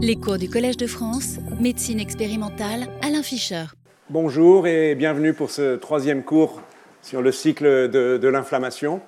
Les 0.00 0.14
cours 0.14 0.38
du 0.38 0.48
Collège 0.48 0.76
de 0.76 0.86
France, 0.86 1.38
médecine 1.58 1.98
expérimentale, 1.98 2.86
Alain 3.02 3.24
Fischer. 3.24 3.64
Bonjour 4.10 4.68
et 4.68 4.94
bienvenue 4.94 5.32
pour 5.32 5.50
ce 5.50 5.74
troisième 5.74 6.22
cours 6.22 6.62
sur 7.02 7.20
le 7.20 7.32
cycle 7.32 7.88
de, 7.90 8.28
l'inflammation. 8.28 9.00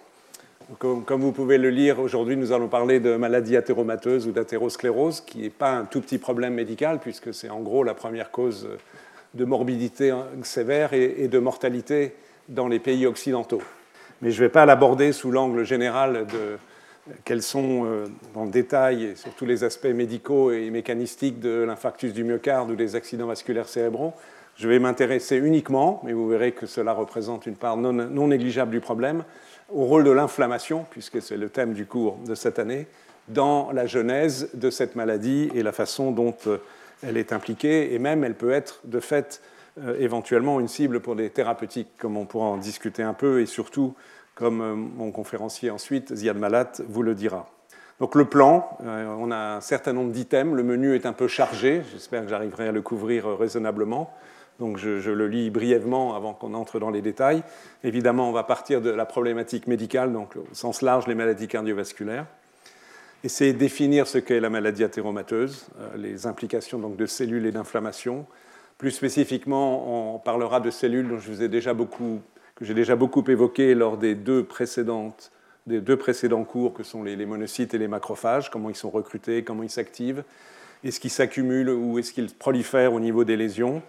Comme, 0.81 1.05
vous 1.21 1.31
pouvez 1.31 1.59
le 1.59 1.71
lire, 1.71 2.01
aujourd'hui 2.01 2.37
nous 2.37 2.51
allons 2.51 2.67
parler 2.67 2.99
de 2.99 3.15
maladie 3.15 3.57
athéromateuse 3.57 4.27
ou 4.27 4.33
d'athérosclérose, 4.33 5.21
qui 5.21 5.43
n'est 5.43 5.49
pas 5.51 5.71
un 5.71 5.85
tout 5.85 6.01
petit 6.01 6.19
problème 6.19 6.55
médical, 6.55 6.99
puisque 6.99 7.33
c'est 7.33 7.51
en 7.51 7.61
gros 7.61 7.85
la 7.85 7.95
première 7.95 8.33
cause 8.33 8.69
de 9.35 9.45
morbidité 9.45 10.13
sévère 10.43 10.93
et 10.93 11.29
de 11.29 11.39
mortalité 11.39 12.17
dans 12.49 12.67
les 12.67 12.81
pays 12.81 13.07
occidentaux. 13.07 13.63
Mais 14.23 14.33
je 14.33 14.43
ne 14.43 14.47
vais 14.47 14.53
pas 14.53 14.67
l'aborder 14.67 15.13
sous 15.13 15.31
l'angle 15.31 15.65
général 15.65 16.27
de, 16.27 16.59
quels 17.25 17.43
sont, 17.43 17.85
euh, 17.85 18.07
dans 18.35 18.45
le 18.45 18.51
détail, 18.51 19.05
et 19.05 19.17
sur 19.17 19.33
tous 19.35 19.47
les 19.47 19.65
aspects 19.65 19.87
médicaux 19.87 20.53
et 20.53 20.71
mécanistiques 20.71 21.41
de 21.41 21.63
l'infarctus 21.63 22.13
du 22.13 22.25
myocarde 22.25 22.71
ou 22.71 22.77
des 22.77 22.97
accidents 22.97 23.27
vasculaires 23.27 23.69
cérébraux. 23.69 24.13
Je 24.57 24.69
vais 24.69 24.79
m'intéresser 24.79 25.37
uniquement, 25.37 26.03
mais 26.05 26.13
vous 26.13 26.29
verrez 26.29 26.53
que 26.53 26.67
cela 26.67 26.93
représente 26.93 27.47
une 27.47 27.57
part 27.57 27.77
non, 27.77 27.93
non 27.93 28.29
négligeable 28.29 28.71
du 28.71 28.81
problème, 28.81 29.25
au 29.73 29.85
rôle 29.85 30.05
de 30.05 30.11
l'inflammation, 30.11 30.85
puisque 30.91 31.23
c'est 31.23 31.37
le 31.37 31.49
thème 31.49 31.73
du 31.73 31.87
cours 31.87 32.19
de 32.27 32.35
cette 32.35 32.59
année, 32.59 32.87
dans 33.29 33.71
la 33.73 33.87
genèse 33.87 34.51
de 34.55 34.71
cette 34.71 34.97
maladie 34.97 35.51
et 35.55 35.63
la 35.63 35.73
façon 35.73 36.11
dont 36.11 36.35
euh, 36.47 36.59
elle 37.03 37.17
est 37.17 37.33
impliquée, 37.33 37.95
et 37.95 37.99
même 37.99 38.25
elle 38.25 38.35
peut 38.35 38.51
être 38.51 38.81
de 38.85 39.01
fait 39.01 39.41
euh, 39.79 39.97
éventuellement 39.99 40.61
une 40.61 40.69
cible 40.69 41.01
pour 41.01 41.17
des 41.17 41.31
thérapeutiques, 41.31 41.89
comme 41.99 42.17
on 42.17 42.27
pourra 42.27 42.47
en 42.47 42.57
discuter 42.57 43.03
un 43.03 43.15
peu, 43.15 43.41
et 43.41 43.47
surtout 43.47 43.95
comme 44.41 44.63
euh, 44.63 44.75
mon 44.75 45.13
conférencier 45.13 45.71
ensuite, 45.71 46.15
Ziad 46.15 46.39
Malat, 46.39 46.73
vous 46.89 47.03
le 47.03 47.15
dira. 47.15 47.47
Donc 48.01 48.15
le 48.15 48.25
plan, 48.25 48.79
euh, 48.83 49.15
on 49.19 49.31
a 49.31 49.57
un 49.57 49.61
certain 49.61 49.93
nombre 49.93 50.13
d'items, 50.13 50.55
le 50.55 50.63
menu 50.63 50.95
est 50.95 51.05
un 51.05 51.13
peu 51.13 51.29
chargé, 51.29 51.83
j'espère 51.93 52.23
que 52.23 52.29
j'arriverai 52.29 52.69
à 52.69 52.73
le 52.73 52.81
couvrir 52.81 53.29
euh, 53.29 53.35
raisonnablement. 53.35 54.11
Donc 54.59 54.79
je, 54.79 55.11
le 55.11 55.29
lis 55.29 55.51
brièvement 55.51 56.17
avant 56.17 56.33
qu'on 56.33 56.55
entre 56.55 56.81
dans 56.81 56.91
les 56.91 57.03
détails. 57.03 57.43
Évidemment, 57.85 58.31
on 58.31 58.33
va 58.33 58.43
partir 58.43 58.81
de 58.81 58.91
la 58.91 59.05
problématique 59.05 59.67
médicale, 59.67 60.13
donc 60.13 60.37
au 60.37 60.47
sens 60.53 60.81
large 60.81 61.07
les 61.07 61.15
maladies 61.15 61.49
cardiovasculaires. 61.49 62.27
Essayer 63.25 63.53
de 63.53 63.59
définir 63.59 64.07
ce 64.07 64.17
qu'est 64.17 64.41
la 64.41 64.51
maladie 64.51 64.85
athéromateuse, 64.85 65.69
les 65.97 66.27
implications 66.27 66.79
donc, 66.79 66.97
de 66.97 67.07
cellules 67.07 67.47
et 67.47 67.53
d'inflammation. 67.53 68.27
Plus 68.77 68.91
spécifiquement, 68.91 70.15
on 70.15 70.19
parlera 70.19 70.61
de 70.61 70.71
cellules 70.71 71.09
dont 71.09 71.19
je 71.19 71.31
vous 71.31 71.43
ai 71.43 71.49
déjà 71.49 71.73
beaucoup 71.73 72.21
que 72.61 72.67
j'ai 72.67 72.75
déjà 72.75 72.95
beaucoup 72.95 73.25
évoqué 73.27 73.75
lors 73.75 73.97
des 73.97 74.15
deux, 74.15 74.45
précédentes, 74.45 75.33
des 75.67 75.81
deux 75.81 75.97
précédents 75.97 76.45
cours, 76.45 76.75
que 76.75 76.83
sont 76.83 77.03
les, 77.03 77.17
monocytes 77.25 77.73
et 77.73 77.79
les 77.79 77.89
macrophages, 77.89 78.51
comment 78.51 78.69
ils 78.69 78.77
sont 78.77 78.91
recrutés, 78.91 79.43
comment 79.43 79.63
ils 79.63 79.71
s'activent, 79.71 80.23
est-ce 80.85 81.01
qu'ils 81.01 81.11
s'accumulent 81.11 81.71
ou 81.71 81.99
est-ce 81.99 82.13
qu'ils 82.13 82.33
prolifèrent 82.33 82.93
au 82.93 83.01
niveau 83.01 83.25
des 83.25 83.37
lésions. 83.37 83.83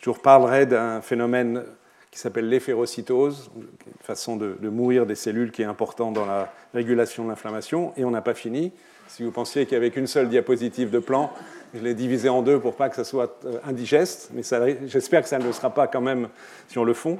Je 0.00 0.06
vous 0.06 0.14
reparlerai 0.14 0.66
d'un 0.66 1.00
phénomène 1.02 1.62
qui 2.10 2.18
s'appelle 2.18 2.48
l'éphérocytose, 2.48 3.50
une 3.56 3.92
façon 4.02 4.36
de, 4.36 4.56
mourir 4.68 5.06
des 5.06 5.14
cellules 5.14 5.52
qui 5.52 5.62
est 5.62 5.66
important 5.66 6.10
dans 6.10 6.26
la 6.26 6.52
régulation 6.74 7.24
de 7.24 7.28
l'inflammation, 7.28 7.92
et 7.96 8.04
on 8.04 8.10
n'a 8.10 8.22
pas 8.22 8.34
fini. 8.34 8.72
Si 9.06 9.22
vous 9.22 9.30
pensiez 9.30 9.66
qu'avec 9.66 9.96
une 9.96 10.08
seule 10.08 10.28
diapositive 10.28 10.90
de 10.90 10.98
plan, 10.98 11.32
je 11.74 11.80
l'ai 11.80 11.94
divisé 11.94 12.28
en 12.28 12.42
deux 12.42 12.58
pour 12.58 12.74
pas 12.74 12.88
que 12.88 12.96
ça 12.96 13.04
soit 13.04 13.38
euh, 13.44 13.58
indigeste, 13.64 14.30
mais 14.34 14.42
j'espère 14.86 15.22
que 15.22 15.28
ça 15.28 15.38
ne 15.38 15.44
le 15.44 15.52
sera 15.52 15.70
pas 15.70 15.86
quand 15.86 16.00
même 16.00 16.28
sur 16.68 16.84
le 16.84 16.92
fond. 16.92 17.18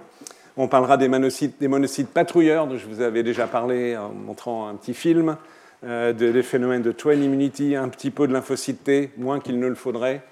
On 0.58 0.68
parlera 0.68 0.96
des 0.96 1.08
monocytes, 1.08 2.08
patrouilleurs, 2.08 2.66
dont 2.66 2.78
je 2.78 2.86
vous 2.86 3.02
avais 3.02 3.22
déjà 3.22 3.46
parlé 3.46 3.94
en 3.94 4.08
montrant 4.08 4.68
un 4.68 4.74
petit 4.74 4.94
film, 4.94 5.36
euh, 5.84 6.14
des 6.14 6.42
phénomènes 6.42 6.80
de 6.80 6.92
twin 6.92 7.22
immunity, 7.22 7.76
un 7.76 7.90
petit 7.90 8.10
peu 8.10 8.26
de 8.26 8.32
lymphocyte 8.32 8.82
T, 8.82 9.10
moins 9.18 9.38
qu'il 9.38 9.58
ne 9.58 9.66
le 9.66 9.74
faudrait, 9.74 10.22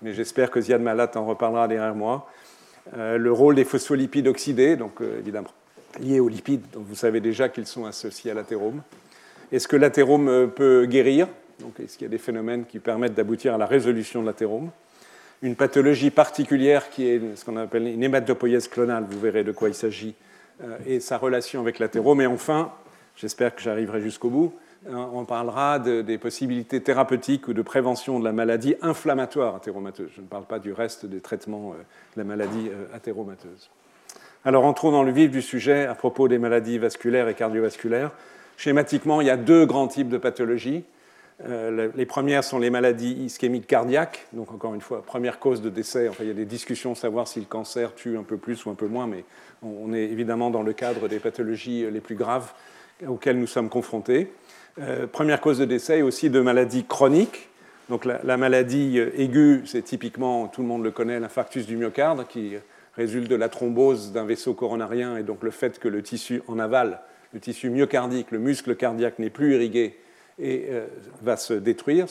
mais 0.00 0.14
j'espère 0.14 0.50
que 0.50 0.58
Ziad 0.58 0.80
Malat 0.80 1.10
en 1.16 1.26
reparlera 1.26 1.68
derrière 1.68 1.94
moi. 1.94 2.30
Euh, 2.96 3.18
le 3.18 3.30
rôle 3.30 3.56
des 3.56 3.64
phospholipides 3.64 4.26
oxydés, 4.26 4.76
donc 4.76 5.02
euh, 5.02 5.18
évidemment 5.18 5.50
liés 6.00 6.18
aux 6.18 6.28
lipides, 6.28 6.64
dont 6.72 6.80
vous 6.80 6.94
savez 6.94 7.20
déjà 7.20 7.50
qu'ils 7.50 7.66
sont 7.66 7.84
associés 7.84 8.30
à 8.30 8.34
l'athérome. 8.34 8.80
Est-ce 9.52 9.68
que 9.68 9.76
l'athérome 9.76 10.50
peut 10.50 10.86
guérir? 10.86 11.28
Est-ce 11.78 11.98
qu'il 11.98 12.06
y 12.06 12.08
a 12.08 12.10
des 12.10 12.18
phénomènes 12.18 12.64
qui 12.64 12.78
permettent 12.78 13.14
d'aboutir 13.14 13.54
à 13.54 13.58
la 13.58 13.66
résolution 13.66 14.22
de 14.22 14.26
l'athérome? 14.26 14.70
Une 15.44 15.56
pathologie 15.56 16.10
particulière 16.10 16.88
qui 16.88 17.06
est 17.06 17.20
ce 17.36 17.44
qu'on 17.44 17.58
appelle 17.58 17.86
une 17.86 18.02
hématopoïèse 18.02 18.66
clonale, 18.66 19.04
vous 19.08 19.20
verrez 19.20 19.44
de 19.44 19.52
quoi 19.52 19.68
il 19.68 19.74
s'agit, 19.74 20.14
euh, 20.62 20.78
et 20.86 21.00
sa 21.00 21.18
relation 21.18 21.60
avec 21.60 21.78
l'athérome. 21.78 22.22
Et 22.22 22.26
enfin, 22.26 22.72
j'espère 23.14 23.54
que 23.54 23.60
j'arriverai 23.60 24.00
jusqu'au 24.00 24.30
bout, 24.30 24.54
hein, 24.90 25.10
on 25.12 25.26
parlera 25.26 25.78
des 25.78 26.16
possibilités 26.16 26.80
thérapeutiques 26.80 27.46
ou 27.46 27.52
de 27.52 27.60
prévention 27.60 28.18
de 28.18 28.24
la 28.24 28.32
maladie 28.32 28.74
inflammatoire 28.80 29.56
athéromateuse. 29.56 30.10
Je 30.16 30.22
ne 30.22 30.26
parle 30.26 30.46
pas 30.46 30.58
du 30.58 30.72
reste 30.72 31.04
des 31.04 31.20
traitements 31.20 31.72
euh, 31.72 31.82
de 32.16 32.22
la 32.22 32.24
maladie 32.24 32.70
euh, 32.70 32.96
athéromateuse. 32.96 33.68
Alors 34.46 34.64
entrons 34.64 34.92
dans 34.92 35.02
le 35.02 35.12
vif 35.12 35.30
du 35.30 35.42
sujet 35.42 35.84
à 35.84 35.94
propos 35.94 36.26
des 36.26 36.38
maladies 36.38 36.78
vasculaires 36.78 37.28
et 37.28 37.34
cardiovasculaires. 37.34 38.12
Schématiquement, 38.56 39.20
il 39.20 39.26
y 39.26 39.30
a 39.30 39.36
deux 39.36 39.66
grands 39.66 39.88
types 39.88 40.08
de 40.08 40.18
pathologies. 40.18 40.84
Euh, 41.42 41.90
les 41.96 42.06
premières 42.06 42.44
sont 42.44 42.58
les 42.58 42.70
maladies 42.70 43.12
ischémiques 43.12 43.66
cardiaques. 43.66 44.26
Donc, 44.32 44.52
encore 44.52 44.74
une 44.74 44.80
fois, 44.80 45.02
première 45.02 45.38
cause 45.38 45.60
de 45.60 45.68
décès. 45.68 46.08
Enfin, 46.08 46.22
il 46.24 46.28
y 46.28 46.30
a 46.30 46.34
des 46.34 46.44
discussions 46.44 46.94
savoir 46.94 47.26
si 47.26 47.40
le 47.40 47.46
cancer 47.46 47.94
tue 47.94 48.16
un 48.16 48.22
peu 48.22 48.36
plus 48.36 48.64
ou 48.66 48.70
un 48.70 48.74
peu 48.74 48.86
moins, 48.86 49.06
mais 49.06 49.24
on 49.62 49.92
est 49.92 50.04
évidemment 50.04 50.50
dans 50.50 50.62
le 50.62 50.72
cadre 50.72 51.08
des 51.08 51.18
pathologies 51.18 51.86
les 51.90 52.00
plus 52.00 52.14
graves 52.14 52.52
auxquelles 53.06 53.38
nous 53.38 53.48
sommes 53.48 53.68
confrontés. 53.68 54.32
Euh, 54.78 55.06
première 55.06 55.40
cause 55.40 55.58
de 55.58 55.64
décès 55.64 56.02
aussi 56.02 56.30
de 56.30 56.40
maladies 56.40 56.84
chroniques. 56.84 57.48
Donc, 57.88 58.06
la, 58.06 58.36
maladie 58.36 58.98
aiguë, 58.98 59.62
c'est 59.66 59.82
typiquement, 59.82 60.48
tout 60.48 60.62
le 60.62 60.68
monde 60.68 60.82
le 60.82 60.90
connaît, 60.90 61.20
l'infarctus 61.20 61.66
du 61.66 61.76
myocarde, 61.76 62.26
qui 62.26 62.54
résulte 62.96 63.28
de 63.28 63.36
la 63.36 63.50
thrombose 63.50 64.12
d'un 64.12 64.24
vaisseau 64.24 64.54
coronarien 64.54 65.18
et 65.18 65.22
donc 65.22 65.42
le 65.42 65.50
fait 65.50 65.78
que 65.78 65.88
le 65.88 66.02
tissu 66.02 66.42
en 66.46 66.58
aval, 66.58 67.00
le 67.34 67.40
tissu 67.40 67.68
myocardique, 67.68 68.30
le 68.30 68.38
muscle 68.38 68.74
cardiaque 68.74 69.18
n'est 69.18 69.28
plus 69.28 69.54
irrigué 69.54 69.98
et 70.38 70.66
euh, 70.70 70.86
va 71.22 71.36
se 71.36 71.54
détruire, 71.54 72.06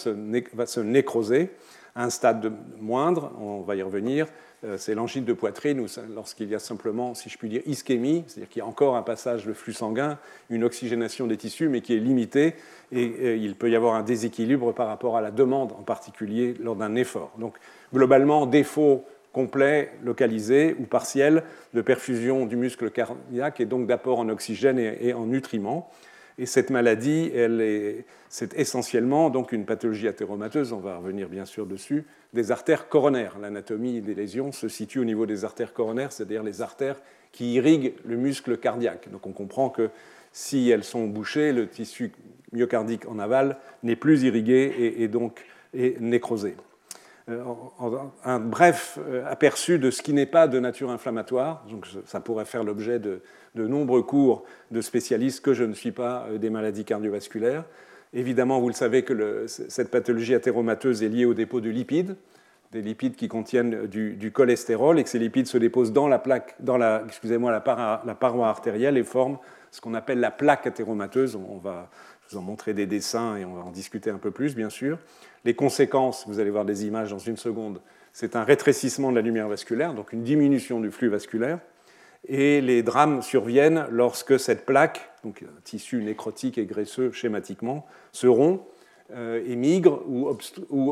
va 0.53 0.65
se 0.65 0.79
nécroser 0.79 1.49
un 1.95 2.09
stade 2.09 2.51
moindre, 2.79 3.31
on 3.39 3.61
va 3.61 3.75
y 3.75 3.81
revenir, 3.81 4.27
euh, 4.65 4.77
c'est 4.77 4.95
l'angine 4.95 5.25
de 5.25 5.33
poitrine 5.33 5.85
lorsqu'il 6.15 6.49
y 6.49 6.55
a 6.55 6.59
simplement, 6.59 7.13
si 7.13 7.29
je 7.29 7.37
puis 7.37 7.49
dire, 7.49 7.61
ischémie, 7.65 8.23
c'est-à-dire 8.27 8.49
qu'il 8.49 8.59
y 8.61 8.63
a 8.63 8.65
encore 8.65 8.95
un 8.95 9.03
passage 9.03 9.45
de 9.45 9.53
flux 9.53 9.73
sanguin, 9.73 10.17
une 10.49 10.63
oxygénation 10.63 11.27
des 11.27 11.37
tissus, 11.37 11.69
mais 11.69 11.81
qui 11.81 11.93
est 11.93 11.99
limitée, 11.99 12.55
et 12.91 13.13
euh, 13.21 13.35
il 13.35 13.55
peut 13.55 13.69
y 13.69 13.75
avoir 13.75 13.95
un 13.95 14.03
déséquilibre 14.03 14.73
par 14.73 14.87
rapport 14.87 15.17
à 15.17 15.21
la 15.21 15.31
demande, 15.31 15.73
en 15.73 15.83
particulier 15.83 16.55
lors 16.59 16.75
d'un 16.75 16.95
effort. 16.95 17.31
Donc, 17.37 17.57
globalement, 17.93 18.45
défaut 18.45 19.03
complet, 19.33 19.91
localisé 20.03 20.75
ou 20.79 20.83
partiel 20.83 21.43
de 21.73 21.81
perfusion 21.81 22.45
du 22.45 22.55
muscle 22.55 22.89
cardiaque 22.91 23.59
et 23.59 23.65
donc 23.65 23.87
d'apport 23.87 24.19
en 24.19 24.29
oxygène 24.29 24.77
et 24.77 25.13
en 25.13 25.25
nutriments. 25.25 25.89
Et 26.37 26.45
cette 26.45 26.69
maladie, 26.69 27.31
c'est 28.29 28.57
essentiellement 28.57 29.29
donc 29.29 29.51
une 29.51 29.65
pathologie 29.65 30.07
athéromateuse, 30.07 30.73
on 30.73 30.79
va 30.79 30.97
revenir 30.97 31.29
bien 31.29 31.45
sûr 31.45 31.67
dessus, 31.67 32.05
des 32.33 32.51
artères 32.51 32.89
coronaires. 32.89 33.37
L'anatomie 33.39 34.01
des 34.01 34.15
lésions 34.15 34.51
se 34.51 34.67
situe 34.67 34.99
au 34.99 35.05
niveau 35.05 35.25
des 35.25 35.45
artères 35.45 35.73
coronaires, 35.73 36.11
c'est-à-dire 36.11 36.41
les 36.41 36.61
artères 36.61 36.99
qui 37.31 37.53
irriguent 37.53 37.93
le 38.05 38.17
muscle 38.17 38.57
cardiaque. 38.57 39.11
Donc 39.11 39.27
on 39.27 39.31
comprend 39.31 39.69
que 39.69 39.89
si 40.31 40.69
elles 40.69 40.83
sont 40.83 41.05
bouchées, 41.05 41.53
le 41.53 41.67
tissu 41.67 42.11
myocardique 42.51 43.07
en 43.07 43.19
aval 43.19 43.57
n'est 43.83 43.95
plus 43.95 44.23
irrigué 44.23 44.95
et, 44.97 45.07
donc 45.07 45.45
est 45.75 45.99
nécrosé. 46.01 46.55
Euh, 47.29 47.41
un 48.25 48.39
bref 48.39 48.99
euh, 48.99 49.23
aperçu 49.29 49.79
de 49.79 49.91
ce 49.91 50.01
qui 50.01 50.11
n'est 50.11 50.25
pas 50.25 50.47
de 50.47 50.59
nature 50.59 50.91
inflammatoire, 50.91 51.65
donc 51.69 51.87
ça 52.05 52.19
pourrait 52.19 52.45
faire 52.45 52.65
l'objet 52.65 52.99
de, 52.99 53.21
de 53.55 53.67
nombreux 53.67 54.03
cours 54.03 54.43
de 54.71 54.81
spécialistes 54.81 55.41
que 55.41 55.53
je 55.53 55.63
ne 55.63 55.73
suis 55.73 55.91
pas 55.91 56.27
euh, 56.29 56.37
des 56.37 56.49
maladies 56.49 56.85
cardiovasculaires. 56.85 57.65
Évidemment, 58.13 58.59
vous 58.59 58.67
le 58.67 58.75
savez 58.75 59.03
que 59.03 59.47
cette 59.47 59.89
pathologie 59.89 60.35
athéromateuse 60.35 61.01
est 61.01 61.09
liée 61.09 61.25
au 61.25 61.33
dépôt 61.33 61.61
de 61.61 61.69
lipides, 61.71 62.15
des 62.71 62.81
lipides 62.81 63.15
qui 63.15 63.27
contiennent 63.27 63.87
du, 63.87 64.31
cholestérol, 64.31 64.99
et 64.99 65.03
que 65.03 65.09
ces 65.09 65.17
lipides 65.17 65.47
se 65.47 65.57
déposent 65.57 65.93
dans 65.93 66.07
la 66.07 66.19
plaque, 66.19 66.55
dans 66.59 66.77
la, 66.77 67.03
excusez-moi, 67.07 67.51
la, 67.51 68.03
la 68.05 68.15
paroi 68.15 68.49
artérielle 68.49 68.97
et 68.97 69.03
forment 69.03 69.39
ce 69.71 69.81
qu'on 69.81 69.95
appelle 69.95 70.19
la 70.19 70.29
plaque 70.29 70.67
athéromateuse. 70.67 71.35
On 71.35 71.57
va 71.57 71.89
vous 72.29 72.37
en 72.37 72.41
montrer 72.41 72.75
des 72.75 72.85
dessins 72.85 73.35
et 73.35 73.45
on 73.45 73.55
va 73.55 73.61
en 73.61 73.71
discuter 73.71 74.11
un 74.11 74.19
peu 74.19 74.29
plus, 74.29 74.55
bien 74.55 74.69
sûr. 74.69 74.99
Les 75.43 75.55
conséquences, 75.55 76.25
vous 76.27 76.39
allez 76.39 76.51
voir 76.51 76.65
des 76.65 76.85
images 76.85 77.09
dans 77.09 77.17
une 77.17 77.37
seconde, 77.37 77.81
c'est 78.11 78.35
un 78.35 78.43
rétrécissement 78.43 79.09
de 79.09 79.15
la 79.15 79.21
lumière 79.21 79.47
vasculaire, 79.47 79.95
donc 79.95 80.13
une 80.13 80.21
diminution 80.21 80.79
du 80.79 80.91
flux 80.91 81.09
vasculaire 81.09 81.59
et 82.27 82.61
les 82.61 82.83
drames 82.83 83.21
surviennent 83.21 83.85
lorsque 83.89 84.39
cette 84.39 84.65
plaque, 84.65 85.11
donc 85.23 85.43
un 85.43 85.61
tissu 85.63 86.01
nécrotique 86.03 86.57
et 86.57 86.65
graisseux 86.65 87.11
schématiquement, 87.11 87.85
se 88.11 88.27
rompt, 88.27 88.61
euh, 89.13 89.43
émigre 89.45 90.01
ou, 90.07 90.29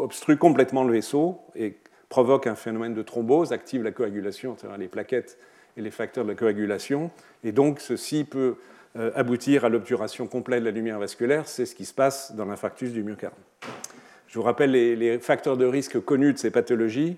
obstrue 0.02 0.38
complètement 0.38 0.84
le 0.84 0.92
vaisseau 0.92 1.40
et 1.56 1.78
provoque 2.10 2.46
un 2.46 2.56
phénomène 2.56 2.94
de 2.94 3.02
thrombose, 3.02 3.54
active 3.54 3.84
la 3.84 3.92
coagulation, 3.92 4.56
c'est-à-dire 4.58 4.78
les 4.78 4.90
plaquettes 4.90 5.38
et 5.78 5.82
les 5.82 5.92
facteurs 5.92 6.26
de 6.26 6.30
la 6.30 6.36
coagulation, 6.36 7.10
et 7.44 7.54
donc 7.54 7.80
ceci 7.80 8.26
peut 8.26 8.56
euh, 8.98 9.12
aboutir 9.16 9.64
à 9.64 9.70
l'obturation 9.70 10.28
complète 10.28 10.60
de 10.60 10.66
la 10.66 10.72
lumière 10.72 11.00
vasculaire, 11.00 11.48
c'est 11.48 11.66
ce 11.66 11.74
qui 11.74 11.86
se 11.86 11.94
passe 11.94 12.36
dans 12.36 12.44
l'infarctus 12.44 12.92
du 12.92 13.04
myocarde. 13.04 13.34
Je 14.28 14.38
vous 14.38 14.44
rappelle 14.44 14.72
les, 14.72 15.20
facteurs 15.20 15.56
de 15.56 15.66
risque 15.66 16.00
connus 16.00 16.34
de 16.34 16.38
ces 16.38 16.52
pathologies, 16.52 17.18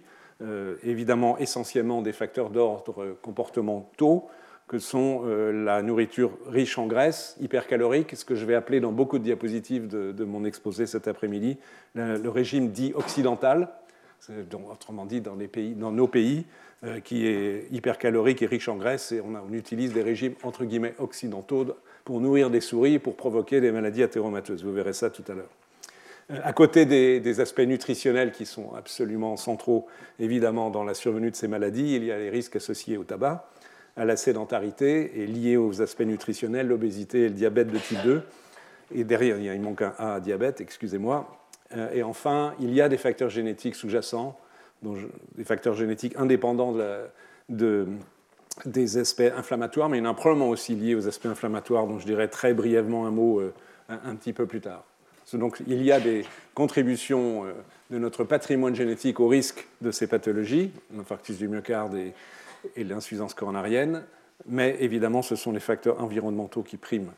évidemment 0.84 1.38
essentiellement 1.38 2.01
des 2.01 2.13
facteurs 2.13 2.50
d'ordre 2.50 3.18
comportementaux, 3.22 4.28
que 4.68 4.80
sont 4.80 5.24
la 5.25 5.81
nourriture 5.81 6.31
riche 6.48 6.78
en 6.78 6.88
graisse, 6.88 7.38
hypercalorique, 7.42 8.16
ce 8.16 8.25
que 8.25 8.36
je 8.36 8.45
vais 8.45 8.56
appeler 8.56 8.80
dans 8.80 8.92
beaucoup 8.92 9.19
de 9.19 9.24
diapositives 9.24 9.88
de, 9.88 10.24
mon 10.24 10.45
exposé 10.45 10.88
cet 10.88 11.07
après-midi, 11.07 11.57
le, 11.95 12.30
régime 12.30 12.69
dit 12.69 12.94
occidental, 12.95 13.69
autrement 14.69 15.06
dit 15.06 15.22
dans, 15.22 15.36
nos 15.92 16.07
pays, 16.07 16.45
euh, 16.86 17.00
qui 17.00 17.25
est 17.25 17.68
hypercalorique 17.72 18.42
et 18.42 18.45
riche 18.45 18.68
en 18.68 18.75
graisse, 18.75 19.13
et 19.13 19.22
on, 19.22 19.54
utilise 19.54 19.94
des 19.94 20.01
régimes 20.01 20.34
entre 20.44 20.66
guillemets 20.66 20.95
occidentaux 21.00 21.66
pour 22.04 22.19
nourrir 22.19 22.50
des 22.50 22.60
souris 22.60 23.00
pour 23.00 23.16
provoquer 23.16 23.62
des 23.62 23.72
maladies 23.72 24.04
athéromateuses. 24.04 24.66
Vous 24.66 24.74
verrez 24.74 24.92
ça 24.92 25.10
tout 25.10 25.24
à 25.30 25.34
l'heure. 25.34 25.62
Euh, 26.31 26.39
à 26.43 26.53
côté 26.53 26.85
des, 26.85 27.39
aspects 27.39 27.59
nutritionnels 27.59 28.31
qui 28.31 28.45
sont 28.45 28.73
absolument 28.73 29.37
centraux, 29.37 29.87
évidemment, 30.19 30.69
dans 30.69 30.83
la 30.83 30.93
survenue 30.93 31.31
de 31.31 31.35
ces 31.35 31.47
maladies, 31.47 31.95
il 31.95 32.03
y 32.05 32.11
a 32.11 32.17
les 32.17 32.29
risques 32.29 32.55
associés 32.55 32.97
au 32.97 33.03
tabac, 33.03 33.49
à 33.95 34.05
la 34.05 34.15
sédentarité 34.15 35.21
et 35.21 35.27
liés 35.27 35.57
aux 35.57 35.81
aspects 35.81 36.01
nutritionnels, 36.01 36.67
l'obésité 36.67 37.21
et 37.21 37.29
le 37.29 37.35
diabète 37.35 37.67
de 37.67 37.77
type 37.77 38.01
2. 38.03 38.23
Et 38.95 39.03
derrière, 39.03 39.37
il, 39.37 39.61
manque 39.61 39.81
un 39.81 39.93
A, 39.97 40.19
diabète, 40.19 40.61
excusez-moi, 40.61 41.27
euh, 41.75 41.91
et 41.93 42.03
enfin, 42.03 42.53
il 42.59 42.73
y 42.73 42.81
a 42.81 42.89
des 42.89 42.97
facteurs 42.97 43.29
génétiques 43.29 43.75
sous-jacents, 43.75 44.37
des 45.35 45.43
facteurs 45.43 45.75
génétiques 45.75 46.15
indépendants 46.17 46.75
des 47.49 48.97
aspects 48.97 49.31
inflammatoires, 49.35 49.89
mais 49.89 49.97
il 49.97 50.03
y 50.03 50.07
en 50.07 50.11
a 50.11 50.13
probablement 50.13 50.49
aussi 50.49 50.75
liés 50.75 50.95
aux 50.95 51.07
aspects 51.07 51.25
inflammatoires, 51.25 51.87
dont 51.87 51.99
je 51.99 52.05
dirais 52.05 52.27
très 52.27 52.53
brièvement 52.53 53.05
un 53.05 53.11
mot 53.11 53.39
euh, 53.39 53.53
un, 53.89 54.15
petit 54.15 54.33
peu 54.33 54.45
plus 54.45 54.61
tard. 54.61 54.83
Donc 55.33 55.61
il 55.67 55.81
y 55.83 55.91
a 55.91 55.99
des 55.99 56.25
contributions 56.53 57.45
euh, 57.45 57.53
de 57.91 57.97
notre 57.97 58.23
patrimoine 58.23 58.75
génétique 58.75 59.19
au 59.19 59.27
risque 59.27 59.67
de 59.81 59.91
ces 59.91 60.07
pathologies, 60.07 60.71
l'infarctus 60.95 61.37
du 61.37 61.47
myocarde 61.47 61.95
et, 61.95 62.13
l'insuffisance 62.77 63.33
coronarienne, 63.33 64.03
mais 64.45 64.77
évidemment 64.79 65.21
ce 65.21 65.35
sont 65.35 65.51
les 65.51 65.59
facteurs 65.59 66.01
environnementaux 66.01 66.63
qui 66.63 66.77
priment. 66.77 67.11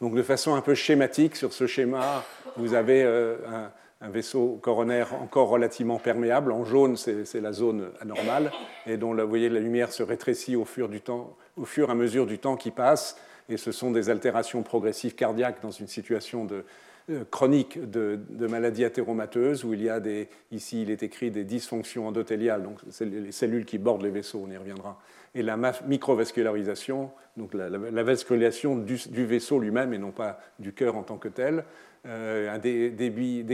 Donc 0.00 0.14
de 0.16 0.22
façon 0.22 0.56
un 0.56 0.60
peu 0.60 0.74
schématique, 0.74 1.36
sur 1.36 1.52
ce 1.52 1.68
schéma, 1.68 2.24
vous 2.56 2.74
avez 2.74 3.04
un, 3.04 3.70
un 4.02 4.10
vaisseau 4.10 4.58
coronaire 4.60 5.14
encore 5.22 5.48
relativement 5.48 5.98
perméable. 5.98 6.50
En 6.52 6.64
jaune, 6.64 6.96
c'est 6.96 7.40
la 7.40 7.52
zone 7.52 7.90
anormale, 8.00 8.50
et 8.86 8.96
dont 8.96 9.14
vous 9.14 9.28
voyez 9.28 9.48
la 9.48 9.60
lumière 9.60 9.92
se 9.92 10.02
rétrécit 10.02 10.56
au 10.56 10.64
fur, 10.64 10.90
et 10.92 11.82
à 11.88 11.94
mesure 11.94 12.26
du 12.26 12.38
temps 12.38 12.56
qui 12.56 12.72
passe, 12.72 13.16
et 13.48 13.56
ce 13.56 13.70
sont 13.70 13.92
des 13.92 14.10
altérations 14.10 14.62
progressives 14.62 15.14
cardiaques 15.14 15.62
dans 15.62 15.70
une 15.70 15.86
situation 15.86 16.44
de, 16.44 16.56
euh, 16.56 16.62
chronique 17.30 17.90
de, 17.90 18.18
de, 18.30 18.46
maladie 18.46 18.84
athéromateuse, 18.84 19.64
où 19.64 19.74
il 19.74 19.82
y 19.82 19.88
a 19.88 20.00
des, 20.00 20.28
ici 20.50 20.82
il 20.82 20.90
est 20.90 21.02
écrit 21.02 21.30
des 21.30 21.44
dysfonctions 21.44 22.06
endothéliales, 22.06 22.62
donc 22.62 22.78
c'est 22.90 23.04
les 23.04 23.32
cellules 23.32 23.64
qui 23.64 23.78
bordent 23.78 24.02
les 24.02 24.10
vaisseaux, 24.10 24.42
on 24.46 24.50
y 24.50 24.56
reviendra, 24.56 25.00
et 25.34 25.42
la 25.42 25.56
microvascularisation, 25.86 27.10
donc 27.36 27.54
la, 27.54 27.68
vascularisation 28.02 28.76
du, 28.76 28.98
du 29.08 29.24
vaisseau 29.24 29.58
lui-même 29.58 29.94
et 29.94 29.98
non 29.98 30.10
pas 30.10 30.38
du 30.58 30.72
cœur 30.72 30.96
en 30.96 31.02
tant 31.02 31.16
que 31.16 31.28
tel, 31.28 31.64
euh, 32.04 32.58
débit, 32.58 33.46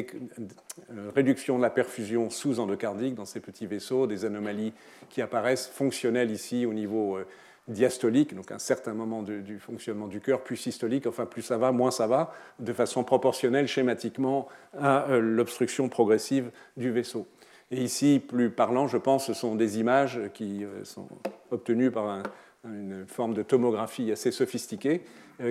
euh, 0.90 1.10
réduction 1.14 1.58
de 1.58 1.62
la 1.62 1.68
perfusion 1.68 2.30
sous-endocardique 2.30 3.14
dans 3.14 3.26
ces 3.26 3.40
petits 3.40 3.66
vaisseaux, 3.66 4.06
des 4.06 4.24
anomalies 4.24 4.72
qui 5.10 5.20
apparaissent 5.20 5.66
fonctionnelles 5.66 6.30
ici 6.30 6.64
au 6.64 6.72
niveau 6.72 7.18
euh, 7.18 7.26
diastolique, 7.68 8.34
donc 8.34 8.50
un 8.50 8.58
certain 8.58 8.94
moment 8.94 9.22
du 9.22 9.58
fonctionnement 9.58 10.08
du 10.08 10.20
cœur, 10.20 10.42
plus 10.42 10.56
systolique, 10.56 11.06
enfin 11.06 11.26
plus 11.26 11.42
ça 11.42 11.58
va, 11.58 11.70
moins 11.70 11.90
ça 11.90 12.06
va, 12.06 12.32
de 12.58 12.72
façon 12.72 13.04
proportionnelle 13.04 13.68
schématiquement 13.68 14.48
à 14.78 15.06
l'obstruction 15.18 15.88
progressive 15.88 16.50
du 16.76 16.90
vaisseau. 16.90 17.26
Et 17.70 17.82
ici, 17.82 18.22
plus 18.26 18.50
parlant, 18.50 18.86
je 18.86 18.96
pense, 18.96 19.26
ce 19.26 19.34
sont 19.34 19.54
des 19.54 19.78
images 19.78 20.18
qui 20.32 20.64
sont 20.84 21.08
obtenues 21.50 21.90
par 21.90 22.22
une 22.64 23.06
forme 23.06 23.34
de 23.34 23.42
tomographie 23.42 24.10
assez 24.10 24.32
sophistiquée, 24.32 25.02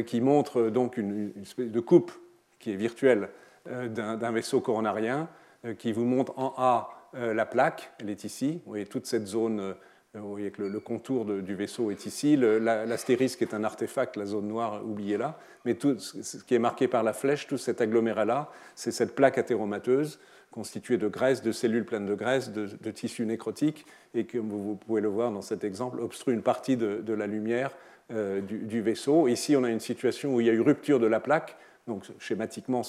qui 0.07 0.19
montrent 0.19 0.69
donc 0.69 0.97
une, 0.97 1.31
une 1.35 1.43
espèce 1.43 1.71
de 1.71 1.79
coupe 1.79 2.11
qui 2.59 2.71
est 2.71 2.75
virtuel 2.75 3.29
euh, 3.69 3.87
d'un 3.87 4.31
vaisseau 4.31 4.61
coronarien, 4.61 5.27
euh, 5.65 5.73
qui 5.73 5.91
vous 5.91 6.05
montre 6.05 6.33
en 6.37 6.53
A 6.57 6.89
euh, 7.15 7.33
la 7.33 7.45
plaque, 7.45 7.91
elle 7.99 8.09
est 8.09 8.23
ici. 8.23 8.61
Vous 8.65 8.71
voyez 8.71 8.85
toute 8.85 9.05
cette 9.05 9.27
zone, 9.27 9.75
vous 10.21 10.29
voyez 10.29 10.51
que 10.51 10.61
le, 10.61 10.79
contour 10.79 11.25
du 11.25 11.55
vaisseau 11.55 11.91
est 11.91 12.05
ici. 12.05 12.35
L'astérisque 12.37 13.41
est 13.41 13.53
un 13.53 13.63
artefact, 13.63 14.17
la 14.17 14.25
zone 14.25 14.47
noire, 14.47 14.81
oubliez-la. 14.85 15.39
Mais 15.65 15.75
tout 15.75 15.99
ce 15.99 16.43
qui 16.43 16.55
est 16.55 16.59
marqué 16.59 16.87
par 16.87 17.03
la 17.03 17.13
flèche, 17.13 17.47
tout 17.47 17.57
cet 17.57 17.81
agglomérat-là, 17.81 18.49
c'est 18.75 18.91
cette 18.91 19.15
plaque 19.15 19.37
athéromateuse 19.37 20.19
constituée 20.51 20.97
de 20.97 21.07
graisse, 21.07 21.41
de 21.43 21.51
cellules 21.51 21.85
pleines 21.85 22.05
de 22.05 22.15
graisse, 22.15 22.51
de, 22.51 22.91
tissus 22.91 23.25
nécrotiques, 23.25 23.85
et 24.15 24.25
comme 24.25 24.49
vous, 24.49 24.75
pouvez 24.75 25.01
le 25.01 25.07
voir 25.07 25.31
dans 25.31 25.41
cet 25.41 25.63
exemple, 25.63 25.99
obstrue 25.99 26.33
une 26.33 26.41
partie 26.41 26.77
de, 26.77 27.13
la 27.13 27.27
lumière 27.27 27.71
du, 28.09 28.59
du, 28.59 28.81
vaisseau. 28.81 29.27
Ici, 29.27 29.55
on 29.55 29.63
a 29.63 29.69
une 29.69 29.79
situation 29.79 30.33
où 30.33 30.41
il 30.41 30.47
y 30.47 30.49
a 30.49 30.53
eu 30.53 30.61
rupture 30.61 30.99
de 30.99 31.05
la 31.05 31.19
plaque, 31.19 31.57
donc 31.87 32.05
schématiquement, 32.19 32.81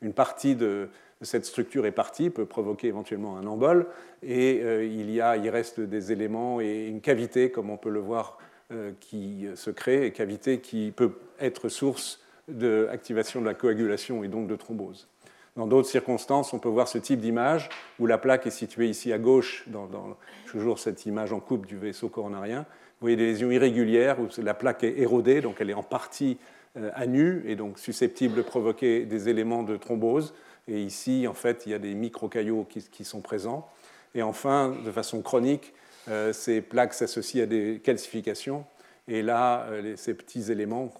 une 0.00 0.12
partie 0.12 0.56
de, 0.56 0.88
cette 1.22 1.44
structure 1.44 1.86
est 1.86 1.92
partie, 1.92 2.30
peut 2.30 2.46
provoquer 2.46 2.88
éventuellement 2.88 3.36
un 3.36 3.46
embol, 3.46 3.86
et 4.22 4.60
euh, 4.62 4.84
il, 4.84 5.10
y 5.10 5.20
a, 5.20 5.36
il 5.36 5.48
reste 5.48 5.80
des 5.80 6.12
éléments 6.12 6.60
et 6.60 6.86
une 6.86 7.00
cavité, 7.00 7.50
comme 7.50 7.70
on 7.70 7.76
peut 7.76 7.90
le 7.90 8.00
voir, 8.00 8.38
euh, 8.72 8.92
qui 9.00 9.46
se 9.54 9.70
crée, 9.70 10.06
et 10.06 10.12
cavité 10.12 10.60
qui 10.60 10.92
peut 10.94 11.12
être 11.40 11.68
source 11.68 12.20
d'activation 12.48 13.40
de, 13.40 13.46
la 13.46 13.54
coagulation 13.54 14.24
et 14.24 14.28
donc 14.28 14.48
de 14.48 14.56
thrombose. 14.56 15.08
Dans 15.56 15.66
d'autres 15.66 15.88
circonstances, 15.88 16.54
on 16.54 16.58
peut 16.58 16.68
voir 16.68 16.88
ce 16.88 16.98
type 16.98 17.20
d'image 17.20 17.68
où 17.98 18.06
la 18.06 18.16
plaque 18.16 18.46
est 18.46 18.50
située 18.50 18.88
ici 18.88 19.12
à 19.12 19.18
gauche, 19.18 19.64
dans, 19.66 19.86
dans, 19.86 20.16
toujours 20.46 20.78
cette 20.78 21.04
image 21.04 21.32
en 21.32 21.40
coupe 21.40 21.66
du 21.66 21.76
vaisseau 21.76 22.08
coronarien. 22.08 22.60
Vous 22.60 23.06
voyez 23.06 23.16
des 23.16 23.26
lésions 23.26 23.50
irrégulières 23.50 24.18
où 24.20 24.28
la 24.40 24.54
plaque 24.54 24.84
est 24.84 24.98
érodée, 24.98 25.40
donc 25.40 25.56
elle 25.60 25.68
est 25.68 25.74
en 25.74 25.82
partie 25.82 26.38
euh, 26.78 26.90
à 26.94 27.06
nu 27.06 27.42
et 27.46 27.54
donc 27.54 27.78
susceptible 27.78 28.34
de 28.34 28.40
provoquer 28.40 29.04
des 29.04 29.28
éléments 29.28 29.62
de 29.62 29.76
thrombose. 29.76 30.32
Et 30.68 30.82
ici, 30.82 31.26
en 31.26 31.34
fait, 31.34 31.64
il 31.66 31.72
y 31.72 31.74
a 31.74 31.78
des 31.78 31.94
microcaillots 31.94 32.64
qui, 32.64 32.82
qui 32.82 33.04
sont 33.04 33.20
présents. 33.20 33.68
Et 34.14 34.22
enfin, 34.22 34.76
de 34.84 34.90
façon 34.90 35.22
chronique, 35.22 35.72
euh, 36.08 36.32
ces 36.32 36.60
plaques 36.60 36.94
s'associent 36.94 37.44
à 37.44 37.46
des 37.46 37.80
calcifications. 37.82 38.64
Et 39.08 39.22
là, 39.22 39.66
euh, 39.70 39.94
ces 39.96 40.14
petits 40.14 40.52
éléments, 40.52 40.92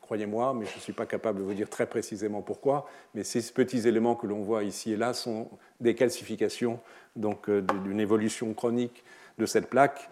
croyez-moi, 0.00 0.54
mais 0.54 0.66
je 0.66 0.76
ne 0.76 0.80
suis 0.80 0.92
pas 0.92 1.06
capable 1.06 1.40
de 1.40 1.44
vous 1.44 1.54
dire 1.54 1.68
très 1.68 1.86
précisément 1.86 2.40
pourquoi, 2.40 2.88
mais 3.14 3.24
ces 3.24 3.42
petits 3.52 3.88
éléments 3.88 4.14
que 4.14 4.26
l'on 4.26 4.42
voit 4.42 4.62
ici 4.62 4.92
et 4.92 4.96
là 4.96 5.12
sont 5.12 5.48
des 5.80 5.94
calcifications, 5.94 6.78
donc 7.16 7.50
d'une 7.50 7.98
évolution 7.98 8.52
chronique 8.54 9.02
de 9.38 9.46
cette 9.46 9.68
plaque, 9.68 10.08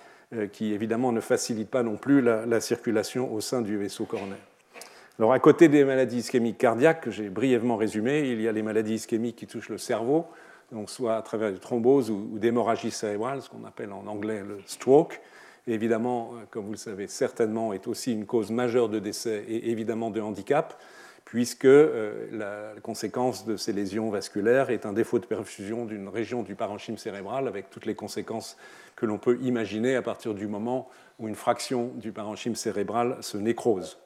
qui 0.52 0.72
évidemment 0.72 1.12
ne 1.12 1.20
facilite 1.20 1.70
pas 1.70 1.82
non 1.82 1.96
plus 1.96 2.20
la 2.20 2.60
circulation 2.60 3.32
au 3.32 3.40
sein 3.40 3.62
du 3.62 3.76
vaisseau 3.76 4.06
coronaire. 4.06 4.49
Alors, 5.20 5.34
à 5.34 5.38
côté 5.38 5.68
des 5.68 5.84
maladies 5.84 6.20
ischémiques 6.20 6.56
cardiaques, 6.56 7.02
que 7.02 7.10
j'ai 7.10 7.28
brièvement 7.28 7.76
résumées, 7.76 8.20
il 8.30 8.40
y 8.40 8.48
a 8.48 8.52
les 8.52 8.62
maladies 8.62 8.94
ischémiques 8.94 9.36
qui 9.36 9.46
touchent 9.46 9.68
le 9.68 9.76
cerveau, 9.76 10.24
donc 10.72 10.88
soit 10.88 11.14
à 11.14 11.20
travers 11.20 11.52
des 11.52 11.58
thromboses 11.58 12.10
ou, 12.10 12.38
d'hémorragie 12.38 12.90
cérébrale, 12.90 13.42
ce 13.42 13.50
qu'on 13.50 13.66
appelle 13.66 13.92
en 13.92 14.06
anglais 14.06 14.42
le 14.42 14.60
stroke. 14.64 15.20
évidemment, 15.66 16.30
euh, 16.32 16.46
comme 16.50 16.64
vous 16.64 16.70
le 16.70 16.78
savez 16.78 17.06
certainement, 17.06 17.74
est 17.74 17.86
aussi 17.86 18.14
une 18.14 18.24
cause 18.24 18.50
majeure 18.50 18.88
de 18.88 18.98
décès 18.98 19.44
et 19.46 19.70
évidemment 19.70 20.10
de 20.10 20.22
handicap, 20.22 20.80
puisque 21.26 21.66
euh, 21.66 22.26
la 22.32 22.80
conséquence 22.80 23.44
de 23.44 23.58
ces 23.58 23.74
lésions 23.74 24.08
vasculaires 24.08 24.70
est 24.70 24.86
un 24.86 24.94
défaut 24.94 25.18
de 25.18 25.26
perfusion 25.26 25.84
d'une 25.84 26.08
région 26.08 26.42
du 26.42 26.54
parenchyme 26.54 26.96
cérébral, 26.96 27.46
avec 27.46 27.68
toutes 27.68 27.84
les 27.84 27.94
conséquences 27.94 28.56
que 28.96 29.04
l'on 29.04 29.18
peut 29.18 29.38
imaginer 29.42 29.96
à 29.96 30.02
partir 30.02 30.32
du 30.32 30.46
moment 30.46 30.88
où 31.18 31.28
une 31.28 31.34
fraction 31.34 31.90
du 31.96 32.10
parenchyme 32.10 32.54
cérébral 32.54 33.18
se 33.20 33.36
nécrose. 33.36 33.98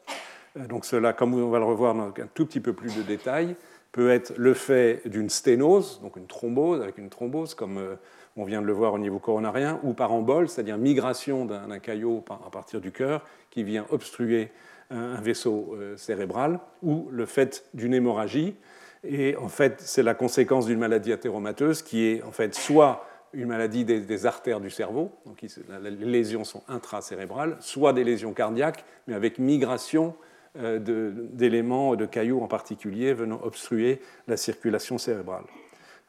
Euh, 0.56 0.66
donc 0.66 0.84
cela, 0.84 1.12
comme 1.12 1.34
on 1.34 1.50
va 1.50 1.58
le 1.58 1.64
revoir 1.64 1.94
dans 1.94 2.08
un 2.08 2.28
tout 2.34 2.46
petit 2.46 2.60
peu 2.60 2.72
plus 2.72 2.96
de 2.96 3.02
détails, 3.02 3.56
peut 3.92 4.10
être 4.10 4.34
le 4.36 4.54
fait 4.54 5.02
d'une 5.06 5.30
sténose, 5.30 6.00
donc 6.02 6.16
une 6.16 6.26
thrombose, 6.26 6.82
avec 6.82 6.98
une 6.98 7.10
thrombose, 7.10 7.54
comme 7.54 7.78
euh, 7.78 7.94
on 8.36 8.44
vient 8.44 8.60
de 8.60 8.66
le 8.66 8.72
voir 8.72 8.94
au 8.94 8.98
niveau 8.98 9.18
coronarien, 9.18 9.78
ou 9.84 9.92
par 9.92 10.12
embole, 10.12 10.48
c'est-à-dire 10.48 10.78
migration 10.78 11.44
d'un 11.44 11.78
caillot 11.78 12.24
à 12.28 12.50
partir 12.50 12.80
du 12.80 12.90
cœur 12.90 13.24
qui 13.50 13.62
vient 13.62 13.86
obstruer 13.90 14.50
un 14.90 15.20
vaisseau 15.20 15.76
euh, 15.76 15.96
cérébral, 15.96 16.58
ou 16.82 17.08
le 17.10 17.26
fait 17.26 17.64
d'une 17.72 17.94
hémorragie. 17.94 18.56
Et 19.04 19.36
en 19.36 19.48
fait, 19.48 19.80
c'est 19.80 20.02
la 20.02 20.14
conséquence 20.14 20.66
d'une 20.66 20.78
maladie 20.78 21.12
athéromateuse 21.12 21.82
qui 21.82 22.06
est 22.06 22.22
en 22.22 22.32
fait 22.32 22.54
soit 22.54 23.06
une 23.32 23.48
maladie 23.48 23.84
des, 23.84 24.26
artères 24.26 24.60
du 24.60 24.70
cerveau, 24.70 25.10
donc 25.26 25.42
les 25.42 25.90
lésions 25.90 26.44
sont 26.44 26.62
intracérébrales, 26.68 27.56
soit 27.60 27.92
des 27.92 28.04
lésions 28.04 28.32
cardiaques, 28.32 28.84
mais 29.06 29.14
avec 29.14 29.38
migration 29.38 30.14
d'éléments, 30.56 31.96
de, 31.96 32.06
cailloux 32.06 32.40
en 32.40 32.46
particulier, 32.46 33.12
venant 33.12 33.40
obstruer 33.42 34.00
la 34.28 34.36
circulation 34.36 34.98
cérébrale. 34.98 35.44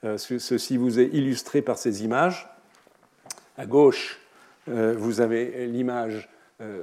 Euh, 0.04 0.18
ceci 0.18 0.78
vous 0.78 1.00
est 1.00 1.08
illustré 1.14 1.62
par 1.62 1.78
ces 1.78 2.04
images. 2.04 2.48
À 3.58 3.66
gauche, 3.66 4.20
euh, 4.70 4.96
vous 4.98 5.22
avez 5.22 5.68
l'image 5.68 6.30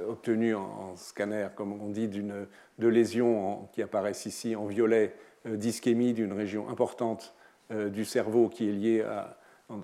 obtenue 0.07 0.53
en, 0.53 0.95
scanner, 0.97 1.47
comme 1.55 1.81
on 1.81 1.89
dit, 1.89 2.07
de 2.07 2.87
lésions 2.87 3.67
qui 3.73 3.81
apparaissent 3.81 4.27
ici 4.27 4.55
en 4.55 4.67
violet 4.67 5.15
d'ischémie 5.45 6.13
d'une 6.13 6.31
région 6.31 6.69
importante 6.69 7.33
du 7.71 8.05
cerveau 8.05 8.49
qui 8.49 8.69
est 8.69 8.71
liée 8.71 9.01
à, 9.01 9.35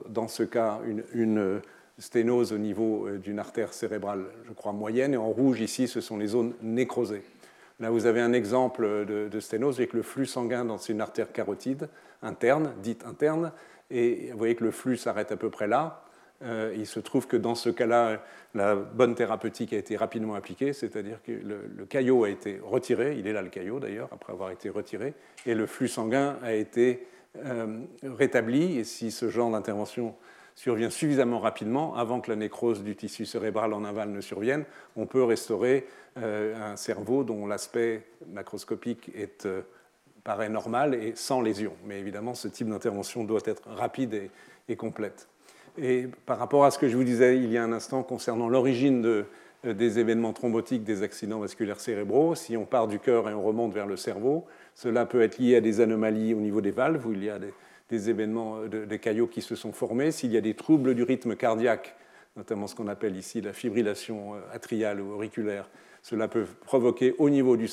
dans 0.08 0.28
ce 0.28 0.44
cas, 0.44 0.80
une, 1.14 1.62
sténose 1.98 2.54
au 2.54 2.60
niveau 2.60 3.10
d'une 3.18 3.40
artère 3.40 3.74
cérébrale, 3.74 4.26
je 4.48 4.54
crois, 4.54 4.74
moyenne. 4.74 5.16
Et 5.16 5.18
en 5.18 5.30
rouge, 5.30 5.60
ici, 5.60 5.88
ce 5.88 6.02
sont 6.02 6.18
les 6.18 6.28
zones 6.28 6.54
nécrosées. 6.62 7.24
Là, 7.80 7.92
vous 7.92 8.06
avez 8.06 8.20
un 8.20 8.34
exemple 8.34 9.06
de, 9.06 9.40
sténose 9.40 9.78
avec 9.78 9.94
le 9.94 10.02
flux 10.02 10.26
sanguin 10.26 10.66
dans 10.66 10.78
une 10.78 11.00
artère 11.00 11.32
carotide 11.32 11.88
interne, 12.22 12.74
dite 12.84 13.06
interne, 13.06 13.54
et 13.90 14.30
vous 14.32 14.38
voyez 14.38 14.56
que 14.56 14.66
le 14.66 14.72
flux 14.72 14.98
s'arrête 14.98 15.32
à 15.32 15.38
peu 15.38 15.50
près 15.50 15.68
là. 15.68 16.04
Euh, 16.42 16.74
il 16.76 16.86
se 16.86 17.00
trouve 17.00 17.28
que 17.28 17.38
dans 17.38 17.56
ce 17.56 17.70
cas-là, 17.70 18.22
la 18.54 18.76
bonne 18.76 19.16
thérapeutique 19.16 19.74
a 19.74 19.78
été 19.78 19.96
rapidement 19.96 20.36
appliquée, 20.36 20.74
c'est-à-dire 20.74 21.22
que 21.24 21.32
le, 21.32 21.86
caillot 21.86 22.26
a 22.26 22.30
été 22.30 22.60
retiré, 22.62 23.18
il 23.18 23.28
est 23.28 23.34
là 23.34 23.42
le 23.42 23.50
caillot 23.50 23.80
d'ailleurs, 23.80 24.10
après 24.12 24.34
avoir 24.34 24.52
été 24.52 24.70
retiré, 24.70 25.14
et 25.46 25.54
le 25.54 25.66
flux 25.66 25.88
sanguin 25.88 26.38
a 26.44 26.54
été 26.54 27.08
euh, 27.46 27.80
rétabli. 28.04 28.78
Et 28.78 28.84
si 28.84 29.12
ce 29.12 29.30
genre 29.30 29.52
d'intervention 29.52 30.16
survient 30.56 30.90
suffisamment 30.90 31.40
rapidement, 31.40 31.96
avant 31.96 32.20
que 32.20 32.30
la 32.30 32.36
nécrose 32.36 32.84
du 32.84 32.96
tissu 32.96 33.26
cérébral 33.26 33.74
en 33.74 33.86
aval 33.86 34.10
ne 34.10 34.20
survienne, 34.20 34.66
on 34.98 35.06
peut 35.06 35.24
restaurer 35.24 35.88
un 36.16 36.76
cerveau 36.76 37.24
dont 37.24 37.48
l'aspect 37.48 38.04
macroscopique 38.28 39.12
est 39.16 39.48
paraît 40.30 40.50
normal 40.50 40.94
et 40.94 41.14
sans 41.16 41.42
lésion. 41.42 41.74
Mais 41.86 42.00
évidemment, 42.00 42.34
ce 42.34 42.48
type 42.48 42.70
d'intervention 42.70 43.24
doit 43.24 43.42
être 43.46 43.68
rapide 43.68 44.30
et, 44.68 44.76
complète. 44.76 45.28
Et 45.78 46.08
par 46.28 46.38
rapport 46.38 46.66
à 46.66 46.72
ce 46.72 46.78
que 46.78 46.88
je 46.88 46.96
vous 46.96 47.04
disais 47.04 47.38
il 47.38 47.52
y 47.52 47.58
a 47.58 47.64
un 47.64 47.72
instant 47.72 48.04
concernant 48.04 48.48
l'origine 48.48 49.04
euh, 49.06 49.24
des 49.64 49.98
événements 49.98 50.32
thrombotiques 50.32 50.84
des 50.84 51.02
accidents 51.02 51.40
vasculaires 51.40 51.80
cérébraux, 51.80 52.36
si 52.36 52.56
on 52.56 52.66
part 52.66 52.88
du 52.88 53.00
cœur 53.00 53.28
et 53.28 53.34
on 53.34 53.44
remonte 53.44 53.74
vers 53.74 53.88
le 53.88 53.98
cerveau, 53.98 54.46
cela 54.76 55.08
peut 55.08 55.22
être 55.22 55.40
lié 55.40 55.56
à 55.56 55.62
des 55.62 55.82
anomalies 55.82 56.36
au 56.36 56.40
niveau 56.40 56.62
des 56.62 56.72
valves, 56.72 57.06
où 57.08 57.14
il 57.14 57.24
y 57.24 57.30
a 57.30 57.40
des, 57.90 58.10
événements, 58.10 58.58
euh, 58.60 58.86
des 58.86 59.00
caillots 59.00 59.28
qui 59.28 59.42
se 59.42 59.56
sont 59.56 59.72
formés. 59.72 60.12
S'il 60.12 60.32
y 60.32 60.38
a 60.38 60.42
des 60.42 60.54
troubles 60.54 60.94
du 60.94 61.02
rythme 61.02 61.36
cardiaque, 61.36 61.96
notamment 62.38 62.68
ce 62.68 62.76
qu'on 62.76 62.88
appelle 62.88 63.18
ici 63.18 63.42
la 63.42 63.54
fibrillation 63.54 64.36
euh, 64.36 64.40
atriale 64.54 65.02
ou 65.02 65.14
auriculaire, 65.14 65.70
cela 66.02 66.28
peut 66.28 66.46
provoquer 66.66 67.16
au 67.18 67.30
niveau 67.30 67.58
du, 67.58 67.68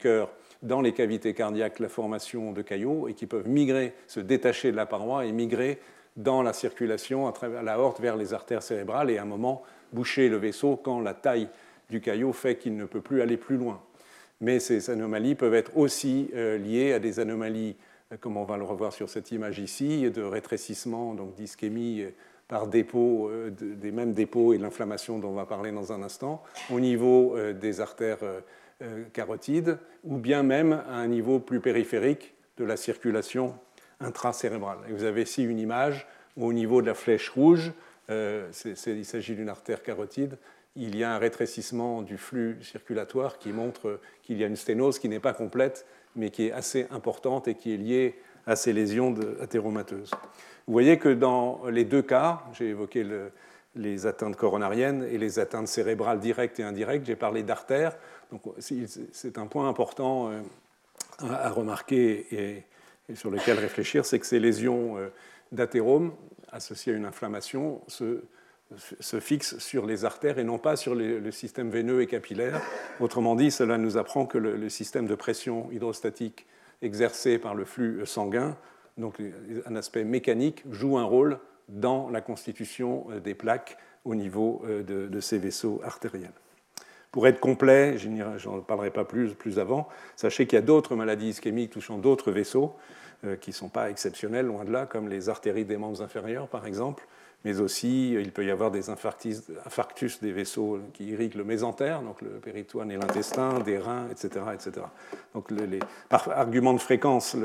cœur 0.00 0.30
dans 0.62 0.80
les 0.80 0.92
cavités 0.92 1.34
cardiaques 1.34 1.78
la 1.78 1.88
formation 1.88 2.52
de 2.52 2.62
caillots 2.62 3.08
et 3.08 3.14
qui 3.14 3.26
peuvent 3.26 3.48
migrer, 3.48 3.94
se 4.06 4.20
détacher 4.20 4.70
de 4.70 4.76
la 4.76 4.86
paroi 4.86 5.26
et 5.26 5.32
migrer 5.32 5.78
dans 6.16 6.42
la 6.42 6.52
circulation 6.52 7.28
à 7.28 7.32
travers 7.32 7.62
la 7.62 7.78
horte 7.78 8.00
vers 8.00 8.16
les 8.16 8.34
artères 8.34 8.62
cérébrales 8.62 9.10
et 9.10 9.18
à 9.18 9.22
un 9.22 9.26
moment 9.26 9.62
boucher 9.92 10.28
le 10.28 10.36
vaisseau 10.36 10.76
quand 10.76 11.00
la 11.00 11.14
taille 11.14 11.48
du 11.90 12.00
caillot 12.00 12.32
fait 12.32 12.56
qu'il 12.56 12.76
ne 12.76 12.84
peut 12.84 13.00
plus 13.00 13.22
aller 13.22 13.36
plus 13.36 13.56
loin. 13.56 13.80
Mais 14.40 14.60
ces 14.60 14.90
anomalies 14.90 15.34
peuvent 15.34 15.54
être 15.54 15.76
aussi 15.76 16.30
euh, 16.34 16.58
liées 16.58 16.92
à 16.92 16.98
des 16.98 17.18
anomalies, 17.18 17.76
euh, 18.12 18.16
comme 18.20 18.36
on 18.36 18.44
va 18.44 18.56
le 18.56 18.64
revoir 18.64 18.92
sur 18.92 19.08
cette 19.08 19.32
image 19.32 19.58
ici, 19.58 20.10
de 20.10 20.22
rétrécissement, 20.22 21.14
donc 21.14 21.34
d'ischémie 21.34 22.04
par 22.48 22.66
dépôt, 22.66 23.30
des 23.50 23.92
mêmes 23.92 24.14
dépôts 24.14 24.54
et 24.54 24.58
l'inflammation 24.58 25.18
dont 25.18 25.28
on 25.28 25.34
va 25.34 25.44
parler 25.44 25.70
dans 25.70 25.92
un 25.92 26.02
instant, 26.02 26.42
au 26.70 26.80
niveau 26.80 27.36
des 27.52 27.80
artères 27.80 28.24
euh, 28.80 29.02
carotide, 29.12 29.76
ou 30.04 30.18
bien 30.18 30.44
même 30.44 30.72
à 30.72 30.98
un 30.98 31.08
niveau 31.08 31.40
plus 31.40 31.58
périphérique 31.58 32.36
de 32.58 32.64
la 32.64 32.76
circulation 32.76 33.56
intracérébrale. 33.98 34.78
Vous 34.88 35.02
avez 35.02 35.22
ici 35.22 35.42
une 35.42 35.58
image 35.58 36.06
où 36.36 36.46
au 36.46 36.52
niveau 36.52 36.80
de 36.80 36.86
la 36.86 36.94
flèche 36.94 37.28
rouge, 37.28 37.72
euh, 38.08 38.48
il 38.86 39.04
s'agit 39.04 39.34
d'une 39.34 39.48
artère 39.48 39.82
carotide, 39.82 40.38
il 40.76 40.96
y 40.96 41.02
a 41.02 41.12
un 41.12 41.18
rétrécissement 41.18 42.02
du 42.02 42.18
flux 42.18 42.58
circulatoire 42.62 43.40
qui 43.40 43.48
montre 43.48 43.98
qu'il 44.22 44.38
y 44.38 44.44
a 44.44 44.46
une 44.46 44.54
sténose 44.54 45.00
qui 45.00 45.08
n'est 45.08 45.18
pas 45.18 45.32
complète, 45.32 45.84
mais 46.14 46.30
qui 46.30 46.46
est 46.46 46.52
assez 46.52 46.86
importante 46.92 47.48
et 47.48 47.56
qui 47.56 47.74
est 47.74 47.78
liée 47.78 48.14
à 48.48 48.56
ces 48.56 48.72
lésions 48.72 49.14
athéromateuses. 49.40 50.10
Vous 50.66 50.72
voyez 50.72 50.98
que 50.98 51.10
dans 51.10 51.60
les 51.70 51.84
deux 51.84 52.02
cas, 52.02 52.42
j'ai 52.54 52.70
évoqué 52.70 53.06
les 53.76 54.06
atteintes 54.06 54.36
coronariennes 54.36 55.06
et 55.10 55.18
les 55.18 55.38
atteintes 55.38 55.68
cérébrales 55.68 56.18
directes 56.18 56.58
et 56.58 56.62
indirectes, 56.62 57.06
j'ai 57.06 57.14
parlé 57.14 57.42
d'artères. 57.42 57.96
Donc 58.32 58.42
c'est 58.58 59.38
un 59.38 59.46
point 59.46 59.68
important 59.68 60.30
euh, 60.30 60.40
à 61.20 61.50
remarquer 61.50 62.26
et, 63.08 63.14
sur 63.14 63.30
lequel 63.30 63.58
réfléchir, 63.58 64.04
c'est 64.04 64.18
que 64.18 64.26
ces 64.26 64.40
lésions 64.40 64.96
euh, 64.96 65.08
d'athérome 65.52 66.12
associées 66.50 66.94
à 66.94 66.96
une 66.96 67.06
inflammation 67.06 67.82
se, 67.86 68.22
fixent 69.20 69.58
sur 69.58 69.86
les 69.86 70.04
artères 70.04 70.38
et 70.38 70.44
non 70.44 70.58
pas 70.58 70.76
sur 70.76 70.94
le 70.94 71.30
système 71.30 71.70
veineux 71.70 72.02
et 72.02 72.06
capillaire. 72.06 72.60
Autrement 73.00 73.34
dit, 73.34 73.50
cela 73.50 73.78
nous 73.78 73.96
apprend 73.96 74.26
que 74.26 74.36
le, 74.38 74.68
système 74.68 75.06
de 75.06 75.14
pression 75.14 75.70
hydrostatique 75.72 76.46
exercé 76.82 77.38
par 77.38 77.54
le 77.54 77.64
flux 77.64 78.04
sanguin, 78.06 78.56
donc 78.96 79.20
un 79.66 79.76
aspect 79.76 80.04
mécanique, 80.04 80.64
joue 80.70 80.98
un 80.98 81.04
rôle 81.04 81.38
dans 81.68 82.08
la 82.10 82.20
constitution 82.20 83.06
euh, 83.10 83.20
des 83.20 83.34
plaques 83.34 83.78
au 84.04 84.14
niveau 84.14 84.64
de 84.64 85.20
ces 85.20 85.36
vaisseaux 85.36 85.82
artériels. 85.84 86.32
Pour 87.10 87.26
être 87.26 87.40
complet, 87.40 87.96
je 87.96 88.08
n'en 88.08 88.60
parlerai 88.60 88.90
pas 88.90 89.04
plus, 89.04 89.34
plus 89.34 89.58
avant, 89.58 89.88
sachez 90.14 90.46
qu'il 90.46 90.56
y 90.56 90.62
a 90.62 90.64
d'autres 90.64 90.94
maladies 90.94 91.30
ischémiques 91.30 91.70
touchant 91.70 91.98
d'autres 91.98 92.30
vaisseaux 92.30 92.76
euh, 93.24 93.36
qui 93.36 93.50
ne 93.50 93.54
sont 93.54 93.70
pas 93.70 93.90
exceptionnelles, 93.90 94.46
loin 94.46 94.64
de 94.64 94.70
là, 94.70 94.84
comme 94.84 95.08
les 95.08 95.28
artéries 95.28 95.64
des 95.64 95.78
membres 95.78 96.02
inférieurs, 96.02 96.48
par 96.48 96.66
exemple, 96.66 97.06
mais 97.44 97.60
aussi 97.60 98.14
euh, 98.14 98.20
il 98.20 98.32
peut 98.32 98.44
y 98.44 98.50
avoir 98.50 98.70
des 98.70 98.90
infarctus, 98.90 100.20
des 100.20 100.32
vaisseaux 100.32 100.80
qui 100.92 101.06
irriguent 101.06 101.36
le 101.36 101.44
mésentère, 101.44 102.02
donc 102.02 102.20
le 102.22 102.30
péritoine 102.30 102.90
et 102.90 102.96
l'intestin, 102.96 103.60
des 103.60 103.78
reins, 103.78 104.06
etc. 104.10 104.46
etc. 104.52 104.86
Donc 105.34 105.50
les, 105.50 105.80
par 106.08 106.28
argument 106.30 106.72
de 106.72 106.78
fréquence, 106.78 107.36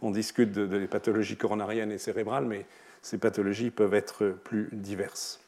on 0.00 0.10
discute 0.10 0.52
de, 0.52 0.66
des 0.66 0.86
pathologies 0.86 1.36
coronariennes 1.36 1.92
et 1.92 1.98
cérébrales, 1.98 2.44
mais 2.44 2.66
ces 3.00 3.18
pathologies 3.18 3.70
peuvent 3.70 3.94
être 3.94 4.28
plus 4.44 4.68
diverses. 4.72 5.40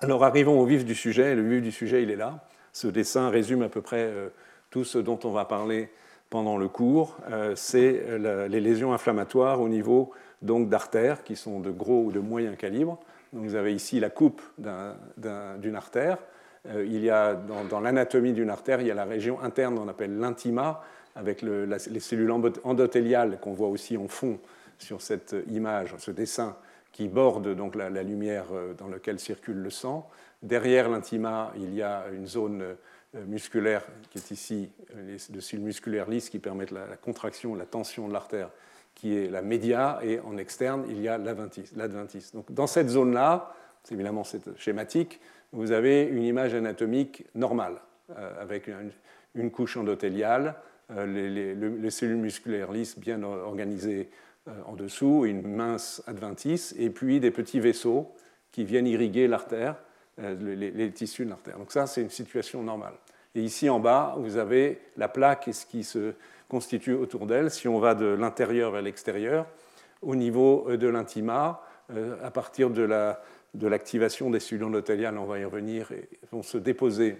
Alors 0.00 0.24
arrivons 0.24 0.60
au 0.60 0.66
vif 0.66 0.84
du 0.84 0.94
sujet, 0.94 1.34
le 1.34 1.42
vif 1.42 1.62
du 1.62 1.72
sujet 1.72 2.02
il 2.02 2.10
est 2.10 2.16
là. 2.16 2.46
Ce 2.72 2.86
dessin 2.86 3.30
résume 3.30 3.62
à 3.62 3.68
peu 3.68 3.80
près 3.80 4.02
euh, 4.02 4.28
tout 4.70 4.84
ce 4.84 4.98
dont 4.98 5.18
on 5.24 5.30
va 5.30 5.46
parler 5.46 5.88
pendant 6.28 6.58
le 6.58 6.68
cours. 6.68 7.16
Euh, 7.30 7.54
c'est 7.56 8.04
les 8.18 8.60
lésions 8.60 8.92
inflammatoires 8.92 9.60
au 9.60 9.68
niveau 9.68 10.12
d'artères 10.42 11.24
qui 11.24 11.36
sont 11.36 11.60
de 11.60 11.70
gros 11.70 12.04
ou 12.04 12.12
de 12.12 12.20
moyen 12.20 12.54
calibre. 12.54 12.98
Vous 13.36 13.54
avez 13.54 13.74
ici 13.74 14.00
la 14.00 14.10
coupe 14.10 14.42
d'une 14.58 15.76
artère. 15.76 16.18
Euh, 16.68 16.84
il 16.84 17.04
y 17.04 17.10
a 17.10 17.34
dans, 17.34 17.80
l'anatomie 17.80 18.32
d'une 18.32 18.50
artère, 18.50 18.80
il 18.80 18.86
y 18.86 18.90
a 18.90 18.94
la 18.94 19.04
région 19.04 19.40
interne 19.40 19.76
qu'on 19.76 19.88
appelle 19.88 20.18
l'intima, 20.18 20.82
avec 21.14 21.40
les 21.42 22.00
cellules 22.00 22.30
endothéliales 22.30 23.38
qu'on 23.40 23.54
voit 23.54 23.68
aussi 23.68 23.96
en 23.96 24.08
fond 24.08 24.38
sur 24.78 25.00
cette 25.00 25.34
image, 25.48 25.94
ce 25.96 26.10
dessin, 26.10 26.56
qui 26.92 27.08
borde 27.08 27.54
donc 27.54 27.74
la, 27.74 27.88
lumière 28.02 28.46
dans 28.76 28.88
laquelle 28.88 29.18
circule 29.18 29.56
le 29.56 29.70
sang. 29.70 30.10
Derrière 30.42 30.90
l'intima, 30.90 31.52
il 31.56 31.74
y 31.74 31.82
a 31.82 32.04
une 32.12 32.26
zone 32.26 32.62
euh, 33.16 33.24
musculaire 33.26 33.82
qui 34.10 34.18
est 34.18 34.30
ici, 34.30 34.70
le 34.94 35.40
cils 35.40 35.60
musculaire 35.60 36.08
lisse 36.08 36.28
qui 36.28 36.38
permet 36.38 36.66
la, 36.70 36.96
contraction, 36.96 37.54
la 37.54 37.64
tension 37.64 38.08
de 38.08 38.12
l'artère, 38.12 38.50
qui 38.96 39.16
est 39.16 39.30
la 39.30 39.42
média, 39.42 40.00
et 40.02 40.18
en 40.18 40.36
externe, 40.36 40.84
il 40.88 41.00
y 41.00 41.08
a 41.08 41.18
l'adventice. 41.18 42.32
Donc 42.34 42.50
dans 42.50 42.66
cette 42.66 42.88
zone-là, 42.88 43.54
évidemment 43.92 44.24
c'est 44.24 44.58
schématique, 44.58 45.20
vous 45.52 45.70
avez 45.70 46.02
une 46.02 46.24
image 46.24 46.54
anatomique 46.54 47.24
normale, 47.36 47.76
euh, 48.18 48.42
avec 48.42 48.68
une, 49.36 49.50
couche 49.52 49.76
endothéliale, 49.76 50.56
euh, 50.90 51.06
les, 51.06 51.90
cellules 51.90 52.16
musculaires 52.16 52.72
lisses 52.72 52.98
bien 52.98 53.22
organisées 53.22 54.10
en 54.66 54.74
dessous, 54.74 55.24
une 55.24 55.46
mince 55.46 56.02
adventice, 56.06 56.74
et 56.78 56.90
puis 56.90 57.20
des 57.20 57.30
petits 57.30 57.60
vaisseaux 57.60 58.12
qui 58.50 58.64
viennent 58.64 58.86
irriguer 58.86 59.28
l'artère 59.28 59.76
euh, 60.18 60.34
les, 60.54 60.90
tissus 60.92 61.26
de 61.26 61.30
l'artère. 61.30 61.58
Donc 61.58 61.70
ça, 61.70 61.86
c'est 61.86 62.00
une 62.00 62.08
situation 62.08 62.62
normale. 62.62 62.94
Et 63.34 63.42
ici 63.42 63.68
en 63.68 63.80
bas, 63.80 64.14
vous 64.16 64.38
avez 64.38 64.80
la 64.96 65.08
plaque 65.08 65.46
et 65.48 65.52
ce 65.52 65.66
qui 65.66 65.84
se 65.84 66.14
constitue 66.48 66.94
autour 66.94 67.26
d'elle. 67.26 67.50
Si 67.50 67.68
on 67.68 67.78
va 67.78 67.94
de 67.94 68.06
l'intérieur 68.06 68.70
vers 68.72 68.82
l'extérieur, 68.82 69.46
au 70.02 70.14
niveau 70.14 70.66
euh, 70.68 70.76
de 70.76 70.88
l'intima, 70.88 71.62
euh, 71.94 72.16
à 72.22 72.30
partir 72.30 72.70
de 72.70 72.82
l'activation 73.62 74.30
des 74.30 74.40
cellules 74.40 74.64
endothéliales, 74.64 75.18
on 75.18 75.24
va 75.24 75.38
y 75.38 75.44
revenir, 75.44 75.90
vont 76.32 76.42
se 76.42 76.58
déposer 76.58 77.16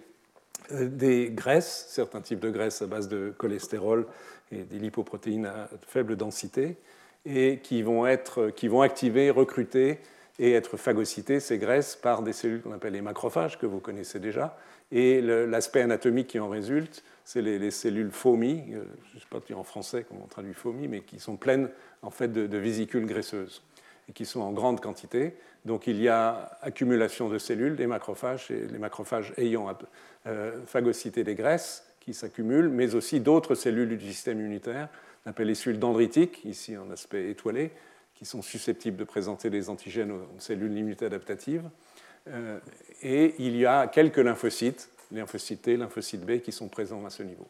des 0.72 1.30
graisses, 1.30 1.86
certains 1.88 2.20
types 2.20 2.40
de 2.40 2.50
graisses 2.50 2.82
à 2.82 2.86
base 2.86 3.08
de 3.08 3.32
cholestérol 3.36 4.06
et 4.50 4.62
des 4.62 4.78
lipoprotéines 4.78 5.46
à 5.46 5.68
faible 5.86 6.16
densité, 6.16 6.76
et 7.24 7.58
qui 7.62 7.82
vont, 7.82 8.06
être, 8.06 8.50
qui 8.50 8.68
vont 8.68 8.82
activer, 8.82 9.30
recruter 9.30 9.98
et 10.38 10.52
être 10.52 10.76
phagocytées, 10.76 11.40
ces 11.40 11.58
graisses, 11.58 11.96
par 11.96 12.22
des 12.22 12.32
cellules 12.32 12.62
qu'on 12.62 12.72
appelle 12.72 12.92
les 12.92 13.02
macrophages, 13.02 13.58
que 13.58 13.66
vous 13.66 13.80
connaissez 13.80 14.20
déjà. 14.20 14.56
Et 14.92 15.20
l'aspect 15.20 15.82
anatomique 15.82 16.28
qui 16.28 16.38
en 16.38 16.48
résulte, 16.48 17.02
c'est 17.24 17.42
les, 17.42 17.70
cellules 17.72 18.12
foamy, 18.12 18.72
euh, 18.72 18.84
je 19.10 19.16
ne 19.16 19.20
sais 19.20 19.26
pas 19.28 19.54
en 19.56 19.64
français 19.64 20.04
comment 20.08 20.22
on 20.24 20.28
traduit 20.28 20.54
foamy, 20.54 20.86
mais 20.86 21.00
qui 21.00 21.18
sont 21.18 21.36
pleines 21.36 21.70
en 22.02 22.10
fait 22.10 22.32
de, 22.32 22.56
vésicules 22.56 23.04
graisseuses 23.04 23.62
et 24.08 24.12
qui 24.12 24.24
sont 24.24 24.40
en 24.40 24.52
grande 24.52 24.80
quantité. 24.80 25.34
Donc 25.64 25.88
il 25.88 26.00
y 26.00 26.08
a 26.08 26.56
accumulation 26.62 27.28
de 27.28 27.38
cellules, 27.38 27.74
des 27.74 27.88
macrophages, 27.88 28.52
et 28.52 28.68
les 28.68 28.78
macrophages 28.78 29.32
ayant 29.38 29.66
euh, 30.28 30.64
phagocyté 30.66 31.24
des 31.24 31.34
graisses 31.34 31.84
qui 31.98 32.14
s'accumulent, 32.14 32.68
mais 32.68 32.94
aussi 32.94 33.18
d'autres 33.18 33.56
cellules 33.56 33.98
du 33.98 34.06
système 34.12 34.38
immunitaire, 34.38 34.88
on 35.24 35.30
appelle 35.30 35.48
les 35.48 35.56
cellules 35.56 35.80
dendritiques, 35.80 36.44
ici 36.44 36.76
en 36.76 36.88
aspect 36.92 37.28
étoilé, 37.30 37.72
qui 38.14 38.24
sont 38.24 38.42
susceptibles 38.42 38.96
de 38.96 39.04
présenter 39.04 39.50
des 39.50 39.68
antigènes 39.68 40.12
aux 40.12 40.28
cellules 40.38 40.72
d'immunité 40.72 41.06
adaptative. 42.26 42.60
et 43.02 43.34
il 43.38 43.56
y 43.56 43.66
a 43.66 43.86
quelques 43.86 44.18
lymphocytes, 44.18 44.88
lymphocytes 45.12 45.62
T, 45.62 45.76
lymphocytes 45.76 46.24
B, 46.24 46.38
qui 46.38 46.52
sont 46.52 46.68
présents 46.68 47.04
à 47.04 47.10
ce 47.10 47.22
niveau. 47.22 47.46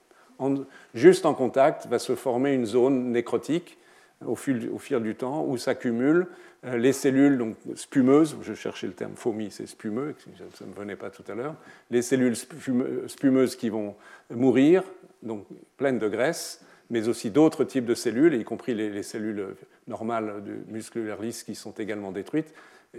juste 0.95 1.27
en 1.27 1.35
contact 1.35 1.87
va 1.87 1.99
se 1.99 2.15
former 2.15 2.53
une 2.53 2.67
zone 2.67 3.11
nécrotique 3.13 3.79
au 4.25 4.35
fil, 4.35 4.71
du 5.03 5.15
temps 5.15 5.45
où 5.45 5.57
s'accumulent 5.59 6.27
euh, 6.65 6.79
les 6.79 6.93
cellules 6.93 7.55
spumeuses, 7.75 8.37
je 8.43 8.55
cherchais 8.55 8.87
le 8.87 8.95
terme 8.95 9.15
FOMI, 9.15 9.51
c'est 9.51 9.67
spumeux, 9.67 10.15
ça 10.55 10.65
ne 10.65 10.73
venait 10.73 10.97
pas 10.97 11.11
tout 11.11 11.25
à 11.29 11.35
l'heure, 11.35 11.55
les 11.91 12.03
cellules 12.03 12.37
spumeuses 12.37 13.57
qui 13.57 13.69
vont 13.69 13.95
mourir, 14.31 14.83
donc 15.23 15.45
pleines 15.77 15.99
de 15.99 16.09
graisse, 16.09 16.65
mais 16.89 17.09
aussi 17.09 17.31
d'autres 17.31 17.65
types 17.65 17.85
de 17.85 17.95
cellules, 17.95 18.35
y 18.35 18.45
compris 18.45 18.75
les, 18.75 19.03
cellules 19.03 19.55
normales 19.87 20.43
du 20.43 20.73
musculaire 20.73 21.21
lisse 21.21 21.43
qui 21.43 21.55
sont 21.55 21.73
également 21.73 22.13
détruites, 22.13 22.55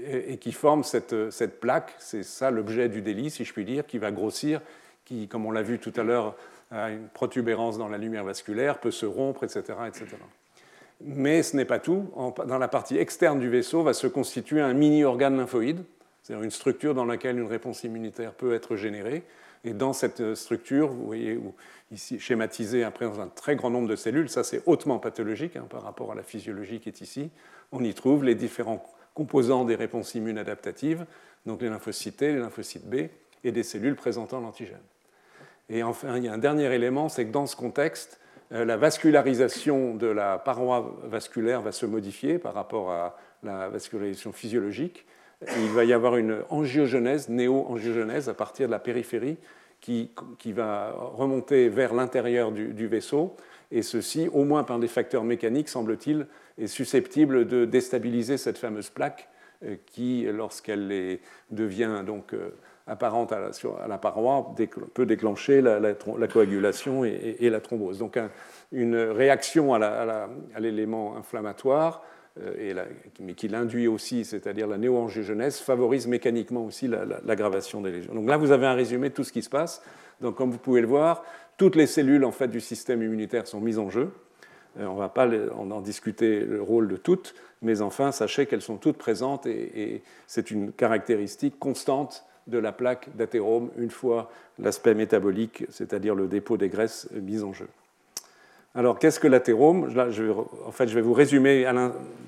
et, 0.06 0.38
qui 0.38 0.52
forment 0.52 0.84
cette, 0.84 1.32
cette 1.32 1.60
plaque, 1.60 1.96
c'est 2.00 2.24
ça 2.24 2.52
l'objet 2.52 2.90
du 2.90 3.02
délit, 3.02 3.30
si 3.30 3.46
je 3.46 3.54
puis 3.54 3.66
dire, 3.66 3.86
qui 3.86 3.98
va 3.98 4.12
grossir, 4.12 4.62
qui, 5.06 5.28
comme 5.28 5.46
on 5.46 5.52
l'a 5.52 5.62
vu 5.62 5.80
tout 5.80 5.94
à 5.96 6.04
l'heure, 6.04 6.36
a 6.72 6.90
une 6.90 7.08
protubérance 7.08 7.78
dans 7.78 7.88
la 7.88 7.98
lumière 7.98 8.24
vasculaire, 8.24 8.80
peut 8.80 8.92
se 8.92 9.06
rompre, 9.06 9.44
etc. 9.44 9.62
etc. 9.88 10.06
Mais 11.02 11.44
ce 11.44 11.56
n'est 11.56 11.66
pas 11.66 11.80
tout. 11.80 12.12
Dans 12.46 12.58
la 12.58 12.68
partie 12.68 12.98
externe 12.98 13.40
du 13.40 13.50
vaisseau 13.50 13.84
va 13.84 13.94
se 13.94 14.08
constituer 14.08 14.62
un 14.62 14.74
mini-organe 14.74 15.38
lymphoïde, 15.38 15.84
c'est-à-dire 16.22 16.44
une 16.44 16.52
structure 16.52 16.94
dans 16.94 17.06
laquelle 17.06 17.38
une 17.38 17.48
réponse 17.48 17.84
immunitaire 17.84 18.34
peut 18.34 18.54
être 18.54 18.76
générée. 18.76 19.24
Et 19.64 19.74
dans 19.74 19.94
cette 19.94 20.36
structure, 20.36 20.90
vous 20.90 21.06
voyez 21.06 21.40
ici 21.92 22.20
schématisé 22.20 22.84
après 22.84 23.06
dans 23.06 23.22
un 23.22 23.28
très 23.28 23.56
grand 23.56 23.70
nombre 23.70 23.88
de 23.88 23.96
cellules, 23.96 24.30
ça 24.30 24.44
c'est 24.44 24.62
hautement 24.66 25.00
pathologique 25.00 25.56
hein, 25.56 25.66
par 25.70 25.84
rapport 25.84 26.12
à 26.12 26.16
la 26.16 26.24
physiologie 26.24 26.80
qui 26.80 26.90
est 26.90 27.02
ici, 27.02 27.30
on 27.72 27.84
y 27.84 27.94
trouve 27.94 28.24
les 28.24 28.36
différents 28.36 28.84
composants 29.18 29.66
des 29.66 29.74
réponses 29.74 30.14
immunes 30.14 30.38
adaptatives, 30.38 31.08
donc 31.48 31.64
les 31.64 31.70
lymphocytes 31.70 32.18
T, 32.18 32.34
les 32.34 32.40
lymphocytes 32.40 32.88
B, 32.88 33.08
et 33.44 33.52
des 33.52 33.64
cellules 33.64 33.96
présentant 33.96 34.40
l'antigène. 34.40 34.78
Et 35.70 35.82
enfin, 35.82 36.18
il 36.18 36.26
y 36.26 36.28
a 36.28 36.34
un 36.34 36.38
dernier 36.38 36.72
élément, 36.72 37.10
c'est 37.10 37.26
que 37.26 37.32
dans 37.32 37.48
ce 37.48 37.56
contexte, 37.56 38.20
euh, 38.52 38.64
la 38.64 38.78
vascularisation 38.78 39.96
de 39.96 40.06
la 40.06 40.38
paroi 40.38 40.96
vasculaire 41.06 41.64
va 41.64 41.72
se 41.72 41.88
modifier 41.88 42.38
par 42.38 42.54
rapport 42.54 42.92
à 42.92 43.18
la 43.42 43.70
vascularisation 43.70 44.32
physiologique. 44.34 45.08
Il 45.42 45.70
va 45.70 45.84
y 45.84 45.94
avoir 45.94 46.18
une 46.18 46.44
angiogenèse, 46.52 47.28
néo-angiogenèse 47.28 48.30
à 48.30 48.36
partir 48.36 48.68
de 48.68 48.72
la 48.72 48.80
périphérie 48.80 49.38
qui, 49.82 50.12
va 50.54 50.92
remonter 50.92 51.70
vers 51.70 51.94
l'intérieur 51.94 52.52
du, 52.52 52.88
vaisseau. 52.88 53.36
Et 53.72 53.82
ceci, 53.82 54.30
au 54.32 54.44
moins 54.44 54.64
par 54.64 54.80
des 54.80 54.88
facteurs 54.88 55.24
mécaniques, 55.24 55.70
semble-t-il, 55.70 56.28
est 56.58 56.68
susceptible 56.68 57.48
de 57.48 57.66
déstabiliser 57.66 58.38
cette 58.38 58.58
fameuse 58.58 58.90
plaque 58.90 59.30
euh, 59.64 59.76
qui, 59.86 60.26
lorsqu'elle 60.32 61.20
devient 61.52 62.04
donc 62.06 62.34
euh, 62.34 62.52
apparente 62.88 63.34
à 63.34 63.50
la, 63.88 63.98
paroi 63.98 64.56
peut 64.94 65.06
déclencher 65.06 65.62
la, 65.62 65.94
coagulation 66.28 67.04
et, 67.04 67.50
la 67.50 67.60
thrombose. 67.60 68.00
Donc 68.00 68.18
une 68.72 68.96
réaction 68.96 69.74
à 69.74 70.60
l'élément 70.60 71.18
inflammatoire, 71.18 72.04
euh, 72.40 72.86
mais 73.20 73.34
qui 73.34 73.48
l'induit 73.48 73.88
aussi, 73.88 74.24
c'est-à-dire 74.24 74.68
la 74.68 74.78
néoangiogenèse, 74.78 75.60
favorise 75.60 76.08
mécaniquement 76.08 76.66
aussi 76.66 76.88
l'aggravation 77.26 77.82
des 77.82 77.92
lésions. 77.92 78.14
Donc 78.14 78.30
là, 78.30 78.38
vous 78.38 78.52
avez 78.52 78.68
un 78.68 78.74
résumé 78.74 79.10
de 79.10 79.14
tout 79.14 79.24
ce 79.24 79.34
qui 79.34 79.42
se 79.42 79.50
passe. 79.50 79.82
Donc 80.22 80.36
comme 80.36 80.52
vous 80.52 80.58
pouvez 80.58 80.82
le 80.82 80.88
voir, 80.88 81.24
toutes 81.58 81.76
les 81.76 81.88
cellules 81.88 82.24
en 82.24 82.32
fait, 82.32 82.48
du 82.48 82.62
système 82.62 83.02
immunitaire 83.02 83.48
sont 83.48 83.60
mises 83.60 83.80
en 83.80 83.90
jeu. 83.90 84.12
Euh, 84.80 84.86
on 84.86 84.94
ne 84.94 85.00
va 85.00 85.10
pas 85.10 85.28
en 85.28 85.82
discuter 85.82 86.40
le 86.42 86.62
rôle 86.62 86.88
de 86.88 86.98
toutes, 86.98 87.36
mais 87.62 87.82
enfin, 87.82 88.12
sachez 88.12 88.46
qu'elles 88.46 88.62
sont 88.62 88.78
toutes 88.78 88.98
présentes 88.98 89.46
et 89.46 90.02
c'est 90.28 90.52
une 90.52 90.72
caractéristique 90.72 91.58
constante 91.60 92.24
de 92.48 92.58
la 92.58 92.72
plaque 92.72 93.10
d'athérome 93.16 93.70
une 93.78 93.90
fois 93.90 94.32
l'aspect 94.60 94.94
métabolique, 94.94 95.66
c'est-à-dire 95.70 96.16
le 96.16 96.28
dépôt 96.28 96.58
des 96.58 96.70
graisses, 96.70 97.10
mis 97.14 97.44
en 97.44 97.54
jeu. 97.54 97.68
Alors, 98.74 99.00
qu'est-ce 99.00 99.20
que 99.20 99.28
l'athérome? 99.28 99.92
En 100.66 100.72
fait, 100.72 100.88
je 100.88 100.96
vais 100.96 101.02
vous 101.02 101.14
résumer 101.14 101.66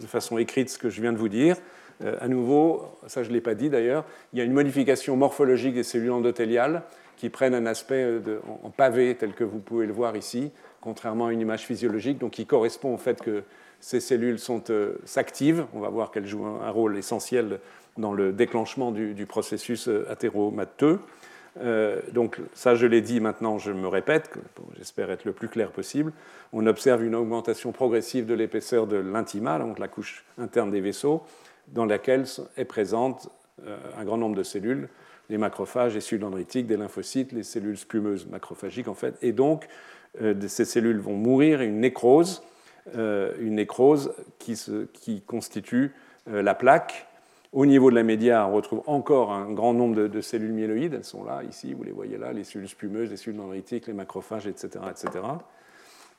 de 0.02 0.08
façon 0.08 0.38
écrite 0.38 0.70
ce 0.70 0.78
que 0.78 0.90
je 0.90 1.02
viens 1.02 1.14
de 1.14 1.18
vous 1.18 1.30
dire. 1.30 1.58
Euh, 2.04 2.16
à 2.22 2.28
nouveau, 2.28 2.86
ça 3.08 3.24
je 3.24 3.30
ne 3.30 3.34
l'ai 3.34 3.42
pas 3.42 3.56
dit 3.56 3.70
d'ailleurs, 3.70 4.06
il 4.34 4.40
y 4.40 4.42
a 4.42 4.46
une 4.46 4.54
modification 4.54 5.16
morphologique 5.18 5.76
des 5.76 5.84
cellules 5.84 6.12
endothéliales 6.12 6.84
qui 7.20 7.30
prennent 7.30 7.54
un 7.54 7.66
aspect 7.66 8.22
en 8.64 8.70
pavé 8.70 9.14
tel 9.14 9.34
que 9.34 9.44
vous 9.44 9.60
pouvez 9.60 9.86
le 9.86 9.92
voir 9.92 10.16
ici, 10.16 10.52
contrairement 10.80 11.28
à 11.28 11.34
une 11.34 11.42
image 11.42 11.66
physiologique, 11.66 12.18
donc 12.18 12.32
qui 12.32 12.46
correspond 12.46 12.94
au 12.94 12.98
fait 12.98 13.22
que 13.22 13.44
ces 13.82 14.00
cellules 14.00 14.38
euh, 14.70 14.94
s'activent. 15.04 15.66
On 15.74 15.82
va 15.82 15.90
voir 15.90 16.12
qu'elles 16.12 16.28
jouent 16.28 16.46
un 16.46 16.70
rôle 16.72 16.98
essentiel 16.98 17.60
dans 17.98 18.14
le 18.14 18.32
déclenchement 18.32 18.92
du, 18.92 19.26
processus 19.26 19.90
euh, 19.90 20.10
athéromateux. 20.10 21.00
Euh, 21.60 22.00
donc 22.14 22.40
ça, 22.54 22.76
je 22.76 22.86
l'ai 22.86 23.02
dit, 23.02 23.20
maintenant 23.20 23.58
je 23.58 23.74
me 23.74 23.88
répète, 23.88 24.32
j'espère 24.78 25.12
être 25.12 25.26
le 25.26 25.34
plus 25.34 25.50
clair 25.50 25.72
possible. 25.72 26.14
On 26.54 26.66
observe 26.68 27.04
une 27.04 27.16
augmentation 27.16 27.74
progressive 27.74 28.26
de 28.26 28.34
l'épaisseur 28.34 28.88
de 28.88 28.96
l'intima, 28.96 29.60
donc 29.60 29.78
la 29.78 29.90
couche 29.90 30.24
interne 30.38 30.72
des 30.72 30.80
vaisseaux, 30.80 31.24
dans 31.68 31.86
laquelle 31.86 32.24
est 32.56 32.66
présente 32.66 33.30
euh, 33.68 33.78
un 33.98 34.06
grand 34.06 34.18
nombre 34.18 34.36
de 34.36 34.44
cellules, 34.44 34.88
les 35.30 35.38
macrophages, 35.38 35.94
les 35.94 36.02
cellules 36.02 36.22
dendritiques, 36.22 36.68
des 36.68 36.78
lymphocytes, 36.78 37.32
les 37.32 37.44
cellules 37.44 37.78
spumeuses 37.78 38.28
macrophagiques 38.28 38.88
en 38.88 38.94
fait. 38.94 39.16
Et 39.22 39.32
donc, 39.32 39.68
ces 40.48 40.66
cellules 40.66 41.00
vont 41.00 41.16
mourir, 41.16 41.62
une 41.62 41.80
nécrose, 41.80 42.42
une 42.96 43.56
nécrose 43.56 44.12
qui, 44.40 44.56
se, 44.56 44.86
qui 44.86 45.22
constitue 45.22 45.92
la 46.26 46.56
plaque 46.56 47.08
au 47.52 47.66
niveau 47.66 47.90
de 47.90 47.96
la 47.96 48.04
média, 48.04 48.48
on 48.48 48.54
retrouve 48.54 48.84
encore 48.86 49.32
un 49.32 49.52
grand 49.52 49.74
nombre 49.74 50.08
de, 50.08 50.22
cellules 50.22 50.54
myéloïdes. 50.54 50.94
Elles 50.94 51.04
sont 51.04 51.24
là, 51.24 51.42
ici, 51.44 51.74
vous 51.74 51.84
les 51.84 51.92
voyez 51.92 52.18
là, 52.18 52.32
les 52.32 52.44
cellules 52.44 52.70
spumeuses, 52.70 53.10
les 53.10 53.18
cellules 53.18 53.40
dendritiques, 53.40 53.88
les 53.88 53.94
macrophages, 53.94 54.46
etc. 54.46 54.70
etc. 54.90 55.26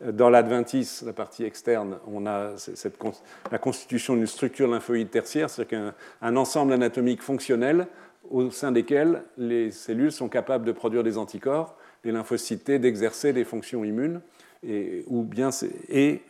Dans 0.01 0.31
l'adventice, 0.31 1.03
la 1.03 1.13
partie 1.13 1.45
externe, 1.45 1.99
on 2.07 2.27
a 2.27 2.55
la 3.53 3.59
constitution 3.59 4.17
d'une 4.17 4.27
structure 4.27 4.67
lymphoïde 4.67 5.11
tertiaire, 5.11 5.51
c'est-à-dire 5.51 5.95
qu'un 6.21 6.37
ensemble 6.37 6.73
anatomique 6.73 7.23
fonctionnel 7.23 7.87
au 8.31 8.51
sein 8.51 8.73
desquels 8.73 9.23
les 9.37 9.71
cellules 9.71 10.13
sont 10.13 10.29
capables 10.29 10.65
de 10.65 10.73
produire 10.73 11.03
des 11.03 11.19
anticorps, 11.19 11.77
les 12.05 12.13
lymphocytes 12.13 12.71
d'exercer 12.71 13.33
des 13.33 13.45
fonctions 13.45 13.85
immunes 13.85 14.21
et, 14.63 15.05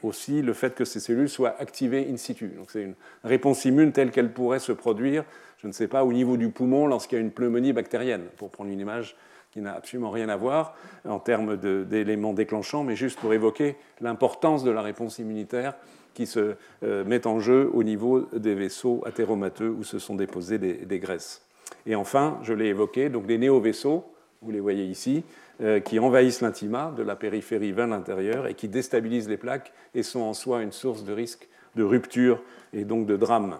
aussi 0.02 0.42
le 0.42 0.52
fait 0.52 0.74
que 0.74 0.84
ces 0.84 1.00
cellules 1.00 1.28
soient 1.28 1.56
activées 1.58 2.08
in 2.10 2.16
situ. 2.16 2.48
Donc 2.48 2.70
c'est 2.70 2.82
une 2.82 2.94
réponse 3.24 3.64
immune 3.64 3.92
telle 3.92 4.10
qu'elle 4.10 4.32
pourrait 4.32 4.60
se 4.60 4.72
produire, 4.72 5.24
je 5.58 5.66
ne 5.66 5.72
sais 5.72 5.88
pas, 5.88 6.04
au 6.04 6.12
niveau 6.12 6.36
du 6.36 6.50
poumon 6.50 6.86
lorsqu'il 6.86 7.18
y 7.18 7.20
a 7.20 7.24
une 7.24 7.32
pneumonie 7.32 7.72
bactérienne, 7.72 8.24
pour 8.36 8.50
prendre 8.50 8.70
une 8.70 8.80
image 8.80 9.16
qui 9.50 9.60
n'a 9.60 9.74
absolument 9.74 10.10
rien 10.10 10.28
à 10.28 10.36
voir 10.36 10.76
en 11.04 11.18
termes 11.18 11.56
d'éléments 11.56 12.32
déclenchants, 12.32 12.84
mais 12.84 12.94
juste 12.94 13.18
pour 13.18 13.34
évoquer 13.34 13.76
l'importance 14.00 14.62
de 14.62 14.70
la 14.70 14.80
réponse 14.80 15.18
immunitaire 15.18 15.74
qui 16.14 16.26
se 16.26 16.54
euh, 16.84 17.04
met 17.04 17.26
en 17.26 17.40
jeu 17.40 17.68
au 17.72 17.82
niveau 17.82 18.28
des 18.32 18.54
vaisseaux 18.54 19.02
athéromateux 19.06 19.68
où 19.68 19.82
se 19.82 19.98
sont 19.98 20.14
déposées 20.14 20.58
des 20.58 20.98
graisses. 21.00 21.42
Et 21.86 21.94
enfin, 21.94 22.38
je 22.42 22.52
l'ai 22.52 22.66
évoqué, 22.66 23.08
donc 23.08 23.26
des 23.26 23.38
néovaisseaux, 23.38 24.04
vous 24.42 24.50
les 24.50 24.60
voyez 24.60 24.84
ici, 24.84 25.24
euh, 25.62 25.80
qui 25.80 25.98
envahissent 25.98 26.40
l'intima 26.40 26.94
de 26.96 27.02
la 27.02 27.16
périphérie 27.16 27.72
vers 27.72 27.86
l'intérieur 27.86 28.46
et 28.46 28.54
qui 28.54 28.68
déstabilisent 28.68 29.28
les 29.28 29.36
plaques 29.36 29.72
et 29.94 30.02
sont 30.02 30.20
en 30.20 30.32
soi 30.32 30.62
une 30.62 30.72
source 30.72 31.04
de 31.04 31.12
risque 31.12 31.48
de 31.76 31.82
rupture 31.82 32.42
et 32.72 32.84
donc 32.84 33.06
de 33.06 33.16
drame. 33.16 33.56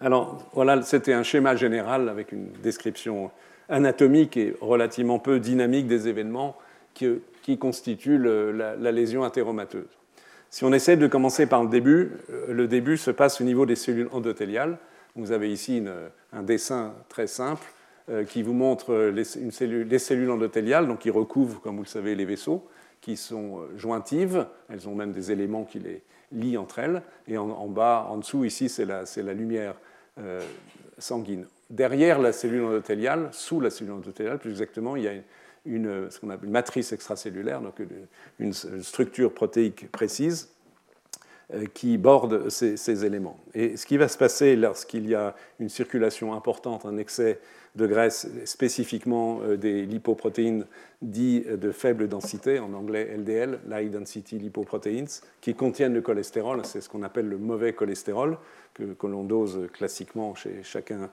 Alors 0.00 0.44
voilà, 0.52 0.82
c'était 0.82 1.12
un 1.12 1.22
schéma 1.22 1.56
général 1.56 2.08
avec 2.08 2.32
une 2.32 2.48
description 2.62 3.30
anatomique 3.68 4.36
et 4.36 4.54
relativement 4.60 5.18
peu 5.18 5.38
dynamique 5.38 5.86
des 5.86 6.08
événements 6.08 6.56
qui, 6.92 7.58
constituent 7.58 8.18
la, 8.18 8.92
lésion 8.92 9.24
athéromateuse. 9.24 9.88
Si 10.50 10.64
on 10.64 10.72
essaie 10.72 10.96
de 10.96 11.06
commencer 11.06 11.46
par 11.46 11.62
le 11.62 11.70
début, 11.70 12.12
euh, 12.30 12.52
le 12.52 12.68
début 12.68 12.98
se 12.98 13.10
passe 13.10 13.40
au 13.40 13.44
niveau 13.44 13.64
des 13.64 13.76
cellules 13.76 14.08
endothéliales. 14.12 14.76
Vous 15.14 15.32
avez 15.32 15.52
ici 15.52 15.82
un 16.32 16.42
dessin 16.42 16.94
très 17.08 17.26
simple 17.26 17.66
euh, 18.08 18.24
qui 18.24 18.42
vous 18.42 18.52
montre 18.52 18.94
les, 19.14 19.24
cellules 19.24 20.30
endothéliales, 20.30 20.88
donc 20.88 21.00
qui 21.00 21.10
recouvrent, 21.10 21.60
comme 21.60 21.76
vous 21.76 21.84
le 21.84 21.88
savez, 21.88 22.16
les 22.16 22.24
vaisseaux, 22.24 22.68
qui 23.00 23.16
sont 23.16 23.60
euh, 23.60 23.78
jointives. 23.78 24.44
Elles 24.68 24.88
ont 24.88 24.94
même 24.96 25.12
des 25.12 25.30
éléments 25.30 25.64
qui 25.64 25.78
les 25.78 26.02
lient 26.32 26.56
entre 26.56 26.80
elles. 26.80 27.02
Et 27.28 27.38
en, 27.38 27.68
bas, 27.68 28.08
en 28.10 28.16
dessous, 28.16 28.44
ici, 28.44 28.68
c'est 28.68 28.84
la, 28.84 29.34
lumière 29.34 29.76
euh, 30.18 30.40
sanguine. 30.98 31.46
Derrière 31.70 32.18
la 32.18 32.32
cellule 32.32 32.64
endothéliale, 32.64 33.28
sous 33.30 33.60
la 33.60 33.70
cellule 33.70 33.92
endothéliale, 33.92 34.38
plus 34.38 34.50
exactement, 34.50 34.96
il 34.96 35.04
y 35.04 35.08
a 35.08 35.12
ce 35.64 36.18
qu'on 36.18 36.30
appelle 36.30 36.46
une 36.46 36.52
matrice 36.52 36.92
extracellulaire, 36.92 37.60
donc 37.60 37.80
une, 38.40 38.52
structure 38.52 39.32
protéique 39.32 39.92
précise, 39.92 40.50
qui 41.74 41.98
bordent 41.98 42.48
ces, 42.48 43.04
éléments. 43.04 43.38
Et 43.54 43.76
ce 43.76 43.86
qui 43.86 43.96
va 43.96 44.08
se 44.08 44.18
passer 44.18 44.56
lorsqu'il 44.56 45.08
y 45.08 45.14
a 45.14 45.34
une 45.60 45.68
circulation 45.68 46.34
importante, 46.34 46.86
un 46.86 46.96
excès 46.96 47.40
de 47.74 47.86
graisse, 47.86 48.28
spécifiquement 48.44 49.40
des 49.56 49.86
lipoprotéines 49.86 50.66
dits 51.00 51.40
de 51.40 51.72
faible 51.72 52.06
densité, 52.06 52.58
en 52.58 52.74
anglais 52.74 53.16
LDL, 53.16 53.60
High 53.70 53.90
Density 53.90 54.38
Lipoproteins, 54.38 55.06
qui 55.40 55.54
contiennent 55.54 55.94
le 55.94 56.02
cholestérol, 56.02 56.60
c'est 56.64 56.82
ce 56.82 56.88
qu'on 56.88 57.02
appelle 57.02 57.28
le 57.28 57.38
mauvais 57.38 57.72
cholestérol, 57.72 58.36
que, 58.74 59.06
l'on 59.06 59.24
dose 59.24 59.68
classiquement 59.72 60.34
chez 60.34 60.60
chacun 60.62 61.10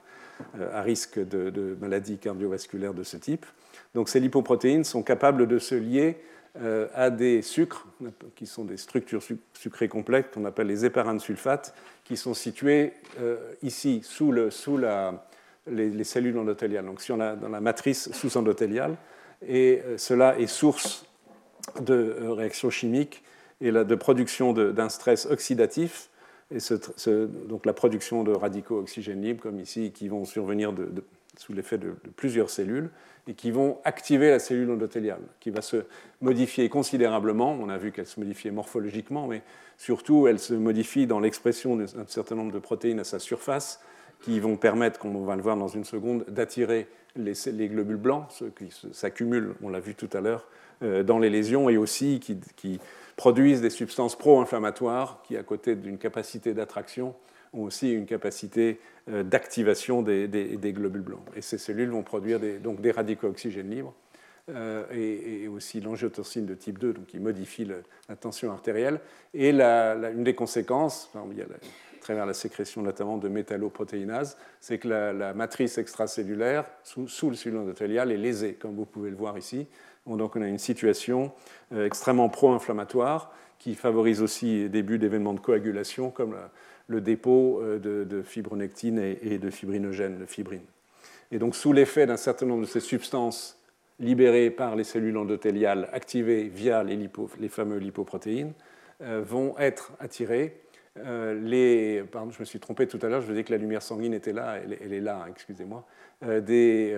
à 0.72 0.82
risque 0.82 1.18
de, 1.18 1.50
de 1.50 1.76
maladies 1.80 2.18
cardiovasculaires 2.18 2.94
de 2.94 3.02
ce 3.02 3.16
type. 3.16 3.46
Donc 3.94 4.08
ces 4.08 4.20
lipoprotéines 4.20 4.84
sont 4.84 5.02
capables 5.02 5.46
de 5.46 5.58
se 5.58 5.74
lier 5.74 6.16
euh, 6.16 6.20
à 6.94 7.10
des 7.10 7.42
sucres, 7.42 7.86
qui 8.34 8.46
sont 8.46 8.64
des 8.64 8.76
structures 8.76 9.22
sucrées 9.54 9.88
complexes, 9.88 10.30
qu'on 10.34 10.44
appelle 10.44 10.66
les 10.66 10.84
éparanes 10.84 11.20
sulfates, 11.20 11.74
qui 12.10 12.16
sont 12.16 12.34
situées 12.34 12.92
euh, 13.20 13.36
ici, 13.62 14.00
sous 14.02 14.32
la, 14.32 15.24
les, 15.68 16.02
cellules 16.02 16.36
endothéliales, 16.36 16.84
donc 16.84 17.00
sur 17.00 17.16
la, 17.16 17.36
dans 17.36 17.48
la 17.48 17.60
matrice 17.60 18.10
sous-endothéliale. 18.10 18.96
Et 19.46 19.80
euh, 19.86 19.96
cela 19.96 20.36
est 20.36 20.48
source 20.48 21.06
de 21.80 22.16
réactions 22.30 22.68
chimiques 22.68 23.22
et 23.60 23.70
de 23.70 23.94
production 23.94 24.52
d'un 24.52 24.88
stress 24.88 25.26
oxydatif, 25.26 26.10
et 26.52 26.58
donc 27.48 27.64
la 27.64 27.72
production 27.72 28.24
de 28.24 28.32
radicaux 28.32 28.80
oxygène 28.80 29.22
libres, 29.22 29.42
comme 29.42 29.60
ici, 29.60 29.92
qui 29.92 30.08
vont 30.08 30.24
survenir 30.24 30.72
de, 30.72 31.04
sous 31.36 31.52
l'effet 31.52 31.78
de, 31.78 31.94
plusieurs 32.16 32.50
cellules 32.50 32.90
et 33.26 33.34
qui 33.34 33.50
vont 33.50 33.78
activer 33.84 34.30
la 34.30 34.38
cellule 34.38 34.70
endothéliale, 34.70 35.22
qui 35.40 35.50
va 35.50 35.62
se 35.62 35.84
modifier 36.20 36.68
considérablement. 36.68 37.52
On 37.52 37.68
a 37.68 37.78
vu 37.78 37.92
qu'elle 37.92 38.06
se 38.06 38.18
modifiait 38.18 38.50
morphologiquement, 38.50 39.26
mais 39.26 39.42
surtout 39.78 40.26
elle 40.26 40.38
se 40.38 40.54
modifie 40.54 41.06
dans 41.06 41.20
l'expression 41.20 41.76
d'un 41.76 41.86
certain 42.06 42.34
nombre 42.34 42.52
de 42.52 42.58
protéines 42.58 43.00
à 43.00 43.04
sa 43.04 43.18
surface 43.18 43.80
qui 44.22 44.38
vont 44.40 44.56
permettre, 44.56 44.98
comme 44.98 45.16
on 45.16 45.24
va 45.24 45.36
le 45.36 45.42
voir 45.42 45.56
dans 45.56 45.68
une 45.68 45.84
seconde, 45.84 46.24
d'attirer 46.28 46.88
les, 47.16 47.68
globules 47.68 47.96
blancs, 47.96 48.26
ceux 48.30 48.50
qui 48.50 48.68
s'accumulent, 48.92 49.54
on 49.62 49.68
l'a 49.68 49.80
vu 49.80 49.94
tout 49.94 50.10
à 50.12 50.20
l'heure, 50.20 50.46
euh, 50.82 51.02
dans 51.02 51.18
les 51.18 51.30
lésions 51.30 51.68
et 51.68 51.76
aussi 51.76 52.20
qui, 52.20 52.38
qui 52.56 52.80
produisent 53.16 53.60
des 53.60 53.70
substances 53.70 54.16
pro-inflammatoires 54.16 55.22
qui, 55.24 55.36
à 55.36 55.42
côté 55.42 55.74
d'une 55.74 55.98
capacité 55.98 56.54
d'attraction, 56.54 57.14
ont 57.52 57.62
aussi 57.62 57.92
une 57.92 58.06
capacité 58.06 58.80
euh, 59.08 59.22
d'activation 59.22 60.02
des, 60.02 60.28
globules 60.72 61.02
blancs. 61.02 61.24
Et 61.36 61.42
ces 61.42 61.58
cellules 61.58 61.90
vont 61.90 62.02
produire 62.02 62.40
des, 62.40 62.58
donc 62.58 62.80
des 62.80 62.90
radicaux 62.90 63.28
oxygène 63.28 63.70
libres 63.70 63.94
euh, 64.50 64.84
et, 64.92 65.48
aussi 65.48 65.80
l'angiotensine 65.80 66.46
de 66.46 66.54
type 66.54 66.78
2, 66.78 66.92
donc 66.92 67.06
qui 67.06 67.18
modifie 67.18 67.64
la 67.64 68.16
tension 68.16 68.50
artérielle. 68.50 69.00
Et 69.34 69.50
une 69.50 70.24
des 70.24 70.34
conséquences, 70.34 71.10
il 71.30 71.38
y 71.38 71.42
a 71.42 71.44
à 71.44 72.00
travers 72.00 72.24
la 72.24 72.34
sécrétion 72.34 72.80
notamment 72.80 73.18
de 73.18 73.28
métalloprotéinase, 73.28 74.38
c'est 74.58 74.78
que 74.78 74.88
la, 74.88 75.34
matrice 75.34 75.76
extracellulaire 75.76 76.64
sous, 76.82 77.08
sous 77.08 77.28
le 77.28 77.36
cellule 77.36 77.58
endothélial 77.58 78.10
est 78.10 78.16
lésée, 78.16 78.54
comme 78.54 78.74
vous 78.74 78.86
pouvez 78.86 79.10
le 79.10 79.16
voir 79.16 79.36
ici. 79.36 79.66
Donc 80.06 80.34
on 80.34 80.42
a 80.42 80.48
une 80.48 80.58
situation 80.58 81.30
euh, 81.72 81.86
extrêmement 81.86 82.28
pro-inflammatoire 82.28 83.32
qui 83.58 83.74
favorise 83.74 84.22
aussi 84.22 84.62
le 84.62 84.68
début 84.70 84.98
d'événements 84.98 85.34
de 85.34 85.40
coagulation 85.40 86.10
comme 86.10 86.32
la, 86.32 86.50
le 86.90 87.00
dépôt 87.00 87.60
euh, 87.62 87.78
de, 87.78 88.22
fibronectine 88.22 88.98
et 88.98 89.38
de 89.38 89.50
fibrinogène, 89.50 90.18
de 90.18 90.26
fibrine. 90.26 90.64
Et 91.30 91.38
donc, 91.38 91.54
sous 91.54 91.72
l'effet 91.72 92.04
d'un 92.04 92.16
certain 92.16 92.46
nombre 92.46 92.62
de 92.62 92.66
ces 92.66 92.80
substances 92.80 93.56
libérées 94.00 94.50
par 94.50 94.74
les 94.74 94.82
cellules 94.82 95.16
endothéliales, 95.16 95.88
activées 95.92 96.48
via 96.48 96.82
les, 96.82 96.98
les 97.38 97.48
fameux 97.48 97.78
lipoprotéines, 97.78 98.52
euh, 99.02 99.22
vont 99.24 99.56
être 99.58 99.92
attirées. 100.00 100.60
Euh, 100.98 101.40
les, 101.40 102.02
pardon, 102.02 102.32
je 102.32 102.40
me 102.40 102.44
suis 102.44 102.58
trompé 102.58 102.88
tout 102.88 102.98
à 103.02 103.08
l'heure, 103.08 103.20
je 103.20 103.26
vous 103.26 103.32
ai 103.32 103.36
dit 103.36 103.44
que 103.44 103.52
la 103.52 103.58
lumière 103.58 103.82
sanguine 103.82 104.12
était 104.12 104.32
là, 104.32 104.56
elle, 104.56 104.92
est 104.92 105.00
là, 105.00 105.26
excusez-moi, 105.30 105.86
des, 106.40 106.96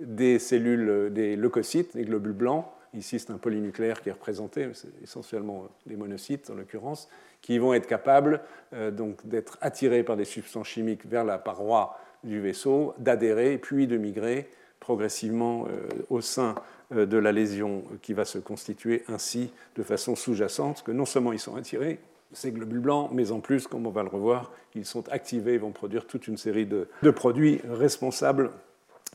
des 0.00 0.38
cellules, 0.38 1.12
des 1.12 1.36
leucocytes, 1.36 1.94
des 1.94 2.04
globules 2.04 2.32
blancs, 2.32 2.64
ici 2.94 3.18
c'est 3.18 3.30
un 3.30 3.38
polynucléaire 3.38 4.00
qui 4.00 4.08
est 4.08 4.12
représenté, 4.12 4.68
c'est 4.72 4.88
essentiellement 5.02 5.68
des 5.84 5.96
monocytes 5.96 6.48
en 6.48 6.54
l'occurrence, 6.54 7.08
qui 7.42 7.58
vont 7.58 7.74
être 7.74 7.86
capables 7.86 8.40
euh, 8.72 8.90
donc 8.90 9.26
d'être 9.26 9.58
attirés 9.60 10.02
par 10.02 10.16
des 10.16 10.24
substances 10.24 10.68
chimiques 10.68 11.06
vers 11.06 11.24
la 11.24 11.38
paroi 11.38 11.98
du 12.24 12.40
vaisseau, 12.40 12.94
d'adhérer 12.98 13.58
puis 13.58 13.86
de 13.86 13.98
migrer 13.98 14.48
progressivement 14.80 15.66
euh, 15.66 15.88
au 16.08 16.20
sein 16.20 16.54
euh, 16.94 17.04
de 17.04 17.18
la 17.18 17.32
lésion 17.32 17.84
qui 18.00 18.14
va 18.14 18.24
se 18.24 18.38
constituer 18.38 19.04
ainsi 19.08 19.50
de 19.76 19.82
façon 19.82 20.16
sous-jacente, 20.16 20.82
que 20.84 20.92
non 20.92 21.04
seulement 21.04 21.32
ils 21.32 21.38
sont 21.38 21.56
attirés, 21.56 21.98
ces 22.32 22.50
globules 22.50 22.80
blancs, 22.80 23.10
mais 23.12 23.30
en 23.30 23.40
plus, 23.40 23.66
comme 23.66 23.86
on 23.86 23.90
va 23.90 24.02
le 24.02 24.08
revoir, 24.08 24.52
ils 24.74 24.86
sont 24.86 25.06
activés 25.10 25.54
et 25.54 25.58
vont 25.58 25.72
produire 25.72 26.06
toute 26.06 26.28
une 26.28 26.38
série 26.38 26.64
de, 26.64 26.88
produits 27.10 27.60
responsables 27.68 28.50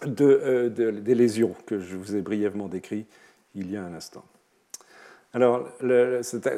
de, 0.05 0.67
des 0.67 1.15
lésions 1.15 1.55
que 1.65 1.79
je 1.79 1.95
vous 1.95 2.15
ai 2.15 2.21
brièvement 2.21 2.67
décrites 2.67 3.07
il 3.55 3.71
y 3.71 3.75
a 3.75 3.83
un 3.83 3.95
instant. 3.95 4.23
Alors, 5.37 5.69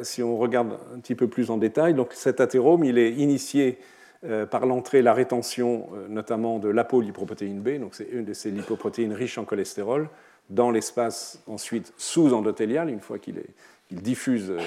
si 0.04 0.22
on 0.22 0.38
regarde 0.38 0.78
un 0.94 1.00
petit 1.00 1.14
peu 1.14 1.28
plus 1.28 1.50
en 1.50 1.58
détail, 1.58 1.92
donc 1.92 2.14
cet 2.14 2.40
athérome, 2.40 2.82
il 2.82 2.96
est 2.96 3.12
initié 3.12 3.76
euh, 4.24 4.46
par 4.46 4.64
l'entrée, 4.64 5.02
la 5.02 5.12
rétention 5.12 5.90
euh, 5.92 6.08
notamment 6.08 6.58
de 6.58 6.70
l'apolipoprotéine 6.70 7.60
B, 7.60 7.78
donc 7.78 7.94
c'est 7.94 8.08
une 8.10 8.24
de 8.24 8.32
ces 8.32 8.50
lipoprotéines 8.50 9.12
riches 9.12 9.36
en 9.36 9.44
cholestérol, 9.44 10.08
dans 10.48 10.70
l'espace 10.70 11.42
ensuite 11.46 11.92
sous-endothélial, 11.98 12.88
une 12.88 13.00
fois 13.00 13.18
qu'il 13.18 13.42
diffuse 13.90 14.50
euh, 14.50 14.62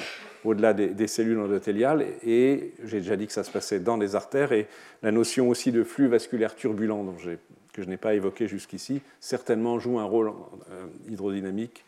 au-delà 0.46 0.76
des, 0.76 1.08
cellules 1.08 1.40
endothéliales. 1.40 2.06
Et 2.24 2.76
j'ai 2.84 3.00
déjà 3.00 3.16
dit 3.16 3.26
que 3.26 3.34
ça 3.34 3.44
se 3.44 3.50
passait 3.50 3.80
dans 3.80 3.98
les 3.98 4.14
artères. 4.16 4.52
Et 4.52 4.68
la 5.02 5.12
notion 5.12 5.50
aussi 5.50 5.72
de 5.72 5.84
flux 5.84 6.08
vasculaire 6.08 6.54
turbulent, 6.54 7.16
que 7.74 7.82
je 7.82 7.90
n'ai 7.90 7.98
pas 7.98 8.14
évoqué 8.14 8.48
jusqu'ici, 8.48 9.02
certainement 9.20 9.80
joue 9.80 9.98
un 9.98 10.04
rôle 10.04 10.34
hydrodynamique 11.10 11.84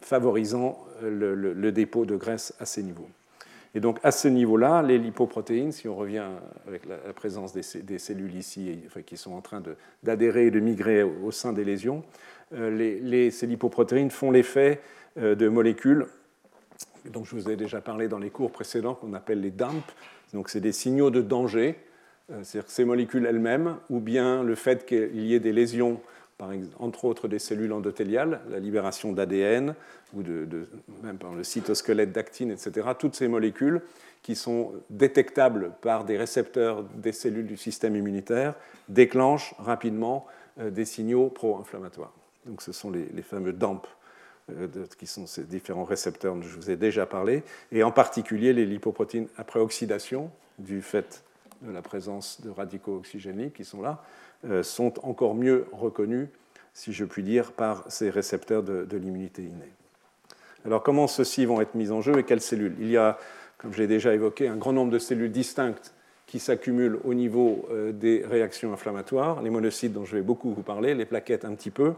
favorisant 0.00 0.78
euh, 1.02 1.54
le, 1.54 1.72
dépôt 1.72 2.04
de 2.04 2.16
graisse 2.16 2.54
à 2.58 2.66
ces 2.66 2.82
niveaux. 2.82 3.08
Et 3.74 3.80
donc 3.80 3.98
à 4.02 4.10
ce 4.10 4.28
niveau-là, 4.28 4.82
les 4.82 4.98
lipoprotéines, 4.98 5.72
si 5.72 5.86
on 5.88 5.94
revient 5.94 6.26
avec 6.66 6.86
la, 6.86 6.96
présence 7.12 7.52
des, 7.52 7.98
cellules 7.98 8.34
ici 8.34 8.80
qui 9.06 9.16
sont 9.16 9.32
en 9.32 9.40
train 9.40 9.62
d'adhérer 10.02 10.46
et 10.46 10.50
de 10.50 10.60
migrer 10.60 11.02
au, 11.02 11.30
sein 11.30 11.52
des 11.52 11.64
lésions, 11.64 12.02
euh, 12.52 12.98
les, 13.02 13.30
ces 13.30 13.46
lipoprotéines 13.46 14.10
font 14.10 14.30
l'effet 14.30 14.80
euh, 15.18 15.34
de 15.34 15.48
molécules 15.48 16.06
dont 17.12 17.24
je 17.24 17.36
vous 17.36 17.48
ai 17.48 17.56
déjà 17.56 17.80
parlé 17.80 18.08
dans 18.08 18.18
les 18.18 18.30
cours 18.30 18.50
précédents, 18.50 18.94
qu'on 18.94 19.14
appelle 19.14 19.40
les 19.40 19.50
DAMP. 19.50 19.84
Donc 20.34 20.50
c'est 20.50 20.60
des 20.60 20.72
signaux 20.72 21.10
de 21.10 21.22
danger, 21.22 21.76
c'est-à-dire 22.42 22.70
ces 22.70 22.84
molécules 22.84 23.24
elles-mêmes, 23.24 23.76
ou 23.88 24.00
bien 24.00 24.42
le 24.42 24.54
fait 24.54 24.84
qu'il 24.84 25.24
y 25.24 25.34
ait 25.34 25.40
des 25.40 25.52
lésions 25.52 25.98
entre 26.78 27.04
autres 27.04 27.28
des 27.28 27.38
cellules 27.38 27.72
endothéliales, 27.72 28.40
la 28.50 28.58
libération 28.58 29.12
d'ADN, 29.12 29.74
ou 30.14 30.22
de, 30.22 30.66
même 31.02 31.18
le 31.36 31.44
cytosquelette 31.44 32.12
d'actine, 32.12 32.50
etc. 32.50 32.88
Toutes 32.98 33.14
ces 33.14 33.28
molécules 33.28 33.82
qui 34.22 34.34
sont 34.34 34.72
détectables 34.90 35.72
par 35.80 36.04
des 36.04 36.16
récepteurs 36.16 36.82
des 36.82 37.12
cellules 37.12 37.46
du 37.46 37.56
système 37.56 37.96
immunitaire 37.96 38.54
déclenchent 38.88 39.54
rapidement 39.58 40.26
euh, 40.58 40.70
des 40.70 40.84
signaux 40.84 41.28
pro-inflammatoires. 41.28 42.12
Donc 42.46 42.62
ce 42.62 42.72
sont 42.72 42.90
les, 42.90 43.22
fameux 43.22 43.52
DAMP, 43.52 43.86
euh, 44.50 44.66
qui 44.98 45.06
sont 45.06 45.26
ces 45.26 45.44
différents 45.44 45.84
récepteurs 45.84 46.34
dont 46.34 46.42
je 46.42 46.56
vous 46.56 46.70
ai 46.70 46.76
déjà 46.76 47.06
parlé, 47.06 47.42
et 47.72 47.82
en 47.82 47.92
particulier 47.92 48.52
les 48.52 48.66
lipoprotéines 48.66 49.28
après 49.36 49.60
oxydation, 49.60 50.30
du 50.58 50.82
fait 50.82 51.24
de 51.62 51.72
la 51.72 51.82
présence 51.82 52.40
de 52.42 52.50
radicaux 52.50 52.96
oxygéniques 52.96 53.54
qui 53.54 53.64
sont 53.64 53.82
là, 53.82 54.02
sont 54.62 55.04
encore 55.06 55.34
mieux 55.34 55.66
reconnus, 55.72 56.28
si 56.72 56.92
je 56.92 57.04
puis 57.04 57.22
dire, 57.22 57.52
par 57.52 57.84
ces 57.90 58.10
récepteurs 58.10 58.62
de, 58.62 58.96
l'immunité 58.96 59.42
innée. 59.42 59.72
Alors 60.64 60.82
comment 60.82 61.06
ceux-ci 61.06 61.44
vont 61.44 61.60
être 61.60 61.74
mis 61.74 61.90
en 61.90 62.00
jeu 62.00 62.18
et 62.18 62.24
quelles 62.24 62.40
cellules? 62.40 62.76
Il 62.80 62.90
y 62.90 62.96
a, 62.96 63.18
comme 63.58 63.72
je 63.72 63.78
l'ai 63.78 63.86
déjà 63.86 64.14
évoqué, 64.14 64.48
un 64.48 64.56
grand 64.56 64.72
nombre 64.72 64.92
de 64.92 64.98
cellules 64.98 65.32
distinctes 65.32 65.94
qui 66.26 66.38
s'accumulent 66.38 67.00
au 67.04 67.12
niveau 67.12 67.66
euh, 67.72 67.92
des 67.92 68.24
réactions 68.24 68.72
inflammatoires, 68.72 69.42
les 69.42 69.50
monocytes 69.50 69.92
dont 69.92 70.04
je 70.04 70.16
vais 70.16 70.22
beaucoup 70.22 70.52
vous 70.52 70.62
parler, 70.62 70.94
les 70.94 71.04
plaquettes 71.04 71.44
un 71.44 71.54
petit 71.54 71.70
peu, 71.70 71.94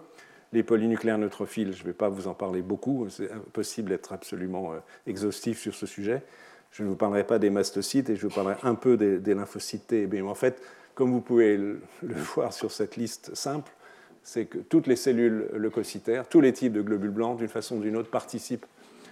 les 0.55 0.63
polynucléaires 0.63 1.19
neutrophiles, 1.19 1.75
je 1.75 1.83
ne 1.83 1.89
vais 1.89 1.93
pas 1.93 2.09
vous 2.09 2.29
en 2.29 2.35
parler 2.35 2.63
beaucoup, 2.63 3.07
c'est 3.11 3.31
impossible 3.31 3.91
d'être 3.91 4.13
absolument 4.13 4.73
euh, 4.73 4.77
exhaustif 5.07 5.61
sur 5.61 5.75
ce 5.75 5.87
sujet. 5.87 6.23
Je 6.71 6.83
ne 6.83 6.89
vous 6.89 6.97
parlerai 6.97 7.25
pas 7.25 7.39
des 7.39 7.51
mastocytes 7.51 8.09
et 8.09 8.17
je 8.17 8.27
vous 8.27 8.35
parlerai 8.35 8.57
un 8.63 8.75
peu 8.75 8.97
des, 8.97 9.35
lymphocytes 9.35 9.89
T. 9.89 10.07
Mais 10.11 10.23
en 10.23 10.35
fait, 10.35 10.63
comme 10.95 11.11
vous 11.11 11.21
pouvez 11.21 11.57
le 11.57 11.81
voir 12.03 12.53
sur 12.53 12.71
cette 12.71 12.97
liste 12.97 13.35
simple, 13.35 13.73
c'est 14.23 14.47
que 14.47 14.59
toutes 14.59 14.87
les 14.87 14.97
cellules 14.97 15.49
leucocytaires, 15.53 16.29
tous 16.29 16.41
les 16.41 16.53
types 16.53 16.73
de 16.73 16.83
globules 16.83 17.11
blancs, 17.11 17.39
d'une 17.39 17.49
façon 17.49 17.77
ou 17.77 17.81
d'une 17.81 17.97
autre, 17.97 18.11
participent 18.11 18.67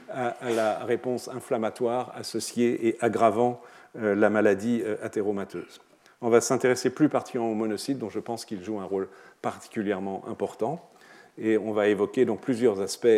à, 0.08 0.34
la 0.50 0.78
réponse 0.84 1.28
inflammatoire 1.28 2.12
associée 2.16 2.88
et 2.88 2.96
aggravant 3.00 3.60
euh, 3.96 4.14
la 4.14 4.30
maladie 4.30 4.82
euh, 4.84 4.96
athéromateuse. 5.02 5.80
On 6.20 6.28
va 6.28 6.40
s'intéresser 6.40 6.90
plus 6.90 7.08
particulièrement 7.08 7.52
aux 7.52 7.56
monocytes, 7.56 7.98
dont 7.98 8.10
je 8.10 8.18
pense 8.18 8.44
qu'ils 8.44 8.62
jouent 8.62 8.80
un 8.80 8.84
rôle 8.84 9.08
particulièrement 9.40 10.24
important. 10.28 10.90
Et 11.38 11.56
on 11.56 11.72
va 11.72 11.88
évoquer 11.88 12.24
donc 12.24 12.40
plusieurs 12.40 12.80
aspects 12.80 13.08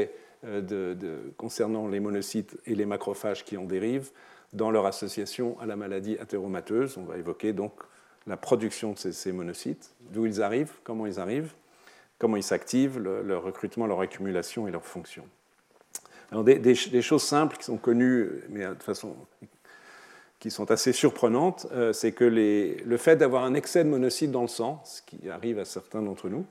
euh, 0.45 0.95
concernant 1.37 1.89
les 1.89 1.99
monocytes 1.99 2.57
et 2.67 2.75
les 2.75 2.87
macrophages 2.87 3.45
qui 3.45 3.57
en 3.57 3.65
dérivent. 3.65 4.11
dans 4.53 4.71
leur 4.71 4.85
association 4.85 5.57
à 5.61 5.67
la 5.67 5.77
maladie 5.77 6.19
athéromateuse. 6.19 6.99
On 6.99 7.05
va 7.05 7.17
évoquer 7.17 7.55
donc 7.55 7.73
la 8.27 8.37
production 8.37 8.93
de 8.93 8.99
ces, 8.99 9.33
monocytes, 9.33 9.95
d'où 10.11 10.27
ils 10.27 10.43
arrivent, 10.43 10.73
comment 10.85 11.07
ils 11.07 11.19
arrivent, 11.19 11.53
comment 12.19 12.37
ils 12.37 12.43
s'activent, 12.43 12.99
leur 12.99 13.43
recrutement, 13.43 13.87
leur 13.87 14.01
accumulation 14.01 14.69
et 14.69 14.71
leur 14.71 14.85
fonction. 14.85 15.25
Alors 16.31 16.45
des, 16.45 16.75
choses 16.75 17.25
simples 17.25 17.57
qui 17.57 17.65
sont 17.65 17.77
connues, 17.77 18.29
mais 18.49 18.65
de 18.65 18.83
façon 18.83 19.17
qui 20.43 20.51
sont 20.51 20.73
assez 20.73 20.93
surprenantes, 20.93 21.69
euh, 21.71 21.93
c'est 21.93 22.11
que 22.11 22.25
le 22.25 22.97
fait 22.97 23.15
d'avoir 23.15 23.45
un 23.45 23.55
excès 23.55 23.85
de 23.85 23.89
monocytes 23.89 24.33
dans 24.33 24.43
le 24.43 24.49
sang, 24.49 24.83
ce 24.85 25.01
qui 25.03 25.31
arrive 25.31 25.61
à 25.61 25.65
certains 25.65 26.03
d'entre 26.03 26.29
nous, 26.29 26.45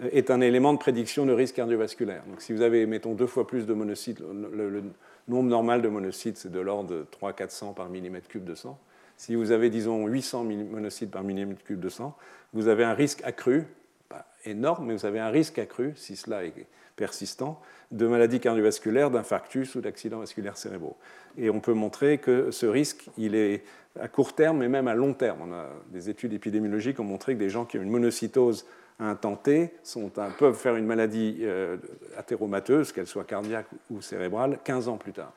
euh, 0.00 0.08
est 0.12 0.30
un 0.30 0.40
élément 0.40 0.72
de 0.72 0.78
prédiction 0.78 1.26
de 1.26 1.32
risque 1.32 1.56
cardiovasculaire. 1.56 2.22
Donc 2.28 2.40
si 2.40 2.54
vous 2.54 2.62
avez, 2.62 2.86
mettons, 2.86 3.12
deux 3.12 3.26
fois 3.26 3.46
plus 3.46 3.66
de 3.66 3.74
monocytes, 3.74 4.20
le, 4.20 4.82
nombre 5.28 5.50
normal 5.50 5.82
de 5.82 5.88
monocytes, 5.88 6.38
c'est 6.38 6.50
de 6.50 6.60
l'ordre 6.60 6.88
de 6.88 7.06
300-400 7.20 7.74
par 7.74 7.90
millimètre 7.90 8.26
cube 8.26 8.44
de 8.44 8.54
sang. 8.54 8.78
Si 9.20 9.34
vous 9.34 9.50
avez, 9.50 9.68
disons, 9.68 10.06
800 10.06 10.44
monocytes 10.44 11.10
par 11.10 11.22
millimètre 11.22 11.62
cube 11.62 11.78
de 11.78 11.90
sang, 11.90 12.16
vous 12.54 12.68
avez 12.68 12.84
un 12.84 12.94
risque 12.94 13.20
accru, 13.22 13.64
pas 14.08 14.24
énorme, 14.46 14.86
mais 14.86 14.94
vous 14.94 15.04
avez 15.04 15.20
un 15.20 15.28
risque 15.28 15.58
accru, 15.58 15.92
si 15.94 16.16
cela 16.16 16.42
est 16.46 16.54
persistant, 16.96 17.60
de 17.90 18.06
maladies 18.06 18.40
cardiovasculaires, 18.40 19.10
d'infarctus 19.10 19.74
ou 19.74 19.82
d'accidents 19.82 20.20
vasculaires 20.20 20.56
cérébraux. 20.56 20.96
Et 21.36 21.50
on 21.50 21.60
peut 21.60 21.74
montrer 21.74 22.16
que 22.16 22.50
ce 22.50 22.64
risque, 22.64 23.10
il 23.18 23.34
est 23.34 23.62
à 24.00 24.08
court 24.08 24.34
terme, 24.34 24.56
mais 24.56 24.68
même 24.70 24.88
à 24.88 24.94
long 24.94 25.12
terme. 25.12 25.40
On 25.42 25.52
a, 25.52 25.66
des 25.92 26.08
études 26.08 26.32
épidémiologiques 26.32 26.98
ont 26.98 27.04
montré 27.04 27.34
que 27.34 27.40
des 27.40 27.50
gens 27.50 27.66
qui 27.66 27.78
ont 27.78 27.82
une 27.82 27.90
monocytose 27.90 28.64
à 28.98 29.04
un 29.04 29.16
peuvent 30.38 30.56
faire 30.56 30.76
une 30.76 30.86
maladie 30.86 31.40
euh, 31.42 31.76
athéromateuse, 32.16 32.90
qu'elle 32.92 33.06
soit 33.06 33.24
cardiaque 33.24 33.66
ou 33.90 34.00
cérébrale, 34.00 34.60
15 34.64 34.88
ans 34.88 34.96
plus 34.96 35.12
tard. 35.12 35.34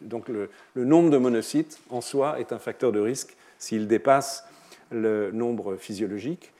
Donc, 0.00 0.28
le, 0.28 0.48
nombre 0.74 1.10
de 1.10 1.18
monocytes 1.18 1.80
en 1.90 2.00
soi 2.00 2.40
est 2.40 2.52
un 2.52 2.58
facteur 2.58 2.92
de 2.92 3.00
risque 3.00 3.36
s'il 3.58 3.86
dépasse 3.86 4.44
le 4.90 5.30
nombre 5.30 5.76
physiologique. 5.76 6.52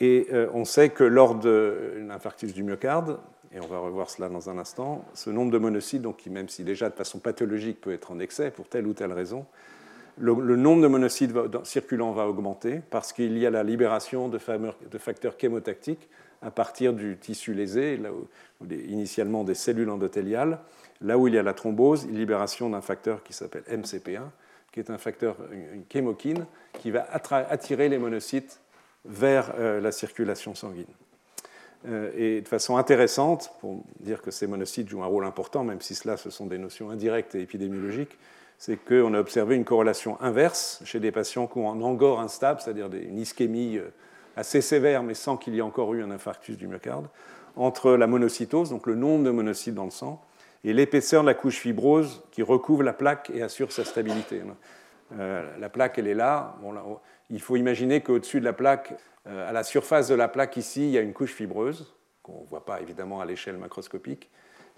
Et 0.00 0.28
euh, 0.32 0.48
on 0.54 0.64
sait 0.64 0.90
que 0.90 1.04
lors 1.04 1.34
d'un 1.34 2.10
infarctus 2.10 2.54
du 2.54 2.62
myocarde, 2.62 3.18
et 3.52 3.60
on 3.60 3.66
va 3.66 3.78
revoir 3.78 4.10
cela 4.10 4.28
dans 4.28 4.50
un 4.50 4.58
instant, 4.58 5.04
ce 5.14 5.30
nombre 5.30 5.50
de 5.50 5.58
monocytes, 5.58 6.02
donc, 6.02 6.24
même 6.26 6.48
si 6.48 6.64
déjà 6.64 6.88
de 6.90 6.94
façon 6.94 7.18
pathologique 7.18 7.80
peut 7.80 7.92
être 7.92 8.12
en 8.12 8.18
excès 8.20 8.50
pour 8.50 8.68
telle 8.68 8.86
ou 8.86 8.92
telle 8.92 9.12
raison, 9.12 9.46
le, 10.20 10.56
nombre 10.56 10.82
de 10.82 10.88
monocytes 10.88 11.32
circulants 11.64 12.12
va 12.12 12.26
augmenter 12.26 12.80
parce 12.90 13.12
qu'il 13.12 13.38
y 13.38 13.46
a 13.46 13.50
la 13.50 13.62
libération 13.62 14.28
de, 14.28 14.38
facteurs 14.38 15.34
chémotactiques 15.40 16.08
à 16.42 16.50
partir 16.50 16.92
du 16.92 17.16
tissu 17.16 17.54
lésé, 17.54 18.00
initialement 18.70 19.44
des 19.44 19.54
cellules 19.54 19.90
endothéliales, 19.90 20.58
là 21.00 21.18
où 21.18 21.28
il 21.28 21.34
y 21.34 21.38
a 21.38 21.42
la 21.42 21.54
thrombose, 21.54 22.06
libération 22.06 22.70
d'un 22.70 22.80
facteur 22.80 23.22
qui 23.22 23.32
s'appelle 23.32 23.62
MCP1, 23.70 24.22
qui 24.72 24.80
est 24.80 24.90
un 24.90 24.98
facteur, 24.98 25.36
une 25.52 25.84
chémokine, 25.90 26.46
qui 26.74 26.90
va 26.90 27.06
attirer 27.10 27.88
les 27.88 27.98
monocytes 27.98 28.60
vers 29.04 29.52
euh, 29.58 29.80
la 29.80 29.92
circulation 29.92 30.54
sanguine. 30.54 30.86
Euh, 31.86 32.10
et 32.16 32.40
de 32.40 32.48
façon 32.48 32.76
intéressante, 32.76 33.52
pour 33.60 33.84
dire 34.00 34.20
que 34.20 34.30
ces 34.30 34.46
monocytes 34.46 34.88
jouent 34.88 35.02
un 35.02 35.06
rôle 35.06 35.24
important, 35.24 35.64
même 35.64 35.80
si 35.80 35.94
cela, 35.94 36.16
ce 36.16 36.30
sont 36.30 36.46
des 36.46 36.58
notions 36.58 36.90
indirectes 36.90 37.34
et 37.34 37.42
épidémiologiques, 37.42 38.18
c'est 38.58 38.76
qu'on 38.76 39.14
a 39.14 39.20
observé 39.20 39.54
une 39.54 39.64
corrélation 39.64 40.20
inverse 40.20 40.82
chez 40.84 40.98
des 40.98 41.12
patients 41.12 41.46
qui 41.46 41.58
ont 41.58 41.70
un 41.70 41.80
angor 41.80 42.20
instable, 42.20 42.60
c'est-à-dire 42.60 42.90
une 42.92 43.18
ischémie 43.18 43.78
euh, 43.78 43.92
assez 44.36 44.60
sévère, 44.60 45.04
mais 45.04 45.14
sans 45.14 45.36
qu'il 45.36 45.54
y 45.54 45.58
ait 45.58 45.62
encore 45.62 45.94
eu 45.94 46.02
un 46.02 46.10
infarctus 46.10 46.56
du 46.56 46.66
myocarde, 46.66 47.08
entre 47.54 47.92
la 47.92 48.06
monocytose, 48.06 48.70
donc 48.70 48.86
le 48.86 48.96
nombre 48.96 49.24
de 49.24 49.30
monocytes 49.30 49.74
dans 49.74 49.84
le 49.84 49.90
sang, 49.90 50.22
et 50.64 50.72
l'épaisseur 50.72 51.22
de 51.22 51.26
la 51.26 51.34
couche 51.34 51.58
fibrose 51.58 52.22
qui 52.30 52.42
recouvre 52.42 52.82
la 52.82 52.92
plaque 52.92 53.30
et 53.34 53.42
assure 53.42 53.72
sa 53.72 53.84
stabilité. 53.84 54.42
Euh, 55.12 55.58
la 55.58 55.68
plaque, 55.68 55.98
elle 55.98 56.08
est 56.08 56.14
là. 56.14 56.56
il 57.30 57.40
faut 57.40 57.56
imaginer 57.56 58.00
qu'au-dessus 58.00 58.40
de 58.40 58.44
la 58.44 58.52
plaque, 58.52 58.94
euh, 59.26 59.48
à 59.48 59.52
la 59.52 59.62
surface 59.62 60.08
de 60.08 60.14
la 60.14 60.28
plaque 60.28 60.56
ici, 60.56 60.88
il 60.88 60.90
y 60.90 60.98
a 60.98 61.00
une 61.00 61.12
couche 61.12 61.32
fibreuse, 61.32 61.94
qu'on 62.22 62.42
ne 62.42 62.46
voit 62.46 62.64
pas 62.64 62.80
évidemment 62.80 63.20
à 63.20 63.24
l'échelle 63.24 63.56
macroscopique, 63.56 64.30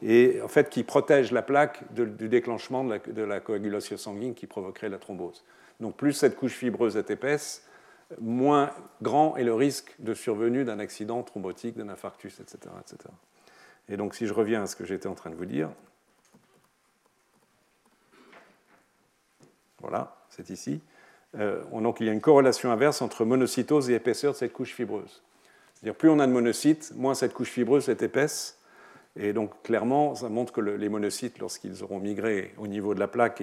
et 0.03 0.41
en 0.43 0.49
fait 0.49 0.71
qui 0.71 0.83
protège 0.83 1.33
la 1.33 1.43
plaque 1.43 1.83
du 1.93 2.29
déclenchement 2.29 2.85
de 2.85 3.23
la, 3.23 3.41
coagulation 3.41 3.97
sanguine 3.97 4.35
qui 4.35 4.47
provoquerait 4.47 4.89
la 4.89 4.99
thrombose. 4.99 5.45
Donc 5.79 5.97
plus 5.97 6.13
cette 6.13 6.37
couche 6.37 6.55
fibreuse 6.55 6.97
est 6.97 7.11
épaisse, 7.11 7.67
moins 8.19 8.71
grand 9.03 9.37
est 9.37 9.45
le 9.45 9.55
risque 9.55 9.95
de 9.99 10.15
survenue 10.15 10.65
d'un 10.65 10.79
accident 10.79 11.23
thrombotique, 11.23 11.77
d'un 11.77 11.89
infarctus, 11.89 12.41
etc., 12.41 12.59
etc. 12.81 13.11
Et 13.91 13.97
donc 13.97 14.15
si 14.15 14.27
je 14.27 14.33
reviens 14.33 14.63
à 14.63 14.67
ce 14.67 14.77
que 14.77 14.85
j'étais 14.85 15.09
en 15.09 15.15
train 15.15 15.31
de 15.31 15.35
vous 15.35 15.47
dire, 15.47 15.69
voilà, 19.81 20.17
c'est 20.31 20.51
ici. 20.51 20.81
Euh, 21.39 21.63
donc 21.81 22.01
il 22.01 22.07
y 22.07 22.09
a 22.09 22.13
une 22.13 22.21
corrélation 22.21 22.71
inverse 22.71 23.03
entre 23.03 23.25
monocytose 23.25 23.91
et 23.91 23.95
épaisseur 23.95 24.33
de 24.33 24.39
cette 24.39 24.53
couche 24.53 24.75
fibreuse. 24.75 25.23
C'est-à-dire 25.75 25.97
plus 25.97 26.09
on 26.09 26.19
a 26.19 26.27
de 26.27 26.33
monocytes, 26.33 26.93
moins 26.97 27.15
cette 27.15 27.35
couche 27.35 27.51
fibreuse 27.51 27.89
est 27.89 28.03
épaisse, 28.03 28.61
et 29.17 29.33
donc, 29.33 29.63
clairement, 29.63 30.15
ça 30.15 30.29
montre 30.29 30.53
que 30.53 30.61
les 30.61 30.89
monocytes, 30.89 31.39
lorsqu'ils 31.39 31.83
auront 31.83 31.99
migré 31.99 32.55
au 32.59 32.67
niveau 32.67 32.95
de 32.95 33.01
la 33.01 33.09
plaque 33.09 33.43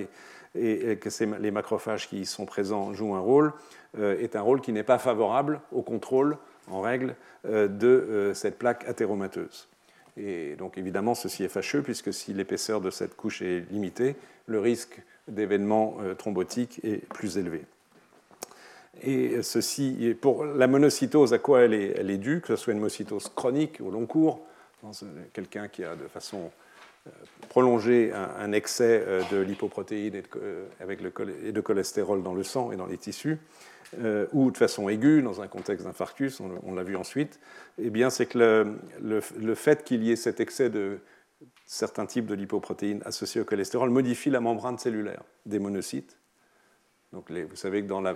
et, 0.56 0.98
que 0.98 1.40
les 1.40 1.52
macrophages 1.52 2.08
qui 2.08 2.22
y 2.22 2.26
sont 2.26 2.46
présents 2.46 2.94
jouent 2.94 3.16
un 3.16 3.20
rôle, 3.20 3.54
euh, 4.00 4.18
est 4.20 4.36
un 4.36 4.42
rôle 4.42 4.62
qui 4.62 4.72
n'est 4.72 4.84
pas 4.84 4.98
favorable 4.98 5.60
au 5.72 5.82
contrôle, 5.82 6.38
en 6.72 6.82
règle, 6.82 7.16
euh, 7.46 7.68
de 7.68 7.88
euh, 7.88 8.34
cette 8.34 8.58
plaque 8.58 8.88
athéromateuse. 8.88 9.68
Et 10.17 10.56
donc, 10.56 10.77
évidemment, 10.77 11.15
ceci 11.15 11.43
est 11.43 11.49
fâcheux, 11.49 11.82
puisque 11.82 12.13
si 12.13 12.34
l'épaisseur 12.34 12.82
de 12.82 12.89
cette 12.89 13.15
couche 13.15 13.41
est 13.41 13.63
limitée, 13.71 14.15
le 14.47 14.60
risque 14.60 15.01
d'événements 15.27 15.97
thrombotiques 16.17 16.80
est 16.84 17.06
plus 17.10 17.38
élevé. 17.38 17.65
Et 19.03 19.43
ceci, 19.43 20.15
pour 20.19 20.45
la 20.45 20.67
monocytose, 20.67 21.34
à 21.34 21.38
quoi 21.38 21.62
elle 21.62 21.73
est, 21.73 22.17
due, 22.17 22.41
que 22.41 22.47
ce 22.47 22.56
soit 22.56 22.73
une 22.73 22.80
monocytose 22.80 23.30
chronique 23.36 23.80
au 23.82 23.91
long 23.91 24.06
cours, 24.06 24.39
quelqu'un 25.34 25.67
qui 25.67 25.84
a 25.84 25.95
de 25.95 26.08
façon 26.08 26.49
euh, 27.08 27.10
prolongée 27.49 28.12
un, 28.13 28.51
excès 28.51 29.03
euh, 29.06 29.21
de 29.32 29.38
lipoprotéines 29.38 30.21
euh, 30.38 30.65
et 31.43 31.51
de 31.51 31.62
cholestérol 31.62 32.23
dans 32.23 32.34
le 32.34 32.43
sang 32.43 32.71
et 32.71 32.75
dans 32.75 32.86
les 32.86 32.97
tissus, 32.97 33.38
ou 34.34 34.52
de 34.52 34.58
façon 34.58 34.89
aiguë 34.89 35.21
dans 35.21 35.41
un 35.41 35.47
contexte 35.47 35.86
d'infarctus, 35.86 36.39
on, 36.39 36.73
l'a 36.73 36.84
vu 36.84 36.95
ensuite, 36.95 37.39
eh 37.82 37.89
bien 37.89 38.10
c'est 38.10 38.26
que 38.26 38.65
le, 39.02 39.56
fait 39.56 39.84
qu'il 39.84 40.04
y 40.04 40.12
ait 40.12 40.15
cet 40.15 40.39
excès 40.39 40.69
de 40.69 41.00
certains 41.65 42.06
types 42.06 42.26
de 42.26 42.36
lipoprotéines 42.36 43.02
associés 43.06 43.41
au 43.41 43.45
cholestérol 43.45 43.89
modifie 43.89 44.30
la 44.30 44.39
membrane 44.39 44.78
cellulaire 44.78 45.23
des 45.45 45.60
monocytes 45.60 46.17
donc 47.13 47.32
vous 47.32 47.56
savez 47.56 47.84
que 47.84 47.88
dans 47.88 48.02
la, 48.02 48.15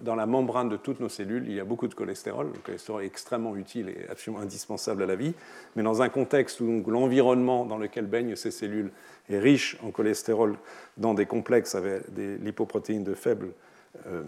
dans 0.00 0.14
la, 0.14 0.26
membrane 0.26 0.68
de 0.68 0.76
toutes 0.76 1.00
nos 1.00 1.08
cellules, 1.08 1.44
il 1.46 1.54
y 1.54 1.60
a 1.60 1.64
beaucoup 1.64 1.88
de 1.88 1.94
cholestérol. 1.94 2.52
Le 2.52 2.58
cholestérol 2.60 3.02
est 3.02 3.06
extrêmement 3.06 3.56
utile 3.56 3.88
et 3.88 4.06
absolument 4.10 4.42
indispensable 4.42 5.02
à 5.02 5.06
la 5.06 5.16
vie. 5.16 5.32
Mais 5.76 5.82
dans 5.82 6.02
un 6.02 6.10
contexte 6.10 6.60
où 6.60 6.84
l'environnement 6.86 7.64
dans 7.64 7.78
lequel 7.78 8.04
baignent 8.04 8.36
ces 8.36 8.50
cellules 8.50 8.90
est 9.30 9.38
riche 9.38 9.78
en 9.82 9.92
cholestérol 9.92 10.58
dans 10.98 11.14
des 11.14 11.24
complexes 11.24 11.74
avec 11.74 12.12
des 12.12 12.36
lipoprotéines 12.36 13.02
de 13.02 13.14
faible, 13.14 13.48
euh, 14.06 14.24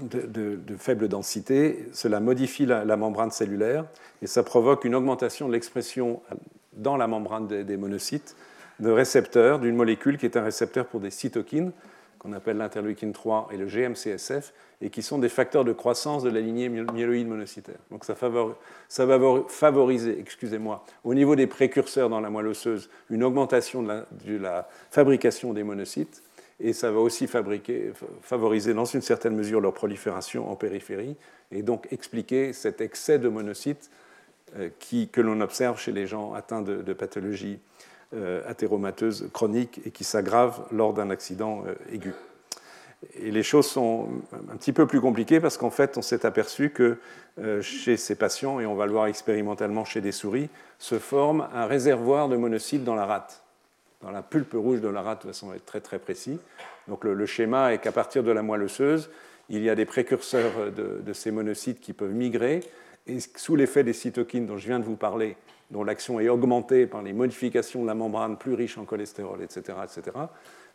de, 0.00 0.76
faible 0.76 1.08
densité, 1.08 1.88
cela 1.92 2.20
modifie 2.20 2.66
la, 2.66 2.96
membrane 2.96 3.30
cellulaire 3.30 3.84
et 4.22 4.26
ça 4.26 4.42
provoque 4.42 4.84
une 4.84 4.94
augmentation 4.94 5.48
de 5.48 5.52
l'expression 5.52 6.20
dans 6.74 6.96
la 6.96 7.06
membrane 7.06 7.46
des, 7.46 7.76
monocytes 7.76 8.36
de 8.80 8.90
récepteurs 8.90 9.58
d'une 9.58 9.76
molécule 9.76 10.18
qui 10.18 10.26
est 10.26 10.36
un 10.36 10.44
récepteur 10.44 10.86
pour 10.86 11.00
des 11.00 11.10
cytokines 11.10 11.72
qu'on 12.18 12.32
appelle 12.32 12.56
l'interleukine 12.56 13.12
3 13.12 13.48
et 13.52 13.56
le 13.56 13.66
GMCSF, 13.66 14.52
et 14.80 14.90
qui 14.90 15.02
sont 15.02 15.18
des 15.18 15.28
facteurs 15.28 15.64
de 15.64 15.72
croissance 15.72 16.22
de 16.22 16.30
la 16.30 16.40
lignée 16.40 16.68
myéloïde 16.68 17.28
monocytaire. 17.28 17.78
Donc 17.90 18.04
ça, 18.04 18.14
ça 18.88 19.06
va 19.06 19.44
favoriser, 19.48 20.18
excusez-moi, 20.20 20.84
au 21.04 21.14
niveau 21.14 21.36
des 21.36 21.46
précurseurs 21.46 22.08
dans 22.08 22.20
la 22.20 22.30
moelle 22.30 22.48
osseuse, 22.48 22.90
une 23.10 23.24
augmentation 23.24 23.82
de 23.82 24.36
la, 24.36 24.68
fabrication 24.90 25.52
des 25.52 25.62
monocytes, 25.62 26.22
et 26.60 26.72
ça 26.72 26.90
va 26.90 26.98
aussi 26.98 27.28
favoriser 28.22 28.74
dans 28.74 28.84
une 28.84 29.02
certaine 29.02 29.34
mesure 29.34 29.60
leur 29.60 29.74
prolifération 29.74 30.50
en 30.50 30.56
périphérie, 30.56 31.16
et 31.52 31.62
donc 31.62 31.86
expliquer 31.92 32.52
cet 32.52 32.80
excès 32.80 33.18
de 33.18 33.28
monocytes 33.28 33.90
euh, 34.56 34.70
que 35.12 35.20
l'on 35.20 35.40
observe 35.40 35.78
chez 35.78 35.92
les 35.92 36.06
gens 36.06 36.34
atteints 36.34 36.62
de, 36.62 36.92
pathologies 36.92 37.58
euh, 38.14 38.42
athéromateuse 38.46 39.28
chronique 39.32 39.80
et 39.84 39.90
qui 39.90 40.04
s'aggrave 40.04 40.66
lors 40.72 40.94
d'un 40.94 41.10
accident 41.10 41.64
euh, 41.66 41.74
aigu. 41.92 42.14
Et 43.14 43.30
les 43.30 43.42
choses 43.42 43.66
sont 43.66 44.08
un 44.50 44.56
petit 44.56 44.72
peu 44.72 44.86
plus 44.86 45.00
compliquées 45.00 45.40
parce 45.40 45.56
qu'en 45.56 45.70
fait, 45.70 45.96
on 45.96 46.02
s'est 46.02 46.26
aperçu 46.26 46.70
que 46.70 46.98
euh, 47.38 47.62
chez 47.62 47.96
ces 47.96 48.16
patients, 48.16 48.58
et 48.58 48.66
on 48.66 48.74
va 48.74 48.86
le 48.86 48.92
voir 48.92 49.06
expérimentalement 49.06 49.84
chez 49.84 50.00
des 50.00 50.10
souris, 50.10 50.48
se 50.78 50.98
forme 50.98 51.48
un 51.54 51.66
réservoir 51.66 52.28
de 52.28 52.36
monocytes 52.36 52.82
dans 52.82 52.96
la 52.96 53.06
rate, 53.06 53.44
dans 54.02 54.10
la 54.10 54.22
pulpe 54.22 54.54
rouge 54.54 54.80
de 54.80 54.88
la 54.88 55.02
rate, 55.02 55.22
de 55.22 55.32
façon 55.32 55.52
très 55.66 55.80
très 55.80 55.98
précis. 55.98 56.38
Donc 56.86 57.04
le, 57.04 57.26
schéma 57.26 57.72
est 57.72 57.78
qu'à 57.78 57.92
partir 57.92 58.22
de 58.22 58.30
la 58.30 58.42
moelle 58.42 58.62
osseuse, 58.62 59.10
il 59.48 59.62
y 59.62 59.70
a 59.70 59.74
des 59.74 59.84
précurseurs 59.84 60.72
de, 60.72 61.12
ces 61.12 61.30
monocytes 61.30 61.80
qui 61.80 61.92
peuvent 61.92 62.12
migrer, 62.12 62.60
et 63.06 63.18
sous 63.20 63.56
l'effet 63.56 63.84
des 63.84 63.94
cytokines 63.94 64.46
dont 64.46 64.58
je 64.58 64.66
viens 64.66 64.78
de 64.78 64.84
vous 64.84 64.96
parler, 64.96 65.36
dont 65.70 65.82
l'action 65.82 66.20
est 66.20 66.28
augmentée 66.28 66.86
par 66.86 67.02
les 67.02 67.12
modifications 67.12 67.82
de 67.82 67.86
la 67.86 67.94
membrane 67.94 68.36
plus 68.36 68.54
riche 68.54 68.78
en 68.78 68.84
cholestérol, 68.84 69.42
etc., 69.42 69.78
etc., 69.82 70.16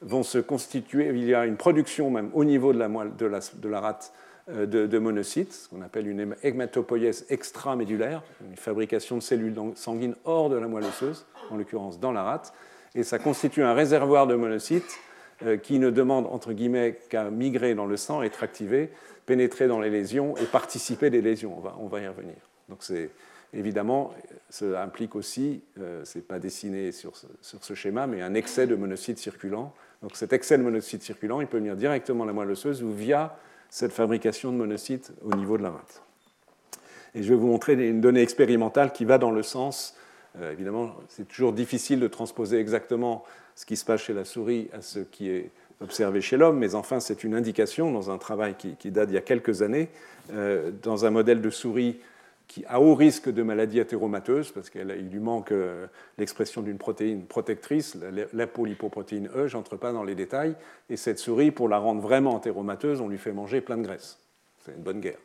vont 0.02 0.24
se 0.24 0.40
constituer. 0.40 1.10
Il 1.10 1.24
y 1.24 1.34
a 1.34 1.46
une 1.46 1.58
production 1.58 2.10
même 2.10 2.30
au 2.34 2.44
niveau 2.44 2.74
de 2.74 2.80
la 2.80 3.80
rate 3.80 4.14
euh, 4.50 4.66
de, 4.66 5.00
monocytes, 5.00 5.54
ce 5.54 5.70
qu'on 5.70 5.82
appelle 5.82 6.06
une 6.06 6.36
hématopoïèse 6.44 7.26
extramédulaire, 7.30 8.22
une 8.46 8.58
fabrication 8.58 9.16
de 9.16 9.22
cellules 9.22 9.56
sanguines 9.76 10.16
hors 10.26 10.50
de 10.50 10.58
la 10.58 10.68
moelle 10.68 10.84
osseuse, 10.84 11.26
en 11.50 11.56
l'occurrence 11.56 11.98
dans 11.98 12.12
la 12.12 12.24
rate, 12.24 12.54
et 12.96 13.04
ça 13.04 13.20
constitue 13.20 13.64
un 13.64 13.74
réservoir 13.74 14.28
de 14.28 14.36
monocytes 14.36 15.00
euh, 15.46 15.58
qui 15.58 15.80
ne 15.80 15.90
demande 15.90 16.28
entre 16.28 16.54
guillemets 16.54 17.00
qu'à 17.10 17.30
migrer 17.30 17.76
dans 17.76 17.86
le 17.86 17.98
sang, 17.98 18.22
être 18.22 18.44
activé, 18.44 18.92
pénétrer 19.26 19.68
dans 19.68 19.80
les 19.80 19.90
lésions 19.90 20.38
et 20.38 20.46
participer 20.46 21.10
des 21.10 21.22
lésions. 21.22 21.58
On 21.80 21.88
va, 21.88 22.00
y 22.00 22.08
revenir. 22.08 22.36
Donc 22.70 22.80
c'est 22.82 23.10
évidemment, 23.54 24.14
ça 24.50 24.84
implique 24.84 25.16
aussi, 25.16 25.62
euh, 25.80 26.06
ce 26.06 26.18
n'est 26.18 26.24
pas 26.24 26.40
dessiné 26.40 26.92
sur 26.92 27.14
ce, 27.42 27.74
schéma, 27.74 28.08
mais 28.08 28.22
un 28.22 28.34
excès 28.34 28.68
de 28.68 28.76
monocytes 28.76 29.18
circulants. 29.18 29.74
Donc 30.02 30.16
cet 30.16 30.34
excès 30.34 30.58
de 30.58 30.64
monocytes 30.64 31.04
circulants, 31.04 31.42
il 31.42 31.48
peut 31.48 31.58
venir 31.58 31.76
directement 31.76 32.24
à 32.24 32.28
la 32.28 32.34
moelle 32.34 32.52
osseuse 32.52 32.84
ou 32.84 32.92
via 32.92 33.38
cette 33.70 33.92
fabrication 33.92 34.52
de 34.52 34.58
monocytes 34.58 35.12
au 35.24 35.36
niveau 35.36 35.58
de 35.58 35.64
la 35.64 35.72
rate. 35.72 36.04
Et 37.16 37.24
je 37.24 37.30
vais 37.30 37.40
vous 37.40 37.48
montrer 37.48 37.74
une 37.74 38.02
donnée 38.02 38.22
expérimentale 38.22 38.92
qui 38.92 39.06
va 39.06 39.18
dans 39.18 39.32
le 39.32 39.44
sens, 39.44 39.96
euh, 40.40 40.52
évidemment, 40.52 40.96
c'est 41.10 41.28
toujours 41.28 41.54
difficile 41.54 42.00
de 42.00 42.08
transposer 42.08 42.60
exactement 42.60 43.24
ce 43.56 43.66
qui 43.66 43.78
se 43.78 43.86
passe 43.86 44.02
chez 44.02 44.14
la 44.14 44.26
souris 44.26 44.70
à 44.74 44.82
ce 44.82 45.00
qui 45.00 45.30
est 45.30 45.52
observé 45.82 46.22
chez 46.22 46.38
l'homme, 46.38 46.58
mais 46.60 46.76
enfin 46.76 47.00
c'est 47.00 47.24
une 47.24 47.36
indication 47.36 47.92
dans 47.92 48.10
un 48.10 48.18
travail 48.18 48.56
qui, 48.56 48.92
date 48.92 49.10
d'il 49.10 49.16
y 49.16 49.18
a 49.18 49.22
quelques 49.22 49.62
années, 49.62 49.90
euh, 50.32 50.72
dans 50.82 51.06
un 51.06 51.10
modèle 51.10 51.42
de 51.42 51.50
souris 51.50 51.98
qui 52.48 52.64
a 52.68 52.80
haut 52.80 52.96
risque 52.96 53.30
de 53.30 53.44
maladie 53.44 53.80
athéromateuse, 53.80 54.52
parce 54.52 54.70
qu'il 54.70 54.82
lui 54.82 55.20
manque 55.20 55.52
euh, 55.52 55.88
l'expression 56.18 56.62
d'une 56.62 56.78
protéine 56.78 57.26
protectrice, 57.26 57.98
l'apolipoprotéine 58.34 59.30
E, 59.36 59.48
j'entre 59.48 59.76
pas 59.76 59.92
dans 59.92 60.04
les 60.04 60.16
détails, 60.16 60.56
et 60.90 60.98
cette 60.98 61.20
souris, 61.20 61.52
pour 61.52 61.70
la 61.70 61.78
rendre 61.78 62.02
vraiment 62.02 62.38
athéromateuse, 62.38 63.02
on 63.02 63.08
lui 63.08 63.18
fait 63.18 63.32
manger 63.32 63.62
plein 63.62 63.78
de 63.78 63.84
graisse. 63.84 64.20
C'est 64.60 64.74
une 64.74 64.84
bonne 64.84 65.00
guerre. 65.00 65.20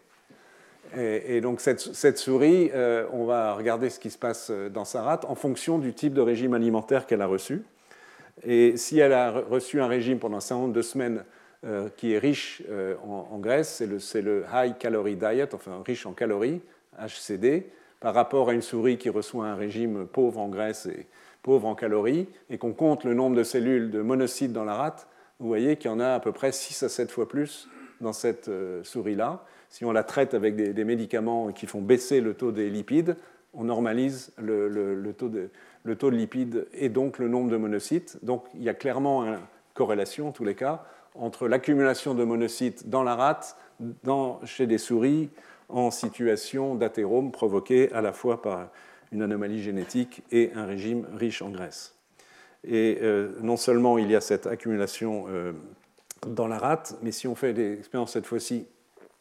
Et, 0.97 1.41
donc 1.41 1.61
cette, 1.61 2.19
souris, 2.19 2.71
euh, 2.75 3.07
on 3.13 3.25
va 3.25 3.55
regarder 3.55 3.91
ce 3.91 3.99
qui 4.01 4.11
se 4.11 4.19
passe 4.19 4.49
euh, 4.51 4.69
dans 4.69 4.85
sa 4.85 5.03
rate 5.03 5.25
en 5.27 5.35
fonction 5.35 5.79
du 5.79 5.93
type 5.93 6.15
de 6.15 6.21
régime 6.21 6.55
alimentaire 6.55 7.07
qu'elle 7.07 7.23
a 7.23 7.27
reçu. 7.27 7.63
Et 8.45 8.77
si 8.77 8.99
elle 8.99 9.13
a 9.13 9.31
reçu 9.31 9.81
un 9.81 9.89
régime 9.89 10.19
pendant 10.19 10.37
un 10.37 10.41
certain 10.41 10.63
nombre 10.63 10.75
de 10.75 10.83
semaines 10.83 11.25
qui 11.97 12.13
est 12.13 12.19
riche 12.19 12.63
en, 13.05 13.27
en, 13.33 13.39
graisse, 13.39 13.83
c'est 13.99 14.23
le, 14.23 14.45
high 14.55 14.79
calorie 14.79 15.17
diet, 15.17 15.55
enfin 15.55 15.83
riche 15.85 16.07
en 16.07 16.13
calories, 16.13 16.61
HCD, 16.97 17.67
par 17.99 18.15
rapport 18.15 18.51
à 18.51 18.53
une 18.53 18.63
souris 18.63 18.97
qui 18.97 19.11
reçoit 19.11 19.47
un 19.47 19.57
régime 19.57 20.07
pauvre 20.07 20.39
en 20.39 20.49
graisse 20.49 20.87
et 20.87 21.07
pauvre 21.43 21.67
en 21.67 21.75
calories, 21.75 22.29
et 22.49 22.59
qu'on 22.59 22.73
compte 22.73 23.03
le 23.03 23.13
nombre 23.13 23.35
de 23.35 23.43
cellules 23.43 23.91
de 23.91 24.03
monocytes 24.03 24.53
dans 24.53 24.65
la 24.65 24.75
rate, 24.75 25.09
vous 25.41 25.49
voyez 25.49 25.77
qu'il 25.77 25.91
y 25.91 25.95
en 25.95 26.01
a 26.01 26.15
à 26.15 26.21
peu 26.21 26.33
près 26.33 26.53
6 26.53 26.83
à 26.83 26.89
7 26.89 27.11
fois 27.11 27.29
plus 27.29 27.69
dans 28.01 28.13
cette 28.13 28.49
euh, 28.49 28.83
souris-là. 28.83 29.45
Si 29.69 29.85
on 29.85 29.93
la 29.93 30.03
traite 30.03 30.35
avec 30.35 30.57
des, 30.57 30.85
médicaments 30.85 31.53
qui 31.53 31.67
font 31.67 31.83
baisser 31.83 32.21
le 32.21 32.35
taux 32.35 32.53
des 32.53 32.71
lipides, 32.71 33.17
on 33.55 33.65
normalise 33.65 34.33
le, 34.39 35.13
taux 35.13 35.29
de, 35.29 36.09
lipides 36.09 36.67
et 36.73 36.89
donc 36.89 37.19
le 37.19 37.29
nombre 37.29 37.51
de 37.51 37.57
monocytes. 37.57 38.19
Donc 38.23 38.45
il 38.55 38.63
y 38.63 38.69
a 38.69 38.75
clairement 38.75 39.25
une 39.25 39.39
corrélation, 39.75 40.29
en 40.29 40.33
tous 40.33 40.45
les 40.45 40.55
cas, 40.55 40.85
entre 41.15 41.49
l'accumulation 41.49 42.15
de 42.15 42.25
monocytes 42.25 42.89
dans 42.89 43.03
la 43.03 43.15
rate, 43.15 43.57
chez 44.45 44.67
des 44.67 44.79
souris, 44.79 45.31
en 45.69 45.91
situation 45.91 46.75
d'athérome 46.75 47.31
provoquée 47.31 47.93
à 47.93 48.01
la 48.01 48.13
fois 48.13 48.41
par 48.41 48.71
une 49.13 49.23
anomalie 49.23 49.63
génétique 49.63 50.23
et 50.33 50.51
un 50.55 50.65
régime 50.65 51.07
riche 51.15 51.43
en 51.43 51.51
graisse. 51.51 51.95
Et 52.65 52.99
euh, 53.03 53.33
non 53.43 53.57
seulement 53.57 53.99
il 53.99 54.11
y 54.11 54.17
a 54.17 54.21
cette 54.21 54.47
accumulation 54.47 55.27
euh, 55.29 55.53
dans 56.27 56.49
la 56.49 56.59
rate, 56.59 56.97
mais 57.03 57.13
si 57.13 57.29
on 57.29 57.35
fait 57.35 57.53
des 57.53 57.75
expériences 57.75 58.13
cette 58.13 58.27
fois-ci 58.27 58.67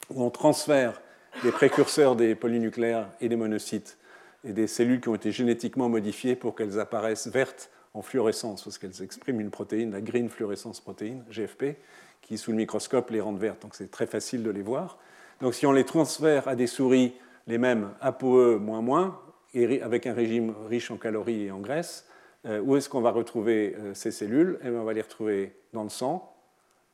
où 0.10 0.24
on 0.24 0.30
transfère 0.30 1.02
des 1.44 1.52
précurseurs 1.52 2.16
des 2.16 2.36
polynucléaires 2.36 3.10
et 3.22 3.30
des 3.30 3.36
monocytes 3.36 3.98
et 4.44 4.54
des 4.54 4.68
cellules 4.68 5.02
qui 5.02 5.10
ont 5.10 5.16
été 5.16 5.32
génétiquement 5.32 5.90
modifiées 5.90 6.36
pour 6.36 6.56
qu'elles 6.56 6.80
apparaissent 6.80 7.28
vertes 7.28 7.70
en 7.94 8.02
fluorescence, 8.02 8.64
parce 8.64 8.78
qu'elles 8.78 9.02
expriment 9.02 9.42
une 9.42 9.50
protéine, 9.50 9.92
la 9.92 10.02
green 10.02 10.30
fluorescence 10.30 10.80
protéine, 10.80 11.24
GFP, 11.32 11.78
qui 12.22 12.38
sous 12.38 12.52
le 12.52 12.58
microscope 12.58 13.10
les 13.10 13.22
rend 13.22 13.34
vertes. 13.34 13.62
Donc 13.62 13.76
c'est 13.76 13.92
très 13.92 14.06
facile 14.06 14.44
de 14.44 14.50
les 14.50 14.62
voir. 14.62 14.98
Donc 15.42 15.54
si 15.54 15.66
on 15.66 15.72
les 15.72 15.84
transfère 15.84 16.48
à 16.48 16.56
des 16.56 16.68
souris, 16.68 17.14
les 17.48 17.58
mêmes 17.58 17.92
ApoE 18.02 18.60
moins 18.60 19.20
et 19.54 19.82
avec 19.82 20.06
un 20.06 20.14
régime 20.14 20.54
riche 20.70 20.92
en 20.92 20.98
calories 20.98 21.46
et 21.46 21.52
en 21.52 21.60
graisse, 21.60 22.06
euh, 22.46 22.60
où 22.62 22.76
est-ce 22.76 22.90
qu'on 22.90 23.02
va 23.02 23.12
retrouver 23.12 23.76
euh, 23.78 23.94
ces 23.94 24.12
cellules? 24.12 24.60
Eh 24.64 24.70
On 24.70 24.84
va 24.84 24.94
les 24.94 25.02
retrouver 25.02 25.56
dans 25.74 25.84
le 25.84 25.90
sang, 25.90 26.36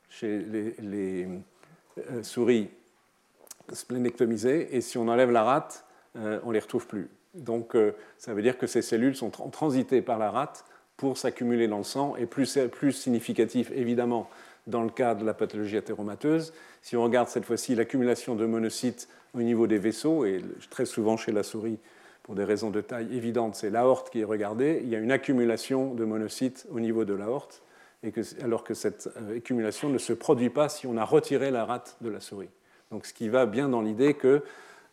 chez 0.08 0.38
les, 0.38 1.28
euh, 1.98 2.22
souris 2.22 2.70
splénectomisées, 3.72 4.76
et 4.76 4.80
si 4.80 4.98
on 4.98 5.08
enlève 5.08 5.30
la 5.30 5.42
rate, 5.42 5.84
on 6.16 6.48
ne 6.48 6.52
les 6.52 6.60
retrouve 6.60 6.86
plus. 6.86 7.08
Donc 7.34 7.76
ça 8.18 8.34
veut 8.34 8.42
dire 8.42 8.58
que 8.58 8.66
ces 8.66 8.82
cellules 8.82 9.16
sont 9.16 9.30
transitées 9.30 10.02
par 10.02 10.18
la 10.18 10.30
rate 10.30 10.64
pour 10.96 11.18
s'accumuler 11.18 11.66
dans 11.66 11.78
le 11.78 11.84
sang, 11.84 12.14
et 12.16 12.26
plus, 12.26 12.58
plus 12.70 12.92
significatif 12.92 13.70
évidemment 13.74 14.28
dans 14.66 14.82
le 14.82 14.90
cas 14.90 15.14
de 15.14 15.24
la 15.24 15.34
pathologie 15.34 15.76
athéromateuse. 15.76 16.52
Si 16.82 16.96
on 16.96 17.02
regarde 17.02 17.28
cette 17.28 17.44
fois-ci 17.44 17.74
l'accumulation 17.74 18.34
de 18.34 18.46
monocytes 18.46 19.08
au 19.34 19.42
niveau 19.42 19.66
des 19.66 19.78
vaisseaux, 19.78 20.24
et 20.24 20.42
très 20.70 20.86
souvent 20.86 21.16
chez 21.16 21.32
la 21.32 21.42
souris, 21.42 21.78
pour 22.22 22.34
des 22.34 22.44
raisons 22.44 22.70
de 22.70 22.80
taille 22.80 23.14
évidentes, 23.14 23.54
c'est 23.54 23.70
l'aorte 23.70 24.10
qui 24.10 24.20
est 24.20 24.24
regardée, 24.24 24.80
il 24.82 24.88
y 24.88 24.96
a 24.96 24.98
une 24.98 25.12
accumulation 25.12 25.92
de 25.92 26.04
monocytes 26.04 26.66
au 26.70 26.80
niveau 26.80 27.04
de 27.04 27.12
l'aorte, 27.12 27.62
alors 28.42 28.64
que 28.64 28.74
cette 28.74 29.10
euh, 29.16 29.38
accumulation 29.38 29.88
ne 29.88 29.98
se 29.98 30.12
produit 30.12 30.50
pas 30.50 30.68
si 30.68 30.86
on 30.86 30.96
a 30.96 31.04
retiré 31.04 31.50
la 31.50 31.64
rate 31.64 31.96
de 32.00 32.10
la 32.10 32.20
souris. 32.20 32.50
Donc 32.90 33.06
ce 33.06 33.14
qui 33.14 33.28
va 33.28 33.46
bien 33.46 33.68
dans 33.68 33.80
l'idée 33.80 34.14
que 34.14 34.42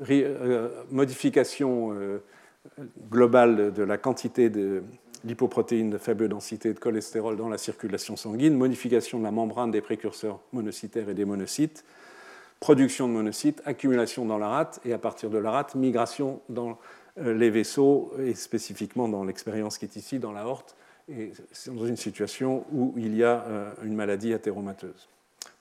euh, 0.10 0.70
modification 0.90 1.94
euh, 1.94 2.24
globale 3.10 3.72
de 3.72 3.84
la 3.84 3.98
quantité 3.98 4.50
de 4.50 4.84
lipoprotéines 5.24 5.92
de 5.92 6.00
faible 6.00 6.28
densité 6.28 6.74
de 6.74 6.80
cholestérol 6.80 7.38
dans 7.38 7.50
la 7.50 7.60
circulation 7.60 8.16
sanguine, 8.16 8.56
modification 8.56 9.20
de 9.20 9.24
la 9.24 9.32
membrane 9.32 9.70
des 9.70 9.82
précurseurs 9.82 10.40
monocytaires 10.52 11.10
et 11.10 11.14
des 11.14 11.26
monocytes, 11.26 11.86
production 12.60 13.08
de 13.08 13.14
monocytes, 13.14 13.62
accumulation 13.66 14.26
dans 14.26 14.40
la 14.40 14.48
rate, 14.48 14.80
et 14.84 14.94
à 14.94 14.98
partir 14.98 15.30
de 15.30 15.38
la 15.38 15.52
rate, 15.52 15.76
migration 15.76 16.42
dans 16.50 16.80
euh, 17.20 17.36
les 17.36 17.52
vaisseaux, 17.52 18.12
et 18.20 18.34
spécifiquement 18.34 19.08
dans 19.08 19.24
l'expérience 19.24 19.78
qui 19.78 19.86
est 19.86 19.96
ici, 19.96 20.18
dans 20.18 20.32
la 20.32 20.48
horte, 20.48 20.76
et 21.10 21.34
dans 21.68 21.86
une 21.86 21.98
situation 21.98 22.66
où 22.72 22.94
il 22.98 23.16
y 23.16 23.24
a 23.24 23.44
une 23.84 23.96
maladie 23.96 24.34
athéromateuse. 24.34 25.10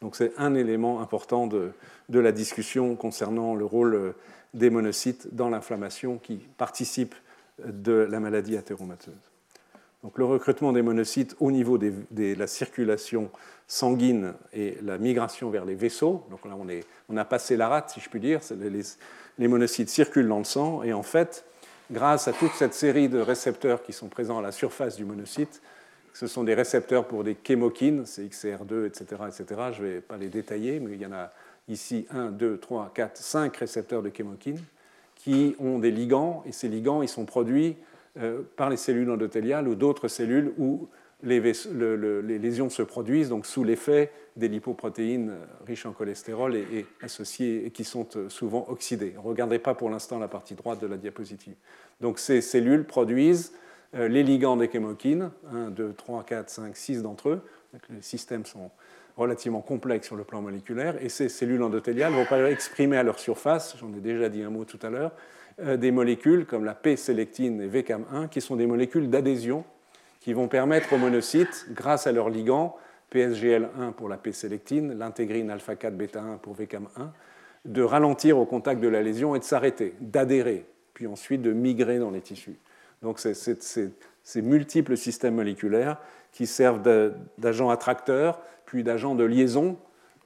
Donc 0.01 0.17
c'est 0.17 0.33
un 0.39 0.55
élément 0.55 1.01
important 1.01 1.47
de, 1.47 1.73
la 2.09 2.33
discussion 2.33 2.97
concernant 2.97 3.55
le 3.55 3.65
rôle 3.65 3.95
euh, 3.95 4.13
des 4.55 4.71
monocytes 4.71 5.35
dans 5.35 5.49
l'inflammation 5.49 6.19
qui 6.19 6.37
participe 6.57 7.15
de 7.65 7.93
la 7.93 8.21
maladie 8.21 8.57
athéromateuse. 8.57 9.15
Donc 10.03 10.17
le 10.17 10.25
recrutement 10.25 10.73
des 10.73 10.81
monocytes 10.81 11.37
au 11.41 11.51
niveau 11.51 11.77
de 11.77 11.93
la 12.35 12.47
circulation 12.47 13.31
sanguine 13.67 14.33
et 14.53 14.79
la 14.83 14.97
migration 14.97 15.51
vers 15.51 15.67
les 15.67 15.75
vaisseaux. 15.75 16.25
Donc 16.31 16.45
là, 16.47 16.53
on, 16.59 16.67
on 17.09 17.17
a 17.17 17.25
passé 17.25 17.57
la 17.57 17.69
rate, 17.69 17.91
si 17.91 18.01
je 18.01 18.09
puis 18.09 18.21
dire. 18.21 18.41
Les, 19.39 19.49
monocytes 19.49 19.91
circulent 19.91 20.29
dans 20.29 20.39
le 20.39 20.45
sang 20.45 20.83
et 20.83 20.93
en 20.95 21.03
fait, 21.03 21.45
grâce 21.91 22.29
à 22.29 22.33
toute 22.33 22.53
cette 22.53 22.75
série 22.75 23.09
de 23.09 23.21
récepteurs 23.21 23.83
qui 23.83 23.93
sont 23.93 24.09
présents 24.09 24.39
à 24.39 24.43
la 24.43 24.53
surface 24.53 24.97
du 24.97 25.05
monocyte, 25.05 25.61
ce 26.13 26.27
sont 26.27 26.45
des 26.45 26.55
récepteurs 26.55 27.07
pour 27.07 27.25
des 27.25 27.37
chémokines, 27.43 28.03
CXCR2, 28.03 28.87
etc., 28.87 29.23
etc. 29.29 29.61
Je 29.73 29.83
ne 29.83 29.89
vais 29.89 30.01
pas 30.01 30.17
les 30.17 30.29
détailler, 30.29 30.81
mais 30.81 30.95
il 30.95 31.01
y 31.01 31.07
en 31.07 31.13
a 31.13 31.31
ici 31.69 32.07
1, 32.11 32.33
2, 32.33 32.59
3, 32.59 32.93
4, 32.95 33.17
5 33.17 33.57
récepteurs 33.57 34.03
de 34.03 34.11
chémokines 34.15 34.61
qui 35.15 35.55
ont 35.59 35.79
des 35.79 35.91
ligands, 35.91 36.43
et 36.47 36.53
ces 36.53 36.69
ligands, 36.69 37.03
ils 37.03 37.09
sont 37.09 37.27
produits 37.27 37.77
euh, 38.19 38.41
par 38.57 38.71
les 38.71 38.77
cellules 38.77 39.11
endothéliales 39.11 39.69
ou 39.69 39.75
d'autres 39.75 40.09
cellules 40.09 40.53
où 40.59 40.89
les, 41.23 41.41
lésions 42.39 42.71
se 42.71 42.83
produisent, 42.83 43.29
donc 43.29 43.47
sous 43.47 43.63
l'effet 43.63 44.11
des 44.37 44.49
lipoprotéines 44.49 45.31
euh, 45.31 45.45
riches 45.67 45.87
en 45.87 45.93
cholestérol 45.93 46.57
et, 46.57 46.87
associées 47.03 47.67
et 47.67 47.71
qui 47.71 47.85
sont 47.85 48.09
euh, 48.17 48.29
souvent 48.29 48.67
oxydées. 48.69 49.15
Regardez 49.17 49.59
pas 49.59 49.75
pour 49.75 49.91
l'instant 49.91 50.19
la 50.19 50.29
partie 50.29 50.55
droite 50.55 50.81
de 50.81 50.87
la 50.87 50.97
diapositive. 50.97 51.55
Donc 52.01 52.19
ces 52.19 52.41
cellules 52.41 52.85
produisent 52.85 53.53
les 53.93 54.23
ligands 54.23 54.57
des 54.57 54.71
chémokines, 54.71 55.31
1, 55.53 55.71
2, 55.71 55.95
3, 55.95 56.25
4, 56.25 56.49
5, 56.49 56.77
6 56.77 57.03
d'entre 57.03 57.31
eux. 57.31 57.43
les 57.91 58.03
systèmes 58.03 58.47
sont 58.47 58.71
relativement 59.17 59.61
complexes 59.61 60.07
sur 60.07 60.17
le 60.17 60.25
plan 60.25 60.41
moléculaire, 60.41 60.97
et 61.03 61.09
ces 61.09 61.29
cellules 61.29 61.63
endothéliales 61.63 62.13
vont 62.13 62.47
exprimer 62.47 62.97
à 62.97 63.03
leur 63.03 63.19
surface, 63.19 63.77
j'en 63.79 63.93
ai 63.93 64.01
déjà 64.01 64.29
dit 64.29 64.43
un 64.43 64.51
mot 64.51 64.65
tout 64.65 64.79
à 64.83 64.91
l'heure, 64.91 65.13
euh, 65.61 65.77
des 65.77 65.91
molécules 65.91 66.47
comme 66.47 66.65
la 66.65 66.75
P-sélectine 66.75 67.61
et 67.61 67.69
VCAM1, 67.69 68.29
qui 68.29 68.41
sont 68.41 68.57
des 68.57 68.67
molécules 68.67 69.11
d'adhésion 69.11 69.65
qui 70.21 70.33
vont 70.33 70.49
permettre 70.49 70.93
aux 70.93 70.99
monocytes, 70.99 71.67
grâce 71.71 72.07
à 72.07 72.13
leur 72.13 72.29
ligand, 72.29 72.77
PSGL1 73.13 73.93
pour 73.93 74.09
la 74.09 74.17
P-sélectine, 74.17 74.97
l'intégrine 74.99 75.51
alpha-4 75.51 75.91
bêta-1 75.97 76.39
pour 76.39 76.55
VCAM1, 76.55 77.11
de 77.65 77.83
ralentir 77.83 78.39
au 78.39 78.47
contact 78.47 78.81
de 78.81 78.89
la 78.89 79.03
lésion 79.03 79.35
et 79.35 79.39
de 79.39 79.45
s'arrêter, 79.45 79.95
d'adhérer, 80.01 80.67
puis 80.95 81.07
ensuite 81.07 81.43
de 81.43 81.53
migrer 81.53 81.99
dans 81.99 82.11
les 82.11 82.21
tissus. 82.21 82.59
Donc 83.03 83.19
c'est 83.19 83.35
ces 83.35 84.43
multiples 84.43 84.97
systèmes 84.97 85.35
moléculaires 85.35 85.99
qui 86.33 86.47
servent 86.47 86.83
d'agents 87.39 87.71
attracteurs, 87.71 88.41
puis 88.67 88.85
d'agents 88.85 89.15
de 89.15 89.25
liaison 89.25 89.79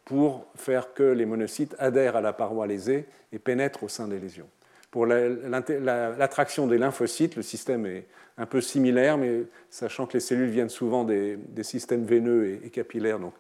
pour 0.05 0.47
faire 0.55 0.93
que 0.93 1.03
les 1.03 1.25
monocytes 1.25 1.75
adhèrent 1.79 2.17
à 2.17 2.21
la 2.21 2.33
paroi 2.33 2.67
lésée 2.67 3.07
et 3.33 3.39
pénètrent 3.39 3.85
au 3.85 3.89
sein 3.89 4.07
des 4.07 4.19
lésions. 4.19 4.49
Pour 4.91 5.07
l'attraction 5.07 6.67
des 6.67 6.79
lymphocytes, 6.79 7.37
le 7.37 7.43
système 7.43 7.87
est 7.87 8.07
un 8.39 8.47
peu 8.47 8.61
similaire, 8.61 9.19
mais 9.19 9.45
sachant 9.71 10.07
que 10.07 10.13
les 10.15 10.21
cellules 10.21 10.51
viennent 10.51 10.69
souvent 10.69 11.05
des, 11.05 11.39
systèmes 11.63 12.05
veineux 12.05 12.61
et, 12.65 12.71
capillaires, 12.71 13.19
donc, 13.19 13.35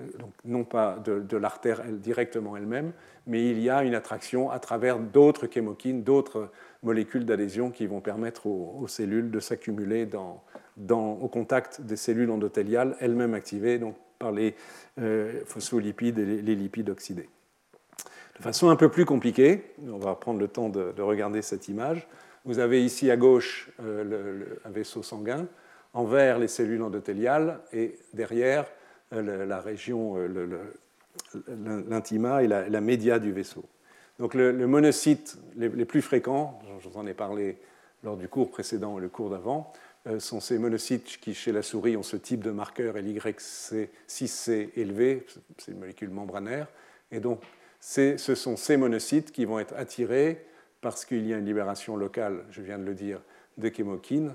euh, 0.00 0.04
donc, 0.18 0.32
non 0.44 0.64
pas 0.64 0.98
de, 1.02 1.36
l'artère 1.36 1.82
directement 1.84 2.56
elle-même, 2.56 2.92
mais 3.26 3.50
il 3.50 3.60
y 3.60 3.70
a 3.70 3.84
une 3.84 3.94
attraction 3.94 4.50
à 4.50 4.58
travers 4.58 4.98
d'autres 4.98 5.46
chémokines, 5.50 6.02
d'autres 6.02 6.50
molécules 6.82 7.24
d'adhésion 7.24 7.70
qui 7.70 7.86
vont 7.86 8.00
permettre 8.00 8.46
aux, 8.46 8.86
cellules 8.86 9.30
de 9.30 9.40
s'accumuler 9.40 10.08
au 10.90 11.28
contact 11.28 11.80
des 11.80 11.96
cellules 11.96 12.30
endothéliales 12.30 12.96
elles-mêmes 13.00 13.34
activées 13.34 13.78
donc, 13.78 13.96
par 14.18 14.32
les 14.32 14.54
euh, 15.00 15.40
phospholipides 15.46 16.18
et 16.18 16.42
les, 16.42 16.54
lipides 16.54 16.90
oxydés. 16.90 17.28
De 18.36 18.42
façon 18.42 18.68
un 18.70 18.76
peu 18.76 18.88
plus 18.88 19.04
compliquée, 19.04 19.74
on 19.88 19.98
va 19.98 20.14
prendre 20.14 20.38
le 20.38 20.48
temps 20.48 20.68
de, 20.68 21.00
regarder 21.00 21.42
cette 21.42 21.68
image. 21.68 22.06
Vous 22.44 22.60
avez 22.60 22.84
ici 22.84 23.10
à 23.10 23.16
gauche 23.16 23.70
euh, 23.82 24.44
un 24.64 24.70
vaisseau 24.70 25.02
sanguin, 25.02 25.46
en 25.94 26.04
vert 26.04 26.38
les 26.38 26.48
cellules 26.48 26.82
endothéliales 26.82 27.60
et 27.72 27.98
derrière 28.14 28.66
euh, 29.12 29.44
la 29.44 29.60
région, 29.60 30.16
l'intima 31.88 32.44
et 32.44 32.46
la 32.46 32.80
média 32.80 33.18
du 33.18 33.32
vaisseau. 33.32 33.64
Donc 34.18 34.34
le, 34.34 34.52
monocyte 34.66 35.38
les, 35.56 35.84
plus 35.84 36.02
fréquents, 36.02 36.58
je 36.82 36.88
vous 36.88 36.98
en 36.98 37.06
ai 37.06 37.14
parlé 37.14 37.58
lors 38.02 38.16
du 38.16 38.28
cours 38.28 38.50
précédent 38.50 38.98
et 38.98 39.00
le 39.00 39.08
cours 39.08 39.30
d'avant, 39.30 39.72
euh, 40.06 40.18
sont 40.18 40.40
ces 40.40 40.58
monocytes 40.58 41.18
qui, 41.20 41.34
chez 41.34 41.52
la 41.52 41.62
souris, 41.62 41.96
ont 41.96 42.02
ce 42.02 42.16
type 42.16 42.42
de 42.42 42.50
marqueur 42.50 42.96
LYC6C 42.96 44.70
élevé, 44.76 45.24
c'est 45.58 45.72
une 45.72 45.78
molécule 45.78 46.10
membranaire. 46.10 46.66
Et 47.10 47.20
donc, 47.20 47.42
ce 47.80 48.16
sont 48.16 48.56
ces 48.56 48.76
monocytes 48.76 49.30
qui 49.30 49.44
vont 49.44 49.60
être 49.60 49.74
attirés 49.76 50.44
parce 50.80 51.04
qu'il 51.04 51.26
y 51.26 51.32
a 51.32 51.38
une 51.38 51.46
libération 51.46 51.96
locale, 51.96 52.44
je 52.50 52.62
viens 52.62 52.78
de 52.78 52.84
le 52.84 52.94
dire, 52.94 53.20
de 53.56 53.68
chémokines, 53.68 54.34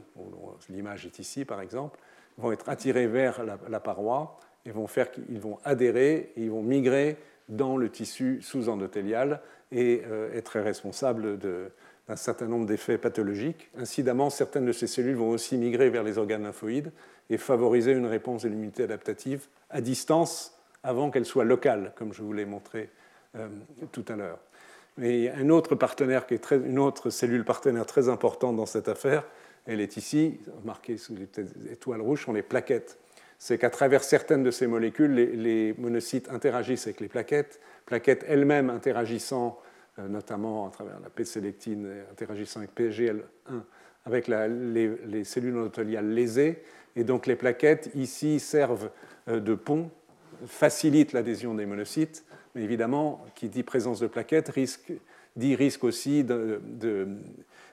l'image 0.69 1.05
est 1.05 1.19
ici 1.19 1.45
par 1.45 1.61
exemple, 1.61 1.99
vont 2.38 2.51
être 2.51 2.67
attirés 2.67 3.07
vers 3.07 3.43
la, 3.43 3.57
la 3.69 3.79
paroi 3.79 4.38
et 4.65 4.71
vont 4.71 4.88
faire 4.88 5.11
qu'ils 5.11 5.39
vont 5.39 5.59
adhérer 5.63 6.34
et 6.36 6.43
ils 6.43 6.51
vont 6.51 6.63
migrer 6.63 7.17
dans 7.49 7.77
le 7.77 7.89
tissu 7.89 8.41
sous-endothélial 8.41 9.41
et 9.74 10.03
euh, 10.09 10.34
est 10.34 10.43
très 10.43 10.61
responsable 10.61 11.38
d'un 11.39 12.15
certain 12.15 12.45
nombre 12.45 12.65
d'effets 12.65 12.97
pathologiques. 12.97 13.69
Incidemment, 13.78 14.30
certaines 14.30 14.65
de 14.65 14.71
ces 14.71 14.88
cellules 14.88 15.15
vont 15.15 15.30
aussi 15.30 15.57
migrer 15.57 15.89
vers 15.89 16.03
les 16.03 16.17
organes 16.17 16.43
lymphoïdes 16.43 16.91
et 17.30 17.38
favoriser 17.38 17.91
une 17.91 18.05
réponse 18.05 18.43
de 18.43 18.49
l'immunité 18.49 18.84
adaptative 18.84 19.47
à 19.69 19.82
distance 19.82 20.59
avant 20.84 21.09
qu'elle 21.09 21.26
soit 21.26 21.45
locale, 21.45 21.93
comme 21.95 22.13
je 22.13 22.21
vous 22.21 22.34
l'ai 22.34 22.45
montré 22.45 22.89
euh, 23.36 23.47
tout 23.91 24.05
à 24.09 24.15
l'heure. 24.15 24.39
Mais 24.97 25.32
un 25.32 25.49
autre 25.49 25.74
partenaire, 25.74 26.26
une 26.51 26.78
autre 26.78 27.09
cellule 27.09 27.43
partenaire 27.43 27.88
très 27.88 28.09
importante 28.09 28.55
dans 28.55 28.67
cette 28.67 28.88
affaire, 28.88 29.26
elle 29.65 29.82
est 29.82 29.97
ici, 29.97 30.39
marquée 30.65 30.97
sous 30.97 31.15
les 31.15 31.28
étoiles 31.71 32.01
rouges, 32.01 32.26
sont 32.26 32.34
les 32.34 32.43
plaquettes. 32.43 32.99
C'est 33.39 33.57
qu'à 33.57 33.71
travers 33.71 34.03
certaines 34.03 34.43
de 34.43 34.51
ces 34.51 34.67
molécules, 34.67 35.13
les 35.13 35.74
monocytes 35.80 36.30
interagissent 36.30 36.86
avec 36.86 36.99
les 36.99 37.07
plaquettes, 37.07 37.59
plaquettes 37.86 38.25
elles-mêmes 38.27 38.69
interagissant 38.69 39.59
euh, 39.99 40.07
notamment 40.07 40.67
à 40.67 40.71
travers 40.71 40.99
la 40.99 41.09
P-sélectine 41.09 41.88
interagissant 42.11 42.61
avec 42.61 42.75
PSGL1, 42.75 43.21
avec 44.05 44.27
les, 44.27 45.23
cellules 45.23 45.55
endothéliales 45.55 46.09
lésées. 46.09 46.63
Et 46.95 47.03
donc 47.03 47.27
les 47.27 47.36
plaquettes 47.36 47.91
ici 47.93 48.39
servent 48.39 48.89
euh, 49.27 49.39
de 49.39 49.53
pont, 49.53 49.91
facilitent 50.47 51.13
l'adhésion 51.13 51.53
des 51.53 51.67
monocytes, 51.67 52.25
mais 52.55 52.63
évidemment, 52.63 53.23
qui 53.36 53.49
dit 53.49 53.61
présence 53.61 53.99
de 53.99 54.07
plaquettes 54.07 54.51
dit 55.36 55.55
risque 55.55 55.84
aussi 55.84 56.25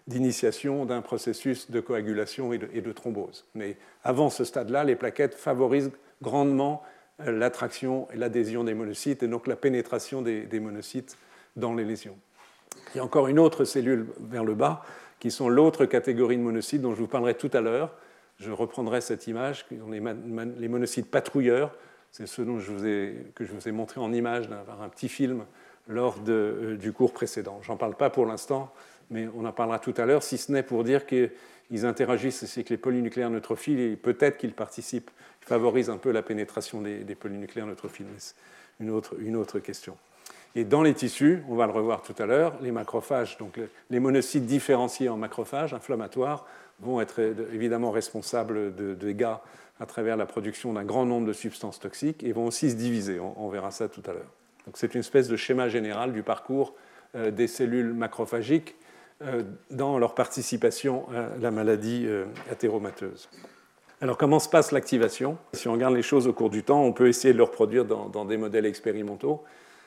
d'initiation 0.06 0.84
d'un 0.86 1.02
processus 1.02 1.70
de 1.70 1.80
coagulation 1.80 2.52
et 2.52 2.58
de, 2.58 2.92
thrombose. 2.92 3.46
Mais 3.54 3.76
avant 4.04 4.30
ce 4.30 4.44
stade-là, 4.44 4.84
les 4.84 4.96
plaquettes 4.96 5.34
favorisent 5.34 5.90
grandement 6.22 6.82
l'attraction 7.26 8.08
et 8.12 8.16
l'adhésion 8.16 8.64
des 8.64 8.74
monocytes 8.74 9.22
et 9.22 9.28
donc 9.28 9.46
la 9.46 9.56
pénétration 9.56 10.22
des, 10.22 10.60
monocytes 10.60 11.16
dans 11.56 11.74
les 11.74 11.84
lésions. 11.84 12.16
Il 12.94 12.98
y 12.98 13.00
a 13.00 13.04
encore 13.04 13.28
une 13.28 13.38
autre 13.38 13.64
cellule 13.64 14.06
vers 14.20 14.44
le 14.44 14.54
bas, 14.54 14.84
qui 15.18 15.30
sont 15.30 15.48
l'autre 15.48 15.84
catégorie 15.84 16.36
de 16.36 16.42
monocytes 16.42 16.80
dont 16.80 16.94
je 16.94 17.00
vous 17.00 17.06
parlerai 17.06 17.34
tout 17.34 17.50
à 17.52 17.60
l'heure. 17.60 17.94
Je 18.38 18.50
reprendrai 18.50 19.00
cette 19.00 19.26
image, 19.26 19.66
qui 19.68 19.76
sont 19.78 19.90
les, 19.90 20.68
monocytes 20.68 21.10
patrouilleurs. 21.10 21.74
C'est 22.10 22.26
ce 22.26 22.42
dont 22.42 22.58
je 22.58 22.72
vous 22.72 22.86
ai, 22.86 23.26
que 23.34 23.44
je 23.44 23.52
vous 23.52 23.68
ai 23.68 23.72
montré 23.72 24.00
en 24.00 24.12
image 24.12 24.48
dans 24.48 24.82
un 24.82 24.88
petit 24.88 25.08
film 25.08 25.44
lors 25.88 26.16
euh, 26.28 26.76
du 26.76 26.92
cours 26.92 27.12
précédent. 27.12 27.60
J'en 27.62 27.76
parle 27.76 27.94
pas 27.94 28.10
pour 28.10 28.26
l'instant, 28.26 28.72
mais 29.10 29.28
on 29.36 29.44
en 29.44 29.52
parlera 29.52 29.78
tout 29.78 29.94
à 29.96 30.06
l'heure, 30.06 30.22
si 30.22 30.38
ce 30.38 30.50
n'est 30.52 30.62
pour 30.62 30.84
dire 30.84 31.04
qu'ils 31.70 31.86
interagissent 31.86 32.42
avec 32.42 32.68
les 32.68 32.76
polynucléaires 32.76 33.30
neutrophiles 33.30 33.78
et 33.78 33.96
peut-être 33.96 34.38
qu'ils 34.38 34.54
participent, 34.54 35.10
ils 35.42 35.46
favorisent 35.46 35.90
un 35.90 35.98
peu 35.98 36.10
la 36.10 36.22
pénétration 36.22 36.82
des, 36.82 37.14
polynucléaires 37.14 37.66
neutrophiles. 37.66 38.06
C'est 38.18 38.34
une 38.80 38.90
autre, 38.90 39.58
question. 39.60 39.96
Et 40.56 40.64
dans 40.64 40.82
les 40.82 40.94
tissus, 40.94 41.42
on 41.48 41.54
va 41.54 41.66
le 41.66 41.72
revoir 41.72 42.02
tout 42.02 42.14
à 42.18 42.26
l'heure, 42.26 42.58
les 42.60 42.72
macrophages, 42.72 43.38
donc 43.38 43.60
les 43.88 44.00
monocytes 44.00 44.46
différenciés 44.46 45.08
en 45.08 45.16
macrophages 45.16 45.72
inflammatoires, 45.72 46.44
vont 46.80 47.00
être 47.00 47.20
évidemment 47.52 47.90
responsables 47.90 48.74
de 48.74 48.94
dégâts 48.94 49.36
à 49.80 49.86
travers 49.86 50.16
la 50.16 50.26
production 50.26 50.72
d'un 50.74 50.84
grand 50.84 51.06
nombre 51.06 51.26
de 51.26 51.32
substances 51.32 51.80
toxiques 51.80 52.22
et 52.22 52.32
vont 52.32 52.46
aussi 52.46 52.70
se 52.70 52.76
diviser. 52.76 53.18
On, 53.18 53.48
verra 53.48 53.70
ça 53.70 53.88
tout 53.88 54.02
à 54.06 54.12
l'heure. 54.12 54.30
Donc 54.66 54.76
c'est 54.76 54.94
une 54.94 55.00
espèce 55.00 55.28
de 55.28 55.36
schéma 55.36 55.68
général 55.68 56.12
du 56.12 56.22
parcours 56.22 56.74
euh, 57.14 57.30
des 57.30 57.46
cellules 57.46 57.94
macrophagiques 57.94 58.74
euh, 58.74 58.89
dans 59.70 59.98
leur 59.98 60.14
participation 60.14 61.06
à 61.10 61.38
la 61.38 61.50
maladie 61.50 62.04
euh, 62.06 62.24
athéromateuse. 62.50 63.28
Alors 64.00 64.16
comment 64.16 64.38
se 64.38 64.48
passe 64.48 64.72
l'activation? 64.72 65.36
Si 65.52 65.68
on 65.68 65.72
regarde 65.72 65.94
les 65.94 66.02
choses 66.02 66.26
au 66.26 66.32
cours 66.32 66.48
du 66.48 66.62
temps, 66.62 66.82
on 66.82 66.92
peut 66.92 67.08
essayer 67.08 67.32
de 67.34 67.38
le 67.38 67.44
reproduire 67.44 67.84
dans 67.84 68.24
des 68.24 68.38
modèles 68.38 68.64
expérimentaux. 68.64 69.44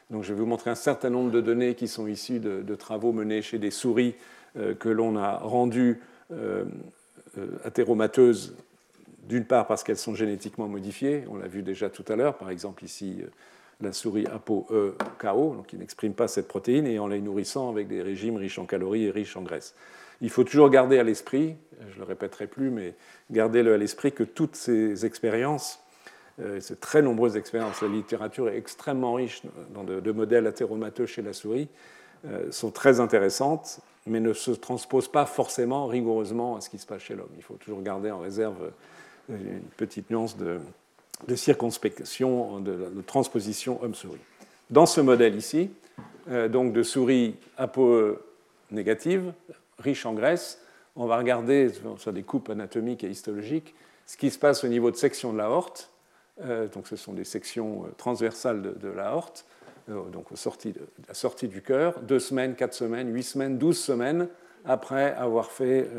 Donc, 0.10 0.24
je 0.24 0.34
vais 0.34 0.40
vous 0.40 0.46
montrer 0.46 0.70
un 0.70 0.76
certain 0.76 1.10
nombre 1.10 1.32
de 1.32 1.42
données 1.42 1.76
qui 1.76 1.88
sont 1.88 2.08
issues 2.08 2.40
de, 2.40 2.76
travaux 2.76 3.12
menés 3.12 3.42
chez 3.42 3.58
des 3.58 3.72
souris 3.72 4.16
euh, 4.58 4.76
que 4.76 4.90
l'on 4.90 5.18
a 5.18 5.38
rendues 5.38 6.02
euh, 6.32 6.66
euh, 7.38 7.48
athéromateuses, 7.64 8.56
d'une 9.28 9.46
part 9.46 9.66
parce 9.66 9.84
qu'elles 9.84 9.98
sont 9.98 10.16
génétiquement 10.16 10.68
modifiées, 10.68 11.24
on 11.30 11.38
l'a 11.38 11.48
vu 11.48 11.64
déjà 11.64 11.90
tout 11.90 12.06
à 12.10 12.16
l'heure, 12.16 12.38
par 12.38 12.50
exemple 12.50 12.84
ici 12.84 13.24
la 13.84 13.94
souris 13.94 14.26
ApoE-KO, 14.26 15.56
donc 15.56 15.68
qui 15.68 15.78
n'exprime 15.78 16.14
pas 16.14 16.28
cette 16.28 16.48
protéine, 16.48 16.88
et 16.88 17.00
en 17.00 17.08
les 17.08 17.22
nourrissant 17.22 17.70
avec 17.70 17.88
des 17.88 18.02
régimes 18.02 18.38
riches 18.38 18.60
en 18.60 18.66
calories 18.66 19.06
et 19.06 19.12
riches 19.12 19.38
en 19.38 19.42
graisses. 19.42 19.76
Il 20.22 20.30
faut 20.30 20.44
toujours 20.44 20.70
garder 20.70 21.00
à 21.00 21.04
l'esprit, 21.04 21.56
je 21.90 21.96
ne 21.96 22.00
le 22.00 22.06
répéterai 22.06 22.48
plus, 22.48 22.70
mais 22.70 22.96
gardez-le 23.32 23.74
à 23.74 23.78
l'esprit 23.78 24.12
que 24.12 24.24
toutes 24.24 24.56
ces 24.56 25.06
expériences 25.06 25.84
euh, 26.40 26.60
c'est 26.60 26.80
très 26.80 27.02
nombreuses 27.02 27.38
expériences. 27.38 27.82
La 27.82 27.88
littérature 27.88 28.50
est 28.50 28.58
extrêmement 28.58 29.14
riche 29.14 29.44
dans 29.74 29.84
de, 29.84 30.12
modèles 30.12 30.48
athéromateux 30.48 31.06
chez 31.06 31.22
la 31.22 31.34
souris, 31.34 31.68
euh, 32.26 32.52
sont 32.52 32.72
très 32.72 33.00
intéressantes, 33.00 33.82
mais 34.08 34.20
ne 34.20 34.34
se 34.34 34.52
transposent 34.52 35.12
pas 35.12 35.26
forcément 35.26 35.88
rigoureusement 35.88 36.56
à 36.56 36.62
ce 36.62 36.70
qui 36.70 36.80
se 36.80 36.86
passe 36.86 37.04
chez 37.04 37.16
l'homme. 37.16 37.30
Il 37.38 37.44
faut 37.44 37.56
toujours 37.56 37.82
garder 37.82 38.12
en 38.12 38.20
réserve 38.20 38.72
euh, 39.30 39.38
une 39.38 39.62
petite 39.78 40.10
nuance 40.10 40.36
de, 40.38 40.60
circonspection, 41.36 42.60
de, 42.60 43.02
transposition 43.06 43.82
homme-souris. 43.84 44.20
Dans 44.70 44.86
ce 44.86 45.02
modèle 45.02 45.36
ici, 45.36 45.70
donc 46.28 46.74
de 46.74 46.84
souris 46.84 47.36
apoe 47.58 48.18
négative, 48.72 49.34
riche 49.78 50.06
en 50.06 50.14
graisse, 50.14 50.62
on 50.96 51.06
va 51.06 51.18
regarder 51.18 51.72
sur 51.98 52.14
des 52.14 52.24
coupes 52.24 52.50
anatomiques 52.50 53.04
et 53.04 53.10
histologiques 53.10 53.76
ce 54.06 54.18
qui 54.18 54.30
se 54.30 54.40
passe 54.40 54.64
au 54.64 54.68
niveau 54.68 54.92
de 54.92 54.96
section 54.96 55.34
de 55.34 55.38
la 55.38 55.50
horte 55.50 55.94
euh, 56.42 56.68
donc 56.68 56.88
ce 56.88 56.96
sont 56.96 57.14
des 57.14 57.24
sections 57.24 57.84
euh, 57.84 57.90
transversales 57.96 58.62
de, 58.62 58.90
la 58.90 59.12
l'aorte, 59.12 59.46
euh, 59.90 60.10
donc 60.10 60.26
sortie 60.34 60.74
la 61.08 61.14
sortie 61.14 61.48
du 61.48 61.62
cœur, 61.62 62.00
deux 62.00 62.20
semaines, 62.20 62.56
quatre 62.56 62.74
semaines, 62.74 63.14
huit 63.14 63.24
semaines, 63.24 63.58
douze 63.58 63.78
semaines 63.78 64.28
après 64.66 65.14
avoir, 65.16 65.52
fait, 65.52 65.90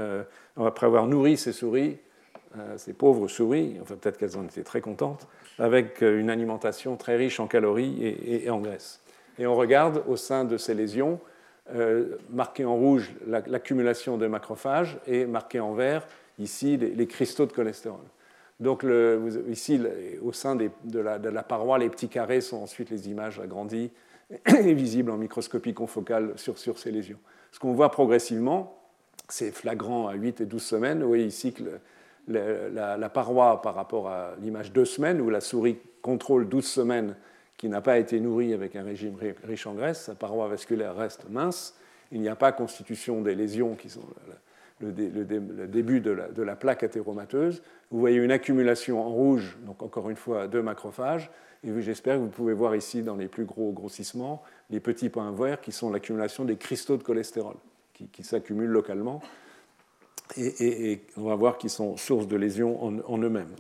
après 0.57 0.87
avoir 0.87 1.07
nourri 1.07 1.37
ces 1.37 1.53
souris, 1.53 1.99
ces 2.77 2.93
pauvres 2.93 3.29
souris, 3.29 3.79
enfin 3.81 3.97
peut-être 3.97 4.19
qu'elles 4.19 4.37
en 4.37 4.45
étaient 4.45 4.63
très 4.63 4.81
contentes, 4.81 5.27
avec 5.59 6.01
une 6.01 6.31
alimentation 6.31 6.97
très 6.97 7.17
riche 7.17 7.41
en 7.41 7.47
calories 7.47 8.03
et, 8.03 8.51
en 8.51 8.61
graisse. 8.61 9.01
Et 9.39 9.47
on 9.47 9.55
regarde 9.55 10.03
au 10.07 10.17
sein 10.17 10.45
de 10.45 10.57
ces 10.57 10.75
lésions, 10.75 11.21
marqué 12.31 12.65
en 12.65 12.77
rouge 12.77 13.13
l'accumulation 13.27 14.19
de 14.19 14.27
macrophages 14.27 14.99
et 15.07 15.27
marqué 15.27 15.61
en 15.61 15.75
vert 15.75 16.07
ici 16.39 16.77
les 16.77 17.07
cristaux 17.07 17.47
de 17.47 17.53
cholestérol. 17.53 18.01
Donc 18.61 18.87
ici, 19.49 19.81
au 20.23 20.33
sein 20.33 20.57
de, 20.57 20.99
la, 20.99 21.43
paroi, 21.43 21.79
les 21.79 21.89
petits 21.89 22.09
carrés 22.09 22.41
sont 22.41 22.59
ensuite 22.59 22.91
les 22.91 23.09
images 23.09 23.41
agrandies 23.41 23.91
et 24.47 24.75
visibles 24.75 25.11
en 25.11 25.17
microscopie 25.17 25.75
confocale 25.75 26.35
sur, 26.37 26.59
ces 26.59 26.91
lésions. 26.91 27.19
Ce 27.53 27.59
qu'on 27.59 27.73
voit 27.73 27.91
progressivement, 27.91 28.79
c'est 29.29 29.51
flagrant 29.51 30.07
à 30.09 30.15
8 30.15 30.43
et 30.43 30.47
12 30.47 30.63
semaines. 30.63 31.03
Vous 31.03 31.09
voyez 31.09 31.27
ici 31.27 31.53
que 31.53 31.63
la, 32.29 33.09
paroi 33.09 33.63
par 33.63 33.75
rapport 33.75 34.09
à 34.09 34.35
l'image 34.41 34.73
2 34.73 34.85
semaines, 34.85 35.21
où 35.21 35.31
la 35.31 35.41
souris 35.41 35.79
contrôle 36.03 36.49
12 36.49 36.65
semaines 36.65 37.17
qui 37.57 37.69
n'a 37.69 37.81
pas 37.81 37.99
été 37.99 38.21
nourrie 38.21 38.53
avec 38.53 38.77
un 38.77 38.83
régime 38.83 39.17
riche 39.45 39.67
en 39.67 39.75
graisse, 39.75 40.03
sa 40.03 40.15
paroi 40.15 40.49
vasculaire 40.49 40.97
reste 40.97 41.29
mince. 41.31 41.79
Il 42.13 42.21
n'y 42.21 42.29
a 42.29 42.37
pas 42.37 42.53
constitution 42.53 43.23
des 43.23 43.35
lésions 43.35 43.75
qui 43.75 43.89
sont 43.89 44.03
le, 44.81 44.93
début 45.67 46.01
de 46.01 46.43
la, 46.43 46.57
plaque 46.57 46.83
athéromateuse. 46.83 47.63
Vous 47.91 48.01
voyez 48.01 48.19
une 48.19 48.33
accumulation 48.33 49.01
en 49.01 49.09
rouge, 49.09 49.57
donc 49.63 49.83
encore 49.83 50.11
une 50.11 50.17
fois, 50.17 50.49
de 50.49 50.61
macrophages. 50.61 51.31
Et 51.63 51.81
j'espère 51.81 52.17
que 52.17 52.21
vous 52.21 52.29
pouvez 52.29 52.53
voir 52.53 52.77
ici, 52.77 53.03
dans 53.03 53.17
les 53.17 53.29
plus 53.29 53.45
gros 53.45 53.73
grossissements, 53.73 54.43
les 54.71 54.81
petits 54.81 55.09
points 55.09 55.33
verts 55.33 55.61
qui 55.61 55.73
sont 55.73 55.91
l'accumulation 55.91 56.45
des 56.45 56.57
cristaux 56.57 56.97
de 56.97 57.03
cholestérol 57.03 57.55
qui, 57.95 58.25
s'accumulent 58.25 58.71
localement. 58.71 59.23
Et, 60.37 61.01
on 61.17 61.25
va 61.25 61.35
voir 61.35 61.59
qu'ils 61.59 61.71
sont 61.71 61.97
source 61.97 62.27
de 62.27 62.37
lésions 62.37 62.83
en, 62.83 63.19
eux-mêmes. 63.19 63.55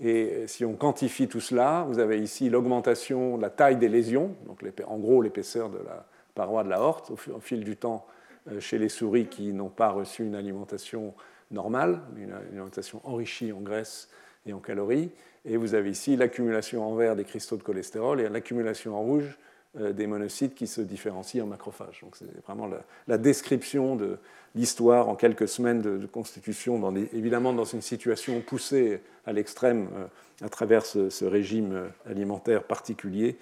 Et 0.00 0.46
si 0.46 0.64
on 0.64 0.74
quantifie 0.74 1.28
tout 1.28 1.40
cela, 1.40 1.84
vous 1.88 1.98
avez 1.98 2.20
ici 2.20 2.50
l'augmentation 2.50 3.36
de 3.36 3.42
la 3.42 3.50
taille 3.50 3.76
des 3.76 3.88
lésions, 3.88 4.34
donc 4.46 4.62
en 4.86 4.98
gros 4.98 5.22
l'épaisseur 5.22 5.70
de 5.70 5.78
la 5.78 6.06
paroi 6.34 6.62
de 6.62 6.68
la 6.68 6.80
horte 6.80 7.10
au 7.10 7.40
fil 7.40 7.64
du 7.64 7.76
temps 7.76 8.06
euh, 8.50 8.60
chez 8.60 8.78
les 8.78 8.88
souris 8.88 9.26
qui 9.26 9.52
n'ont 9.52 9.68
pas 9.68 9.88
reçu 9.88 10.24
une 10.24 10.36
alimentation 10.36 11.14
normale, 11.50 12.00
une 12.16 12.32
alimentation 12.32 13.00
enrichie 13.04 13.52
en 13.52 13.60
graisse 13.60 14.08
et 14.46 14.52
en 14.52 14.60
calories. 14.60 15.10
Et 15.44 15.56
vous 15.56 15.74
avez 15.74 15.90
ici 15.90 16.16
l'accumulation 16.16 16.86
en 16.86 16.94
vert 16.94 17.16
des 17.16 17.24
cristaux 17.24 17.56
de 17.56 17.62
cholestérol 17.62 18.20
et 18.20 18.28
l'accumulation 18.28 18.96
en 18.96 19.02
rouge 19.02 19.38
des 19.74 20.06
monocytes 20.06 20.54
qui 20.54 20.66
se 20.66 20.80
différencient 20.80 21.44
en 21.44 21.46
macrophages. 21.46 22.00
Donc 22.02 22.16
c'est 22.16 22.42
vraiment 22.46 22.68
la, 23.06 23.18
description 23.18 23.96
de 23.96 24.18
l'histoire 24.54 25.08
en 25.08 25.14
quelques 25.14 25.46
semaines 25.46 25.82
de, 25.82 26.06
constitution, 26.06 26.94
évidemment 27.12 27.52
dans 27.52 27.64
une 27.64 27.82
situation 27.82 28.40
poussée 28.40 29.00
à 29.26 29.32
l'extrême 29.32 29.88
euh, 29.94 30.06
à 30.44 30.48
travers 30.48 30.86
ce, 30.86 31.24
régime 31.24 31.72
euh, 31.72 31.88
alimentaire 32.10 32.64
particulier 32.64 33.36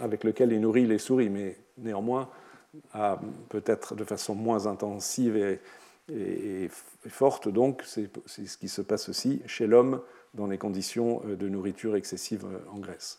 avec 0.00 0.24
lequel 0.24 0.52
il 0.52 0.60
nourrit 0.60 0.86
les 0.86 0.98
souris, 0.98 1.30
mais 1.30 1.56
néanmoins 1.78 2.28
peut-être 3.48 3.94
de 3.94 4.04
façon 4.04 4.34
moins 4.34 4.66
intensive 4.66 5.58
et, 6.12 6.68
forte. 7.08 7.48
Donc 7.48 7.82
c'est 7.86 8.10
ce 8.26 8.58
qui 8.58 8.68
se 8.68 8.82
passe 8.82 9.08
aussi 9.08 9.40
chez 9.46 9.66
l'homme 9.66 10.02
dans 10.34 10.46
les 10.46 10.58
conditions 10.58 11.22
de 11.24 11.48
nourriture 11.48 11.96
excessive 11.96 12.44
en 12.70 12.78
graisse. 12.78 13.18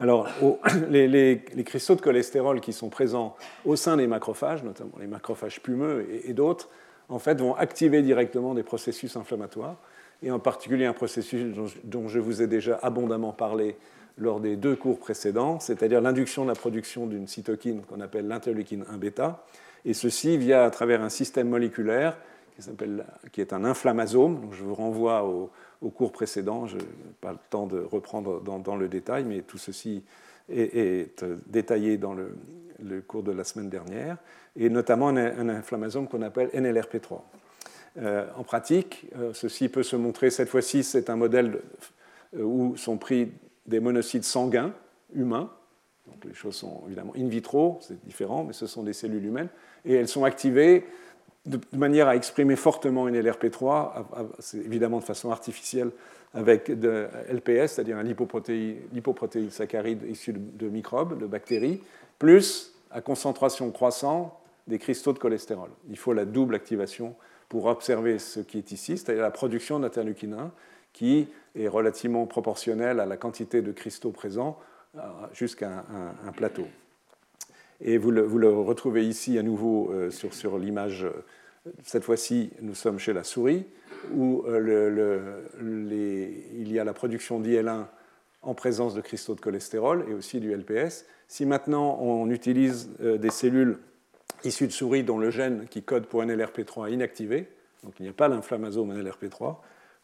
Alors, 0.00 0.28
les, 0.90 1.44
cristaux 1.64 1.94
de 1.94 2.00
cholestérol 2.00 2.60
qui 2.60 2.72
sont 2.72 2.88
présents 2.88 3.36
au 3.64 3.76
sein 3.76 3.96
des 3.96 4.06
macrophages, 4.06 4.62
notamment 4.62 4.94
les 5.00 5.06
macrophages 5.06 5.60
pumeux 5.60 6.06
et, 6.24 6.32
d'autres, 6.32 6.68
en 7.08 7.18
fait, 7.18 7.40
vont 7.40 7.54
activer 7.54 8.02
directement 8.02 8.54
des 8.54 8.62
processus 8.62 9.16
inflammatoires, 9.16 9.76
et 10.22 10.30
en 10.30 10.38
particulier 10.38 10.86
un 10.86 10.92
processus 10.92 11.54
dont, 11.84 12.08
je 12.08 12.18
vous 12.18 12.42
ai 12.42 12.46
déjà 12.46 12.78
abondamment 12.82 13.32
parlé 13.32 13.76
lors 14.16 14.40
des 14.40 14.56
deux 14.56 14.76
cours 14.76 14.98
précédents, 14.98 15.60
c'est-à-dire 15.60 16.00
l'induction 16.00 16.44
de 16.44 16.48
la 16.48 16.54
production 16.54 17.06
d'une 17.06 17.26
cytokine 17.26 17.82
qu'on 17.82 18.00
appelle 18.00 18.28
l'interleukine 18.28 18.84
1-bêta, 18.84 19.44
et 19.84 19.92
ceci 19.92 20.38
via 20.38 20.64
à 20.64 20.70
travers 20.70 21.02
un 21.02 21.08
système 21.08 21.48
moléculaire 21.48 22.16
qui, 22.56 22.62
qui 23.32 23.40
est 23.40 23.52
un 23.52 23.64
inflammasome. 23.64 24.48
Je 24.52 24.62
vous 24.62 24.74
renvoie 24.74 25.24
au, 25.24 25.50
au 25.84 25.90
cours 25.90 26.12
précédent. 26.12 26.66
Je 26.66 26.76
n'ai 26.76 26.84
pas 27.20 27.32
le 27.32 27.38
temps 27.50 27.66
de 27.66 27.78
reprendre 27.78 28.40
dans, 28.40 28.76
le 28.76 28.88
détail, 28.88 29.24
mais 29.24 29.42
tout 29.42 29.58
ceci 29.58 30.02
est, 30.48 31.22
euh, 31.22 31.36
détaillé 31.46 31.98
dans 31.98 32.14
le, 32.14 32.34
cours 33.06 33.22
de 33.22 33.32
la 33.32 33.44
semaine 33.44 33.70
dernière, 33.70 34.16
et 34.56 34.68
notamment 34.68 35.08
un, 35.08 35.48
inflammasome 35.48 36.08
qu'on 36.08 36.22
appelle 36.22 36.48
NLRP3. 36.48 37.20
Euh, 37.96 38.26
en 38.36 38.42
pratique, 38.42 39.06
euh, 39.16 39.32
ceci 39.32 39.68
peut 39.68 39.84
se 39.84 39.96
montrer, 39.96 40.30
cette 40.30 40.48
fois-ci, 40.48 40.82
c'est 40.82 41.08
un 41.08 41.16
modèle 41.16 41.60
où 42.36 42.76
sont 42.76 42.98
pris 42.98 43.30
des 43.66 43.78
monocytes 43.78 44.24
sanguins 44.24 44.74
humains. 45.14 45.50
Donc 46.06 46.24
les 46.24 46.34
choses 46.34 46.56
sont 46.56 46.82
évidemment 46.86 47.12
in 47.16 47.28
vitro, 47.28 47.78
c'est 47.80 48.04
différent, 48.04 48.44
mais 48.44 48.52
ce 48.52 48.66
sont 48.66 48.82
des 48.82 48.92
cellules 48.92 49.24
humaines, 49.24 49.48
et 49.84 49.94
elles 49.94 50.08
sont 50.08 50.24
activées 50.24 50.84
de 51.46 51.60
manière 51.72 52.08
à 52.08 52.16
exprimer 52.16 52.56
fortement 52.56 53.06
une 53.06 53.20
LRP3, 53.20 54.06
évidemment 54.54 54.98
de 54.98 55.04
façon 55.04 55.30
artificielle, 55.30 55.90
avec 56.32 56.70
de 56.70 57.06
LPS, 57.28 57.72
c'est-à-dire 57.72 57.96
un 57.96 58.02
lipoprotéine, 58.02 59.50
saccharide 59.50 60.02
issu 60.08 60.32
de, 60.32 60.68
microbes, 60.68 61.18
de 61.18 61.26
bactéries, 61.26 61.80
plus 62.18 62.74
à 62.90 63.00
concentration 63.00 63.70
croissante 63.70 64.32
des 64.66 64.78
cristaux 64.78 65.12
de 65.12 65.18
cholestérol. 65.18 65.70
Il 65.90 65.98
faut 65.98 66.12
la 66.12 66.24
double 66.24 66.54
activation 66.54 67.14
pour 67.48 67.66
observer 67.66 68.18
ce 68.18 68.40
qui 68.40 68.58
est 68.58 68.72
ici, 68.72 68.96
c'est-à-dire 68.96 69.22
la 69.22 69.30
production 69.30 69.78
d'interleukine 69.78 70.34
1, 70.34 70.50
qui 70.92 71.28
est 71.54 71.68
relativement 71.68 72.26
proportionnelle 72.26 73.00
à 73.00 73.06
la 73.06 73.16
quantité 73.16 73.62
de 73.62 73.72
cristaux 73.72 74.10
présents 74.10 74.58
euh, 74.96 75.00
jusqu'à 75.32 75.84
un, 76.26 76.32
plateau. 76.32 76.66
Et 77.84 77.98
vous 77.98 78.10
le, 78.10 78.48
retrouvez 78.48 79.06
ici 79.06 79.38
à 79.38 79.42
nouveau 79.42 79.92
euh, 79.92 80.10
sur, 80.10 80.58
l'image. 80.58 81.06
Cette 81.82 82.02
fois-ci, 82.02 82.50
nous 82.62 82.74
sommes 82.74 82.98
chez 82.98 83.12
la 83.12 83.24
souris, 83.24 83.66
où 84.14 84.42
euh, 84.46 85.42
il 85.62 86.72
y 86.72 86.78
a 86.78 86.84
la 86.84 86.94
production 86.94 87.40
d'IL1 87.40 87.84
en 88.42 88.54
présence 88.54 88.94
de 88.94 89.02
cristaux 89.02 89.34
de 89.34 89.40
cholestérol 89.40 90.06
et 90.08 90.14
aussi 90.14 90.40
du 90.40 90.54
LPS. 90.54 91.04
Si 91.28 91.46
maintenant 91.46 91.98
on 92.00 92.30
utilise 92.30 92.90
euh, 93.00 93.18
des 93.18 93.30
cellules 93.30 93.78
issues 94.44 94.66
de 94.66 94.72
souris 94.72 95.04
dont 95.04 95.18
le 95.18 95.30
gène 95.30 95.66
qui 95.68 95.82
code 95.82 96.06
pour 96.06 96.22
NLRP3 96.22 96.88
est 96.88 96.94
inactivé, 96.94 97.48
donc 97.82 97.94
il 97.98 98.04
n'y 98.04 98.08
a 98.08 98.14
pas 98.14 98.28
l'inflammasome 98.28 98.92
NLRP3, 98.92 99.56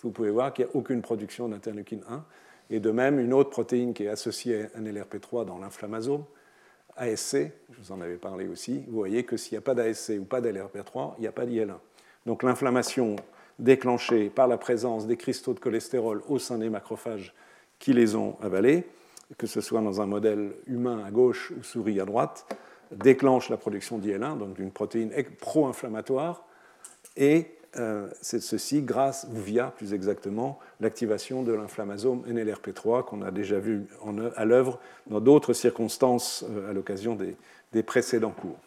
vous 0.02 0.10
pouvez 0.10 0.30
voir 0.30 0.52
qu'il 0.52 0.64
n'y 0.66 0.70
a 0.70 0.76
aucune 0.76 1.02
production 1.02 1.48
d'interleukine 1.48 2.02
1. 2.08 2.24
Et 2.70 2.80
de 2.80 2.90
même, 2.90 3.18
une 3.18 3.32
autre 3.32 3.50
protéine 3.50 3.92
qui 3.92 4.04
est 4.04 4.08
associée 4.08 4.66
à 4.74 4.80
NLRP3 4.80 5.44
dans 5.44 5.58
l'inflammasome, 5.58 6.24
ASC, 6.96 7.36
je 7.70 7.80
vous 7.80 7.92
en 7.92 8.00
avais 8.00 8.16
parlé 8.16 8.48
aussi, 8.48 8.84
vous 8.88 8.96
voyez 8.96 9.24
que 9.24 9.36
s'il 9.36 9.54
n'y 9.54 9.58
a 9.58 9.62
pas 9.62 9.74
d'ASC 9.74 10.12
ou 10.18 10.24
pas 10.24 10.40
d'LRP3, 10.40 11.14
il 11.18 11.22
n'y 11.22 11.26
a 11.26 11.32
pas 11.32 11.46
d'IL1. 11.46 11.76
Donc 12.26 12.42
l'inflammation 12.42 13.16
déclenchée 13.58 14.30
par 14.30 14.48
la 14.48 14.58
présence 14.58 15.06
des 15.06 15.16
cristaux 15.16 15.54
de 15.54 15.60
cholestérol 15.60 16.22
au 16.28 16.38
sein 16.38 16.58
des 16.58 16.70
macrophages 16.70 17.34
qui 17.78 17.92
les 17.92 18.16
ont 18.16 18.36
avalés, 18.40 18.84
que 19.38 19.46
ce 19.46 19.60
soit 19.60 19.80
dans 19.80 20.00
un 20.00 20.06
modèle 20.06 20.52
humain 20.66 21.02
à 21.04 21.10
gauche 21.10 21.52
ou 21.58 21.62
souris 21.62 22.00
à 22.00 22.04
droite, 22.04 22.46
déclenche 22.90 23.48
la 23.48 23.56
production 23.56 23.98
d'IL1, 23.98 24.38
donc 24.38 24.54
d'une 24.54 24.72
protéine 24.72 25.12
pro-inflammatoire, 25.38 26.44
et 27.16 27.46
euh, 27.76 28.08
c'est 28.20 28.40
ceci 28.40 28.82
grâce, 28.82 29.28
ou 29.32 29.38
via 29.38 29.72
plus 29.76 29.94
exactement, 29.94 30.58
l'activation 30.80 31.44
de 31.44 31.52
l'inflammasome 31.52 32.24
NLRP3 32.28 33.04
qu'on 33.04 33.22
a 33.22 33.30
déjà 33.30 33.60
vu 33.60 33.86
à 34.34 34.44
l'œuvre 34.44 34.80
dans 35.06 35.20
d'autres 35.20 35.52
circonstances 35.52 36.44
euh, 36.50 36.70
à 36.70 36.72
l'occasion 36.72 37.16
des, 37.16 37.82
précédents 37.84 38.32
cours. 38.32 38.58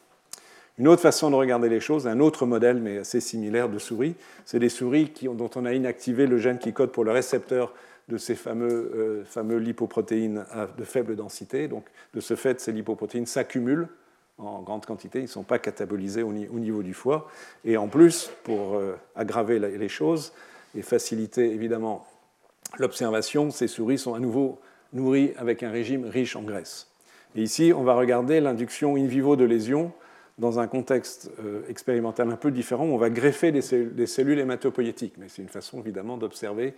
Une 0.79 0.87
autre 0.87 1.01
façon 1.01 1.29
de 1.29 1.35
regarder 1.35 1.67
les 1.67 1.81
choses, 1.81 2.07
un 2.07 2.21
autre 2.21 2.45
modèle 2.45 2.79
mais 2.79 2.99
assez 2.99 3.19
similaire 3.19 3.67
de 3.67 3.77
souris, 3.77 4.15
c'est 4.45 4.59
des 4.59 4.69
souris 4.69 5.11
dont 5.21 5.49
on 5.55 5.65
a 5.65 5.73
inactivé 5.73 6.25
le 6.25 6.37
gène 6.37 6.57
qui 6.57 6.71
code 6.71 6.91
pour 6.91 7.03
le 7.03 7.11
récepteur 7.11 7.73
de 8.07 8.17
ces 8.17 8.35
fameux, 8.35 8.91
euh, 8.95 9.25
fameux 9.25 9.57
lipoprotéines 9.57 10.45
de 10.77 10.83
faible 10.85 11.17
densité. 11.17 11.67
Donc, 11.67 11.85
de 12.13 12.21
ce 12.21 12.35
fait, 12.35 12.61
ces 12.61 12.71
lipoprotéines 12.71 13.25
s'accumulent 13.25 13.89
en 14.45 14.61
grande 14.61 14.85
quantité, 14.85 15.19
ils 15.19 15.23
ne 15.23 15.27
sont 15.27 15.43
pas 15.43 15.59
catabolisés 15.59 16.23
au, 16.23 16.31
niveau 16.31 16.83
du 16.83 16.93
foie. 16.93 17.29
Et 17.65 17.77
en 17.77 17.87
plus, 17.87 18.31
pour 18.43 18.75
euh, 18.75 18.95
aggraver 19.15 19.59
les 19.59 19.89
choses 19.89 20.33
et 20.75 20.81
faciliter 20.81 21.51
évidemment 21.51 22.05
l'observation, 22.79 23.51
ces 23.51 23.67
souris 23.67 23.97
sont 23.97 24.13
à 24.13 24.19
nouveau 24.19 24.59
nourries 24.93 25.33
avec 25.37 25.63
un 25.63 25.71
régime 25.71 26.05
riche 26.05 26.35
en 26.35 26.43
graisse. 26.43 26.87
Et 27.35 27.41
ici, 27.41 27.73
on 27.75 27.83
va 27.83 27.95
regarder 27.95 28.39
l'induction 28.39 28.95
in 28.95 29.07
vivo 29.07 29.35
de 29.35 29.43
lésions 29.43 29.91
dans 30.37 30.59
un 30.59 30.67
contexte 30.67 31.31
euh, 31.43 31.61
expérimental 31.69 32.29
un 32.29 32.35
peu 32.35 32.51
différent. 32.51 32.85
On 32.85 32.97
va 32.97 33.09
greffer 33.09 33.51
des, 33.51 33.61
cellules, 33.61 34.39
hématopoïétiques, 34.39 35.15
mais 35.17 35.27
c'est 35.29 35.41
une 35.41 35.49
façon 35.49 35.79
évidemment 35.79 36.17
d'observer 36.17 36.73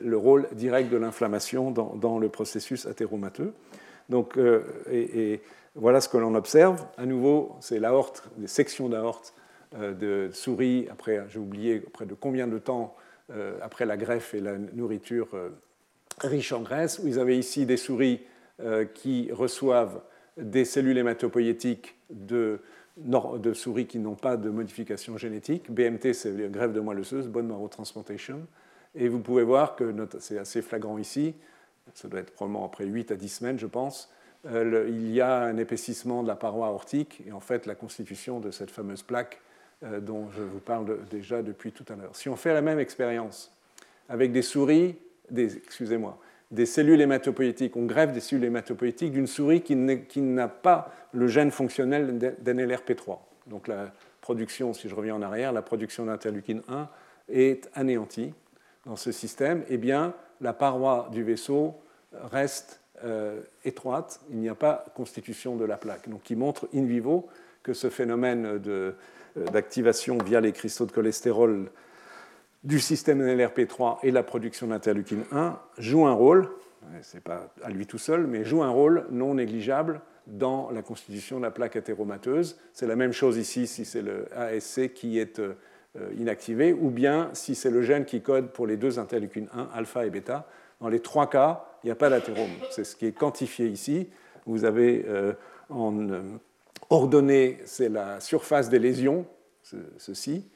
le 0.00 0.16
rôle 0.16 0.48
direct 0.52 0.90
de 0.90 0.96
l'inflammation 0.96 1.70
dans, 1.70 2.18
le 2.18 2.28
processus 2.28 2.86
athéromateux. 2.86 3.52
Donc, 4.08 4.36
euh, 4.36 4.62
et 4.90 5.40
voilà 5.76 6.00
ce 6.00 6.08
que 6.08 6.16
l'on 6.16 6.34
observe. 6.34 6.84
À 6.96 7.06
nouveau, 7.06 7.56
c'est 7.60 7.78
l'aorte, 7.78 8.24
des 8.38 8.46
sections 8.46 8.88
d'aorte 8.88 9.34
euh, 9.74 9.92
de 9.92 10.32
souris, 10.32 10.88
après, 10.90 11.24
j'ai 11.28 11.38
oublié, 11.38 11.82
après 11.86 12.06
de 12.06 12.14
combien 12.14 12.46
de 12.46 12.58
temps 12.58 12.96
euh, 13.30 13.58
après 13.60 13.84
la 13.84 13.96
greffe 13.96 14.34
et 14.34 14.40
la 14.40 14.56
nourriture 14.58 15.28
euh, 15.34 15.50
riche 16.22 16.52
en 16.52 16.62
graisse, 16.62 16.98
où 16.98 17.08
ils 17.08 17.18
avaient 17.18 17.38
ici 17.38 17.66
des 17.66 17.76
souris 17.76 18.22
qui 18.94 19.30
reçoivent 19.32 20.00
des 20.38 20.64
cellules 20.64 20.96
hématopoïétiques 20.96 21.94
de, 22.08 22.62
souris 23.52 23.86
qui 23.86 23.98
n'ont 23.98 24.14
pas 24.14 24.38
de 24.38 24.48
modification 24.48 25.18
génétique. 25.18 25.70
BMT, 25.70 26.14
c'est 26.14 26.50
greffe 26.50 26.72
de 26.72 26.80
moelle 26.80 27.00
osseuse, 27.00 27.28
bone 27.28 27.48
marrow 27.48 27.68
transplantation. 27.68 28.46
Et 28.94 29.08
vous 29.08 29.20
pouvez 29.20 29.42
voir 29.42 29.76
que 29.76 29.94
c'est 30.20 30.38
assez 30.38 30.62
flagrant 30.62 30.96
ici, 30.96 31.34
ça 31.92 32.08
doit 32.08 32.20
être 32.20 32.30
probablement 32.30 32.64
après 32.64 32.86
8 32.86 33.10
à 33.12 33.16
10 33.16 33.28
semaines, 33.28 33.58
je 33.58 33.66
pense, 33.66 34.10
euh, 34.46 34.86
il 34.88 35.12
y 35.12 35.20
a 35.20 35.38
un 35.38 35.56
épaississement 35.56 36.22
de 36.22 36.28
la 36.28 36.36
paroi 36.36 36.68
aortique 36.68 37.22
et 37.26 37.32
en 37.32 37.40
fait 37.40 37.66
la 37.66 37.74
constitution 37.74 38.40
de 38.40 38.50
cette 38.50 38.70
fameuse 38.70 39.02
plaque 39.02 39.40
dont 40.00 40.30
je 40.30 40.42
vous 40.42 40.58
parle 40.58 41.04
déjà 41.10 41.42
depuis 41.42 41.70
tout 41.70 41.84
à 41.92 41.96
l'heure. 41.96 42.16
Si 42.16 42.30
on 42.30 42.36
fait 42.36 42.54
la 42.54 42.62
même 42.62 42.78
expérience 42.78 43.54
avec 44.08 44.32
des 44.32 44.40
souris, 44.40 44.96
des, 45.30 45.58
excusez-moi, 45.58 46.18
des 46.50 46.66
cellules 46.66 47.00
hématopoïétiques, 47.00 47.76
on 47.76 47.84
greffe 47.84 48.12
des 48.12 48.20
cellules 48.20 48.44
hématopoïétiques 48.44 49.12
d'une 49.12 49.26
souris 49.26 49.60
qui 49.60 49.76
n'a 49.76 50.48
pas 50.48 50.92
le 51.12 51.28
gène 51.28 51.50
fonctionnel 51.50 52.18
d'NLRP3. 52.18 53.18
Donc 53.46 53.68
la 53.68 53.92
production, 54.20 54.72
si 54.72 54.88
je 54.88 54.94
reviens 54.94 55.14
en 55.14 55.22
arrière, 55.22 55.52
la 55.52 55.62
production 55.62 56.06
d'interleukine 56.06 56.62
1 56.68 56.88
est 57.28 57.68
anéantie 57.74 58.32
dans 58.84 58.96
ce 58.96 59.12
système. 59.12 59.64
Eh 59.68 59.76
bien, 59.76 60.14
la 60.40 60.52
paroi 60.52 61.08
du 61.12 61.22
vaisseau 61.22 61.74
reste 62.12 62.80
euh, 63.04 63.40
étroite, 63.64 64.20
il 64.30 64.38
n'y 64.38 64.48
a 64.48 64.54
pas 64.54 64.86
constitution 64.94 65.56
de 65.56 65.64
la 65.64 65.76
plaque. 65.76 66.08
Donc, 66.08 66.22
qui 66.22 66.36
montre 66.36 66.68
in 66.74 66.84
vivo 66.84 67.26
que 67.62 67.72
ce 67.72 67.90
phénomène 67.90 68.60
euh, 68.66 68.92
d'activation 69.52 70.18
via 70.18 70.40
les 70.40 70.52
cristaux 70.52 70.86
de 70.86 70.92
cholestérol 70.92 71.70
du 72.64 72.80
système 72.80 73.22
NLRP3 73.22 73.98
et 74.02 74.10
la 74.10 74.22
production 74.22 74.68
d'interleukine 74.68 75.24
1 75.30 75.58
joue 75.78 76.06
un 76.06 76.12
rôle, 76.12 76.48
ce 77.02 77.16
n'est 77.16 77.20
pas 77.20 77.52
à 77.62 77.70
lui 77.70 77.86
tout 77.86 77.98
seul, 77.98 78.26
mais 78.26 78.44
joue 78.44 78.62
un 78.62 78.70
rôle 78.70 79.06
non 79.10 79.34
négligeable 79.34 80.00
dans 80.26 80.70
la 80.70 80.82
constitution 80.82 81.38
de 81.38 81.44
la 81.44 81.50
plaque 81.50 81.76
athéromateuse. 81.76 82.58
C'est 82.72 82.86
la 82.86 82.96
même 82.96 83.12
chose 83.12 83.36
ici 83.36 83.66
si 83.66 83.84
c'est 83.84 84.02
le 84.02 84.26
ASC 84.36 84.92
qui 84.92 85.18
est 85.18 85.38
euh, 85.38 85.54
inactivé, 86.18 86.72
ou 86.72 86.90
bien 86.90 87.30
si 87.32 87.54
c'est 87.54 87.70
le 87.70 87.82
gène 87.82 88.04
qui 88.04 88.20
code 88.20 88.48
pour 88.48 88.66
les 88.66 88.76
deux 88.76 88.98
interleukines 88.98 89.48
1, 89.54 89.68
alpha 89.74 90.04
et 90.04 90.10
bêta. 90.10 90.46
Dans 90.80 90.88
les 90.88 91.00
trois 91.00 91.28
cas, 91.28 91.64
il 91.82 91.86
n'y 91.86 91.92
a 91.92 91.96
pas 91.96 92.10
d'athérome. 92.10 92.50
C'est 92.70 92.84
ce 92.84 92.96
qui 92.96 93.06
est 93.06 93.12
quantifié 93.12 93.66
ici. 93.66 94.08
Vous 94.46 94.64
avez 94.64 95.04
euh, 95.08 95.32
en 95.70 96.10
euh, 96.10 96.22
ordonnée, 96.90 97.58
c'est 97.64 97.88
la 97.88 98.20
surface 98.20 98.68
des 98.68 98.78
lésions, 98.78 99.26
ceci, 99.98 100.48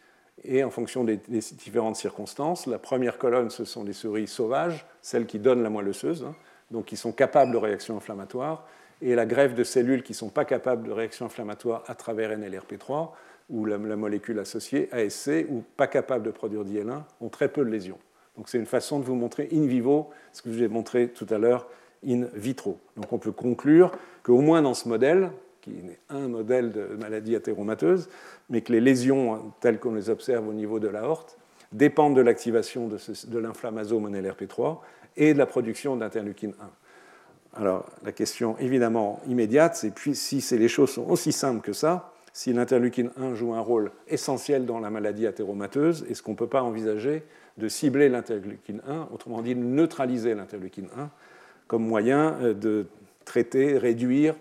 et 0.44 0.62
en 0.64 0.70
fonction 0.70 1.04
des, 1.04 1.18
différentes 1.18 1.96
circonstances. 1.96 2.66
La 2.66 2.78
première 2.78 3.18
colonne, 3.18 3.50
ce 3.50 3.64
sont 3.64 3.84
les 3.84 3.92
souris 3.92 4.28
sauvages, 4.28 4.86
celles 5.02 5.26
qui 5.26 5.38
donnent 5.38 5.62
la 5.62 5.70
moelle 5.70 5.88
osseuse, 5.88 6.24
hein, 6.24 6.34
donc 6.70 6.86
qui 6.86 6.96
sont 6.96 7.12
capables 7.12 7.52
de 7.52 7.56
réactions 7.56 7.96
inflammatoires, 7.96 8.66
et 9.02 9.14
la 9.14 9.26
greffe 9.26 9.54
de 9.54 9.64
cellules 9.64 10.02
qui 10.02 10.12
ne 10.12 10.16
sont 10.16 10.28
pas 10.28 10.44
capables 10.44 10.86
de 10.86 10.92
réactions 10.92 11.26
inflammatoires 11.26 11.82
à 11.86 11.94
travers 11.94 12.36
NLRP3 12.36 13.10
ou 13.48 13.64
la, 13.64 13.78
molécule 13.78 14.38
associée 14.38 14.88
ASC 14.92 15.46
ou 15.48 15.64
pas 15.76 15.86
capables 15.86 16.24
de 16.24 16.30
produire 16.30 16.64
d'IL1 16.64 17.02
ont 17.20 17.28
très 17.28 17.48
peu 17.48 17.64
de 17.64 17.70
lésions. 17.70 17.98
Donc 18.36 18.48
c'est 18.48 18.58
une 18.58 18.66
façon 18.66 19.00
de 19.00 19.04
vous 19.04 19.14
montrer 19.14 19.48
in 19.52 19.66
vivo 19.66 20.10
ce 20.32 20.42
que 20.42 20.50
je 20.50 20.58
vous 20.58 20.62
ai 20.62 20.68
montré 20.68 21.08
tout 21.08 21.26
à 21.30 21.38
l'heure 21.38 21.68
in 22.06 22.26
vitro. 22.34 22.78
Donc 22.96 23.12
on 23.12 23.18
peut 23.18 23.32
conclure 23.32 23.92
qu'au 24.22 24.40
moins 24.40 24.62
dans 24.62 24.74
ce 24.74 24.88
modèle, 24.88 25.30
qui 25.60 25.72
est 25.72 25.98
un 26.08 26.28
modèle 26.28 26.72
de 26.72 26.96
maladie 26.98 27.36
athéromateuse, 27.36 28.08
mais 28.48 28.62
que 28.62 28.72
les 28.72 28.80
lésions 28.80 29.52
telles 29.60 29.78
qu'on 29.78 29.94
les 29.94 30.08
observe 30.10 30.48
au 30.48 30.52
niveau 30.52 30.78
de 30.78 30.88
l'aorte 30.88 31.36
dépendent 31.72 32.16
de 32.16 32.20
l'activation 32.20 32.88
de, 32.88 33.38
l'inflammasome 33.38 34.08
NLRP3 34.10 34.78
et 35.16 35.34
de 35.34 35.38
la 35.38 35.46
production 35.46 35.96
d'interleukine 35.96 36.54
1. 37.54 37.60
Alors 37.60 37.86
la 38.04 38.12
question 38.12 38.56
évidemment 38.58 39.20
immédiate, 39.28 39.76
c'est 39.76 39.90
puis 39.90 40.14
si 40.14 40.42
les 40.56 40.68
choses 40.68 40.90
sont 40.90 41.08
aussi 41.08 41.32
simples 41.32 41.60
que 41.60 41.72
ça, 41.72 42.09
si 42.32 42.52
l'interleukine 42.52 43.10
1 43.16 43.34
joue 43.34 43.54
un 43.54 43.60
rôle 43.60 43.90
essentiel 44.08 44.66
dans 44.66 44.78
la 44.78 44.90
maladie 44.90 45.26
athéromateuse, 45.26 46.06
est-ce 46.08 46.22
qu'on 46.22 46.32
ne 46.32 46.36
peut 46.36 46.46
pas 46.46 46.62
envisager 46.62 47.24
de 47.58 47.68
cibler 47.68 48.08
l'interleukine 48.08 48.80
1, 48.86 49.08
autrement 49.12 49.42
dit 49.42 49.54
de 49.54 49.60
neutraliser 49.60 50.34
l'interleukine 50.34 50.88
1, 50.96 51.10
comme 51.66 51.86
moyen 51.86 52.36
euh, 52.40 52.54
de 52.54 52.86
traiter, 53.24 53.78
réduire 53.78 54.34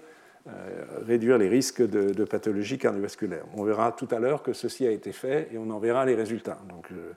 euh, 0.47 0.85
réduire 1.05 1.37
les 1.37 1.49
risques 1.49 1.81
de, 1.81 2.23
pathologie 2.23 2.77
cardiovasculaire? 2.77 3.43
On 3.55 3.63
verra 3.63 3.91
tout 3.91 4.07
à 4.11 4.19
l'heure 4.19 4.41
que 4.41 4.53
ceci 4.53 4.87
a 4.87 4.91
été 4.91 5.11
fait 5.11 5.49
et 5.51 5.57
on 5.57 5.69
en 5.69 5.79
verra 5.79 6.05
les 6.05 6.15
résultats. 6.15 6.59
Donc, 6.69 6.87
euh, 6.91 7.11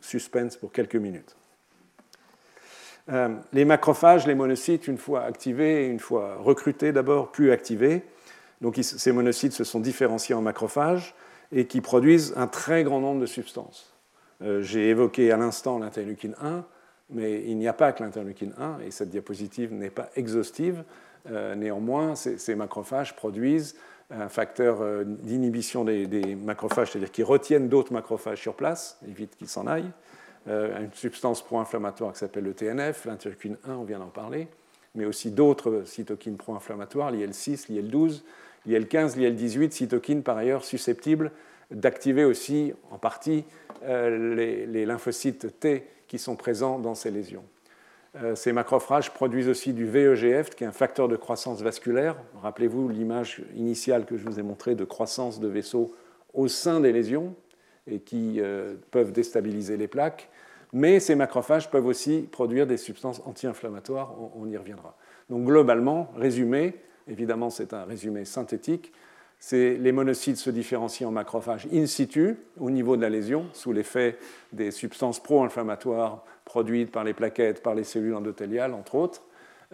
suspense 0.00 0.56
pour 0.56 0.72
quelques 0.72 0.96
minutes. 0.96 1.36
Les 3.52 3.64
macrophages, 3.64 4.28
les 4.28 4.36
monocytes, 4.36 4.86
une 4.86 4.96
fois 4.96 5.24
activés, 5.24 5.88
une 5.88 5.98
fois 5.98 6.36
recrutés 6.36 6.92
d'abord, 6.92 7.32
puis 7.32 7.50
activés, 7.50 8.04
donc 8.62 8.78
ces 8.80 9.12
monocytes 9.12 9.52
se 9.52 9.64
sont 9.64 9.80
différenciés 9.80 10.34
en 10.34 10.40
macrophages 10.40 11.14
et 11.52 11.66
qui 11.66 11.82
produisent 11.82 12.32
un 12.36 12.46
très 12.46 12.84
grand 12.84 13.00
nombre 13.00 13.20
de 13.20 13.26
substances. 13.26 13.92
J'ai 14.60 14.88
évoqué 14.88 15.30
à 15.30 15.36
l'instant 15.36 15.78
l'interleukine 15.78 16.34
1, 16.40 16.64
mais 17.12 17.42
il 17.46 17.58
n'y 17.58 17.68
a 17.68 17.72
pas 17.72 17.92
que 17.92 18.02
l'interleukine 18.02 18.54
1, 18.58 18.80
et 18.86 18.90
cette 18.90 19.10
diapositive 19.10 19.72
n'est 19.72 19.90
pas 19.90 20.08
exhaustive. 20.16 20.84
Euh, 21.30 21.54
néanmoins, 21.54 22.14
ces, 22.16 22.54
macrophages 22.54 23.14
produisent 23.14 23.76
un 24.10 24.28
facteur 24.28 24.82
euh, 24.82 25.04
d'inhibition 25.04 25.84
des, 25.84 26.36
macrophages, 26.36 26.90
c'est-à-dire 26.90 27.12
qu'ils 27.12 27.24
retiennent 27.24 27.68
d'autres 27.68 27.92
macrophages 27.92 28.40
sur 28.40 28.54
place, 28.54 28.98
évitent 29.08 29.36
qu'ils 29.36 29.48
s'en 29.48 29.66
aillent. 29.66 29.92
Euh, 30.48 30.80
une 30.80 30.92
substance 30.92 31.42
pro-inflammatoire 31.42 32.12
qui 32.12 32.18
s'appelle 32.18 32.44
le 32.44 32.54
TNF, 32.54 33.04
l'interleukine 33.04 33.56
1, 33.64 33.74
on 33.74 33.84
vient 33.84 34.00
d'en 34.00 34.06
parler, 34.06 34.48
mais 34.94 35.04
aussi 35.04 35.30
d'autres 35.30 35.84
cytokines 35.86 36.36
pro-inflammatoires, 36.36 37.12
l'IL6, 37.12 37.70
l'IL12, 37.70 38.22
l'IL15, 38.66 39.16
l'IL18, 39.16 39.70
cytokines 39.70 40.22
par 40.22 40.36
ailleurs 40.36 40.64
susceptibles 40.64 41.30
d'activer 41.70 42.24
aussi 42.24 42.72
en 42.90 42.98
partie 42.98 43.44
les 43.82 44.86
lymphocytes 44.86 45.58
T 45.58 45.86
qui 46.06 46.18
sont 46.18 46.36
présents 46.36 46.78
dans 46.78 46.94
ces 46.94 47.10
lésions. 47.10 47.44
Euh, 48.20 48.34
ces 48.34 48.52
macrophages 48.52 49.12
produisent 49.12 49.48
aussi 49.48 49.72
du 49.72 49.86
VEGF, 49.86 50.50
qui 50.50 50.64
est 50.64 50.66
un 50.66 50.72
facteur 50.72 51.08
de 51.08 51.16
croissance 51.16 51.62
vasculaire. 51.62 52.16
Rappelez-vous 52.42 52.88
l'image 52.88 53.42
initiale 53.54 54.04
que 54.04 54.18
je 54.18 54.24
vous 54.24 54.38
ai 54.38 54.42
montrée 54.42 54.74
de 54.74 54.84
croissance 54.84 55.40
de 55.40 55.48
vaisseaux 55.48 55.94
au 56.34 56.48
sein 56.48 56.80
des 56.80 56.92
lésions 56.92 57.34
et 57.86 58.00
qui 58.00 58.40
euh, 58.40 58.74
peuvent 58.90 59.12
déstabiliser 59.12 59.76
les 59.76 59.88
plaques. 59.88 60.28
Mais 60.74 61.00
ces 61.00 61.14
macrophages 61.14 61.70
peuvent 61.70 61.86
aussi 61.86 62.28
produire 62.30 62.66
des 62.66 62.76
substances 62.76 63.22
anti-inflammatoires, 63.24 64.14
on, 64.36 64.46
y 64.48 64.56
reviendra. 64.56 64.96
Donc 65.28 65.44
globalement, 65.44 66.10
résumé, 66.16 66.74
évidemment 67.08 67.50
c'est 67.50 67.72
un 67.72 67.84
résumé 67.84 68.24
synthétique, 68.24 68.92
les 69.50 69.92
monocytes 69.92 70.36
se 70.36 70.50
différencient 70.50 71.08
en 71.08 71.12
macrophages 71.12 71.66
in 71.72 71.86
situ, 71.86 72.36
au 72.60 72.70
niveau 72.70 72.96
de 72.96 73.02
la 73.02 73.10
lésion, 73.10 73.46
sous 73.52 73.72
l'effet 73.72 74.16
des 74.52 74.70
substances 74.70 75.20
pro-inflammatoires 75.20 76.24
produites 76.44 76.90
par 76.92 77.04
les 77.04 77.12
plaquettes, 77.12 77.62
par 77.62 77.74
les 77.74 77.84
cellules 77.84 78.14
endothéliales, 78.14 78.72
entre 78.72 78.94
autres. 78.94 79.22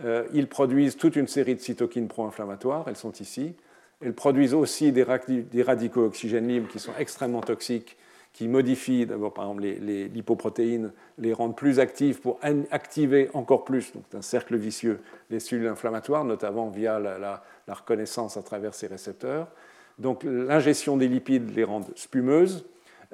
Euh, 0.04 0.26
ils 0.32 0.48
produisent 0.48 0.96
toute 0.96 1.16
une 1.16 1.26
série 1.26 1.54
de 1.54 1.60
cytokines 1.60 2.08
pro-inflammatoires, 2.08 2.84
elles 2.88 2.96
sont 2.96 3.12
ici. 3.12 3.54
Elles 4.00 4.14
produisent 4.14 4.54
aussi 4.54 4.92
des, 4.92 5.02
radicaux 5.02 6.04
oxygènes 6.04 6.46
libres 6.46 6.68
qui 6.68 6.78
sont 6.78 6.92
extrêmement 6.98 7.40
toxiques, 7.40 7.96
qui 8.32 8.48
modifient 8.48 9.06
d'abord 9.06 9.34
par 9.34 9.44
exemple 9.44 9.62
les, 9.62 10.08
lipoprotéines, 10.08 10.92
les 11.18 11.32
rendent 11.32 11.56
plus 11.56 11.80
actives 11.80 12.20
pour 12.20 12.38
activer 12.70 13.30
encore 13.34 13.64
plus, 13.64 13.92
donc 13.92 14.04
un 14.14 14.22
cercle 14.22 14.56
vicieux, 14.56 15.00
les 15.30 15.40
cellules 15.40 15.66
inflammatoires, 15.66 16.24
notamment 16.24 16.68
via 16.68 16.98
la, 16.98 17.42
reconnaissance 17.68 18.36
à 18.36 18.42
travers 18.42 18.74
ces 18.74 18.86
récepteurs. 18.86 19.48
Donc 19.98 20.22
l'ingestion 20.24 20.96
des 20.96 21.08
lipides 21.08 21.54
les 21.54 21.64
rend 21.64 21.82
spumeuses, 21.96 22.64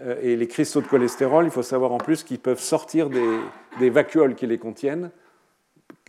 euh, 0.00 0.16
et 0.22 0.36
les 0.36 0.48
cristaux 0.48 0.80
de 0.80 0.86
cholestérol, 0.86 1.44
il 1.44 1.50
faut 1.50 1.62
savoir 1.62 1.92
en 1.92 1.98
plus 1.98 2.24
qu'ils 2.24 2.38
peuvent 2.38 2.60
sortir 2.60 3.08
des, 3.10 3.90
vacuoles 3.90 4.34
qui 4.34 4.46
les 4.46 4.58
contiennent. 4.58 5.10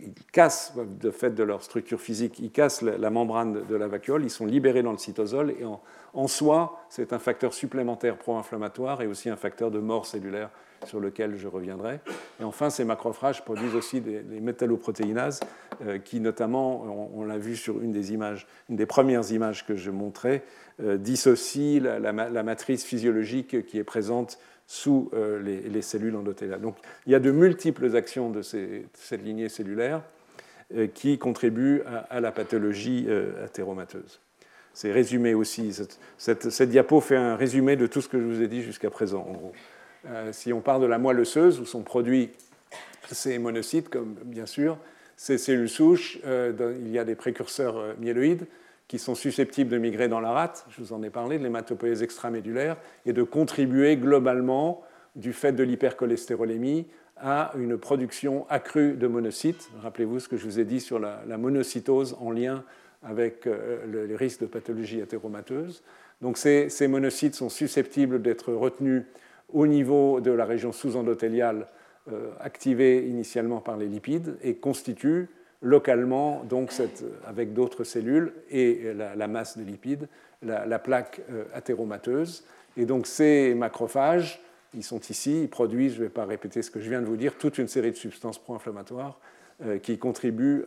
Ils 0.02 0.12
cassent, 0.30 0.74
de 0.76 1.10
fait 1.10 1.30
de 1.30 1.42
leur 1.42 1.62
structure 1.62 2.00
physique, 2.00 2.38
ils 2.38 2.50
cassent 2.50 2.82
la, 2.82 3.10
membrane 3.10 3.64
de 3.66 3.76
la 3.76 3.88
vacuole, 3.88 4.24
ils 4.24 4.30
sont 4.30 4.44
libérés 4.44 4.82
dans 4.82 4.92
le 4.92 4.98
cytosol 4.98 5.52
et 5.52 5.64
en, 6.12 6.28
soi, 6.28 6.80
c'est 6.90 7.14
un 7.14 7.18
facteur 7.18 7.54
supplémentaire 7.54 8.18
pro-inflammatoire 8.18 9.00
et 9.00 9.06
aussi 9.06 9.30
un 9.30 9.36
facteur 9.36 9.70
de 9.70 9.78
mort 9.78 10.04
cellulaire 10.04 10.50
sur 10.84 11.00
lequel 11.00 11.36
je 11.36 11.48
reviendrai. 11.48 12.00
Et 12.40 12.44
enfin, 12.44 12.68
ces 12.68 12.84
macrophages 12.84 13.42
produisent 13.42 13.74
aussi 13.74 14.02
des, 14.02 14.22
métalloprotéinases 14.22 15.40
euh, 15.82 15.98
qui, 15.98 16.20
notamment, 16.20 17.10
on, 17.14 17.24
l'a 17.24 17.38
vu 17.38 17.56
sur 17.56 17.80
une 17.80 17.92
des 17.92 18.12
images, 18.12 18.46
une 18.68 18.76
des 18.76 18.86
premières 18.86 19.30
images 19.32 19.64
que 19.64 19.76
je 19.76 19.90
montrais, 19.90 20.44
euh, 20.82 20.98
dissocient 20.98 21.82
la, 21.82 22.42
matrice 22.42 22.84
physiologique 22.84 23.64
qui 23.66 23.78
est 23.78 23.84
présente 23.84 24.38
sous 24.66 25.10
euh, 25.14 25.40
les, 25.40 25.82
cellules 25.82 26.16
endothéliales. 26.16 26.60
Donc, 26.60 26.76
il 27.06 27.12
y 27.12 27.14
a 27.14 27.20
de 27.20 27.30
multiples 27.30 27.96
actions 27.96 28.30
de 28.30 28.42
cette 28.42 29.22
lignée 29.24 29.48
cellulaire 29.48 30.02
qui 30.94 31.16
contribuent 31.16 31.82
à, 32.10 32.20
la 32.20 32.32
pathologie 32.32 33.06
athéromateuse. 33.44 34.20
C'est 34.76 34.92
résumé 34.92 35.32
aussi. 35.32 35.72
Cette, 36.18 36.62
diapo 36.62 37.00
fait 37.00 37.16
un 37.16 37.36
résumé 37.36 37.76
de 37.76 37.86
tout 37.86 38.00
ce 38.00 38.08
que 38.08 38.18
je 38.20 38.24
vous 38.24 38.42
ai 38.42 38.48
dit 38.48 38.62
jusqu'à 38.62 38.90
présent, 38.90 39.24
en 39.26 39.32
gros. 39.32 39.52
Euh, 40.08 40.32
si 40.32 40.52
on 40.52 40.60
parle 40.60 40.82
de 40.82 40.86
la 40.86 40.98
moelle 40.98 41.20
osseuse, 41.20 41.60
où 41.60 41.64
sont 41.64 41.82
produits 41.82 42.30
ces 43.10 43.38
monocytes, 43.38 43.88
comme 43.88 44.14
bien 44.24 44.46
sûr, 44.46 44.78
ces 45.16 45.38
cellules 45.38 45.68
souches, 45.68 46.18
euh, 46.26 46.52
il 46.80 46.90
y 46.90 46.98
a 46.98 47.04
des 47.04 47.14
précurseurs 47.14 47.78
euh, 47.78 47.94
myéloïdes 47.98 48.46
qui 48.88 48.98
sont 48.98 49.14
susceptibles 49.14 49.70
de 49.70 49.78
migrer 49.78 50.08
dans 50.08 50.20
la 50.20 50.30
rate, 50.30 50.66
je 50.68 50.80
vous 50.80 50.92
en 50.92 51.02
ai 51.02 51.10
parlé, 51.10 51.38
de 51.38 51.42
l'hématopoïèse 51.42 52.02
extramédulaire, 52.02 52.76
et 53.04 53.12
de 53.12 53.22
contribuer 53.22 53.96
globalement, 53.96 54.82
du 55.16 55.32
fait 55.32 55.52
de 55.52 55.62
l'hypercholestérolémie, 55.62 56.86
à 57.16 57.52
une 57.56 57.78
production 57.78 58.46
accrue 58.50 58.92
de 58.92 59.06
monocytes. 59.06 59.70
Rappelez-vous 59.82 60.20
ce 60.20 60.28
que 60.28 60.36
je 60.36 60.44
vous 60.44 60.60
ai 60.60 60.64
dit 60.64 60.80
sur 60.80 60.98
la, 60.98 61.38
monocytose 61.38 62.16
en 62.20 62.30
lien 62.30 62.62
avec 63.02 63.46
le, 63.46 64.04
les 64.04 64.16
risques 64.16 64.42
de 64.42 64.46
pathologie 64.46 65.00
athéromateuse. 65.00 65.82
Donc 66.20 66.36
ces, 66.36 66.68
ces 66.68 66.88
monocytes 66.88 67.34
sont 67.34 67.48
susceptibles 67.48 68.20
d'être 68.20 68.52
retenus 68.52 69.04
au 69.52 69.66
niveau 69.66 70.20
de 70.20 70.30
la 70.30 70.44
région 70.44 70.72
sous-endothéliale 70.72 71.68
activée 72.40 73.08
initialement 73.08 73.60
par 73.60 73.76
les 73.76 73.86
lipides 73.86 74.36
et 74.42 74.56
constituent 74.56 75.28
localement, 75.62 76.44
donc 76.44 76.72
avec 77.26 77.52
d'autres 77.52 77.84
cellules 77.84 78.32
et 78.50 78.92
la, 78.94 79.28
masse 79.28 79.58
de 79.58 79.64
lipides, 79.64 80.08
la, 80.42 80.78
plaque 80.78 81.20
athéromateuse. 81.54 82.44
Et 82.76 82.84
donc 82.84 83.06
ces 83.06 83.54
macrophages 83.54 84.40
ils 84.76 84.84
sont 84.84 85.00
ici, 85.00 85.42
ils 85.42 85.48
produisent, 85.48 85.94
je 85.94 86.00
ne 86.00 86.04
vais 86.04 86.10
pas 86.10 86.26
répéter 86.26 86.62
ce 86.62 86.70
que 86.70 86.80
je 86.80 86.88
viens 86.88 87.00
de 87.00 87.06
vous 87.06 87.16
dire, 87.16 87.36
toute 87.36 87.58
une 87.58 87.68
série 87.68 87.90
de 87.90 87.96
substances 87.96 88.38
pro-inflammatoires 88.38 89.18
euh, 89.64 89.78
qui 89.78 89.98
contribuent 89.98 90.64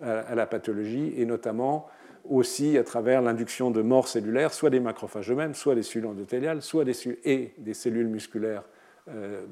à, 0.00 0.34
la 0.34 0.46
pathologie 0.46 1.12
et 1.16 1.26
notamment 1.26 1.88
aussi 2.28 2.78
à 2.78 2.84
travers 2.84 3.20
l'induction 3.20 3.72
de 3.72 3.82
mort 3.82 4.06
cellulaire, 4.06 4.52
soit 4.52 4.70
des 4.70 4.78
macrophages 4.78 5.28
eux-mêmes, 5.28 5.54
soit 5.54 5.74
des 5.74 5.82
cellules 5.82 6.06
endothéliales, 6.06 6.62
soit 6.62 6.84
des, 6.84 6.94
et 7.24 7.52
des 7.58 7.74
cellules 7.74 8.06
musculaires 8.06 8.62
euh, 9.08 9.44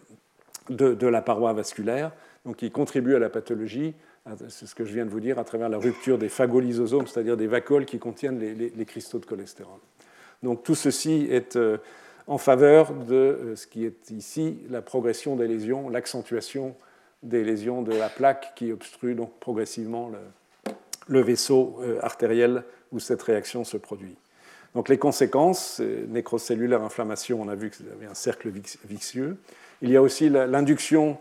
de, 0.69 1.07
la 1.07 1.21
paroi 1.21 1.53
vasculaire, 1.53 2.13
donc 2.45 2.57
qui 2.57 2.71
contribuent 2.71 3.17
à 3.17 3.19
la 3.19 3.31
pathologie, 3.31 3.95
c'est 4.49 4.67
ce 4.67 4.75
que 4.75 4.85
je 4.85 4.93
viens 4.93 5.05
de 5.05 5.11
vous 5.11 5.21
dire, 5.21 5.39
à 5.39 5.45
travers 5.45 5.69
la 5.69 5.79
rupture 5.79 6.19
des 6.19 6.29
phagolysosomes, 6.29 7.07
c'est-à-dire 7.07 7.37
des 7.37 7.47
vacuoles 7.47 7.85
qui 7.85 7.99
contiennent 7.99 8.39
les, 8.39 8.85
cristaux 8.85 9.19
de 9.19 9.27
cholestérol. 9.27 9.79
Donc 10.43 10.63
tout 10.63 10.75
ceci 10.75 11.29
est 11.31 11.57
euh, 11.57 11.79
en 12.27 12.39
faveur 12.39 12.93
de 12.93 13.15
euh, 13.15 13.57
ce 13.57 13.67
qui 13.67 13.85
est 13.85 14.11
ici 14.11 14.59
la 14.69 14.83
progression 14.83 15.37
des 15.37 15.47
lésions, 15.47 15.89
l'accentuation 15.89 16.75
des 17.23 17.45
lésions 17.45 17.83
de 17.83 17.95
la 17.97 18.09
plaque 18.09 18.53
qui 18.55 18.73
obstrue 18.73 19.15
donc 19.15 19.33
progressivement 19.41 20.11
le, 21.09 21.21
vaisseau 21.21 21.79
euh, 21.81 21.99
artériel 22.03 22.65
où 22.93 22.99
cette 22.99 23.23
réaction 23.23 23.65
se 23.65 23.77
produit. 23.77 24.17
Donc 24.75 24.89
les 24.89 24.99
conséquences, 24.99 25.81
nécrocellulaire, 26.09 26.83
inflammation, 26.83 27.41
on 27.41 27.49
a 27.49 27.55
vu 27.55 27.71
que 27.71 27.83
y 27.83 27.91
avait 27.91 28.07
un 28.07 28.15
cercle 28.15 28.51
vicieux. 28.85 29.39
Il 29.81 29.91
y 29.91 29.97
a 29.97 30.03
aussi 30.03 30.29
l'induction 30.29 31.19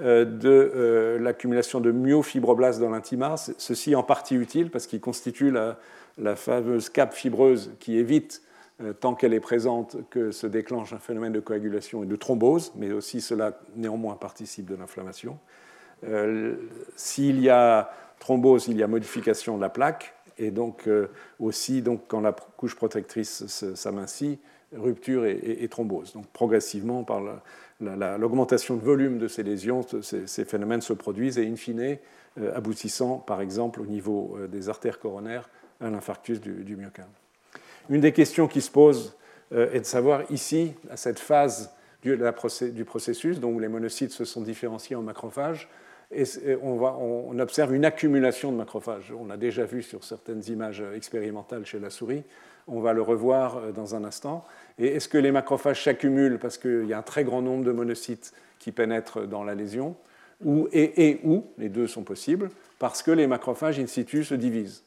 de 0.00 1.18
l'accumulation 1.20 1.80
de 1.80 1.90
myofibroblastes 1.90 2.80
dans 2.80 2.90
l'intima, 2.90 3.36
ceci 3.36 3.94
en 3.94 4.02
partie 4.02 4.36
utile 4.36 4.70
parce 4.70 4.86
qu'il 4.86 5.00
constitue 5.00 5.50
la, 5.50 5.76
fameuse 6.36 6.88
cape 6.88 7.14
fibreuse 7.14 7.72
qui 7.78 7.96
évite 7.96 8.42
euh, 8.80 8.92
tant 8.92 9.16
qu'elle 9.16 9.34
est 9.34 9.40
présente, 9.40 9.96
que 10.08 10.30
se 10.30 10.46
déclenche 10.46 10.92
un 10.92 10.98
phénomène 10.98 11.32
de 11.32 11.40
coagulation 11.40 12.04
et 12.04 12.06
de 12.06 12.14
thrombose, 12.14 12.72
mais 12.76 12.92
aussi 12.92 13.20
cela 13.20 13.58
néanmoins 13.74 14.14
participe 14.14 14.66
de 14.66 14.76
l'inflammation. 14.76 15.36
Euh, 16.04 16.54
s'il 16.94 17.40
y 17.40 17.50
a 17.50 17.90
thrombose, 18.20 18.68
il 18.68 18.76
y 18.76 18.84
a 18.84 18.86
modification 18.86 19.56
de 19.56 19.62
la 19.62 19.68
plaque, 19.68 20.14
et 20.38 20.52
donc 20.52 20.86
euh, 20.86 21.08
aussi 21.40 21.82
donc, 21.82 22.02
quand 22.06 22.20
la 22.20 22.32
couche 22.32 22.76
protectrice 22.76 23.46
s'amincit, 23.74 24.38
rupture 24.76 25.24
et, 25.26 25.66
thrombose. 25.68 26.12
Donc 26.12 26.26
progressivement, 26.32 27.04
par 27.04 27.22
l'augmentation 27.80 28.76
de 28.76 28.82
volume 28.82 29.18
de 29.18 29.28
ces 29.28 29.42
lésions, 29.42 29.84
ces, 30.02 30.44
phénomènes 30.44 30.82
se 30.82 30.92
produisent 30.92 31.38
et 31.38 31.46
in 31.46 31.56
fine, 31.56 31.96
aboutissant 32.54 33.18
par 33.18 33.40
exemple 33.40 33.80
au 33.80 33.86
niveau 33.86 34.36
des 34.48 34.68
artères 34.68 34.98
coronaires 34.98 35.48
à 35.80 35.90
l'infarctus 35.90 36.40
du, 36.40 36.64
du 36.64 36.76
myocarde. 36.76 37.08
Une 37.90 38.00
des 38.00 38.12
questions 38.12 38.48
qui 38.48 38.60
se 38.60 38.70
pose 38.70 39.16
euh, 39.52 39.72
est 39.72 39.80
de 39.80 39.86
savoir 39.86 40.30
ici, 40.30 40.74
à 40.90 40.96
cette 40.96 41.18
phase 41.18 41.72
du, 42.02 42.84
processus, 42.84 43.40
donc 43.40 43.56
où 43.56 43.58
les 43.58 43.68
monocytes 43.68 44.12
se 44.12 44.24
sont 44.24 44.42
différenciés 44.42 44.94
en 44.94 45.02
macrophages, 45.02 45.68
et 46.10 46.24
on, 46.62 47.38
observe 47.38 47.74
une 47.74 47.84
accumulation 47.84 48.50
de 48.50 48.56
macrophages. 48.56 49.12
On 49.12 49.26
l'a 49.26 49.36
déjà 49.36 49.64
vu 49.64 49.82
sur 49.82 50.04
certaines 50.04 50.42
images 50.48 50.82
expérimentales 50.94 51.66
chez 51.66 51.78
la 51.78 51.90
souris. 51.90 52.22
On 52.68 52.80
va 52.80 52.92
le 52.92 53.02
revoir 53.02 53.58
euh, 53.58 53.72
dans 53.72 53.94
un 53.94 54.04
instant. 54.04 54.44
Et 54.78 54.86
est-ce 54.88 55.08
que 55.08 55.18
les 55.18 55.32
macrophages 55.32 55.82
s'accumulent 55.82 56.38
parce 56.38 56.58
qu'il 56.58 56.86
y 56.86 56.92
a 56.92 56.98
un 56.98 57.02
très 57.02 57.24
grand 57.24 57.42
nombre 57.42 57.64
de 57.64 57.72
monocytes 57.72 58.32
qui 58.58 58.72
pénètrent 58.72 59.26
dans 59.26 59.44
la 59.44 59.54
lésion 59.54 59.96
ou, 60.44 60.68
et, 60.72 61.08
et 61.08 61.20
ou, 61.24 61.46
les 61.58 61.68
deux 61.68 61.88
sont 61.88 62.04
possibles, 62.04 62.50
parce 62.78 63.02
que 63.02 63.10
les 63.10 63.26
macrophages 63.26 63.80
in 63.80 63.88
situ 63.88 64.22
se 64.22 64.34
divisent 64.34 64.84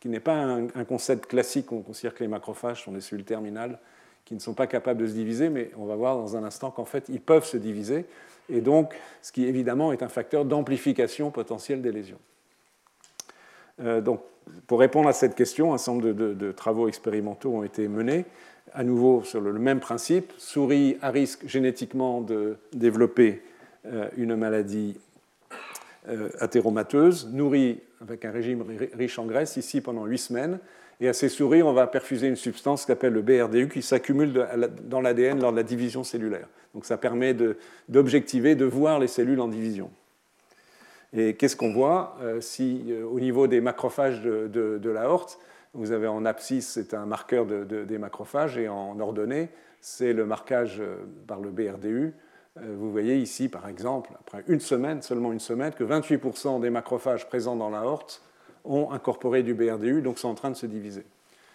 qui 0.00 0.08
n'est 0.08 0.20
pas 0.20 0.36
un, 0.36 0.84
concept 0.84 1.26
classique. 1.26 1.72
On 1.72 1.82
considère 1.82 2.14
que 2.14 2.22
les 2.22 2.28
macrophages 2.28 2.84
sont 2.84 2.92
des 2.92 3.00
cellules 3.00 3.24
terminales 3.24 3.78
qui 4.24 4.34
ne 4.34 4.40
sont 4.40 4.54
pas 4.54 4.66
capables 4.66 5.00
de 5.00 5.06
se 5.06 5.12
diviser, 5.12 5.48
mais 5.48 5.70
on 5.76 5.86
va 5.86 5.96
voir 5.96 6.16
dans 6.16 6.36
un 6.36 6.44
instant 6.44 6.70
qu'en 6.70 6.84
fait, 6.84 7.08
ils 7.08 7.20
peuvent 7.20 7.46
se 7.46 7.56
diviser, 7.56 8.04
et 8.50 8.60
donc, 8.60 8.94
ce 9.22 9.32
qui 9.32 9.46
évidemment 9.46 9.92
est 9.92 10.02
un 10.02 10.08
facteur 10.08 10.44
d'amplification 10.44 11.30
potentielle 11.30 11.82
des 11.82 11.92
lésions. 11.92 12.18
Euh, 13.80 14.00
donc, 14.00 14.20
pour 14.66 14.80
répondre 14.80 15.08
à 15.08 15.12
cette 15.12 15.34
question, 15.34 15.74
un 15.74 15.78
certain 15.78 16.00
nombre 16.00 16.12
de, 16.12 16.52
travaux 16.52 16.88
expérimentaux 16.88 17.50
ont 17.50 17.62
été 17.62 17.88
menés, 17.88 18.24
à 18.72 18.84
nouveau 18.84 19.22
sur 19.22 19.40
le, 19.40 19.52
même 19.52 19.80
principe, 19.80 20.32
souris 20.36 20.96
à 21.00 21.10
risque 21.10 21.46
génétiquement 21.46 22.20
de 22.20 22.56
développer 22.72 23.42
euh, 23.86 24.08
une 24.16 24.36
maladie 24.36 24.98
euh, 26.08 26.28
athéromateuse, 26.40 27.28
nourrie 27.32 27.80
avec 28.00 28.24
un 28.24 28.30
régime 28.30 28.64
riche 28.94 29.18
en 29.18 29.26
graisse, 29.26 29.56
ici 29.56 29.80
pendant 29.80 30.04
8 30.04 30.18
semaines. 30.18 30.58
Et 31.00 31.08
à 31.08 31.12
ces 31.12 31.28
souris, 31.28 31.62
on 31.62 31.72
va 31.72 31.86
perfuser 31.86 32.26
une 32.26 32.36
substance 32.36 32.82
qui 32.82 32.86
s'appelle 32.88 33.12
le 33.12 33.22
BRDU 33.22 33.68
qui 33.68 33.82
s'accumule 33.82 34.46
dans 34.84 35.00
l'ADN 35.00 35.40
lors 35.40 35.52
de 35.52 35.56
la 35.56 35.62
division 35.62 36.02
cellulaire. 36.02 36.48
Donc 36.74 36.84
ça 36.84 36.96
permet 36.96 37.34
d'objectiver, 37.88 38.54
de, 38.54 38.64
voir 38.64 38.98
les 38.98 39.06
cellules 39.06 39.40
en 39.40 39.48
division. 39.48 39.90
Et 41.12 41.34
qu'est-ce 41.36 41.56
qu'on 41.56 41.72
voit 41.72 42.16
euh, 42.20 42.40
si 42.40 42.86
euh, 42.88 43.04
au 43.04 43.20
niveau 43.20 43.46
des 43.46 43.60
macrophages 43.60 44.22
de, 44.22 44.90
la 44.90 45.08
horte, 45.08 45.38
vous 45.74 45.92
avez 45.92 46.06
en 46.06 46.24
abscisse, 46.24 46.68
c'est 46.68 46.94
un 46.94 47.06
marqueur 47.06 47.46
des 47.46 47.98
macrophages, 47.98 48.58
et 48.58 48.68
en 48.68 48.98
ordonnée, 49.00 49.48
c'est 49.80 50.12
le 50.12 50.26
marquage 50.26 50.80
euh, 50.80 50.96
par 51.26 51.40
le 51.40 51.50
BRDU 51.50 52.14
vous 52.64 52.90
voyez 52.90 53.16
ici, 53.16 53.48
par 53.48 53.68
exemple, 53.68 54.10
après 54.18 54.44
une 54.48 54.60
semaine, 54.60 55.02
seulement 55.02 55.32
une 55.32 55.40
semaine, 55.40 55.72
que 55.72 55.84
28% 55.84 56.60
des 56.60 56.70
macrophages 56.70 57.26
présents 57.28 57.56
dans 57.56 57.70
la 57.70 57.82
horte 57.82 58.22
ont 58.64 58.90
incorporé 58.90 59.42
du 59.42 59.54
BRDU, 59.54 60.02
donc 60.02 60.18
sont 60.18 60.28
en 60.28 60.34
train 60.34 60.50
de 60.50 60.56
se 60.56 60.66
diviser. 60.66 61.04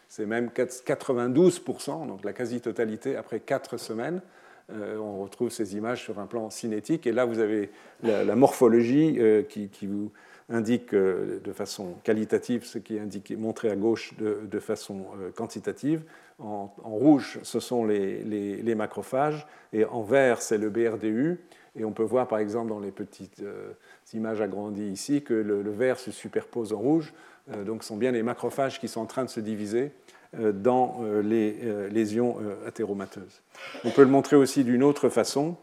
C'est 0.07 0.25
même 0.25 0.49
92%, 0.49 2.07
donc 2.07 2.23
la 2.23 2.33
quasi-totalité 2.33 3.15
après 3.15 3.39
4 3.39 3.77
semaines. 3.77 4.21
Euh, 4.73 4.97
on 4.97 5.23
retrouve 5.23 5.49
ces 5.49 5.75
images 5.75 6.03
sur 6.03 6.19
un 6.19 6.25
plan 6.25 6.49
cinétique. 6.49 7.07
Et 7.07 7.11
là, 7.11 7.25
vous 7.25 7.39
avez 7.39 7.69
la, 8.01 8.35
morphologie 8.35 9.15
euh, 9.19 9.43
qui, 9.43 9.69
vous 9.87 10.11
indique 10.49 10.93
de 10.93 11.53
façon 11.53 11.95
qualitative 12.03 12.65
ce 12.65 12.77
qui 12.77 12.97
est 12.97 12.99
indiqué, 12.99 13.35
montré 13.35 13.69
à 13.69 13.75
gauche 13.75 14.13
de, 14.17 14.59
façon 14.59 15.05
quantitative. 15.35 16.03
En, 16.39 16.69
rouge, 16.83 17.39
ce 17.43 17.59
sont 17.59 17.85
les, 17.85 18.75
macrophages, 18.75 19.47
et 19.71 19.85
en 19.85 20.01
vert, 20.01 20.41
c'est 20.41 20.57
le 20.57 20.69
BRDU. 20.69 21.39
Et 21.75 21.85
on 21.85 21.91
peut 21.91 22.03
voir, 22.03 22.27
par 22.27 22.39
exemple, 22.39 22.69
dans 22.69 22.79
les 22.79 22.91
petites 22.91 23.41
euh, 23.41 23.73
images 24.13 24.41
agrandies 24.41 24.89
ici, 24.89 25.23
que 25.23 25.33
le, 25.33 25.61
vert 25.71 25.99
se 25.99 26.11
superpose 26.11 26.73
en 26.73 26.77
rouge. 26.77 27.13
Euh, 27.51 27.63
donc, 27.63 27.83
ce 27.83 27.89
sont 27.89 27.97
bien 27.97 28.11
les 28.11 28.23
macrophages 28.23 28.79
qui 28.79 28.87
sont 28.87 29.01
en 29.01 29.05
train 29.05 29.25
de 29.25 29.29
se 29.29 29.39
diviser 29.39 29.85
euh, 29.85 30.22
dans 30.33 31.01
les 31.23 31.55
lésions 31.91 32.37
athéromateuses. 32.65 33.41
On 33.83 33.91
peut 33.91 34.01
le 34.01 34.09
montrer 34.09 34.35
aussi 34.35 34.63
d'une 34.63 34.83
autre 34.83 35.09
façon, 35.09 35.55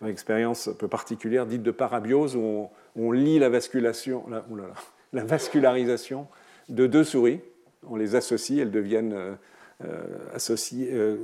une 0.00 0.08
expérience 0.08 0.68
un 0.68 0.72
peu 0.72 0.88
particulière 0.88 1.46
dite 1.46 1.62
de 1.62 1.70
parabiose, 1.70 2.36
où 2.36 2.68
on, 2.96 3.12
lit 3.12 3.38
la, 3.38 3.48
vasculation, 3.48 4.24
la 5.12 5.24
vascularisation 5.24 6.26
de 6.68 6.86
deux 6.86 7.04
souris. 7.04 7.40
On 7.86 7.96
les 7.96 8.14
associe, 8.14 8.60
elles 8.60 8.70
deviennent 8.70 9.36
euh, 9.84 10.02
associées 10.34 10.90
euh, 10.92 11.16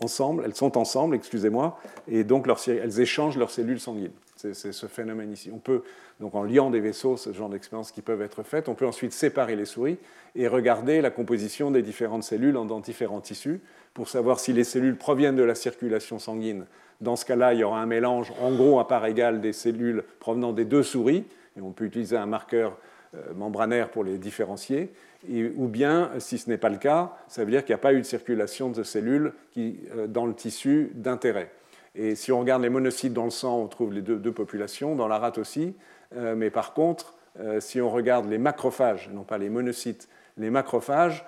ensemble, 0.00 0.44
elles 0.46 0.54
sont 0.54 0.78
ensemble, 0.78 1.14
excusez-moi, 1.14 1.78
et 2.08 2.24
donc 2.24 2.46
elles 2.66 3.00
échangent 3.00 3.36
leurs 3.36 3.50
cellules 3.50 3.80
sanguines. 3.80 4.14
C'est 4.40 4.72
ce 4.72 4.86
phénomène 4.86 5.32
ici. 5.32 5.50
On 5.52 5.58
peut, 5.58 5.82
donc 6.18 6.34
en 6.34 6.42
liant 6.42 6.70
des 6.70 6.80
vaisseaux, 6.80 7.16
ce 7.16 7.32
genre 7.32 7.48
d'expériences 7.48 7.92
qui 7.92 8.02
peuvent 8.02 8.22
être 8.22 8.42
faites, 8.42 8.68
on 8.68 8.74
peut 8.74 8.86
ensuite 8.86 9.12
séparer 9.12 9.56
les 9.56 9.64
souris 9.64 9.98
et 10.34 10.48
regarder 10.48 11.00
la 11.00 11.10
composition 11.10 11.70
des 11.70 11.82
différentes 11.82 12.24
cellules 12.24 12.54
dans 12.54 12.80
différents 12.80 13.20
tissus 13.20 13.60
pour 13.94 14.08
savoir 14.08 14.40
si 14.40 14.52
les 14.52 14.64
cellules 14.64 14.96
proviennent 14.96 15.36
de 15.36 15.42
la 15.42 15.54
circulation 15.54 16.18
sanguine. 16.18 16.66
Dans 17.00 17.16
ce 17.16 17.24
cas-là, 17.24 17.54
il 17.54 17.60
y 17.60 17.64
aura 17.64 17.80
un 17.80 17.86
mélange, 17.86 18.32
en 18.40 18.52
gros, 18.52 18.78
à 18.78 18.86
part 18.86 19.04
égale, 19.06 19.40
des 19.40 19.52
cellules 19.52 20.04
provenant 20.20 20.52
des 20.52 20.64
deux 20.64 20.82
souris, 20.82 21.24
et 21.56 21.60
on 21.60 21.72
peut 21.72 21.84
utiliser 21.84 22.16
un 22.16 22.26
marqueur 22.26 22.78
euh, 23.14 23.34
membranaire 23.34 23.90
pour 23.90 24.04
les 24.04 24.18
différencier 24.18 24.92
ou 25.28 25.68
bien, 25.68 26.10
si 26.18 26.38
ce 26.38 26.48
n'est 26.48 26.58
pas 26.58 26.70
le 26.70 26.78
cas, 26.78 27.12
ça 27.28 27.44
veut 27.44 27.50
dire 27.50 27.64
qu'il 27.64 27.74
n'y 27.74 27.80
a 27.80 27.82
pas 27.82 27.92
eu 27.92 27.98
de 27.98 28.06
circulation 28.06 28.70
de 28.70 28.82
cellules 28.82 29.32
euh, 29.58 30.06
dans 30.06 30.26
le 30.26 30.34
tissu 30.34 30.92
d'intérêt. 30.94 31.50
Et 31.94 32.14
si 32.14 32.32
on 32.32 32.40
regarde 32.40 32.62
les 32.62 32.68
monocytes 32.68 33.12
dans 33.12 33.24
le 33.24 33.30
sang, 33.30 33.58
on 33.58 33.66
trouve 33.66 33.92
les 33.92 34.02
deux, 34.02 34.32
populations, 34.32 34.94
dans 34.94 35.08
la 35.08 35.18
rate 35.18 35.38
aussi. 35.38 35.74
Euh, 36.16 36.34
mais 36.36 36.50
par 36.50 36.72
contre, 36.72 37.14
euh, 37.38 37.60
si 37.60 37.80
on 37.80 37.90
regarde 37.90 38.28
les 38.28 38.38
macrophages, 38.38 39.10
non 39.12 39.24
pas 39.24 39.38
les 39.38 39.48
monocytes, 39.48 40.08
les 40.36 40.50
macrophages, 40.50 41.24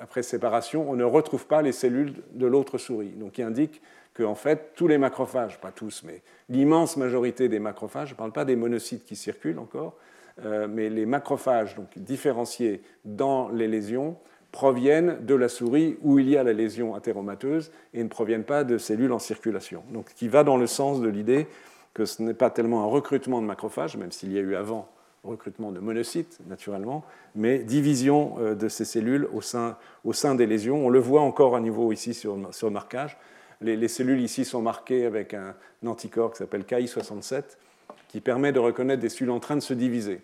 après 0.00 0.22
séparation, 0.22 0.90
on 0.90 0.94
ne 0.94 1.04
retrouve 1.04 1.46
pas 1.46 1.62
les 1.62 1.72
cellules 1.72 2.14
de 2.32 2.46
l'autre 2.46 2.76
souris. 2.76 3.12
Donc, 3.16 3.38
il 3.38 3.42
indique 3.42 3.80
qu'en 4.14 4.34
fait, 4.34 4.72
tous 4.74 4.86
les 4.88 4.98
macrophages, 4.98 5.58
pas 5.58 5.72
tous, 5.72 6.02
mais 6.04 6.20
l'immense 6.50 6.98
majorité 6.98 7.48
des 7.48 7.60
macrophages, 7.60 8.08
je 8.08 8.14
ne 8.14 8.18
parle 8.18 8.32
pas 8.32 8.44
des 8.44 8.56
monocytes 8.56 9.06
qui 9.06 9.16
circulent 9.16 9.58
encore, 9.58 9.96
mais 10.44 10.90
les 10.90 11.06
macrophages, 11.06 11.76
donc 11.76 11.88
différenciés 11.96 12.82
dans 13.06 13.48
les 13.48 13.68
lésions, 13.68 14.18
proviennent 14.52 15.24
de 15.24 15.34
la 15.34 15.48
souris 15.48 15.96
où 16.02 16.18
il 16.18 16.28
y 16.28 16.36
a 16.36 16.42
la 16.42 16.52
lésion 16.52 16.94
athéromateuse 16.94 17.70
et 17.94 18.02
ne 18.02 18.08
proviennent 18.08 18.44
pas 18.44 18.64
de 18.64 18.78
cellules 18.78 19.12
en 19.12 19.18
circulation. 19.18 19.82
Donc, 19.92 20.12
qui 20.14 20.28
va 20.28 20.44
dans 20.44 20.56
le 20.56 20.66
sens 20.66 21.00
de 21.00 21.08
l'idée 21.08 21.46
que 21.94 22.04
ce 22.04 22.22
n'est 22.22 22.34
pas 22.34 22.50
tellement 22.50 22.82
un 22.82 22.86
recrutement 22.86 23.40
de 23.40 23.46
macrophages, 23.46 23.96
même 23.96 24.12
s'il 24.12 24.32
y 24.32 24.38
a 24.38 24.40
eu 24.40 24.54
avant 24.54 24.88
recrutement 25.24 25.70
de 25.70 25.80
monocytes, 25.80 26.38
naturellement, 26.48 27.04
mais 27.34 27.58
division 27.58 28.36
euh, 28.38 28.54
de 28.54 28.68
ces 28.68 28.84
cellules 28.84 29.28
au 29.32 29.40
sein, 29.40 29.76
au 30.04 30.12
sein 30.12 30.34
des 30.34 30.46
lésions. 30.46 30.86
On 30.86 30.88
le 30.88 30.98
voit 30.98 31.20
encore 31.20 31.54
à 31.54 31.60
niveau 31.60 31.92
ici 31.92 32.14
sur, 32.14 32.38
sur 32.54 32.68
le 32.68 32.72
marquage. 32.72 33.18
Les, 33.60 33.76
les, 33.76 33.88
cellules 33.88 34.20
ici 34.20 34.46
sont 34.46 34.62
marquées 34.62 35.04
avec 35.04 35.34
un 35.34 35.54
anticorps 35.84 36.32
qui 36.32 36.38
s'appelle 36.38 36.62
KI67, 36.62 37.42
qui 38.08 38.20
permet 38.20 38.52
de 38.52 38.58
reconnaître 38.58 39.02
des 39.02 39.10
cellules 39.10 39.30
en 39.30 39.40
train 39.40 39.56
de 39.56 39.60
se 39.60 39.74
diviser. 39.74 40.22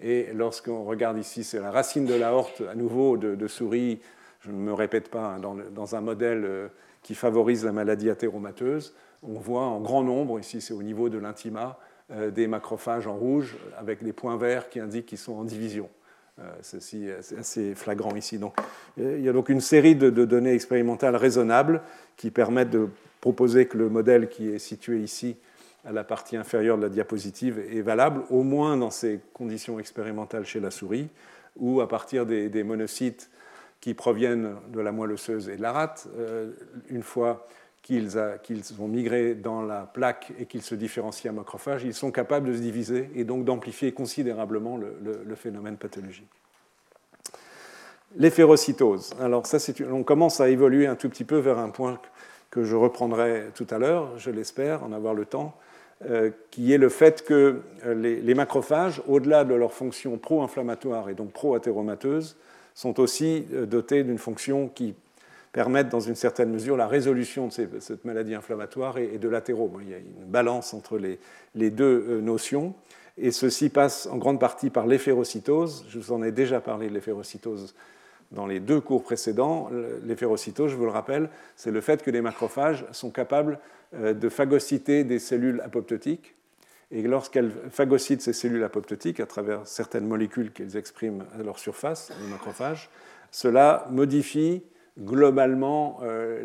Et 0.00 0.28
lorsqu'on 0.32 0.84
regarde 0.84 1.18
ici, 1.18 1.44
c'est 1.44 1.60
la 1.60 1.70
racine 1.70 2.06
de 2.06 2.14
la 2.14 2.32
horte, 2.32 2.62
à 2.70 2.74
nouveau, 2.74 3.16
de, 3.16 3.46
souris, 3.46 4.00
je 4.40 4.50
ne 4.50 4.56
me 4.56 4.72
répète 4.72 5.08
pas, 5.08 5.36
hein, 5.36 5.40
dans, 5.72 5.94
un 5.94 6.00
modèle 6.00 6.44
euh, 6.44 6.68
qui 7.02 7.14
favorise 7.14 7.64
la 7.64 7.72
maladie 7.72 8.10
athéromateuse, 8.10 8.94
on 9.22 9.38
voit 9.38 9.62
en 9.62 9.80
grand 9.80 10.02
nombre, 10.02 10.40
ici 10.40 10.60
c'est 10.60 10.74
au 10.74 10.82
niveau 10.82 11.08
de 11.08 11.18
l'intima, 11.18 11.78
euh, 12.10 12.30
des 12.30 12.46
macrophages 12.46 13.06
en 13.06 13.14
rouge 13.14 13.56
avec 13.78 14.02
des 14.02 14.12
points 14.12 14.36
verts 14.36 14.68
qui 14.68 14.80
indiquent 14.80 15.06
qu'ils 15.06 15.18
sont 15.18 15.34
en 15.34 15.44
division. 15.44 15.88
Euh, 16.40 16.50
ceci 16.62 17.06
est 17.06 17.38
assez 17.38 17.74
flagrant 17.74 18.16
ici. 18.16 18.38
Donc, 18.38 18.54
il 18.96 19.20
y 19.20 19.28
a 19.28 19.32
donc 19.32 19.50
une 19.50 19.60
série 19.60 19.94
de, 19.94 20.10
données 20.10 20.54
expérimentales 20.54 21.14
raisonnables 21.14 21.82
qui 22.16 22.30
permettent 22.30 22.70
de 22.70 22.88
proposer 23.20 23.66
que 23.66 23.76
le 23.76 23.88
modèle 23.88 24.28
qui 24.28 24.48
est 24.48 24.58
situé 24.58 25.00
ici 25.00 25.36
à 25.84 25.92
la 25.92 26.04
partie 26.04 26.36
inférieure 26.36 26.76
de 26.76 26.82
la 26.82 26.88
diapositive 26.88 27.58
est 27.58 27.82
valable, 27.82 28.22
au 28.30 28.42
moins 28.42 28.76
dans 28.76 28.90
ces 28.90 29.20
conditions 29.32 29.78
expérimentales 29.78 30.44
chez 30.44 30.60
la 30.60 30.70
souris, 30.70 31.08
ou 31.56 31.80
à 31.80 31.88
partir 31.88 32.24
des, 32.26 32.62
monocytes 32.62 33.30
qui 33.80 33.94
proviennent 33.94 34.54
de 34.72 34.80
la 34.80 34.92
moelle 34.92 35.12
osseuse 35.12 35.48
et 35.48 35.56
de 35.56 35.62
la 35.62 35.72
rate, 35.72 36.08
euh, 36.16 36.52
une 36.88 37.02
fois 37.02 37.46
qu'ils 37.82 38.16
ont 38.78 38.86
migré 38.86 39.34
dans 39.34 39.60
la 39.62 39.82
plaque 39.82 40.32
et 40.38 40.46
qu'ils 40.46 40.62
se 40.62 40.76
différencient 40.76 41.32
en 41.32 41.34
macrophages, 41.34 41.82
ils 41.82 41.94
sont 41.94 42.12
capables 42.12 42.48
de 42.48 42.54
se 42.54 42.60
diviser 42.60 43.10
et 43.16 43.24
donc 43.24 43.44
d'amplifier 43.44 43.92
considérablement 43.92 44.76
le, 44.76 45.34
phénomène 45.34 45.76
pathologique. 45.76 46.30
L'éphérocytose. 48.16 49.14
Alors 49.20 49.46
ça, 49.46 49.58
on 49.90 50.04
commence 50.04 50.40
à 50.40 50.48
évoluer 50.48 50.86
un 50.86 50.94
tout 50.94 51.08
petit 51.08 51.24
peu 51.24 51.38
vers 51.38 51.58
un 51.58 51.70
point 51.70 52.00
que 52.50 52.62
je 52.62 52.76
reprendrai 52.76 53.46
tout 53.54 53.66
à 53.70 53.78
l'heure, 53.78 54.16
je 54.18 54.30
l'espère, 54.30 54.84
en 54.84 54.92
avoir 54.92 55.14
le 55.14 55.24
temps. 55.24 55.56
Euh, 56.10 56.30
qui 56.50 56.72
est 56.72 56.78
le 56.78 56.88
fait 56.88 57.24
que 57.24 57.60
euh, 57.86 57.94
les, 57.94 58.34
macrophages, 58.34 59.00
au-delà 59.06 59.44
de 59.44 59.54
leur 59.54 59.72
fonction 59.72 60.18
pro-inflammatoire 60.18 61.08
et 61.08 61.14
donc 61.14 61.32
pro-athéromateuse, 61.32 62.36
sont 62.74 62.98
aussi 62.98 63.46
euh, 63.52 63.66
dotés 63.66 64.02
d'une 64.02 64.18
fonction 64.18 64.68
qui 64.68 64.94
permet 65.52 65.84
dans 65.84 66.00
une 66.00 66.16
certaine 66.16 66.50
mesure 66.50 66.76
la 66.76 66.88
résolution 66.88 67.48
de 67.48 67.52
cette 67.78 68.04
maladie 68.04 68.34
inflammatoire 68.34 68.98
et, 68.98 69.18
de 69.18 69.28
l'athérome. 69.28 69.78
Il 69.82 69.90
y 69.90 69.94
a 69.94 69.98
une 69.98 70.26
balance 70.26 70.74
entre 70.74 70.98
les, 70.98 71.20
les, 71.54 71.70
deux 71.70 72.20
notions. 72.20 72.74
Et 73.18 73.30
ceci 73.30 73.68
passe 73.68 74.08
en 74.10 74.16
grande 74.16 74.40
partie 74.40 74.70
par 74.70 74.86
l'éphérocytose. 74.86 75.84
Je 75.88 75.98
vous 75.98 76.12
en 76.12 76.22
ai 76.22 76.32
déjà 76.32 76.60
parlé 76.60 76.88
de 76.88 76.94
l'éphérocytose 76.94 77.74
dans 78.32 78.46
les 78.46 78.60
deux 78.60 78.80
cours 78.80 79.02
précédents. 79.02 79.68
L'éphérocytose, 80.04 80.70
je 80.70 80.76
vous 80.76 80.86
le 80.86 80.90
rappelle, 80.90 81.28
c'est 81.54 81.70
le 81.70 81.82
fait 81.82 82.02
que 82.02 82.10
les 82.10 82.22
macrophages 82.22 82.86
sont 82.92 83.10
capables 83.10 83.58
de 83.94 84.28
phagocyter 84.28 85.04
des 85.04 85.18
cellules 85.18 85.60
apoptotiques. 85.60 86.34
Et 86.90 87.02
lorsqu'elles 87.02 87.50
phagocytent 87.70 88.20
ces 88.20 88.34
cellules 88.34 88.64
apoptotiques 88.64 89.20
à 89.20 89.26
travers 89.26 89.66
certaines 89.66 90.06
molécules 90.06 90.52
qu'elles 90.52 90.76
expriment 90.76 91.24
à 91.38 91.42
leur 91.42 91.58
surface, 91.58 92.12
les 92.22 92.28
macrophages, 92.28 92.90
cela 93.30 93.88
modifie 93.90 94.62
globalement 95.00 96.00
euh, 96.02 96.42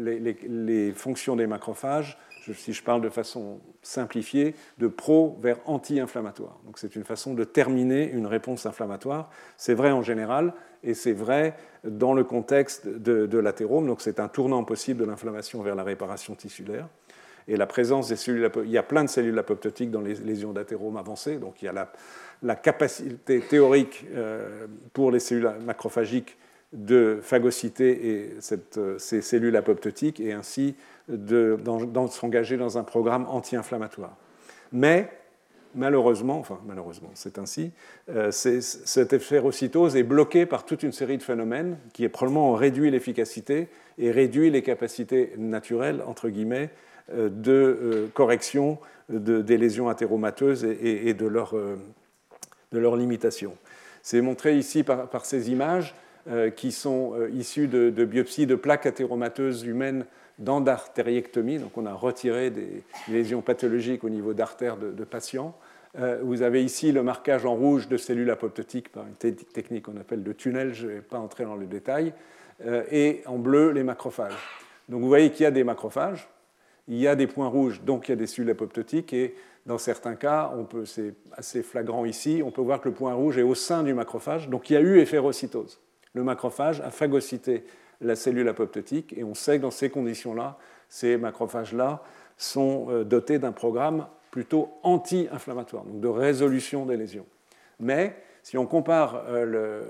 les, 0.47 0.91
fonctions 0.93 1.35
des 1.35 1.47
macrophages, 1.47 2.17
si 2.53 2.71
je 2.71 2.81
parle 2.81 3.01
de 3.01 3.09
façon 3.09 3.59
simplifiée, 3.81 4.55
de 4.77 4.87
pro 4.87 5.37
vers 5.41 5.57
anti-inflammatoire. 5.65 6.57
Donc 6.65 6.79
c'est 6.79 6.95
une 6.95 7.03
façon 7.03 7.33
de 7.33 7.43
terminer 7.43 8.09
une 8.09 8.25
réponse 8.25 8.65
inflammatoire. 8.65 9.29
C'est 9.57 9.73
vrai 9.73 9.91
en 9.91 10.01
général 10.01 10.53
et 10.81 10.93
c'est 10.93 11.11
vrai 11.11 11.57
dans 11.83 12.13
le 12.13 12.23
contexte 12.23 12.87
de, 12.87 13.25
de 13.25 13.37
l'athérome. 13.37 13.85
Donc 13.85 13.99
c'est 13.99 14.21
un 14.21 14.29
tournant 14.29 14.63
possible 14.63 15.01
de 15.01 15.05
l'inflammation 15.05 15.61
vers 15.61 15.75
la 15.75 15.83
réparation 15.83 16.35
tissulaire 16.35 16.87
et 17.47 17.57
la 17.57 17.65
présence 17.65 18.09
des 18.09 18.15
cellules, 18.15 18.49
il 18.65 18.71
y 18.71 18.77
a 18.77 18.83
plein 18.83 19.03
de 19.03 19.09
cellules 19.09 19.37
apoptotiques 19.37 19.91
dans 19.91 20.01
les 20.01 20.15
lésions 20.15 20.51
d'athérome 20.51 20.97
avancées, 20.97 21.37
donc 21.37 21.61
il 21.61 21.65
y 21.65 21.67
a 21.69 21.89
la, 22.43 22.55
capacité 22.55 23.39
théorique 23.39 24.05
euh, 24.13 24.67
pour 24.93 25.11
les 25.11 25.19
cellules 25.19 25.49
macrophagiques 25.65 26.37
de 26.73 27.19
phagocyter 27.21 28.35
ces 28.97 29.21
cellules 29.21 29.55
apoptotiques 29.55 30.19
et 30.19 30.33
ainsi 30.33 30.75
de, 31.07 31.57
s'engager 32.09 32.57
dans 32.57 32.77
un 32.77 32.83
programme 32.83 33.25
anti-inflammatoire. 33.29 34.17
Mais 34.73 35.09
malheureusement, 35.75 36.39
enfin 36.39 36.59
malheureusement, 36.67 37.11
c'est 37.13 37.39
ainsi, 37.39 37.71
euh, 38.09 38.31
cette 38.31 39.13
éphérocytose 39.13 39.95
est 39.95 40.03
bloquée 40.03 40.45
par 40.45 40.65
toute 40.65 40.83
une 40.83 40.91
série 40.91 41.17
de 41.17 41.23
phénomènes 41.23 41.77
qui 41.93 42.07
probablement 42.09 42.51
ont 42.51 42.55
réduit 42.55 42.91
l'efficacité 42.91 43.69
et 43.97 44.11
réduit 44.11 44.49
les 44.49 44.61
capacités 44.61 45.31
naturelles, 45.37 46.03
entre 46.05 46.27
guillemets, 46.27 46.69
euh, 46.69 46.86
de 47.13 47.51
euh, 47.51 48.07
correction 48.13 48.77
des 49.09 49.57
lésions 49.57 49.87
athéromateuses 49.87 50.65
et, 50.65 51.13
de, 51.13 51.27
leur, 51.27 51.55
euh, 51.55 51.77
de 52.73 52.79
leur 52.79 52.97
limitation. 52.97 53.55
C'est 54.01 54.19
montré 54.19 54.57
ici 54.57 54.83
par, 54.83 55.25
ces 55.25 55.49
images 55.49 55.95
qui 56.57 56.73
sont 56.73 57.13
issues 57.33 57.69
de, 57.69 58.03
biopsies 58.03 58.47
de 58.47 58.55
plaques 58.55 58.85
athéromateuses 58.85 59.63
humaines 59.63 60.05
dans 60.39 60.59
d'artériectomie. 60.59 61.57
Donc 61.57 61.77
on 61.77 61.85
a 61.85 61.93
retiré 61.93 62.49
des 62.49 62.83
lésions 63.07 63.41
pathologiques 63.41 64.03
au 64.03 64.09
niveau 64.09 64.33
d'artères 64.33 64.75
de, 64.75 64.91
de, 64.91 65.03
patients. 65.05 65.55
vous 66.21 66.41
avez 66.41 66.61
ici 66.61 66.91
le 66.91 67.01
marquage 67.01 67.45
en 67.45 67.55
rouge 67.55 67.87
de 67.87 67.95
cellules 67.95 68.29
apoptotiques 68.29 68.91
par 68.91 69.05
une 69.07 69.15
technique 69.15 69.85
qu'on 69.85 69.95
appelle 69.95 70.23
de 70.23 70.33
tunnel, 70.33 70.73
je 70.73 70.85
ne 70.87 70.91
vais 70.91 71.01
pas 71.01 71.17
entrer 71.17 71.45
dans 71.45 71.55
le 71.55 71.65
détail, 71.65 72.11
et 72.91 73.21
en 73.25 73.37
bleu 73.37 73.71
les 73.71 73.83
macrophages. 73.83 74.35
Donc 74.89 74.99
vous 74.99 75.07
voyez 75.07 75.31
qu'il 75.31 75.43
y 75.43 75.47
a 75.47 75.51
des 75.51 75.63
macrophages, 75.63 76.27
il 76.87 76.97
y 76.97 77.07
a 77.07 77.15
des 77.15 77.27
points 77.27 77.47
rouges, 77.47 77.81
donc 77.83 78.07
il 78.07 78.11
y 78.11 78.13
a 78.13 78.15
des 78.15 78.27
cellules 78.27 78.49
apoptotiques, 78.49 79.13
et 79.13 79.35
dans 79.65 79.77
certains 79.77 80.15
cas, 80.15 80.53
c'est 80.85 81.13
assez 81.33 81.61
flagrant 81.61 82.05
ici, 82.05 82.41
on 82.43 82.51
peut 82.51 82.61
voir 82.61 82.79
que 82.79 82.87
le 82.87 82.95
point 82.95 83.13
rouge 83.13 83.37
est 83.37 83.43
au 83.43 83.55
sein 83.55 83.83
du 83.83 83.93
macrophage, 83.93 84.49
donc 84.49 84.69
il 84.69 84.73
y 84.73 84.77
a 84.77 84.81
eu 84.81 84.99
éphérocytose. 84.99 85.81
Le 86.13 86.23
macrophage 86.23 86.79
a 86.81 86.89
phagocyté 86.89 87.65
la 87.99 88.15
cellule 88.15 88.47
apoptotique, 88.47 89.13
et 89.17 89.23
on 89.23 89.33
sait 89.33 89.57
que 89.57 89.63
dans 89.63 89.71
ces 89.71 89.89
conditions-là, 89.89 90.57
ces 90.87 91.17
macrophages-là 91.17 92.03
sont 92.37 92.87
euh, 92.89 93.03
dotés 93.03 93.39
d'un 93.39 93.51
programme 93.51 94.07
plutôt 94.31 94.69
anti-inflammatoire, 94.83 95.83
donc 95.83 95.99
de 95.99 96.07
résolution 96.07 96.85
des 96.85 96.95
lésions. 96.95 97.25
Mais 97.79 98.15
si 98.43 98.57
on 98.57 98.65
compare 98.65 99.25
euh, 99.27 99.83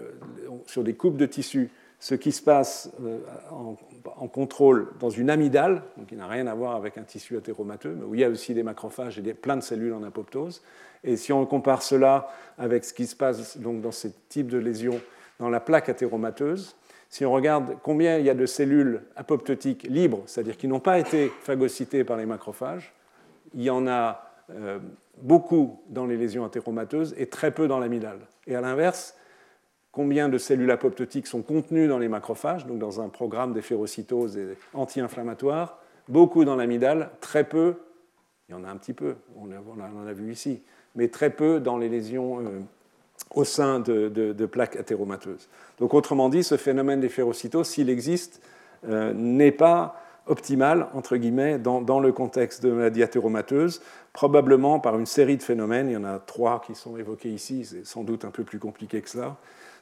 sur 0.66 0.84
des 0.84 0.96
coupes 0.96 1.18
de 1.18 1.26
tissus 1.26 1.70
ce 2.00 2.16
qui 2.16 2.32
se 2.32 2.42
passe 2.42 2.92
euh, 3.04 3.20
en, 3.50 4.28
contrôle 4.28 4.90
dans 5.00 5.10
une 5.10 5.30
amygdale, 5.30 5.84
qui 6.08 6.16
n'a 6.16 6.28
rien 6.28 6.48
à 6.48 6.54
voir 6.54 6.76
avec 6.76 6.98
un 6.98 7.04
tissu 7.04 7.38
athéromateux, 7.38 7.96
mais 7.98 8.06
où 8.06 8.14
il 8.14 8.22
y 8.22 8.24
a 8.24 8.30
aussi 8.30 8.54
des 8.54 8.64
macrophages 8.64 9.18
et 9.18 9.22
des, 9.22 9.34
plein 9.34 9.58
de 9.58 9.62
cellules 9.62 9.94
en 9.94 10.04
apoptose. 10.04 10.62
Et 11.04 11.18
si 11.18 11.34
on 11.34 11.46
compare 11.46 11.82
cela 11.82 12.30
avec 12.58 12.86
ce 12.86 12.94
qui 12.94 13.08
se 13.08 13.16
passe 13.16 13.58
donc, 13.58 13.82
dans 13.82 13.92
ce 13.92 14.08
type 14.30 14.48
de 14.48 14.58
lésion 14.58 15.00
dans 15.40 15.50
la 15.50 15.60
plaque 15.60 15.90
athéromateuse, 15.90 16.76
si 17.10 17.26
on 17.26 17.32
regarde 17.32 17.78
combien 17.84 18.18
il 18.18 18.26
y 18.26 18.30
a 18.30 18.34
de 18.34 18.46
cellules 18.46 19.02
apoptotiques 19.16 19.84
libres, 19.84 20.24
c'est-à-dire 20.26 20.58
qui 20.58 20.68
n'ont 20.68 20.80
pas 20.80 21.00
été 21.00 21.32
phagocytées 21.42 22.04
par 22.04 22.18
les 22.18 22.26
macrophages, 22.26 22.94
il 23.54 23.64
y 23.64 23.70
en 23.70 23.88
a 23.88 24.30
euh, 24.52 24.80
beaucoup 25.22 25.82
dans 25.90 26.06
les 26.06 26.18
lésions 26.18 26.46
athéromateuses 26.46 27.16
et 27.18 27.28
très 27.28 27.52
peu 27.52 27.68
dans 27.68 27.80
l'amygdale. 27.80 28.20
Et 28.46 28.56
à 28.56 28.62
l'inverse, 28.62 29.16
combien 29.98 30.30
de 30.30 30.38
cellules 30.38 30.70
apoptotiques 30.70 31.26
sont 31.26 31.42
contenues 31.42 31.88
dans 31.88 31.98
les 31.98 32.08
macrophages, 32.08 32.68
donc 32.68 32.78
dans 32.78 33.02
un 33.02 33.10
programme 33.10 33.54
d'éphérocytose 33.54 34.38
anti-inflammatoire, 34.76 35.80
beaucoup 36.08 36.46
dans 36.46 36.56
l'amygdale, 36.56 37.10
très 37.20 37.46
peu, 37.46 37.78
il 38.48 38.52
y 38.52 38.56
en 38.56 38.64
a 38.64 38.70
un 38.70 38.78
petit 38.78 38.94
peu, 38.94 39.16
on 39.36 39.50
en 39.50 40.08
a 40.08 40.14
vu 40.14 40.32
ici, 40.32 40.62
mais 40.96 41.08
très 41.08 41.32
peu 41.32 41.60
dans 41.60 41.80
les 41.80 41.90
lésions 41.90 42.42
euh, 42.42 42.60
au 43.34 43.44
sein 43.44 43.80
de, 43.80 44.46
plaques 44.46 44.76
athéromateuses. 44.76 45.50
Donc 45.80 45.96
autrement 45.96 46.30
dit, 46.30 46.44
ce 46.44 46.58
phénomène 46.58 47.00
d'éphérocytose, 47.00 47.66
s'il 47.66 47.90
existe, 47.90 48.40
euh, 48.88 49.14
n'est 49.14 49.52
pas 49.52 50.00
optimal, 50.28 50.90
entre 50.94 51.18
guillemets, 51.18 51.58
dans, 51.58 51.82
dans, 51.82 52.00
le 52.00 52.12
contexte 52.12 52.62
de 52.62 52.70
maladie 52.70 53.02
athéromateuse, 53.02 53.82
probablement 54.14 54.80
par 54.80 55.00
une 55.00 55.08
série 55.08 55.38
de 55.38 55.44
phénomènes. 55.44 55.90
Il 55.90 55.94
y 55.94 55.98
en 55.98 56.04
a 56.04 56.20
trois 56.20 56.62
qui 56.62 56.76
sont 56.76 56.98
évoqués 56.98 57.30
ici, 57.30 57.66
c'est 57.66 57.84
sans 57.84 58.04
doute 58.04 58.26
un 58.26 58.32
peu 58.32 58.44
plus 58.44 58.60
compliqué 58.60 59.02
que 59.02 59.10
cela 59.10 59.38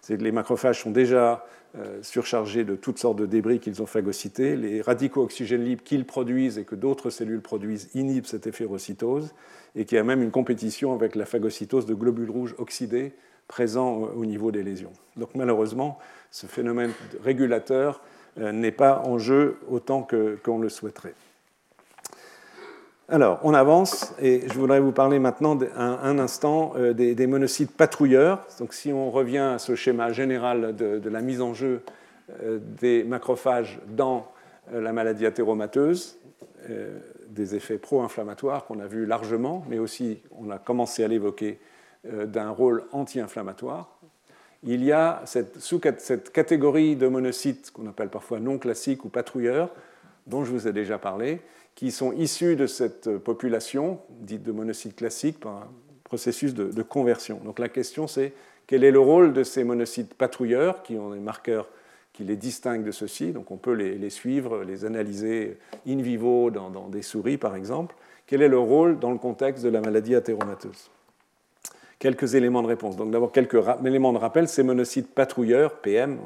c'est 0.06 0.20
que 0.20 0.24
les 0.24 0.32
macrophages 0.32 0.84
sont 0.84 0.92
déjà 0.92 1.44
euh, 1.80 1.98
surchargés 2.04 2.64
de 2.64 2.76
toutes 2.76 3.00
sortes 3.00 3.18
de 3.18 3.26
débris 3.26 3.60
qu'ils 3.60 3.82
ont 3.82 3.88
phagocytés. 3.88 4.56
Les 4.56 4.84
radicaux 4.84 5.24
oxygène 5.24 5.64
libres 5.64 5.82
qu'ils 5.84 6.06
produisent 6.06 6.60
et 6.60 6.64
que 6.64 6.76
d'autres 6.76 7.10
cellules 7.10 7.42
produisent 7.42 7.90
inhibent 7.96 8.28
cette 8.28 8.46
efferocytose 8.46 9.34
et 9.76 9.84
qu'il 9.84 9.96
y 9.96 10.00
a 10.00 10.04
même 10.04 10.22
une 10.22 10.30
compétition 10.30 10.94
avec 10.94 11.16
la 11.16 11.26
phagocytose 11.26 11.88
de 11.88 11.96
globules 11.96 12.30
rouges 12.30 12.54
oxydés 12.60 13.14
présents 13.48 13.96
au 14.16 14.26
niveau 14.28 14.52
des 14.52 14.62
lésions. 14.62 14.94
Donc 15.18 15.30
malheureusement, 15.34 15.98
ce 16.30 16.46
phénomène 16.46 16.92
régulateur 17.24 18.00
euh, 18.38 18.52
n'est 18.52 18.72
pas 18.72 19.02
en 19.08 19.18
jeu 19.18 19.58
autant 19.68 20.08
qu'on 20.46 20.60
le 20.60 20.70
souhaiterait. 20.70 21.16
Alors, 23.08 23.40
on 23.44 23.54
avance 23.54 24.16
et 24.20 24.42
je 24.48 24.54
voudrais 24.58 24.80
vous 24.80 24.92
parler 24.92 25.20
maintenant 25.20 25.56
un, 25.76 26.18
instant 26.18 26.74
euh, 26.76 26.92
des, 26.94 27.28
monocytes 27.28 27.72
patrouilleurs. 27.72 28.48
Donc, 28.58 28.74
si 28.74 28.92
on 28.92 29.12
revient 29.12 29.38
à 29.38 29.60
ce 29.60 29.76
schéma 29.76 30.12
général 30.12 30.76
de, 30.76 31.08
la 31.08 31.22
mise 31.22 31.40
en 31.40 31.54
jeu 31.54 31.84
euh, 32.42 32.58
des 32.60 33.04
macrophages 33.04 33.80
dans 33.90 34.32
euh, 34.74 34.82
la 34.82 34.92
maladie 34.92 35.28
athéromateuse, 35.28 36.18
des 37.30 37.54
effets 37.54 37.78
pro-inflammatoires 37.78 38.66
qu'on 38.66 38.80
a 38.80 38.88
vus 38.88 39.06
largement, 39.06 39.64
mais 39.70 39.78
aussi 39.78 40.24
on 40.32 40.50
a 40.50 40.58
commencé 40.58 41.04
à 41.04 41.08
l'évoquer 41.08 41.60
d'un 42.04 42.50
rôle 42.50 42.86
anti-inflammatoire. 42.92 44.00
Il 44.64 44.84
y 44.84 44.92
a 44.92 45.22
cette, 45.26 45.60
cette 45.60 46.32
catégorie 46.32 46.96
de 46.96 47.08
monocytes 47.08 47.70
qu'on 47.70 47.86
appelle 47.86 48.10
parfois 48.10 48.40
non 48.40 48.58
classiques 48.58 49.06
ou 49.06 49.10
patrouilleurs, 49.10 49.70
dont 50.26 50.44
je 50.44 50.52
vous 50.52 50.68
ai 50.68 50.74
déjà 50.74 50.98
parlé, 50.98 51.40
qui 51.76 51.92
sont 51.92 52.14
issus 52.14 52.56
de 52.56 52.68
cette 52.68 53.18
population, 53.18 54.00
dite 54.10 54.44
de 54.44 54.52
monocytes 54.52 54.96
classiques, 54.96 55.40
par 55.40 55.56
un 55.56 55.68
processus 56.06 56.54
de, 56.54 56.82
conversion. 56.82 57.42
Donc 57.44 57.60
la 57.60 57.70
question 57.70 58.08
c'est 58.08 58.34
quel 58.68 58.84
est 58.84 58.92
le 58.92 59.00
rôle 59.00 59.34
de 59.34 59.44
ces 59.44 59.64
monocytes 59.64 60.14
patrouilleurs, 60.14 60.82
qui 60.82 60.98
ont 60.98 61.12
des 61.12 61.20
marqueurs 61.20 61.68
qui 62.14 62.24
les 62.24 62.38
distinguent 62.38 62.86
de 62.86 62.92
ceux-ci, 62.92 63.32
donc 63.32 63.52
on 63.52 63.58
peut 63.58 63.74
les, 63.74 64.10
suivre, 64.10 64.64
les 64.64 64.86
analyser 64.86 65.58
in 65.86 65.98
vivo 65.98 66.50
dans, 66.50 66.88
des 66.88 67.02
souris 67.02 67.38
par 67.38 67.56
exemple. 67.56 67.94
Quel 68.26 68.42
est 68.42 68.48
le 68.48 68.58
rôle 68.58 68.98
dans 69.00 69.12
le 69.12 69.18
contexte 69.18 69.64
de 69.64 69.70
la 69.70 69.82
maladie 69.82 70.16
athéromateuse 70.16 70.90
Quelques 72.00 72.36
éléments 72.36 72.64
de 72.64 72.68
réponse. 72.68 72.96
Donc 72.96 73.12
d'abord 73.12 73.32
quelques 73.32 73.62
éléments 73.86 74.14
de 74.14 74.18
rappel. 74.18 74.48
Ces 74.48 74.64
monocytes 74.64 75.14
patrouilleurs, 75.14 75.76
PM, 75.82 76.18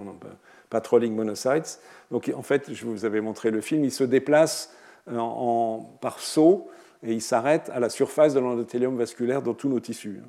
patrolling 0.70 1.16
monocytes, 1.16 1.80
donc 2.12 2.32
en 2.36 2.44
fait, 2.44 2.72
je 2.72 2.86
vous 2.86 3.06
avais 3.06 3.22
montré 3.22 3.50
le 3.50 3.62
film, 3.62 3.84
ils 3.84 3.92
se 3.92 4.04
déplacent 4.04 4.72
en, 5.18 5.98
par 6.02 6.20
saut 6.20 6.70
et 7.04 7.14
ils 7.14 7.22
s'arrêtent 7.22 7.70
à 7.70 7.80
la 7.80 7.90
surface 7.90 8.34
de 8.34 8.40
l'endothélium 8.40 8.98
vasculaire 8.98 9.42
dans 9.42 9.54
tous 9.54 9.70
nos 9.70 9.80
tissus. 9.80 10.22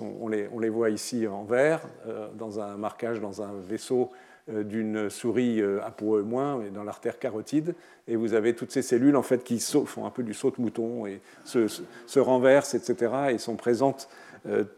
On, 0.00 0.28
les, 0.28 0.68
voit 0.68 0.90
ici 0.90 1.26
en 1.26 1.44
vert, 1.44 1.82
euh, 2.06 2.28
dans 2.36 2.60
un 2.60 2.76
marquage 2.76 3.20
dans 3.20 3.42
un 3.42 3.52
vaisseau 3.68 4.10
euh, 4.50 4.64
d'une 4.64 5.08
souris 5.10 5.60
euh, 5.60 5.80
ApoE-, 5.84 6.64
et 6.66 6.70
dans 6.70 6.82
l'artère 6.82 7.18
carotide, 7.18 7.74
et 8.08 8.16
vous 8.16 8.34
avez 8.34 8.54
toutes 8.54 8.72
ces 8.72 8.82
cellules 8.82 9.14
en 9.14 9.22
fait, 9.22 9.44
qui 9.44 9.60
font 9.60 10.06
un 10.06 10.10
peu 10.10 10.24
du 10.24 10.34
saut 10.34 10.50
de 10.50 10.60
mouton 10.60 11.06
et 11.06 11.20
se, 11.44 11.66
se, 11.68 12.18
renversent, 12.18 12.74
etc., 12.74 13.12
et 13.30 13.38
sont 13.38 13.56
présentes 13.56 14.08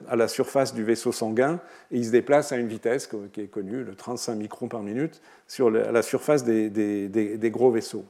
à 0.08 0.16
la 0.16 0.26
surface 0.26 0.74
du 0.74 0.82
vaisseau 0.82 1.12
sanguin, 1.12 1.60
et 1.92 1.98
ils 1.98 2.06
se 2.06 2.10
déplacent 2.10 2.50
à 2.50 2.56
une 2.56 2.66
vitesse 2.66 3.08
qui 3.32 3.40
est 3.40 3.46
connue, 3.46 3.84
de 3.84 3.92
35 3.92 4.34
microns 4.34 4.66
par 4.66 4.82
minute, 4.82 5.22
sur 5.46 5.68
à 5.68 5.92
la 5.92 6.02
surface 6.02 6.42
des 6.44 7.50
gros 7.52 7.70
vaisseaux. 7.70 8.04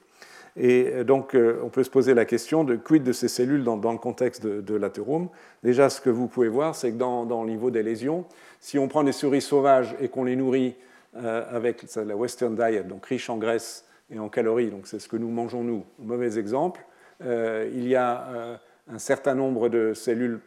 Et 0.57 0.91
euh, 0.93 1.05
donc, 1.05 1.35
euh, 1.35 1.61
on 1.63 1.69
peut 1.69 1.85
se 1.85 1.91
poser 1.91 2.15
la 2.15 2.25
question 2.25 2.65
de 2.65 2.77
quid 2.77 3.03
de 3.03 3.13
ces 3.13 3.29
cellules 3.29 3.65
dans, 3.65 3.77
le 3.93 3.99
contexte 3.99 4.45
de, 4.45 4.61
de 4.61 4.75
l'athérome. 4.75 5.29
Déjà, 5.63 5.89
ce 5.89 6.01
que 6.01 6.11
vous 6.11 6.27
pouvez 6.29 6.49
voir, 6.49 6.75
c'est 6.75 6.93
que 6.93 6.97
dans, 6.97 7.25
le 7.25 7.51
niveau 7.51 7.71
des 7.71 7.83
lésions, 7.83 8.25
si 8.61 8.79
on 8.79 8.89
prend 8.89 9.03
des 9.05 9.13
souris 9.13 9.41
sauvages 9.41 9.95
et 10.01 10.09
qu'on 10.09 10.25
les 10.25 10.37
nourrit 10.37 10.75
euh, 11.17 11.45
avec 11.51 11.85
la 11.97 12.17
Western 12.17 12.55
diet, 12.55 12.85
donc 12.85 13.07
riche 13.07 13.31
en 13.31 13.39
graisse 13.39 13.85
et 14.11 14.19
en 14.19 14.29
calories, 14.29 14.71
donc 14.71 14.87
c'est 14.87 14.99
ce 14.99 15.09
que 15.09 15.17
nous 15.17 15.31
mangeons 15.31 15.63
nous, 15.65 15.85
mauvais 15.99 16.39
exemple, 16.39 16.85
il 17.25 17.87
y 17.87 17.95
a 17.95 18.59
un 18.93 18.99
certain 18.99 19.37
nombre 19.37 19.69
de 19.69 19.95
cellules 19.95 20.41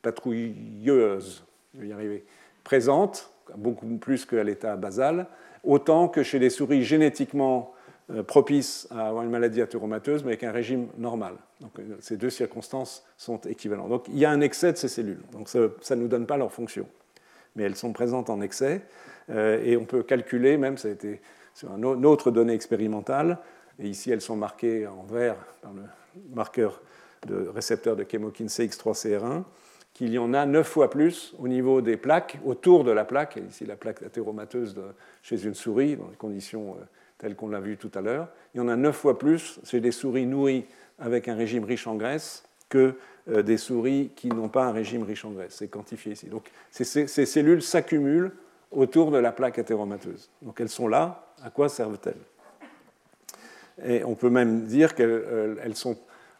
patrouilleuses, 0.00 1.44
présentes, 2.64 3.30
beaucoup 3.56 3.86
plus 3.98 4.24
qu'à 4.24 4.42
l'état 4.42 4.76
basal, 4.76 5.26
autant 5.62 6.08
que 6.08 6.22
chez 6.22 6.38
les 6.38 6.48
souris 6.50 6.84
génétiquement 6.84 7.74
propice 8.20 8.86
à 8.90 9.08
avoir 9.08 9.24
une 9.24 9.30
maladie 9.30 9.62
athéromateuse, 9.62 10.22
mais 10.24 10.32
avec 10.32 10.44
un 10.44 10.52
régime 10.52 10.88
normal. 10.98 11.34
Donc, 11.60 11.70
euh, 11.78 11.96
ces 12.00 12.16
deux 12.16 12.30
circonstances 12.30 13.04
sont 13.16 13.38
équivalentes. 13.42 13.88
Donc, 13.88 14.04
il 14.08 14.18
y 14.18 14.24
a 14.24 14.30
un 14.30 14.40
excès 14.40 14.72
de 14.72 14.76
ces 14.76 14.88
cellules. 14.88 15.22
Donc, 15.32 15.48
ça 15.48 15.96
ne 15.96 16.00
nous 16.02 16.08
donne 16.08 16.26
pas 16.26 16.36
leur 16.36 16.52
fonction. 16.52 16.86
Mais 17.56 17.62
elles 17.62 17.76
sont 17.76 17.92
présentes 17.92 18.28
en 18.28 18.40
excès. 18.40 18.82
Euh, 19.30 19.62
et 19.64 19.76
on 19.76 19.84
peut 19.84 20.02
calculer, 20.02 20.58
même, 20.58 20.76
ça 20.76 20.88
a 20.88 20.90
été 20.90 21.20
sur 21.54 21.74
une 21.74 22.06
autre 22.06 22.30
donnée 22.30 22.54
expérimentale, 22.54 23.38
et 23.78 23.86
ici 23.86 24.10
elles 24.10 24.20
sont 24.20 24.36
marquées 24.36 24.86
en 24.86 25.02
vert 25.02 25.36
par 25.60 25.72
le 25.72 25.82
marqueur 26.34 26.80
de 27.26 27.48
récepteur 27.48 27.94
de 27.94 28.04
chemokine 28.10 28.46
CX3CR1, 28.46 29.44
qu'il 29.92 30.12
y 30.12 30.18
en 30.18 30.32
a 30.32 30.46
neuf 30.46 30.66
fois 30.66 30.88
plus 30.88 31.34
au 31.38 31.46
niveau 31.46 31.82
des 31.82 31.98
plaques, 31.98 32.38
autour 32.44 32.84
de 32.84 32.90
la 32.90 33.04
plaque, 33.04 33.38
ici 33.48 33.66
la 33.66 33.76
plaque 33.76 34.02
athéromateuse 34.02 34.74
chez 35.22 35.44
une 35.44 35.54
souris, 35.54 35.96
dans 35.96 36.06
des 36.06 36.16
conditions 36.16 36.76
tel 37.22 37.36
qu'on 37.36 37.48
l'a 37.48 37.60
vu 37.60 37.76
tout 37.76 37.90
à 37.94 38.00
l'heure. 38.00 38.28
Il 38.52 38.58
y 38.58 38.60
en 38.60 38.68
a 38.68 38.76
neuf 38.76 38.96
fois 38.96 39.16
plus 39.16 39.60
chez 39.64 39.80
des 39.80 39.92
souris 39.92 40.26
nourries 40.26 40.66
avec 40.98 41.28
un 41.28 41.36
régime 41.36 41.62
riche 41.62 41.86
en 41.86 41.94
graisse 41.94 42.44
que 42.68 42.96
euh, 43.30 43.42
des 43.42 43.58
souris 43.58 44.10
qui 44.16 44.28
n'ont 44.28 44.48
pas 44.48 44.64
un 44.64 44.72
régime 44.72 45.04
riche 45.04 45.24
en 45.24 45.30
graisse. 45.30 45.54
C'est 45.56 45.68
quantifié 45.68 46.12
ici. 46.12 46.26
Donc 46.26 46.50
ces, 46.72 47.06
cellules 47.06 47.62
s'accumulent 47.62 48.32
autour 48.72 49.12
de 49.12 49.18
la 49.18 49.30
plaque 49.30 49.60
athéromateuse. 49.60 50.30
Donc 50.42 50.60
elles 50.60 50.68
sont 50.68 50.88
là. 50.88 51.32
À 51.44 51.50
quoi 51.50 51.68
servent-elles? 51.68 52.14
Et 53.84 54.02
on 54.04 54.16
peut 54.16 54.30
même 54.30 54.64
dire 54.64 54.96
que 54.96 55.02
euh, 55.04 55.54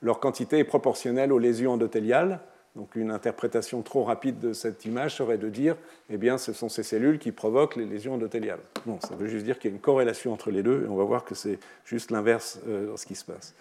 leur 0.02 0.18
quantité 0.18 0.58
est 0.58 0.64
proportionnelle 0.64 1.32
aux 1.32 1.38
lésions 1.38 1.74
endothéliales 1.74 2.40
donc 2.74 2.96
une 2.96 3.10
interprétation 3.10 3.82
trop 3.82 4.02
rapide 4.02 4.38
de 4.38 4.52
cette 4.54 4.86
image 4.86 5.16
serait 5.16 5.36
de 5.36 5.50
dire, 5.50 5.76
eh 6.08 6.16
bien, 6.16 6.38
ce 6.38 6.54
sont 6.54 6.70
ces 6.70 6.82
cellules 6.82 7.18
qui 7.18 7.30
provoquent 7.30 7.76
les 7.76 7.84
lésions 7.84 8.14
endothéliales. 8.14 8.60
Non, 8.86 8.98
ça 9.00 9.14
veut 9.14 9.26
juste 9.26 9.44
dire 9.44 9.58
qu'il 9.58 9.70
y 9.70 9.74
a 9.74 9.76
une 9.76 9.82
corrélation 9.82 10.32
entre 10.32 10.50
les 10.50 10.62
deux, 10.62 10.84
et 10.84 10.88
on 10.88 10.96
va 10.96 11.04
voir 11.04 11.24
que 11.24 11.34
c'est 11.34 11.58
juste 11.84 12.10
l'inverse 12.10 12.60
euh, 12.66 12.96
ce 12.96 13.04
qui 13.04 13.14
se 13.14 13.24
passe. 13.26 13.54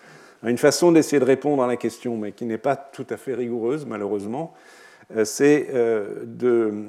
Une 0.43 0.57
façon 0.57 0.91
d'essayer 0.91 1.20
de 1.20 1.26
répondre 1.26 1.62
à 1.62 1.68
la 1.68 1.76
question, 1.76 2.18
mais 2.18 2.32
qui 2.32 2.45
n'est 2.45 2.57
pas 2.57 2.76
tout 2.76 3.05
à 3.09 3.18
fait 3.18 3.34
rigoureuse, 3.34 3.86
malheureusement, 3.86 4.53
euh, 5.16 5.26
c'est 5.26 5.68
euh, 5.74 6.24
de, 6.26 6.86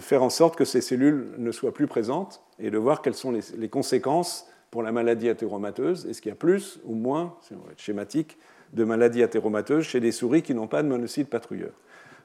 faire 0.00 0.22
en 0.22 0.30
sorte 0.30 0.54
que 0.54 0.66
ces 0.66 0.82
cellules 0.82 1.28
ne 1.38 1.50
soient 1.50 1.72
plus 1.72 1.86
présentes 1.86 2.42
et 2.58 2.70
de 2.70 2.78
voir 2.78 3.00
quelles 3.00 3.14
sont 3.14 3.32
les, 3.32 3.68
conséquences 3.68 4.46
pour 4.70 4.82
la 4.82 4.92
maladie 4.92 5.28
athéromateuse. 5.30 6.06
Est-ce 6.06 6.20
qu'il 6.20 6.28
y 6.28 6.32
a 6.32 6.36
plus 6.36 6.78
ou 6.84 6.94
moins, 6.94 7.36
si 7.40 7.54
on 7.54 7.64
veut 7.66 7.72
être 7.72 7.80
schématique, 7.80 8.36
de 8.72 8.84
maladies 8.84 9.22
athéromateuses 9.22 9.84
chez 9.84 10.00
des 10.00 10.12
souris 10.12 10.42
qui 10.42 10.54
n'ont 10.54 10.66
pas 10.66 10.82
de 10.82 10.88
monocytes 10.88 11.28
patrouilleurs. 11.28 11.74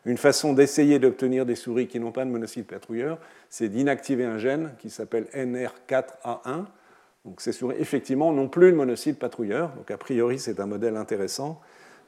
Une 0.06 0.18
façon 0.18 0.54
d'essayer 0.54 1.00
d'obtenir 1.00 1.46
des 1.46 1.56
souris 1.56 1.88
qui 1.88 2.00
n'ont 2.00 2.12
pas 2.12 2.26
de 2.26 2.30
monocytes 2.30 2.68
patrouilleurs, 2.68 3.20
c'est 3.50 3.70
d'inactiver 3.70 4.26
un 4.26 4.38
gène 4.38 4.72
qui 4.80 4.90
s'appelle 4.90 5.28
NR4A1. 5.34 6.66
Donc 7.24 7.40
ces 7.40 7.54
souris, 7.54 7.78
effectivement, 7.80 8.34
n'ont 8.34 8.50
plus 8.50 8.72
de 8.72 8.76
monocytes 8.76 9.18
patrouilleurs. 9.18 9.72
Donc 9.78 9.90
a 9.92 9.98
priori, 9.98 10.40
c'est 10.40 10.60
un 10.60 10.66
modèle 10.66 10.98
intéressant 10.98 11.62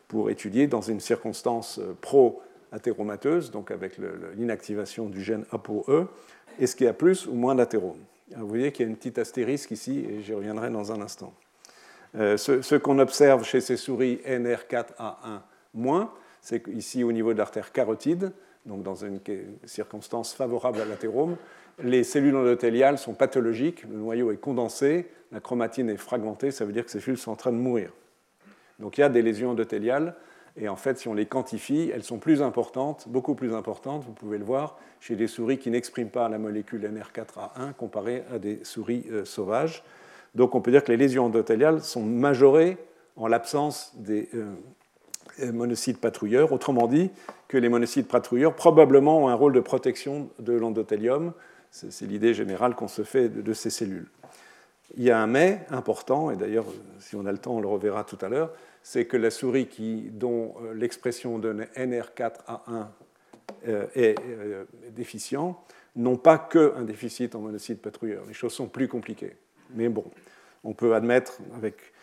pour 0.08 0.30
étudier 0.30 0.68
dans 0.68 0.82
une 0.82 1.00
circonstance 1.00 1.80
euh, 1.80 1.96
pro-athéromateuse, 2.02 3.52
donc 3.52 3.72
avec 3.72 3.98
l'inactivation 4.36 5.08
du 5.08 5.24
gène 5.24 5.46
ApoE, 5.52 6.08
est-ce 6.60 6.76
qu'il 6.76 6.86
y 6.86 6.90
a 6.90 6.94
plus 6.94 7.28
ou 7.28 7.34
moins 7.34 7.56
d'athéromes. 7.56 8.00
Vous 8.36 8.48
voyez 8.48 8.72
qu'il 8.72 8.86
y 8.86 8.88
a 8.88 8.90
une 8.90 8.98
petite 8.98 9.20
astérisque 9.20 9.72
ici, 9.72 10.06
et 10.08 10.22
j'y 10.22 10.34
reviendrai 10.34 10.70
dans 10.70 10.92
un 10.92 11.02
instant. 11.02 11.34
Euh, 12.18 12.38
ce, 12.38 12.76
qu'on 12.76 12.99
observe 12.99 13.43
chez 13.43 13.61
ces 13.61 13.78
souris 13.78 14.22
NR4A1-, 14.28 16.07
c'est 16.41 16.61
qu'ici, 16.61 17.03
au 17.03 17.11
niveau 17.11 17.34
de 17.34 17.38
l'artère 17.38 17.72
carotide, 17.72 18.32
donc 18.66 18.84
dans 18.84 18.95
une 18.95 19.20
circonstance 19.66 20.34
favorable 20.34 20.80
à 20.80 20.86
l'athérome, 20.86 21.36
les 21.84 22.03
cellules 22.03 22.36
endothéliales 22.36 22.97
sont 22.97 23.13
pathologiques, 23.13 23.84
le 23.84 23.97
noyau 23.97 24.32
est 24.32 24.38
condensé, 24.38 25.09
la 25.32 25.39
chromatine 25.41 25.89
est 25.89 25.97
fragmentée, 25.97 26.51
ça 26.51 26.63
veut 26.63 26.72
dire 26.72 26.86
que 26.86 26.91
ces 26.91 27.01
cellules 27.01 27.18
sont 27.18 27.32
en 27.32 27.36
train 27.36 27.51
de 27.51 27.57
mourir. 27.57 27.91
Donc 28.80 28.97
il 28.97 29.01
y 29.01 29.03
a 29.03 29.09
des 29.09 29.22
lésions 29.22 29.51
endothéliales, 29.51 30.16
et 30.57 30.70
en 30.70 30.78
fait, 30.78 30.97
si 30.97 31.09
on 31.09 31.13
les 31.13 31.26
quantifie, 31.26 31.91
elles 31.93 32.03
sont 32.03 32.18
plus 32.18 32.41
importantes, 32.41 33.09
beaucoup 33.09 33.36
plus 33.36 33.53
importantes, 33.53 34.05
vous 34.05 34.13
pouvez 34.13 34.38
le 34.38 34.45
voir, 34.45 34.80
chez 35.01 35.18
des 35.18 35.28
souris 35.28 35.57
qui 35.57 35.70
n'expriment 35.70 36.09
pas 36.09 36.30
la 36.30 36.38
molécule 36.38 36.82
NR4A1 36.82 37.74
comparée 37.74 38.24
à 38.34 38.39
des 38.39 38.63
souris 38.63 39.05
euh, 39.11 39.26
sauvages. 39.26 39.84
Donc 40.36 40.54
on 40.54 40.62
peut 40.62 40.72
dire 40.72 40.84
que 40.84 40.92
les 40.92 40.98
lésions 40.98 41.26
endothéliales 41.26 41.82
sont 41.82 42.04
majorées 42.04 42.78
en 43.16 43.28
l'absence 43.28 43.94
des 43.96 44.30
euh, 44.34 45.52
monocytes 45.52 46.00
patrouilleurs. 46.00 46.52
Autrement 46.52 46.88
dit, 46.88 47.10
que 47.48 47.58
les 47.58 47.70
monocytes 47.70 48.08
patrouilleurs 48.08 48.54
probablement 48.54 49.24
ont 49.24 49.28
un 49.30 49.34
rôle 49.34 49.54
de 49.54 49.60
protection 49.60 50.30
de 50.40 50.54
l'endothélium. 50.54 51.34
C'est 51.72 52.06
l'idée 52.06 52.34
générale 52.34 52.74
qu'on 52.76 52.88
se 52.88 53.04
fait 53.04 53.28
de, 53.28 53.54
ces 53.54 53.70
cellules. 53.70 54.08
Il 54.96 55.04
y 55.04 55.12
a 55.12 55.20
un 55.20 55.28
mais 55.28 55.66
important, 55.72 56.32
et 56.32 56.38
d'ailleurs, 56.38 56.66
si 57.00 57.18
on 57.18 57.26
a 57.26 57.32
le 57.32 57.38
temps, 57.38 57.56
on 57.56 57.60
le 57.60 57.68
reverra 57.68 58.06
tout 58.06 58.18
à 58.22 58.30
l'heure, 58.30 58.52
c'est 58.82 59.06
que 59.06 59.18
la 59.18 59.30
souris 59.30 59.68
dont 60.12 60.54
euh, 60.62 60.74
l'expression 60.74 61.38
de 61.38 61.54
NR4A1 61.76 62.86
euh, 63.68 63.86
est 63.96 64.16
déficient 64.92 65.62
n'ont 65.96 66.18
pas 66.18 66.38
qu'un 66.38 66.84
déficit 66.84 67.36
en 67.36 67.40
monocytes 67.40 67.82
patrouilleurs. 67.82 68.24
Les 68.28 68.34
choses 68.34 68.54
sont 68.54 68.68
plus 68.68 68.88
compliquées. 68.88 69.36
Mais 69.74 69.90
bon, 69.90 70.06
on 70.66 70.74
peut 70.74 70.95
admettre, 70.95 71.39
avec 71.55 71.93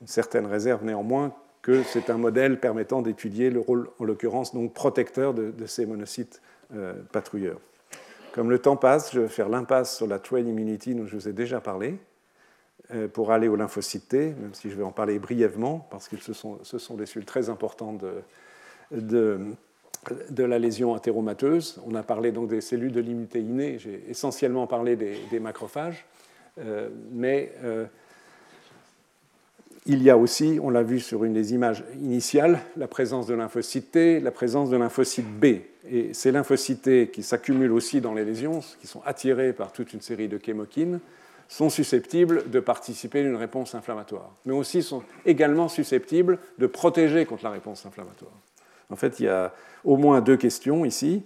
une 0.00 0.06
certaine 0.06 0.46
réserve 0.46 0.84
néanmoins, 0.84 1.34
que 1.64 1.82
c'est 1.82 2.10
un 2.10 2.18
modèle 2.18 2.60
permettant 2.60 3.02
d'étudier 3.02 3.50
le 3.50 3.58
rôle, 3.58 3.88
en 3.98 4.04
l'occurrence, 4.04 4.54
donc 4.54 4.74
protecteur 4.74 5.32
de, 5.34 5.52
ces 5.66 5.86
monocytes 5.86 6.42
euh, 6.74 6.92
patrouilleurs. 7.10 7.58
Comme 8.32 8.50
le 8.50 8.58
temps 8.58 8.76
passe, 8.76 9.14
je 9.14 9.20
vais 9.20 9.28
faire 9.28 9.48
l'impasse 9.48 9.96
sur 9.96 10.06
la 10.06 10.18
train 10.18 10.40
immunity 10.40 10.94
dont 10.94 11.06
je 11.06 11.16
vous 11.16 11.28
ai 11.28 11.32
déjà 11.32 11.60
parlé 11.60 11.98
euh, 12.92 13.08
pour 13.08 13.32
aller 13.32 13.48
aux 13.48 13.56
lymphocytes 13.56 14.08
T, 14.08 14.34
même 14.38 14.52
si 14.52 14.70
je 14.70 14.76
vais 14.76 14.82
en 14.82 14.92
parler 14.92 15.18
brièvement, 15.18 15.86
parce 15.90 16.08
que 16.08 16.16
ce 16.18 16.34
sont, 16.34 16.58
des 16.96 17.06
cellules 17.06 17.24
très 17.24 17.48
importantes 17.48 18.04
de, 18.90 19.38
la 20.36 20.58
lésion 20.58 20.94
athéromateuse. 20.94 21.80
On 21.86 21.94
a 21.94 22.02
parlé 22.02 22.30
donc 22.30 22.48
des 22.48 22.60
cellules 22.60 22.92
de 22.92 23.00
l'immunité 23.00 23.40
innée, 23.40 23.78
j'ai 23.78 24.04
essentiellement 24.10 24.66
parlé 24.66 24.96
des, 24.96 25.40
macrophages, 25.40 26.04
euh, 26.58 26.90
mais 27.10 27.52
il 29.86 30.02
y 30.02 30.08
a 30.08 30.16
aussi, 30.16 30.58
on 30.62 30.70
l'a 30.70 30.82
vu 30.82 30.98
sur 30.98 31.24
une 31.24 31.34
des 31.34 31.52
images 31.52 31.84
initiales, 32.00 32.60
la 32.76 32.88
présence 32.88 33.26
de 33.26 33.34
lymphocytes 33.34 33.92
T, 33.92 34.20
la 34.20 34.30
présence 34.30 34.70
de 34.70 34.76
lymphocytes 34.76 35.28
B. 35.28 35.44
Et 35.90 36.14
ces 36.14 36.32
lymphocytes 36.32 37.10
qui 37.10 37.22
s'accumulent 37.22 37.72
aussi 37.72 38.00
dans 38.00 38.14
les 38.14 38.24
lésions, 38.24 38.60
qui 38.80 38.86
sont 38.86 39.02
attirés 39.04 39.52
par 39.52 39.72
toute 39.72 39.92
une 39.92 40.00
série 40.00 40.28
de 40.28 40.40
chémokines, 40.42 41.00
sont 41.48 41.68
susceptibles 41.68 42.50
de 42.50 42.60
participer 42.60 43.18
à 43.18 43.22
une 43.22 43.36
réponse 43.36 43.74
inflammatoire, 43.74 44.34
mais 44.46 44.54
aussi 44.54 44.82
sont 44.82 45.02
également 45.26 45.68
susceptibles 45.68 46.38
de 46.58 46.66
protéger 46.66 47.26
contre 47.26 47.44
la 47.44 47.50
réponse 47.50 47.84
inflammatoire. 47.84 48.32
En 48.88 48.96
fait, 48.96 49.20
il 49.20 49.26
y 49.26 49.28
a 49.28 49.52
au 49.84 49.98
moins 49.98 50.22
deux 50.22 50.38
questions 50.38 50.86
ici. 50.86 51.22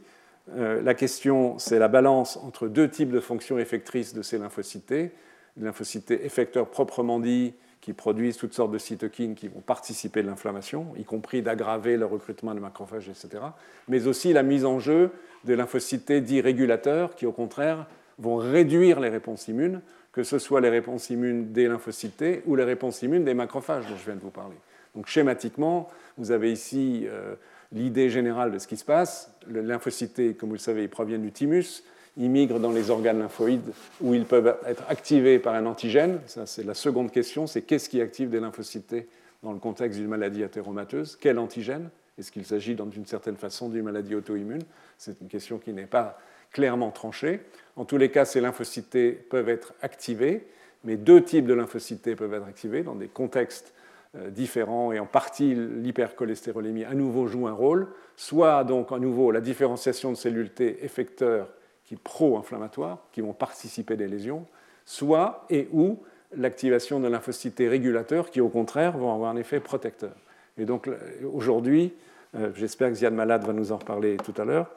Euh, 0.57 0.83
la 0.83 0.95
question, 0.95 1.59
c'est 1.59 1.79
la 1.79 1.87
balance 1.87 2.37
entre 2.39 2.67
deux 2.67 2.89
types 2.91 3.11
de 3.11 3.21
fonctions 3.21 3.59
effectrices 3.59 4.15
de 4.15 4.23
ces 4.23 4.39
lymphocytes 4.39 5.13
lymphocytes 5.61 6.11
effecteurs 6.11 6.69
proprement 6.69 7.21
dits, 7.21 7.55
qui 7.89 7.95
produisent 7.95 8.37
toutes 8.37 8.53
sortes 8.53 8.71
de 8.71 8.77
cytokines 8.77 9.35
qui 9.35 9.49
vont 9.49 9.61
participer 9.61 10.21
de 10.21 10.27
l'inflammation, 10.27 10.89
y 10.99 11.05
compris 11.05 11.41
d'aggraver 11.41 11.97
le 11.97 12.05
recrutement 12.05 12.55
de 12.55 12.61
macrophages, 12.61 13.09
etc. 13.09 13.43
Mais 13.89 14.07
aussi 14.07 14.35
la 14.35 14.43
mise 14.43 14.67
en 14.67 14.79
jeu 14.79 15.11
de 15.45 15.55
lymphocytes 15.55 16.13
dits 16.13 16.43
régulateurs 16.43 17.15
qui, 17.15 17.25
au 17.25 17.33
contraire, 17.33 17.87
vont 18.19 18.37
réduire 18.37 19.01
les 19.01 19.09
réponses 19.09 19.49
immunes, 19.49 19.81
que 20.13 20.23
ce 20.23 20.39
soit 20.39 20.61
les 20.61 20.69
réponses 20.69 21.09
immunes 21.09 21.51
des 21.51 21.67
lymphocytes 21.67 22.43
ou 22.45 22.57
les 22.57 22.65
réponses 22.65 23.01
immunes 23.01 23.25
des 23.25 23.33
macrophages 23.33 23.87
dont 23.89 23.97
je 23.97 24.05
viens 24.05 24.17
de 24.17 24.21
vous 24.21 24.29
parler. 24.29 24.57
Donc 24.95 25.07
schématiquement, 25.07 25.89
vous 26.19 26.31
avez 26.31 26.53
ici 26.53 27.07
euh, 27.07 27.37
l'idée 27.73 28.11
générale 28.11 28.53
de 28.53 28.59
ce 28.59 28.67
qui 28.67 28.77
se 28.77 28.85
passe. 28.85 29.33
Le 29.47 29.63
lymphocyte, 29.63 30.37
comme 30.37 30.51
vous 30.51 30.57
le 30.57 30.61
savez, 30.61 30.83
ils 30.83 30.91
proviennent 30.91 31.23
du 31.23 31.33
thymus 31.33 31.85
ils 32.19 32.29
migrent 32.29 32.59
dans 32.59 32.73
les 32.73 32.91
organes 32.91 33.21
lymphoïdes 33.21 33.73
où 34.01 34.13
ils 34.13 34.25
peuvent 34.25 34.57
être 34.67 34.83
activés 34.89 35.39
par 35.39 35.55
un 35.55 35.67
antigène. 35.67 36.21
Ça, 36.27 36.47
c'est 36.47 36.65
la 36.65 36.75
seconde 36.75 37.13
question, 37.13 37.47
c'est 37.47 37.63
qu'est-ce 37.63 37.89
qui 37.89 38.01
active 38.01 38.29
des 38.29 38.41
lymphocytes 38.41 39.07
dans 39.43 39.53
le 39.53 39.61
contexte 39.61 39.99
d'une 39.99 40.09
maladie 40.09 40.43
athéromateuse 40.43 41.17
Quel 41.21 41.39
antigène? 41.39 41.91
Est-ce 42.19 42.33
qu'il 42.33 42.45
s'agit 42.45 42.75
d'une 42.75 43.07
certaine 43.07 43.37
façon 43.37 43.69
d'une 43.69 43.85
maladie 43.85 44.17
auto-immune? 44.17 44.63
C'est 44.99 45.21
une 45.21 45.29
question 45.29 45.59
qui 45.59 45.73
n'est 45.73 45.87
pas 45.87 46.19
clairement 46.51 46.91
tranchée. 46.91 47.41
En 47.77 47.85
tous 47.85 47.99
les 47.99 48.11
cas, 48.11 48.25
ces 48.25 48.41
lymphocytes 48.41 49.29
peuvent 49.29 49.49
être 49.49 49.75
activés, 49.81 50.45
mais 50.83 50.97
deux 50.97 51.23
types 51.23 51.47
de 51.47 51.55
lymphocytes 51.55 52.17
peuvent 52.17 52.35
être 52.35 52.47
activés 52.47 52.83
dans 52.83 52.97
des 52.97 53.07
contextes 53.07 53.73
euh, 54.17 54.31
différents 54.31 54.91
et 54.91 54.99
en 54.99 55.07
partie 55.07 55.55
l'hypercholestérolémie 55.55 56.85
à 56.85 56.95
nouveau 56.95 57.29
joue 57.29 57.47
un 57.47 57.53
rôle, 57.53 57.87
soit 58.17 58.65
donc 58.65 58.91
à 58.91 58.99
nouveau 58.99 59.31
la 59.31 59.41
différenciation 59.41 60.11
de 60.11 60.17
cellules 60.17 60.51
T 60.51 60.85
effecteurs 60.85 61.49
qui 61.89 61.97
pro-inflammatoires, 61.97 62.99
qui 63.13 63.23
vont 63.23 63.33
participer 63.33 63.97
des 63.97 64.09
lésions, 64.09 64.45
soit 64.85 65.47
et 65.49 65.69
ou 65.73 65.99
l'activation 66.37 67.01
de 67.01 67.09
lymphocytes 67.09 67.61
régulateurs 67.61 68.31
qui, 68.31 68.43
au 68.43 68.51
contraire, 68.51 68.99
vont 68.99 69.15
avoir 69.15 69.31
un 69.31 69.37
effet 69.37 69.59
protecteur. 69.59 70.13
Et 70.59 70.67
donc 70.67 70.91
aujourd'hui, 71.25 71.95
euh, 72.35 72.51
j'espère 72.55 72.91
que 72.91 72.95
Ziad 72.95 73.15
Malade 73.15 73.47
va 73.47 73.55
nous 73.55 73.73
en 73.73 73.79
reparler 73.79 74.19
tout 74.19 74.35
à 74.37 74.45
l'heure, 74.45 74.71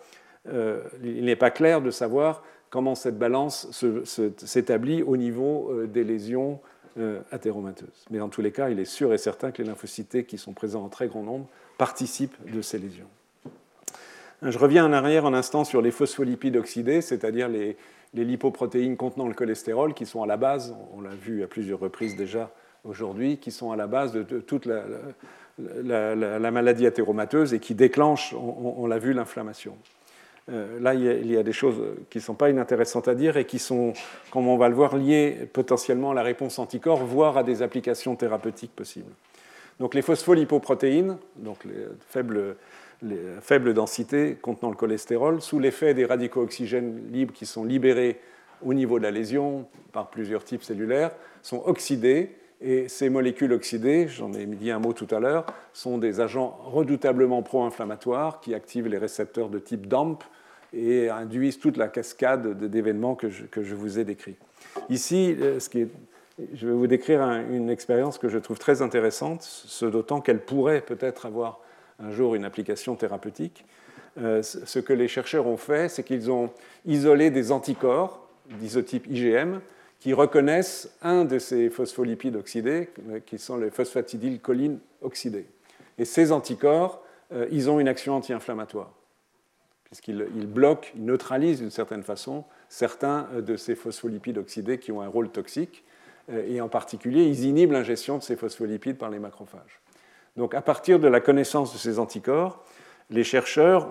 euh, 0.48 0.82
il 1.04 1.26
n'est 1.26 1.36
pas 1.36 1.52
clair 1.52 1.82
de 1.82 1.92
savoir 1.92 2.46
comment 2.70 2.96
cette 2.96 3.20
balance 3.20 3.68
s'établit 4.38 5.04
au 5.04 5.18
niveau 5.18 5.70
euh, 5.72 5.88
des 5.88 6.06
lésions 6.06 6.60
athéromateuses. 7.32 8.06
Mais 8.10 8.20
en 8.20 8.28
tous 8.28 8.42
les 8.42 8.52
cas, 8.52 8.70
il 8.70 8.78
est 8.78 8.84
sûr 8.86 9.14
et 9.14 9.18
certain 9.18 9.52
que 9.52 9.62
les 9.62 9.68
lymphocytes 9.70 10.28
qui 10.28 10.38
sont 10.38 10.52
présents 10.52 10.84
en 10.84 10.90
très 10.90 11.08
grand 11.08 11.24
nombre 11.24 11.48
participent 11.78 12.36
de 12.54 12.62
ces 12.62 12.80
lésions. 12.80 13.08
Je 14.44 14.58
reviens 14.58 14.86
en 14.88 14.92
arrière 14.92 15.28
un 15.28 15.36
instant 15.36 15.64
sur 15.64 15.84
les 15.84 15.92
phospholipides 15.92 16.58
oxydés, 16.58 17.02
c'est-à-dire 17.02 17.48
les, 17.48 17.78
lipoprotéines 18.16 18.98
contenant 18.98 19.28
le 19.28 19.36
cholestérol, 19.36 19.94
qui 19.94 20.08
sont 20.08 20.24
à 20.24 20.26
la 20.26 20.36
base, 20.36 20.76
on 20.98 21.02
l'a 21.02 21.14
vu 21.14 21.44
à 21.44 21.48
plusieurs 21.48 21.80
reprises 21.80 22.16
déjà 22.16 22.50
aujourd'hui, 22.84 23.38
qui 23.38 23.52
sont 23.52 23.72
à 23.72 23.76
la 23.76 23.86
base 23.86 24.14
de, 24.14 24.24
toute 24.24 24.66
la, 24.66 26.52
maladie 26.52 26.88
athéromateuse 26.88 27.54
et 27.54 27.60
qui 27.60 27.76
déclenchent, 27.76 28.34
on, 28.34 28.88
l'a 28.88 28.98
vu, 28.98 29.14
l'inflammation. 29.14 29.78
Euh, 30.52 30.80
là, 30.80 30.96
il 30.96 31.32
y, 31.32 31.38
a, 31.38 31.44
des 31.44 31.54
choses 31.54 31.80
qui 32.10 32.18
ne 32.18 32.24
sont 32.24 32.34
pas 32.34 32.50
inintéressantes 32.50 33.08
à 33.08 33.14
dire 33.14 33.38
et 33.38 33.46
qui 33.46 33.60
sont, 33.60 33.94
comme 34.32 34.48
on 34.48 34.58
va 34.58 34.70
le 34.70 34.76
voir, 34.76 34.98
liées 34.98 35.48
potentiellement 35.54 36.12
à 36.12 36.14
la 36.16 36.24
réponse 36.24 36.58
anticorps, 36.58 37.06
voire 37.06 37.38
à 37.38 37.44
des 37.44 37.62
applications 37.62 38.16
thérapeutiques 38.16 38.76
possibles. 38.76 39.12
Donc 39.80 39.94
les 39.94 40.02
phospholipoprotéines, 40.02 41.18
donc 41.38 41.64
les 41.64 41.86
faibles 42.10 42.56
les 43.02 43.18
faibles 43.42 43.74
densités 43.74 44.38
contenant 44.42 44.70
le 44.70 44.76
cholestérol, 44.76 45.42
sous 45.42 45.60
l'effet 45.60 45.94
des 45.94 46.06
radicaux 46.06 46.42
oxygènes 46.42 47.02
libres 47.12 47.34
qui 47.34 47.46
sont 47.46 47.64
libérés 47.64 48.20
au 48.64 48.74
niveau 48.74 49.00
de 49.00 49.04
la 49.04 49.12
lésion 49.12 49.66
par 49.92 50.10
plusieurs 50.10 50.44
types 50.44 50.64
cellulaires, 50.64 51.12
sont 51.42 51.64
oxydés. 51.66 52.36
Et 52.64 52.88
ces 52.88 53.10
molécules 53.10 53.54
oxydées, 53.54 54.08
j'en 54.08 54.34
ai 54.34 54.46
dit 54.46 54.70
un 54.70 54.78
mot 54.78 54.94
tout 54.94 55.08
à 55.10 55.20
l'heure, 55.20 55.48
sont 55.74 55.98
des 55.98 56.20
agents 56.20 56.60
redoutablement 56.64 57.42
pro-inflammatoires 57.42 58.40
qui 58.40 58.54
activent 58.54 58.88
les 58.88 59.00
récepteurs 59.00 59.50
de 59.50 59.58
type 59.58 59.88
DAMP 59.88 60.24
et 60.72 61.10
induisent 61.10 61.60
toute 61.60 61.78
la 61.78 61.88
cascade 61.88 62.56
d'événements 62.60 63.16
que, 63.16 63.30
je, 63.30 63.76
vous 63.76 63.98
ai 63.98 64.04
décrits. 64.04 64.36
Ici, 64.90 65.36
euh, 65.42 65.60
ce 65.60 65.70
qui 65.70 65.88
je 66.54 66.68
vais 66.68 66.74
vous 66.74 66.88
décrire 66.88 67.22
une 67.22 67.70
expérience 67.70 68.18
que 68.18 68.30
je 68.30 68.38
trouve 68.38 68.58
très 68.58 68.82
intéressante, 68.82 69.42
ce 69.44 69.86
d'autant 69.86 70.22
qu'elle 70.22 70.40
pourrait 70.40 70.82
peut-être 70.82 71.26
avoir 71.26 71.60
un 72.02 72.12
jour 72.12 72.36
une 72.36 72.46
application 72.46 72.96
thérapeutique. 72.96 73.66
Euh, 74.18 74.42
ce 74.44 74.80
que 74.80 74.94
les 74.94 75.08
chercheurs 75.08 75.48
ont 75.48 75.58
fait, 75.58 75.90
c'est 75.90 76.04
qu'ils 76.04 76.30
ont 76.32 76.52
isolé 76.86 77.30
des 77.30 77.52
anticorps 77.52 78.28
d'isotype 78.60 79.08
IgM 79.08 79.62
qui 80.00 80.14
reconnaissent 80.14 80.90
un 81.02 81.26
de 81.26 81.40
ces 81.40 81.70
phospholipides 81.70 82.36
oxydés, 82.36 82.90
euh, 83.10 83.20
qui 83.20 83.38
sont 83.38 83.58
les 83.58 83.70
phosphatidylcholine 83.70 84.80
oxydés. 85.02 85.46
Et 85.98 86.06
ces 86.06 86.32
anticorps, 86.32 87.04
euh, 87.32 87.48
ils 87.52 87.70
ont 87.70 87.80
une 87.80 87.88
action 87.88 88.16
anti-inflammatoire, 88.16 88.92
puisqu'ils 89.86 90.26
bloquent, 90.48 90.90
ils 90.96 91.06
neutralisent 91.06 91.60
d'une 91.60 91.72
certaine 91.72 92.04
façon 92.04 92.44
certains 92.68 93.28
de 93.36 93.56
ces 93.56 93.76
phospholipides 93.76 94.38
oxydés 94.38 94.80
qui 94.80 94.92
ont 94.92 95.02
un 95.02 95.08
rôle 95.08 95.30
toxique, 95.30 95.84
et 96.32 96.62
en 96.62 96.70
particulier, 96.70 97.26
ils 97.26 97.44
inhibent 97.44 97.74
l'ingestion 97.74 98.18
de 98.18 98.24
ces 98.24 98.38
phospholipides 98.38 98.98
par 98.98 99.10
les 99.10 99.20
macrophages. 99.20 99.81
Donc 100.38 100.54
à 100.56 100.62
partir 100.62 101.00
de 101.00 101.08
la 101.08 101.20
connaissance 101.20 101.74
de 101.74 101.78
ces 101.78 102.00
anticorps, 102.00 102.64
les 103.10 103.24
chercheurs 103.24 103.90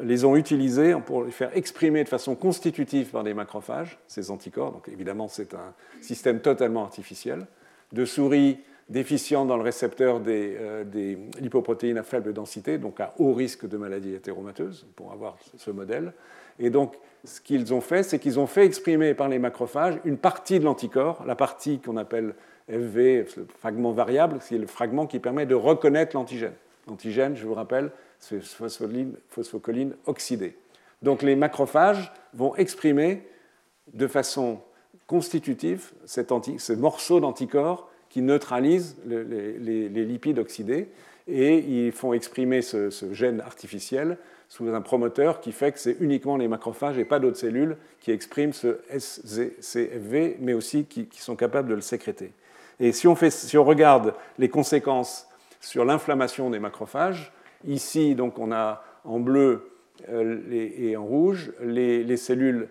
les 0.00 0.24
ont 0.24 0.36
utilisés 0.36 0.94
pour 1.06 1.24
les 1.24 1.30
faire 1.30 1.56
exprimer 1.56 2.04
de 2.04 2.08
façon 2.08 2.34
constitutive 2.34 3.10
par 3.10 3.24
des 3.24 3.34
macrophages, 3.34 3.98
ces 4.06 4.30
anticorps. 4.30 4.72
Donc 4.72 4.88
évidemment, 4.88 5.28
c'est 5.28 5.54
un 5.54 5.72
système 6.00 6.40
totalement 6.40 6.84
artificiel, 6.84 7.46
de 7.92 8.04
souris 8.04 8.58
déficientes 8.88 9.48
dans 9.48 9.56
le 9.56 9.62
récepteur 9.62 10.20
des, 10.20 10.56
euh, 10.58 11.16
lipoprotéines 11.40 11.96
à 11.96 12.02
faible 12.02 12.32
densité, 12.32 12.76
donc 12.76 13.00
à 13.00 13.14
haut 13.18 13.32
risque 13.32 13.66
de 13.66 13.76
maladie 13.76 14.14
hétéromateuse, 14.14 14.86
pour 14.94 15.12
avoir 15.12 15.38
ce 15.56 15.70
modèle. 15.70 16.12
Et 16.58 16.70
donc, 16.70 16.94
ce 17.24 17.40
qu'ils 17.40 17.72
ont 17.72 17.80
fait, 17.80 18.02
c'est 18.02 18.18
qu'ils 18.18 18.38
ont 18.38 18.46
fait 18.46 18.66
exprimer 18.66 19.14
par 19.14 19.28
les 19.28 19.38
macrophages 19.38 19.98
une 20.04 20.18
partie 20.18 20.58
de 20.58 20.64
l'anticorps, 20.64 21.24
la 21.26 21.34
partie 21.34 21.80
qu'on 21.80 21.96
appelle 21.96 22.34
FV, 22.68 23.26
le 23.36 23.46
fragment 23.58 23.92
variable, 23.92 24.38
c'est 24.40 24.58
le 24.58 24.66
fragment 24.66 25.06
qui 25.06 25.18
permet 25.18 25.46
de 25.46 25.54
reconnaître 25.54 26.16
l'antigène. 26.16 26.54
L'antigène, 26.86 27.36
je 27.36 27.46
vous 27.46 27.54
rappelle, 27.54 27.90
c'est 28.18 28.40
phosphocholine 28.40 29.94
oxydée. 30.06 30.56
Donc 31.02 31.22
les 31.22 31.36
macrophages 31.36 32.12
vont 32.32 32.54
exprimer 32.56 33.22
de 33.92 34.06
façon 34.06 34.60
constitutive 35.06 35.92
ce 36.06 36.72
morceau 36.72 37.20
d'anticorps 37.20 37.90
qui 38.08 38.22
neutralise 38.22 38.96
les, 39.06 39.88
lipides 39.88 40.38
oxydés 40.38 40.88
et 41.28 41.58
ils 41.58 41.92
font 41.92 42.12
exprimer 42.12 42.62
ce, 42.62 42.90
gène 43.12 43.40
artificiel 43.40 44.16
sous 44.48 44.68
un 44.68 44.80
promoteur 44.80 45.40
qui 45.40 45.52
fait 45.52 45.72
que 45.72 45.78
c'est 45.78 45.96
uniquement 46.00 46.36
les 46.36 46.48
macrophages 46.48 46.96
et 46.96 47.04
pas 47.04 47.18
d'autres 47.18 47.38
cellules 47.38 47.76
qui 48.00 48.10
expriment 48.10 48.52
ce 48.52 48.78
SCFV, 48.96 50.36
mais 50.40 50.52
aussi 50.52 50.84
qui 50.84 51.08
sont 51.12 51.36
capables 51.36 51.68
de 51.68 51.74
le 51.74 51.80
sécréter. 51.80 52.32
Et 52.80 52.92
si 52.92 53.06
on, 53.06 53.14
regarde 53.64 54.14
les 54.38 54.48
conséquences 54.48 55.28
sur 55.60 55.84
l'inflammation 55.84 56.50
des 56.50 56.58
macrophages, 56.58 57.32
ici, 57.66 58.14
donc, 58.14 58.38
on 58.38 58.52
a 58.52 58.82
en 59.04 59.20
bleu 59.20 59.70
et 60.08 60.96
en 60.96 61.04
rouge 61.04 61.52
les, 61.60 62.16
cellules, 62.16 62.68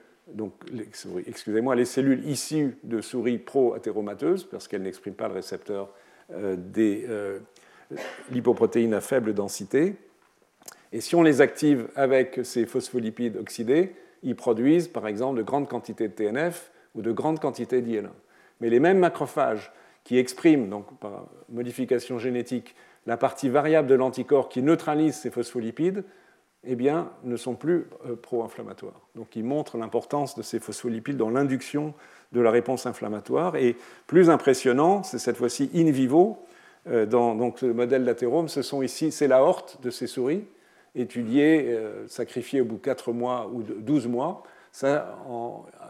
excusez-moi, 1.26 1.76
les 1.76 1.86
cellules 1.86 2.28
issues 2.28 2.78
de 2.84 3.02
souris 3.02 3.38
pro-athéromateuses, 3.38 4.44
parce 4.44 4.68
qu'elles 4.68 4.82
n'expriment 4.82 5.16
pas 5.16 5.30
le 5.30 5.36
récepteur 5.36 5.90
des 6.38 7.08
lipoprotéines 8.32 8.94
à 8.94 9.02
faible 9.02 9.34
densité. 9.34 9.96
Et 10.92 11.02
si 11.02 11.16
on 11.16 11.24
les 11.24 11.42
active 11.42 11.88
avec 11.96 12.42
ces 12.44 12.66
phospholipides 12.66 13.38
oxydés, 13.38 13.96
ils 14.22 14.36
produisent 14.36 14.88
par 14.88 15.08
exemple 15.08 15.38
de 15.38 15.44
grandes 15.44 15.68
quantités 15.68 16.08
de 16.08 16.14
TNF 16.14 16.72
ou 16.96 17.02
de 17.02 17.12
grandes 17.12 17.40
quantités 17.40 17.82
d'IL1. 17.82 18.10
Mais 18.62 18.70
les 18.70 18.80
mêmes 18.80 19.00
macrophages 19.00 19.72
qui 20.04 20.18
expriment, 20.18 20.70
donc 20.70 20.98
par 21.00 21.26
modification 21.50 22.20
génétique, 22.20 22.76
la 23.06 23.18
partie 23.18 23.50
variable 23.50 23.88
de 23.88 23.96
l'anticorps 23.96 24.50
qui 24.50 24.62
neutralise 24.62 25.16
ces 25.16 25.30
phospholipides, 25.30 26.04
eh 26.66 26.76
bien, 26.76 27.12
ne 27.24 27.36
sont 27.36 27.56
plus 27.56 27.88
euh, 28.06 28.16
pro-inflammatoires. 28.16 29.02
Donc, 29.16 29.36
ils 29.36 29.44
montrent 29.44 29.78
l'importance 29.78 30.36
de 30.36 30.42
ces 30.42 30.60
phospholipides 30.60 31.18
dans 31.18 31.30
l'induction 31.30 31.94
de 32.32 32.40
la 32.40 32.52
réponse 32.52 32.86
inflammatoire. 32.86 33.58
Et 33.58 33.76
plus 34.08 34.30
impressionnant, 34.30 35.04
c'est 35.04 35.20
cette 35.20 35.36
fois-ci 35.36 35.70
in 35.76 35.92
vivo, 35.92 36.46
euh, 36.88 37.06
dans 37.06 37.36
donc, 37.36 37.62
le 37.62 37.74
modèle 37.74 38.06
d'athérome, 38.06 38.48
ce 38.48 38.62
sont 38.62 38.82
ici, 38.82 39.12
c'est 39.12 39.28
la 39.28 39.44
horte 39.44 39.82
de 39.82 39.90
ces 39.90 40.08
souris, 40.08 40.46
étudiée, 40.96 41.66
euh, 41.68 42.08
sacrifiée 42.08 42.62
au 42.62 42.66
bout 42.66 42.78
de 42.78 42.82
4 42.82 43.12
mois 43.12 43.50
ou 43.54 43.62
de 43.62 43.74
12 43.74 44.08
mois. 44.08 44.44
Ça, 44.72 45.20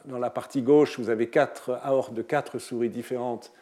dans 0.06 0.20
la 0.20 0.30
partie 0.30 0.62
gauche, 0.62 1.00
vous 1.00 1.10
avez 1.10 1.30
quatre 1.30 1.80
aortes 1.84 2.14
de 2.14 2.22
quatre 2.22 2.60
souris 2.60 2.90
différentes, 2.90 3.54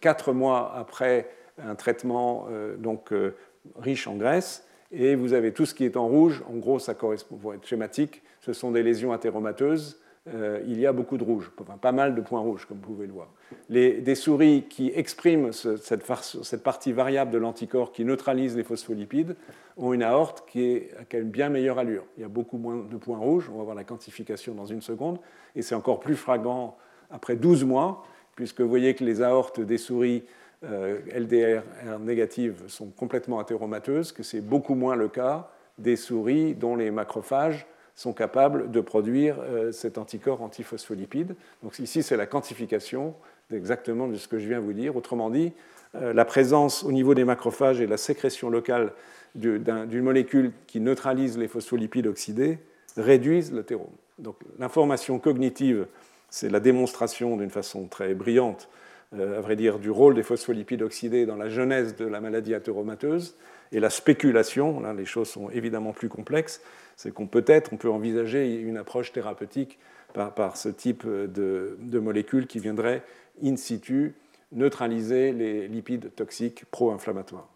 4 0.00 0.32
mois 0.32 0.74
après 0.76 1.28
un 1.62 1.74
traitement 1.74 2.46
euh, 2.50 2.76
donc, 2.76 3.12
euh, 3.12 3.34
riche 3.78 4.06
en 4.06 4.16
graisse. 4.16 4.66
Et 4.92 5.14
vous 5.14 5.32
avez 5.32 5.52
tout 5.52 5.66
ce 5.66 5.74
qui 5.74 5.84
est 5.84 5.96
en 5.96 6.06
rouge. 6.06 6.42
En 6.48 6.56
gros, 6.56 6.78
ça 6.78 6.94
correspond, 6.94 7.36
pour 7.36 7.54
être 7.54 7.66
schématique, 7.66 8.22
ce 8.40 8.52
sont 8.52 8.70
des 8.70 8.82
lésions 8.82 9.12
athéromateuses. 9.12 10.00
Euh, 10.34 10.60
il 10.66 10.80
y 10.80 10.86
a 10.86 10.92
beaucoup 10.92 11.18
de 11.18 11.24
rouge, 11.24 11.52
pas 11.80 11.92
mal 11.92 12.16
de 12.16 12.20
points 12.20 12.40
rouges, 12.40 12.66
comme 12.66 12.78
vous 12.78 12.94
pouvez 12.94 13.06
le 13.06 13.12
voir. 13.12 13.28
Les, 13.68 14.00
des 14.00 14.16
souris 14.16 14.64
qui 14.68 14.90
expriment 14.94 15.52
cette, 15.52 16.62
partie 16.62 16.92
variable 16.92 17.30
de 17.30 17.38
l'anticorps 17.38 17.92
qui 17.92 18.04
neutralise 18.04 18.56
les 18.56 18.64
phospholipides 18.64 19.36
ont 19.76 19.92
une 19.92 20.02
aorte 20.02 20.44
qui, 20.48 20.64
est, 20.64 20.90
a 21.12 21.16
une 21.16 21.30
bien 21.30 21.48
meilleure 21.48 21.78
allure. 21.78 22.04
Il 22.16 22.22
y 22.22 22.24
a 22.24 22.28
beaucoup 22.28 22.58
moins 22.58 22.76
de 22.76 22.96
points 22.96 23.18
rouges. 23.18 23.48
On 23.52 23.58
va 23.58 23.64
voir 23.64 23.76
la 23.76 23.84
quantification 23.84 24.54
dans 24.54 24.66
une 24.66 24.82
seconde. 24.82 25.18
Et 25.54 25.62
c'est 25.62 25.76
encore 25.76 26.00
plus 26.00 26.16
flagrant 26.16 26.76
après 27.10 27.36
12 27.36 27.64
mois, 27.64 28.04
puisque 28.36 28.60
vous 28.60 28.68
voyez 28.68 28.94
que 28.94 29.04
les 29.04 29.22
aortes 29.22 29.60
des 29.60 29.78
souris 29.78 30.22
euh, 30.64 31.00
LDR 31.12 31.62
négatives 32.00 32.62
sont 32.68 32.86
complètement 32.86 33.40
athéromateuses, 33.40 34.12
que 34.12 34.22
c'est 34.22 34.40
beaucoup 34.40 34.74
moins 34.74 34.94
le 34.94 35.08
cas 35.08 35.50
des 35.78 35.96
souris 35.96 36.54
dont 36.54 36.76
les 36.76 36.90
macrophages 36.90 37.66
sont 37.94 38.12
capables 38.12 38.70
de 38.70 38.80
produire 38.80 39.36
euh, 39.40 39.72
cet 39.72 39.98
anticorps 39.98 40.42
antiphospholipide. 40.42 41.34
Donc 41.62 41.78
ici, 41.78 42.02
c'est 42.02 42.16
la 42.16 42.26
quantification 42.26 43.14
exactement 43.52 44.06
de 44.06 44.16
ce 44.16 44.28
que 44.28 44.38
je 44.38 44.48
viens 44.48 44.60
de 44.60 44.64
vous 44.64 44.72
dire. 44.72 44.96
Autrement 44.96 45.30
dit, 45.30 45.52
euh, 45.94 46.12
la 46.12 46.24
présence 46.24 46.84
au 46.84 46.92
niveau 46.92 47.14
des 47.14 47.24
macrophages 47.24 47.80
et 47.80 47.86
la 47.86 47.96
sécrétion 47.96 48.50
locale 48.50 48.92
d'une 49.34 50.02
molécule 50.02 50.52
qui 50.66 50.80
neutralise 50.80 51.36
les 51.36 51.48
phospholipides 51.48 52.06
oxydés 52.06 52.58
réduisent 52.96 53.52
l'athérome. 53.52 53.92
Donc 54.18 54.36
l'information 54.58 55.18
cognitive, 55.18 55.86
c'est 56.30 56.50
la 56.50 56.60
démonstration 56.60 57.36
d'une 57.36 57.50
façon 57.50 57.86
très 57.86 58.14
brillante 58.14 58.68
euh, 59.14 59.38
à 59.38 59.40
vrai 59.40 59.54
dire, 59.54 59.78
du 59.78 59.90
rôle 59.90 60.14
des 60.14 60.24
phospholipides 60.24 60.82
oxydés 60.82 61.26
dans 61.26 61.36
la 61.36 61.48
genèse 61.48 61.94
de 61.94 62.06
la 62.06 62.20
maladie 62.20 62.54
athéromateuse. 62.54 63.36
Et 63.72 63.78
la 63.78 63.90
spéculation, 63.90 64.80
là 64.80 64.92
les 64.94 65.04
choses 65.04 65.28
sont 65.28 65.48
évidemment 65.50 65.92
plus 65.92 66.08
complexes, 66.08 66.60
c'est 66.96 67.12
qu'on 67.12 67.26
peut-être 67.26 67.72
on 67.72 67.76
peut 67.76 67.90
envisager 67.90 68.56
une 68.56 68.76
approche 68.76 69.12
thérapeutique 69.12 69.78
par, 70.12 70.56
ce 70.56 70.70
type 70.70 71.06
de, 71.06 71.98
molécules 71.98 72.46
qui 72.46 72.58
viendraient 72.58 73.02
in 73.42 73.56
situ 73.56 74.14
neutraliser 74.52 75.32
les 75.32 75.68
lipides 75.68 76.14
toxiques 76.14 76.64
pro-inflammatoires. 76.70 77.48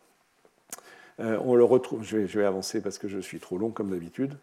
Euh, 1.20 1.38
on 1.44 1.54
le 1.54 1.64
retrouve, 1.64 2.04
je 2.04 2.18
vais, 2.18 2.44
avancer 2.44 2.82
parce 2.82 2.98
que 2.98 3.08
je 3.08 3.18
suis 3.18 3.40
trop 3.40 3.56
long 3.56 3.70
comme 3.70 3.90
d'habitude. 3.90 4.34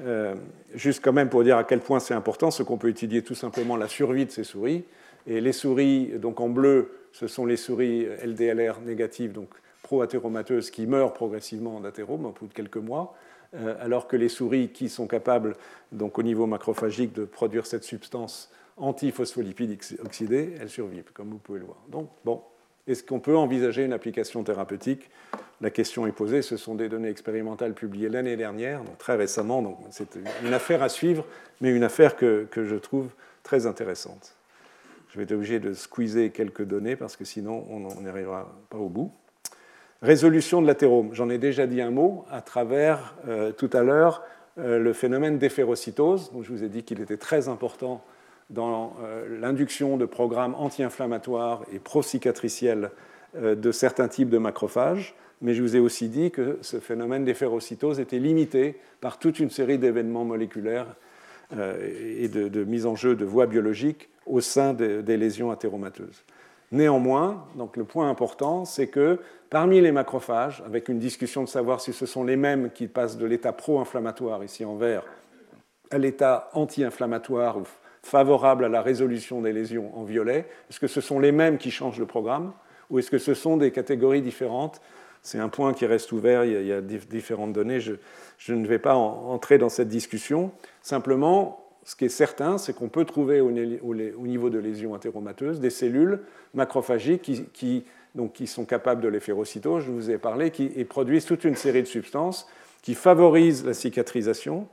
Euh, 0.00 0.34
juste 0.74 1.02
quand 1.02 1.12
même 1.12 1.28
pour 1.28 1.42
dire 1.42 1.56
à 1.56 1.64
quel 1.64 1.80
point 1.80 2.00
c'est 2.00 2.14
important, 2.14 2.50
ce 2.50 2.62
qu'on 2.62 2.76
peut 2.76 2.88
étudier 2.88 3.22
tout 3.22 3.34
simplement 3.34 3.76
la 3.76 3.88
survie 3.88 4.26
de 4.26 4.30
ces 4.30 4.44
souris. 4.44 4.84
Et 5.26 5.40
les 5.40 5.52
souris, 5.52 6.18
donc 6.18 6.40
en 6.40 6.48
bleu, 6.48 6.92
ce 7.12 7.26
sont 7.26 7.46
les 7.46 7.56
souris 7.56 8.06
LDLR 8.24 8.80
négatives, 8.80 9.32
donc 9.32 9.48
pro-athéromateuses, 9.82 10.70
qui 10.70 10.86
meurent 10.86 11.14
progressivement 11.14 11.80
d'athérome 11.80 12.26
au 12.26 12.30
bout 12.30 12.46
de 12.46 12.52
quelques 12.52 12.76
mois, 12.76 13.14
euh, 13.54 13.74
alors 13.80 14.06
que 14.06 14.16
les 14.16 14.28
souris 14.28 14.68
qui 14.68 14.88
sont 14.88 15.06
capables, 15.06 15.54
donc 15.92 16.18
au 16.18 16.22
niveau 16.22 16.46
macrophagique, 16.46 17.12
de 17.12 17.24
produire 17.24 17.66
cette 17.66 17.84
substance 17.84 18.52
antiphospholipide 18.76 19.78
oxydée, 20.04 20.54
elles 20.60 20.68
survivent, 20.68 21.10
comme 21.12 21.30
vous 21.30 21.38
pouvez 21.38 21.60
le 21.60 21.64
voir. 21.64 21.78
Donc, 21.88 22.10
bon, 22.24 22.42
est-ce 22.86 23.02
qu'on 23.02 23.20
peut 23.20 23.36
envisager 23.36 23.84
une 23.84 23.92
application 23.92 24.42
thérapeutique 24.44 25.10
La 25.60 25.70
question 25.70 26.06
est 26.06 26.12
posée. 26.12 26.42
Ce 26.42 26.56
sont 26.56 26.74
des 26.74 26.88
données 26.88 27.08
expérimentales 27.08 27.74
publiées 27.74 28.08
l'année 28.08 28.36
dernière, 28.36 28.82
donc 28.84 28.98
très 28.98 29.16
récemment. 29.16 29.62
Donc 29.62 29.78
c'est 29.90 30.18
une 30.44 30.54
affaire 30.54 30.82
à 30.82 30.88
suivre, 30.88 31.24
mais 31.60 31.70
une 31.70 31.84
affaire 31.84 32.16
que, 32.16 32.46
que 32.50 32.64
je 32.64 32.76
trouve 32.76 33.08
très 33.42 33.66
intéressante. 33.66 34.36
Je 35.10 35.18
vais 35.18 35.24
être 35.24 35.32
obligé 35.32 35.60
de 35.60 35.72
squeezer 35.72 36.30
quelques 36.30 36.64
données 36.64 36.96
parce 36.96 37.16
que 37.16 37.24
sinon 37.24 37.66
on 37.70 38.02
n'arrivera 38.02 38.54
pas 38.70 38.78
au 38.78 38.88
bout. 38.88 39.10
Résolution 40.02 40.60
de 40.60 40.66
l'athérome. 40.66 41.10
J'en 41.14 41.30
ai 41.30 41.38
déjà 41.38 41.66
dit 41.66 41.80
un 41.80 41.90
mot 41.90 42.26
à 42.30 42.42
travers 42.42 43.14
euh, 43.26 43.50
tout 43.50 43.70
à 43.72 43.82
l'heure 43.82 44.22
euh, 44.58 44.78
le 44.78 44.92
phénomène 44.92 45.38
d'éphérocytose. 45.38 46.30
je 46.42 46.52
vous 46.52 46.62
ai 46.62 46.68
dit 46.68 46.82
qu'il 46.82 47.00
était 47.00 47.16
très 47.16 47.48
important 47.48 48.04
dans 48.50 48.94
euh, 49.02 49.40
l'induction 49.40 49.96
de 49.96 50.04
programmes 50.04 50.54
anti-inflammatoires 50.54 51.64
et 51.72 51.78
pro-cicatriciels 51.78 52.90
de 53.34 53.70
certains 53.70 54.08
types 54.08 54.30
de 54.30 54.38
macrophages. 54.38 55.14
Mais 55.42 55.52
je 55.52 55.60
vous 55.60 55.76
ai 55.76 55.78
aussi 55.78 56.08
dit 56.08 56.30
que 56.30 56.58
ce 56.62 56.80
phénomène 56.80 57.24
d'éphérocytose 57.24 58.00
était 58.00 58.18
limité 58.18 58.80
par 59.02 59.18
toute 59.18 59.40
une 59.40 59.50
série 59.50 59.76
d'événements 59.76 60.24
moléculaires 60.24 60.96
et 61.52 62.28
de, 62.28 62.64
mise 62.64 62.86
en 62.86 62.96
jeu 62.96 63.14
de 63.14 63.26
voies 63.26 63.44
biologiques 63.44 64.08
au 64.24 64.40
sein 64.40 64.72
des 64.72 65.16
lésions 65.18 65.50
athéromateuses. 65.50 66.24
Néanmoins, 66.72 67.46
donc 67.54 67.76
le 67.76 67.84
point 67.84 68.10
important, 68.10 68.64
c'est 68.64 68.88
que 68.88 69.20
parmi 69.50 69.80
les 69.80 69.92
macrophages, 69.92 70.62
avec 70.66 70.88
une 70.88 70.98
discussion 70.98 71.44
de 71.44 71.48
savoir 71.48 71.80
si 71.80 71.92
ce 71.92 72.06
sont 72.06 72.24
les 72.24 72.36
mêmes 72.36 72.70
qui 72.70 72.88
passent 72.88 73.16
de 73.16 73.26
l'état 73.26 73.52
pro-inflammatoire, 73.52 74.42
ici 74.42 74.64
en 74.64 74.74
vert, 74.74 75.04
à 75.90 75.98
l'état 75.98 76.50
anti-inflammatoire 76.54 77.58
favorable 78.06 78.64
à 78.64 78.68
la 78.68 78.80
résolution 78.80 79.42
des 79.42 79.52
lésions 79.52 79.96
en 79.98 80.04
violet, 80.04 80.46
est-ce 80.70 80.80
que 80.80 80.86
ce 80.86 81.00
sont 81.00 81.18
les 81.18 81.32
mêmes 81.32 81.58
qui 81.58 81.70
changent 81.70 81.98
le 81.98 82.06
programme 82.06 82.52
ou 82.88 82.98
est-ce 82.98 83.10
que 83.10 83.18
ce 83.18 83.34
sont 83.34 83.56
des 83.56 83.72
catégories 83.72 84.22
différentes? 84.22 84.80
C'est 85.22 85.38
un 85.38 85.48
point 85.48 85.74
qui 85.74 85.86
reste 85.86 86.12
ouvert, 86.12 86.44
il 86.44 86.66
y 86.66 86.72
a, 86.72 86.80
différentes 86.80 87.52
données, 87.52 87.80
je, 87.80 87.94
ne 88.52 88.66
vais 88.66 88.78
pas 88.78 88.94
entrer 88.94 89.58
dans 89.58 89.68
cette 89.68 89.88
discussion. 89.88 90.52
Simplement, 90.82 91.64
ce 91.82 91.96
qui 91.96 92.04
est 92.04 92.08
certain, 92.10 92.58
c'est 92.58 92.72
qu'on 92.74 92.88
peut 92.88 93.04
trouver 93.04 93.40
au, 93.40 93.50
niveau 93.50 94.50
de 94.50 94.58
lésions 94.58 94.94
athéromateuses 94.94 95.58
des 95.58 95.70
cellules 95.70 96.20
macrophagiques 96.54 97.52
qui 97.52 98.46
sont 98.46 98.64
capables 98.64 99.02
de 99.02 99.08
l'éphérocytose, 99.08 99.84
je 99.84 99.90
vous 99.90 100.12
ai 100.12 100.18
parlé, 100.18 100.52
qui 100.52 100.70
et 100.76 100.84
produisent 100.84 101.26
toute 101.26 101.42
une 101.42 101.56
série 101.56 101.82
de 101.82 101.88
substances 101.88 102.46
qui 102.82 102.94
favorisent 102.94 103.66
la 103.66 103.74
cicatrisation, 103.74 104.68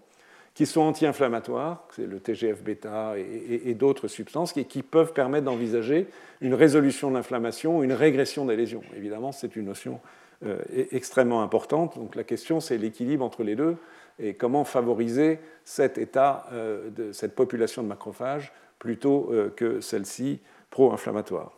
qui 0.54 0.66
sont 0.68 0.82
anti-inflammatoires, 0.82 1.88
c'est 1.96 2.06
le 2.06 2.20
TGF-bêta 2.20 3.16
et, 3.18 3.74
d'autres 3.74 4.08
substances, 4.08 4.54
qui, 4.54 4.66
qui 4.66 4.84
peuvent 4.84 5.14
permettre 5.14 5.46
d'envisager 5.46 6.08
une 6.42 6.54
résolution 6.54 7.10
de 7.10 7.16
l'inflammation, 7.16 7.82
une 7.82 7.94
régression 7.94 8.46
des 8.46 8.56
lésions. 8.56 8.84
Évidemment, 8.96 9.32
c'est 9.32 9.56
une 9.56 9.66
notion 9.66 10.00
euh, 10.46 10.60
e-, 10.76 10.88
extrêmement 10.92 11.42
importante. 11.42 11.98
Donc 11.98 12.16
la 12.16 12.24
question, 12.24 12.60
c'est 12.60 12.78
l'équilibre 12.78 13.26
entre 13.26 13.44
les 13.44 13.56
deux 13.56 13.78
et 14.20 14.36
comment 14.36 14.64
favoriser 14.64 15.40
cet 15.66 15.98
état 15.98 16.46
euh, 16.54 16.92
de 16.92 17.12
cette 17.14 17.34
population 17.34 17.82
de 17.82 17.88
macrophages 17.88 18.54
plutôt 18.78 19.30
euh, 19.32 19.50
que 19.50 19.82
celle-ci 19.82 20.40
pro-inflammatoire. 20.70 21.52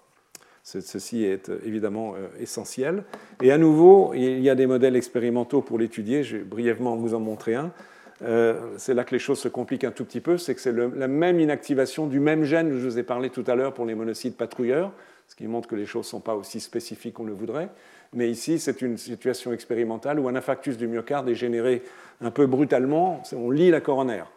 Ceci 0.63 1.23
est 1.23 1.51
évidemment 1.63 2.15
essentiel. 2.39 3.03
Et 3.43 3.51
à 3.51 3.59
nouveau, 3.59 4.15
il 4.15 4.39
y 4.39 4.49
a 4.49 4.55
des 4.55 4.65
modèles 4.65 4.95
expérimentaux 4.95 5.61
pour 5.61 5.77
l'étudier. 5.77 6.23
Je 6.23 6.37
vais 6.37 6.43
brièvement 6.43 6.95
vous 6.95 7.13
en 7.13 7.19
montrer 7.19 7.53
un. 7.53 7.71
C'est 8.19 8.93
là 8.93 9.03
que 9.03 9.11
les 9.11 9.19
choses 9.19 9.39
se 9.39 9.47
compliquent 9.47 9.83
un 9.83 9.91
tout 9.91 10.05
petit 10.05 10.21
peu. 10.21 10.37
C'est 10.37 10.55
que 10.55 10.61
c'est 10.61 10.71
la 10.71 11.07
même 11.07 11.39
inactivation 11.39 12.07
du 12.07 12.19
même 12.19 12.43
gène 12.43 12.69
que 12.69 12.77
je 12.77 12.85
vous 12.85 12.99
ai 12.99 13.03
parlé 13.03 13.29
tout 13.29 13.43
à 13.47 13.55
l'heure 13.55 13.73
pour 13.73 13.85
les 13.85 13.95
monocytes 13.95 14.37
patrouilleurs, 14.37 14.91
ce 15.27 15.35
qui 15.35 15.47
montre 15.47 15.67
que 15.67 15.75
les 15.75 15.85
choses 15.85 16.05
ne 16.05 16.09
sont 16.09 16.19
pas 16.21 16.35
aussi 16.35 16.59
spécifiques 16.59 17.15
qu'on 17.15 17.25
le 17.25 17.33
voudrait. 17.33 17.69
Mais 18.13 18.29
ici, 18.29 18.59
c'est 18.59 18.81
une 18.81 18.97
situation 18.97 19.51
expérimentale 19.51 20.19
où 20.19 20.27
un 20.29 20.35
infarctus 20.35 20.77
du 20.77 20.87
myocarde 20.87 21.27
est 21.27 21.35
généré 21.35 21.83
un 22.21 22.31
peu 22.31 22.45
brutalement. 22.45 23.21
On 23.35 23.51
lit 23.51 23.71
la 23.71 23.81
coronaire. 23.81 24.27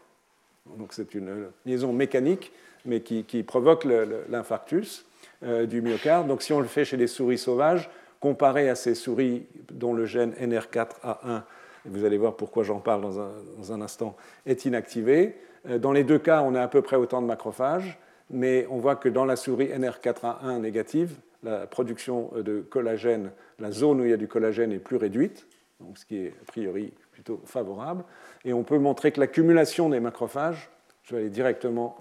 Donc 0.76 0.92
c'est 0.92 1.14
une 1.14 1.46
liaison 1.64 1.92
mécanique, 1.92 2.52
mais 2.84 3.00
qui, 3.00 3.42
provoque 3.42 3.86
l'infarctus 4.28 5.04
euh, 5.44 5.66
du 5.66 5.80
myocarde. 5.80 6.26
Donc 6.26 6.42
si 6.42 6.52
on 6.52 6.60
le 6.60 6.66
fait 6.66 6.84
chez 6.84 6.96
des 6.96 7.06
souris 7.06 7.38
sauvages, 7.38 7.88
comparé 8.20 8.68
à 8.68 8.74
ces 8.74 8.94
souris 8.94 9.46
dont 9.70 9.94
le 9.94 10.04
gène 10.04 10.32
NR4A1 10.32 11.42
vous 11.84 12.04
allez 12.04 12.18
voir 12.18 12.36
pourquoi 12.36 12.64
j'en 12.64 12.80
parle 12.80 13.02
dans 13.02 13.72
un, 13.72 13.80
instant, 13.80 14.16
est 14.46 14.64
inactivée. 14.64 15.36
Dans 15.78 15.92
les 15.92 16.04
deux 16.04 16.18
cas, 16.18 16.42
on 16.42 16.54
a 16.54 16.62
à 16.62 16.68
peu 16.68 16.82
près 16.82 16.96
autant 16.96 17.20
de 17.20 17.26
macrophages, 17.26 17.98
mais 18.30 18.66
on 18.70 18.78
voit 18.78 18.96
que 18.96 19.08
dans 19.08 19.24
la 19.24 19.36
souris 19.36 19.66
NR4A1 19.68 20.60
négative, 20.60 21.16
la 21.42 21.66
production 21.66 22.30
de 22.34 22.60
collagène, 22.60 23.30
la 23.58 23.70
zone 23.70 24.00
où 24.00 24.04
il 24.04 24.10
y 24.10 24.14
a 24.14 24.16
du 24.16 24.28
collagène 24.28 24.72
est 24.72 24.78
plus 24.78 24.96
réduite, 24.96 25.46
donc 25.80 25.98
ce 25.98 26.04
qui 26.04 26.16
est 26.16 26.28
a 26.28 26.44
priori 26.46 26.92
plutôt 27.12 27.40
favorable. 27.44 28.04
Et 28.44 28.52
on 28.52 28.64
peut 28.64 28.78
montrer 28.78 29.12
que 29.12 29.20
l'accumulation 29.20 29.88
des 29.88 30.00
macrophages, 30.00 30.70
je 31.04 31.14
vais 31.14 31.22
aller 31.22 31.30
directement 31.30 31.96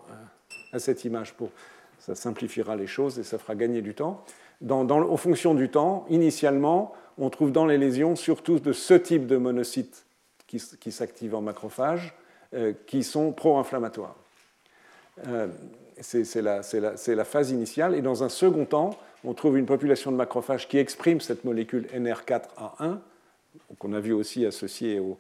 à 0.74 0.80
cette 0.80 1.06
image 1.06 1.34
pour 1.34 1.50
ça 2.00 2.16
simplifiera 2.16 2.76
les 2.76 2.88
choses 2.88 3.20
et 3.20 3.24
ça 3.24 3.38
fera 3.38 3.56
gagner 3.56 3.82
du 3.82 3.94
temps. 3.94 4.24
Dans, 4.62 4.90
en 4.90 5.18
fonction 5.18 5.54
du 5.54 5.70
temps, 5.70 6.06
initialement, 6.10 6.94
on 7.18 7.30
trouve 7.30 7.52
dans 7.52 7.66
les 7.66 7.78
lésions 7.78 8.16
surtout 8.16 8.60
de 8.60 8.74
ce 8.74 8.94
type 8.94 9.28
de 9.28 9.38
monocytes 9.38 10.06
qui, 10.48 10.92
s'activent 10.92 11.36
en 11.36 11.42
macrophages, 11.42 12.14
euh, 12.54 12.74
qui 12.86 13.04
sont 13.04 13.32
pro-inflammatoires. 13.34 14.16
Euh, 15.28 15.48
c'est 16.00 16.42
la, 16.42 17.26
phase 17.26 17.52
initiale. 17.52 17.96
Et 17.96 18.02
dans 18.02 18.24
un 18.24 18.30
second 18.30 18.66
temps, 18.66 18.98
on 19.24 19.34
trouve 19.34 19.58
une 19.58 19.66
population 19.66 20.12
de 20.12 20.16
macrophages 20.16 20.68
qui 20.68 20.78
exprime 20.78 21.20
cette 21.20 21.44
molécule 21.44 21.88
NR4A1, 21.94 23.00
qu'on 23.80 23.94
a 23.94 24.00
vu 24.00 24.14
aussi 24.14 24.46
associée 24.46 25.00
aux 25.00 25.18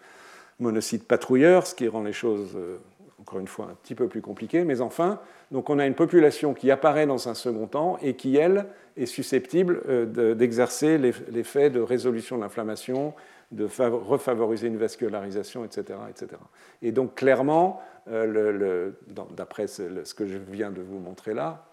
monocytes 0.60 1.06
patrouilleurs, 1.06 1.68
ce 1.68 1.76
qui 1.76 1.88
rend 1.88 2.04
les 2.04 2.14
choses, 2.14 2.52
euh, 2.56 2.78
encore 3.20 3.40
une 3.40 3.48
fois, 3.48 3.66
un 3.66 3.76
petit 3.84 3.96
peu 3.96 4.08
plus 4.08 4.22
compliquées. 4.22 4.64
Mais 4.64 4.82
enfin, 4.82 5.20
donc 5.52 5.70
on 5.70 5.80
a 5.80 5.86
une 5.86 5.96
population 5.96 6.54
qui 6.54 6.72
apparaît 6.72 7.08
dans 7.08 7.30
un 7.30 7.34
second 7.34 7.68
temps 7.68 7.98
et 8.02 8.16
qui, 8.16 8.36
elle, 8.36 8.66
est 8.98 9.06
susceptible 9.06 9.82
euh, 9.88 10.34
d'exercer 10.36 10.98
l'effet 10.98 11.70
de 11.70 11.80
résolution 11.80 12.38
de 12.38 12.42
l'inflammation, 12.42 13.14
de 13.52 13.66
refavoriser 13.66 14.68
une 14.68 14.78
vascularisation, 14.78 15.64
etc. 15.64 16.00
etc. 16.10 16.42
Et 16.82 16.92
donc 16.92 17.16
clairement, 17.16 17.82
euh, 18.10 18.92
d'après 19.36 19.68
ce 19.68 20.14
que 20.14 20.26
je 20.26 20.38
viens 20.38 20.72
de 20.72 20.82
vous 20.82 21.00
montrer 21.00 21.34
là, 21.34 21.66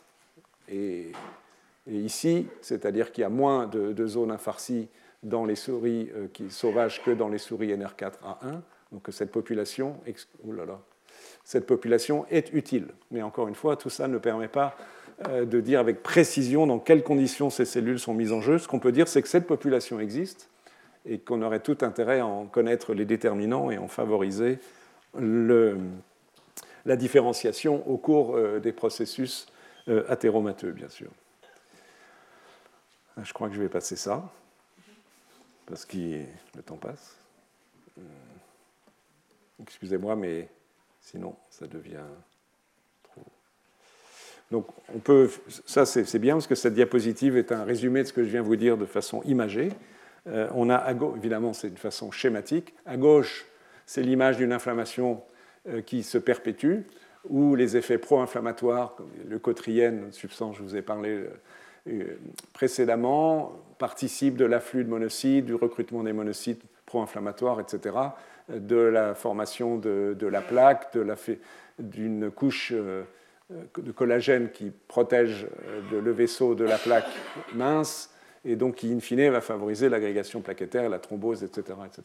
et, 0.69 1.13
ici, 1.91 2.47
c'est-à-dire 2.63 3.13
qu'il 3.13 3.23
y 3.23 3.25
a 3.25 3.31
moins 3.31 3.67
de, 3.67 4.07
zones 4.07 4.31
infarcies 4.31 4.89
dans 5.23 5.45
les 5.45 5.57
souris 5.57 6.11
euh, 6.15 6.29
qui, 6.33 6.51
sauvages 6.51 7.03
que 7.03 7.11
dans 7.11 7.29
les 7.29 7.39
souris 7.39 7.75
NR4A1, 7.75 8.61
donc 8.93 9.09
cette 9.11 9.33
population, 9.33 9.97
oh 10.47 10.53
là 10.53 10.65
là, 10.65 10.79
cette 11.45 11.67
population 11.67 12.27
est 12.31 12.53
utile. 12.53 12.89
Mais 13.11 13.23
encore 13.23 13.49
une 13.49 13.55
fois, 13.55 13.77
tout 13.77 13.91
ça 13.91 14.09
ne 14.09 14.19
permet 14.19 14.49
pas 14.49 14.77
euh, 15.29 15.45
de 15.45 15.61
dire 15.61 15.79
avec 15.79 16.03
précision 16.03 16.67
dans 16.67 16.79
quelles 16.79 17.05
conditions 17.05 17.51
ces 17.51 17.67
cellules 17.67 18.01
sont 18.01 18.15
mises 18.15 18.33
en 18.33 18.41
jeu. 18.41 18.59
Ce 18.59 18.67
qu'on 18.67 18.81
peut 18.81 18.93
dire, 18.93 19.07
c'est 19.07 19.23
que 19.23 19.29
cette 19.29 19.47
population 19.47 20.01
existe 20.01 20.49
et 21.07 21.19
qu'on 21.19 21.43
aurait 21.43 21.61
tout 21.61 21.79
intérêt 21.83 22.21
à 22.21 22.27
en 22.27 22.47
connaître 22.47 22.95
les 22.95 23.05
déterminants 23.05 23.71
et 23.71 23.77
en 23.77 23.89
favoriser 23.89 24.59
la 25.15 26.97
différenciation 26.97 27.89
au 27.89 27.99
cours 27.99 28.37
euh, 28.37 28.59
des 28.59 28.73
processus 28.73 29.47
euh, 29.89 30.05
athéromateux, 30.09 30.73
bien 30.73 30.89
sûr. 30.89 31.11
Je 33.23 33.33
crois 33.33 33.49
que 33.49 33.55
je 33.55 33.61
vais 33.61 33.69
passer 33.69 33.95
ça, 33.95 34.29
parce 35.67 35.85
que 35.85 35.97
le 35.97 36.63
temps 36.65 36.77
passe. 36.77 37.17
Excusez-moi, 39.63 40.17
mais 40.17 40.49
sinon, 41.05 41.37
ça 41.51 41.67
devient 41.67 42.05
trop. 43.05 43.23
Donc, 44.51 44.67
on 44.95 44.99
peut, 44.99 45.31
ça 45.67 45.87
c'est 45.87 46.19
bien 46.19 46.35
parce 46.35 46.47
que 46.47 46.55
cette 46.55 46.75
diapositive 46.75 47.37
est 47.37 47.53
un 47.53 47.65
résumé 47.65 48.03
de 48.03 48.09
ce 48.09 48.13
que 48.13 48.25
je 48.25 48.31
viens 48.31 48.43
vous 48.43 48.57
dire 48.57 48.77
de 48.77 48.87
façon 48.87 49.23
imagée. 49.23 49.71
Euh, 50.27 50.49
on 50.55 50.71
a, 50.71 50.77
à 50.77 50.95
gauche, 50.95 51.17
évidemment, 51.19 51.53
c'est 51.53 51.69
une 51.69 51.77
façon 51.77 52.11
schématique. 52.11 52.75
À 52.87 52.97
gauche, 52.97 53.47
c'est 53.87 54.03
l'image 54.03 54.39
d'une 54.39 54.53
inflammation 54.53 55.23
euh, 55.69 55.83
qui 55.83 56.03
se 56.03 56.19
perpétue, 56.19 56.81
ou 57.29 57.55
les 57.55 57.77
effets 57.77 57.99
pro-inflammatoires, 57.99 58.95
comme 58.97 59.11
leucotrienne, 59.29 60.13
substance, 60.13 60.57
je 60.57 60.63
vous 60.63 60.77
ai 60.77 60.83
parlé 60.83 61.25
euh, 61.89 62.19
précédemment, 62.55 63.53
participent 63.79 64.37
de 64.37 64.47
l'afflux 64.47 64.85
de 64.85 64.89
monocytes, 64.89 65.45
du 65.45 65.55
recrutement 65.55 66.03
des 66.03 66.15
monocytes 66.15 66.63
pro-inflammatoires, 66.95 67.61
etc 67.61 67.93
de 68.49 68.77
la 68.77 69.15
formation 69.15 69.77
de, 69.77 70.27
la 70.27 70.41
plaque, 70.41 70.97
d'une 71.79 72.31
couche 72.31 72.73
euh, 72.75 73.05
de 73.51 73.93
collagène 73.93 74.51
qui 74.51 74.71
protège 74.89 75.47
euh, 75.93 76.01
le 76.01 76.13
vaisseau 76.13 76.55
de 76.55 76.65
la 76.65 76.79
plaque 76.79 77.09
mince 77.55 78.11
et 78.45 78.57
donc 78.57 78.77
qui, 78.77 78.93
in 78.93 79.01
fine, 79.01 79.31
va 79.31 79.41
favoriser 79.41 79.89
l'agrégation 79.89 80.43
plaquettaire, 80.43 80.91
la 80.91 80.99
thrombose, 80.99 81.43
etc. 81.43 81.79
etc. 81.87 82.03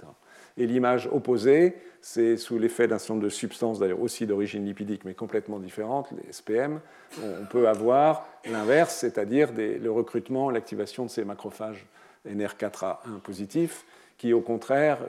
Et 0.56 0.66
l'image 0.66 1.10
opposée, 1.12 1.76
c'est 2.02 2.38
sous 2.38 2.58
l'effet 2.58 2.88
d'un 2.88 2.98
certain 2.98 3.16
nombre 3.16 3.26
de 3.26 3.30
substances, 3.30 3.80
d'ailleurs 3.80 4.02
aussi 4.02 4.26
d'origine 4.26 4.66
lipidique, 4.66 5.04
mais 5.04 5.14
complètement 5.14 5.60
différentes, 5.60 6.10
les 6.12 6.32
SPM, 6.32 6.80
on 7.22 7.46
peut 7.46 7.68
avoir 7.68 8.26
l'inverse, 8.50 8.96
c'est-à-dire 8.96 9.50
le 9.54 9.90
recrutement, 9.90 10.50
l'activation 10.50 11.04
de 11.04 11.10
ces 11.10 11.26
macrophages 11.26 11.86
NR4A1 12.26 13.20
positifs, 13.22 13.86
qui 14.20 14.34
au 14.34 14.42
contraire 14.42 15.00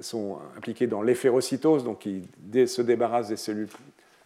sont 0.00 0.38
impliqués 0.56 0.88
dans 0.88 1.02
l'éphérocytose, 1.02 1.84
donc 1.84 2.00
qui 2.00 2.22
se 2.66 2.82
débarrassent 2.82 3.28
des 3.28 3.36
cellules 3.36 3.68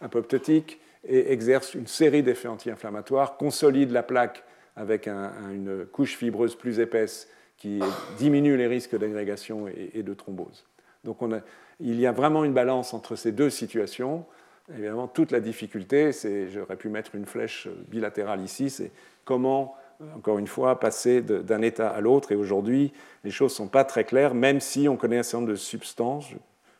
apoptotiques 0.01 0.79
et 1.07 1.31
exercent 1.31 1.75
une 1.75 1.85
série 1.85 2.23
d'effets 2.23 2.47
anti-inflammatoires, 2.47 3.37
consolident 3.37 3.93
la 3.93 4.01
plaque 4.01 4.43
avec 4.75 5.07
une 5.07 5.85
couche 5.91 6.15
fibreuse 6.15 6.55
plus 6.55 6.79
épaisse 6.79 7.27
qui 7.57 7.81
diminue 8.17 8.55
les 8.55 8.67
risques 8.67 8.97
d'agrégation 8.97 9.67
et, 9.67 10.01
de 10.01 10.13
thrombose. 10.13 10.65
Donc 11.03 11.17
il 11.81 11.99
y 11.99 12.07
a 12.07 12.13
vraiment 12.13 12.45
une 12.45 12.53
balance 12.53 12.93
entre 12.93 13.17
ces 13.17 13.33
deux 13.33 13.49
situations. 13.49 14.25
Évidemment, 14.71 15.07
toute 15.07 15.31
la 15.31 15.41
difficulté, 15.41 16.13
c'est, 16.13 16.47
j'aurais 16.49 16.77
pu 16.77 16.87
mettre 16.87 17.15
une 17.15 17.25
flèche 17.25 17.67
bilatérale 17.89 18.41
ici, 18.41 18.69
c'est 18.69 18.91
comment 19.25 19.75
encore 20.15 20.39
une 20.39 20.47
fois, 20.47 20.79
passer 20.79 21.21
d'un 21.21 21.61
état 21.61 21.89
à 21.89 22.01
l'autre. 22.01 22.31
Et 22.31 22.35
aujourd'hui, 22.35 22.93
les 23.23 23.31
choses 23.31 23.51
ne 23.51 23.55
sont 23.55 23.67
pas 23.67 23.83
très 23.83 24.03
claires, 24.03 24.33
même 24.33 24.59
si 24.59 24.87
on 24.87 24.97
connaît 24.97 25.17
un 25.17 25.23
certain 25.23 25.39
nombre 25.39 25.51
de 25.51 25.57
substances. 25.57 26.29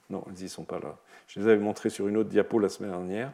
Non, 0.10 0.24
elles 0.28 0.42
n'y 0.42 0.50
sont 0.50 0.64
pas 0.64 0.80
là. 0.80 0.98
Je 1.28 1.40
les 1.40 1.48
avais 1.48 1.60
montrées 1.60 1.90
sur 1.90 2.08
une 2.08 2.18
autre 2.18 2.30
diapo 2.30 2.60
la 2.60 2.70
semaine 2.70 2.92
dernière, 2.92 3.32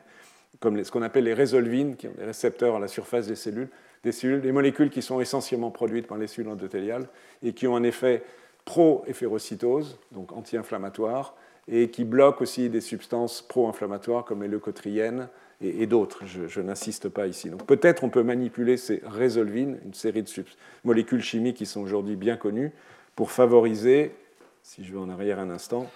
comme 0.60 0.84
ce 0.84 0.92
qu'on 0.92 1.02
appelle 1.02 1.24
les 1.24 1.34
résolvines, 1.34 1.96
qui 1.96 2.08
ont 2.08 2.14
des 2.18 2.26
récepteurs 2.26 2.76
à 2.76 2.80
la 2.80 2.88
surface 2.88 3.28
des 3.28 3.36
cellules, 3.36 3.70
des 4.04 4.12
cellules, 4.12 4.42
des 4.42 4.52
molécules 4.52 4.90
qui 4.90 5.02
sont 5.02 5.22
essentiellement 5.22 5.72
produites 5.72 6.08
par 6.08 6.18
les 6.18 6.28
cellules 6.28 6.52
endothéliales 6.52 7.08
et 7.42 7.54
qui 7.54 7.68
ont 7.68 7.76
un 7.76 7.84
effet 7.84 8.24
pro-éphérocytose, 8.66 10.00
donc 10.12 10.32
anti-inflammatoire, 10.34 11.36
et 11.68 11.90
qui 11.90 12.04
bloquent 12.04 12.42
aussi 12.42 12.70
des 12.70 12.82
substances 12.82 13.42
pro-inflammatoires 13.42 14.26
comme 14.26 14.42
les 14.42 14.48
leucotriènes, 14.48 15.30
et, 15.62 15.86
d'autres. 15.88 16.24
Je, 16.26 16.62
n'insiste 16.62 17.10
pas 17.10 17.28
ici. 17.28 17.50
Donc 17.50 17.66
peut-être 17.66 18.04
on 18.04 18.10
peut 18.10 18.24
manipuler 18.24 18.78
ces 18.78 19.02
résolvines, 19.06 19.80
une 19.86 19.94
série 19.94 20.24
de 20.24 20.30
molécules 20.84 21.22
chimiques 21.22 21.58
qui 21.58 21.66
sont 21.66 21.82
aujourd'hui 21.82 22.16
bien 22.16 22.38
connues, 22.38 22.72
pour 23.16 23.32
favoriser, 23.32 24.14
si 24.64 24.84
je 24.84 24.92
vais 24.94 25.00
en 25.00 25.10
arrière 25.10 25.40
un 25.40 25.50
instant, 25.50 25.90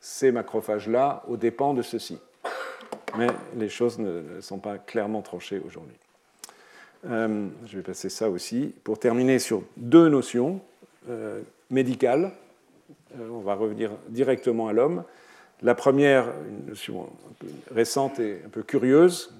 ces 0.00 0.32
macrophages-là 0.32 1.24
aux 1.28 1.36
dépens 1.36 1.74
de 1.74 1.82
ceux-ci. 1.82 2.18
Mais 3.18 3.26
les 3.56 3.68
choses 3.68 3.98
ne, 3.98 4.40
sont 4.40 4.58
pas 4.58 4.78
clairement 4.78 5.22
tranchées 5.22 5.60
aujourd'hui. 5.64 5.96
Euh, 7.08 7.48
je 7.66 7.76
vais 7.76 7.82
passer 7.82 8.08
ça 8.08 8.30
aussi. 8.30 8.74
Pour 8.84 8.98
terminer 8.98 9.38
sur 9.38 9.62
deux 9.76 10.08
notions 10.08 10.60
euh, 11.08 11.42
médicales, 11.70 12.32
euh, 13.18 13.28
on 13.30 13.40
va 13.40 13.54
revenir 13.54 13.90
directement 14.08 14.68
à 14.68 14.72
l'homme. 14.72 15.04
La 15.62 15.74
première, 15.74 16.26
une 16.48 16.70
notion 16.70 17.08
récente 17.72 18.18
et 18.18 18.40
un 18.44 18.48
peu 18.48 18.62
curieuse, 18.62 19.32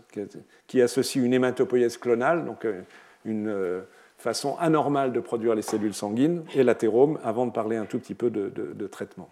qui 0.66 0.80
associe 0.80 1.24
une 1.24 1.34
hématopoïèse 1.34 1.96
clonale, 1.96 2.44
donc 2.44 2.64
euh, 2.64 2.82
une 3.24 3.48
euh, 3.48 3.80
façon 4.18 4.56
anormale 4.58 5.12
de 5.12 5.20
produire 5.20 5.54
les 5.54 5.62
cellules 5.62 5.94
sanguines, 5.94 6.44
et 6.54 6.62
l'athérome, 6.62 7.18
avant 7.24 7.46
de 7.46 7.50
parler 7.50 7.76
un 7.76 7.86
tout 7.86 7.98
petit 7.98 8.14
peu 8.14 8.30
de, 8.30 8.86
traitement. 8.86 9.30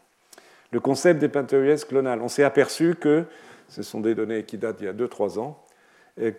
Le 0.72 0.80
concept 0.80 1.20
d'hématopoïèse 1.20 1.84
clonale, 1.84 2.20
on 2.22 2.28
s'est 2.28 2.44
aperçu 2.44 2.94
que, 2.94 3.24
ce 3.68 3.82
sont 3.82 4.00
des 4.00 4.14
données 4.14 4.42
qui 4.44 4.58
datent 4.58 4.78
d'il 4.78 4.86
y 4.86 4.88
a 4.88 4.92
2-3 4.92 5.38
ans, 5.38 5.62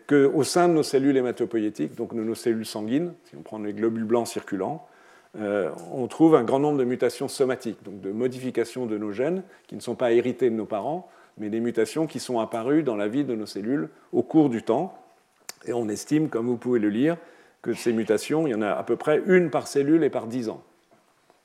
qu'au 0.08 0.44
sein 0.44 0.68
de 0.68 0.74
nos 0.74 0.84
cellules 0.84 1.16
hématopoïétiques, 1.16 1.96
donc 1.96 2.14
de 2.14 2.22
nos 2.22 2.36
cellules 2.36 2.66
sanguines, 2.66 3.14
si 3.24 3.36
on 3.38 3.42
prend 3.42 3.58
les 3.60 3.74
globules 3.74 4.04
blancs 4.04 4.28
circulants, 4.28 4.86
euh, 5.40 5.72
on 5.94 6.08
trouve 6.08 6.36
un 6.36 6.44
grand 6.44 6.60
nombre 6.60 6.78
de 6.78 6.84
mutations 6.84 7.28
somatiques, 7.28 7.84
donc 7.84 8.02
de 8.02 8.12
modifications 8.12 8.86
de 8.86 8.98
nos 8.98 9.12
gènes 9.12 9.44
qui 9.68 9.76
ne 9.76 9.80
sont 9.80 9.96
pas 9.96 10.12
héritées 10.12 10.50
de 10.50 10.56
nos 10.56 10.66
parents, 10.66 11.10
mais 11.38 11.50
des 11.50 11.62
mutations 11.62 12.06
qui 12.06 12.20
sont 12.20 12.40
apparues 12.40 12.84
dans 12.84 12.96
la 12.96 13.08
vie 13.08 13.24
de 13.24 13.36
nos 13.36 13.46
cellules 13.46 13.90
au 14.12 14.24
cours 14.24 14.50
du 14.50 14.64
temps. 14.64 14.98
Et 15.66 15.74
on 15.74 15.88
estime, 15.88 16.30
comme 16.30 16.48
vous 16.48 16.58
pouvez 16.58 16.80
le 16.80 16.90
lire, 16.90 17.18
que 17.62 17.74
ces 17.74 17.94
mutations, 17.94 18.48
il 18.48 18.52
y 18.52 18.56
en 18.56 18.62
a 18.62 18.72
à 18.72 18.84
peu 18.84 18.96
près 18.96 19.22
une 19.26 19.50
par 19.50 19.68
cellule 19.68 20.04
et 20.04 20.10
par 20.10 20.28
10 20.28 20.50
ans. 20.50 20.64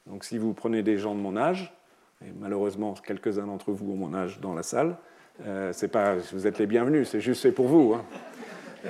Donc 0.07 0.25
si 0.25 0.39
vous 0.39 0.53
prenez 0.55 0.83
des 0.83 0.99
gens 0.99 1.15
de 1.15 1.21
mon 1.21 1.37
âge, 1.37 1.73
et 2.25 2.33
malheureusement 2.41 2.95
quelques-uns 2.95 3.47
d'entre 3.47 3.73
vous 3.73 3.93
ont 3.93 3.97
mon 3.97 4.15
âge 4.15 4.41
dans 4.41 4.55
la 4.55 4.63
salle, 4.63 4.97
euh, 5.45 5.73
pas, 5.93 6.15
vous 6.33 6.47
êtes 6.47 6.59
les 6.59 6.67
bienvenus, 6.67 7.09
c'est 7.09 7.21
juste 7.21 7.43
fait 7.43 7.53
pour 7.53 7.69
vous. 7.69 7.95
Hein. 7.95 8.05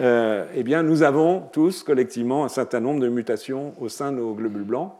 Euh, 0.01 0.47
eh 0.55 0.62
bien, 0.62 0.82
nous 0.82 1.02
avons 1.02 1.40
tous 1.52 1.82
collectivement 1.82 2.44
un 2.44 2.48
certain 2.48 2.81
nombre 2.81 3.01
de 3.01 3.09
mutations 3.09 3.73
au 3.81 3.89
sein 3.89 4.12
de 4.12 4.18
nos 4.18 4.35
globules 4.35 4.64
blancs. 4.64 4.93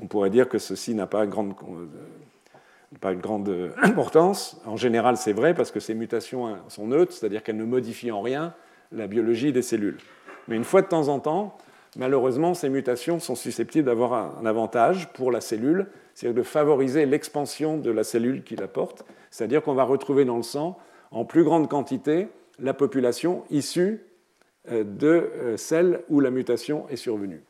On 0.00 0.06
pourrait 0.06 0.30
dire 0.30 0.48
que 0.48 0.58
ceci 0.58 0.94
n'a 0.94 1.06
pas 1.06 1.26
grande 1.26 1.54
pas 3.00 3.12
une 3.12 3.20
grande 3.20 3.72
importance. 3.82 4.60
En 4.66 4.76
général, 4.76 5.16
c'est 5.16 5.32
vrai 5.32 5.54
parce 5.54 5.70
que 5.70 5.80
ces 5.80 5.94
mutations 5.94 6.56
sont 6.68 6.86
neutres, 6.86 7.12
c'est-à-dire 7.12 7.42
qu'elles 7.42 7.56
ne 7.56 7.64
modifient 7.64 8.12
en 8.12 8.22
rien 8.22 8.54
la 8.92 9.06
biologie 9.06 9.52
des 9.52 9.62
cellules. 9.62 9.98
Mais 10.46 10.56
une 10.56 10.64
fois 10.64 10.82
de 10.82 10.86
temps 10.86 11.08
en 11.08 11.18
temps, 11.18 11.56
malheureusement, 11.96 12.54
ces 12.54 12.68
mutations 12.68 13.18
sont 13.18 13.34
susceptibles 13.34 13.86
d'avoir 13.86 14.38
un 14.38 14.46
avantage 14.46 15.12
pour 15.12 15.32
la 15.32 15.40
cellule, 15.40 15.86
c'est-à-dire 16.14 16.36
de 16.36 16.46
favoriser 16.46 17.06
l'expansion 17.06 17.78
de 17.78 17.90
la 17.90 18.04
cellule 18.04 18.44
qui 18.44 18.56
la 18.56 18.68
porte, 18.68 19.04
c'est-à-dire 19.30 19.62
qu'on 19.62 19.74
va 19.74 19.84
retrouver 19.84 20.24
dans 20.24 20.36
le 20.36 20.42
sang 20.42 20.78
en 21.10 21.24
plus 21.24 21.44
grande 21.44 21.68
quantité 21.68 22.28
la 22.58 22.74
population 22.74 23.42
issue 23.50 24.00
euh, 24.00 24.13
de 24.70 25.08
euh, 25.08 25.56
celles 25.56 26.00
où 26.08 26.20
la 26.20 26.30
mutation 26.30 26.88
est 26.88 26.96
survenue. 26.96 27.42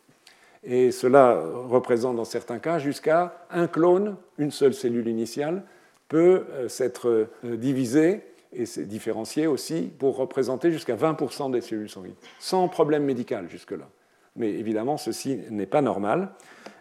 Et 0.64 0.90
cela 0.90 1.42
représente 1.68 2.16
dans 2.16 2.24
certains 2.24 2.58
cas 2.58 2.78
jusqu'à 2.78 3.46
un 3.50 3.66
clone, 3.66 4.16
une 4.38 4.50
seule 4.50 4.74
cellule 4.74 5.08
initiale, 5.08 5.62
peut 6.08 6.44
euh, 6.50 6.68
s'être 6.68 7.28
divisée 7.44 8.22
et 8.52 8.66
c'est 8.66 8.86
différencié 8.86 9.46
aussi 9.46 9.90
pour 9.98 10.16
représenter 10.16 10.70
jusqu'à 10.70 10.96
20% 10.96 11.50
des 11.50 11.60
cellules 11.60 11.88
sanguines, 11.88 12.14
sans 12.38 12.68
problème 12.68 13.04
médical 13.04 13.48
jusque-là. 13.48 13.88
Mais 14.36 14.50
évidemment, 14.50 14.96
ceci 14.96 15.40
n'est 15.50 15.66
pas 15.66 15.82
normal. 15.82 16.30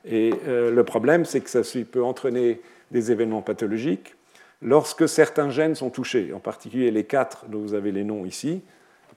Et 0.05 0.33
euh, 0.47 0.71
le 0.71 0.83
problème, 0.83 1.25
c'est 1.25 1.41
que 1.41 1.49
ça 1.49 1.61
peut 1.91 2.03
entraîner 2.03 2.61
des 2.91 3.11
événements 3.11 3.41
pathologiques 3.41 4.15
lorsque 4.61 5.07
certains 5.07 5.49
gènes 5.49 5.75
sont 5.75 5.89
touchés, 5.89 6.31
en 6.33 6.39
particulier 6.39 6.91
les 6.91 7.03
quatre 7.03 7.45
dont 7.47 7.59
vous 7.59 7.73
avez 7.73 7.91
les 7.91 8.03
noms 8.03 8.25
ici, 8.25 8.61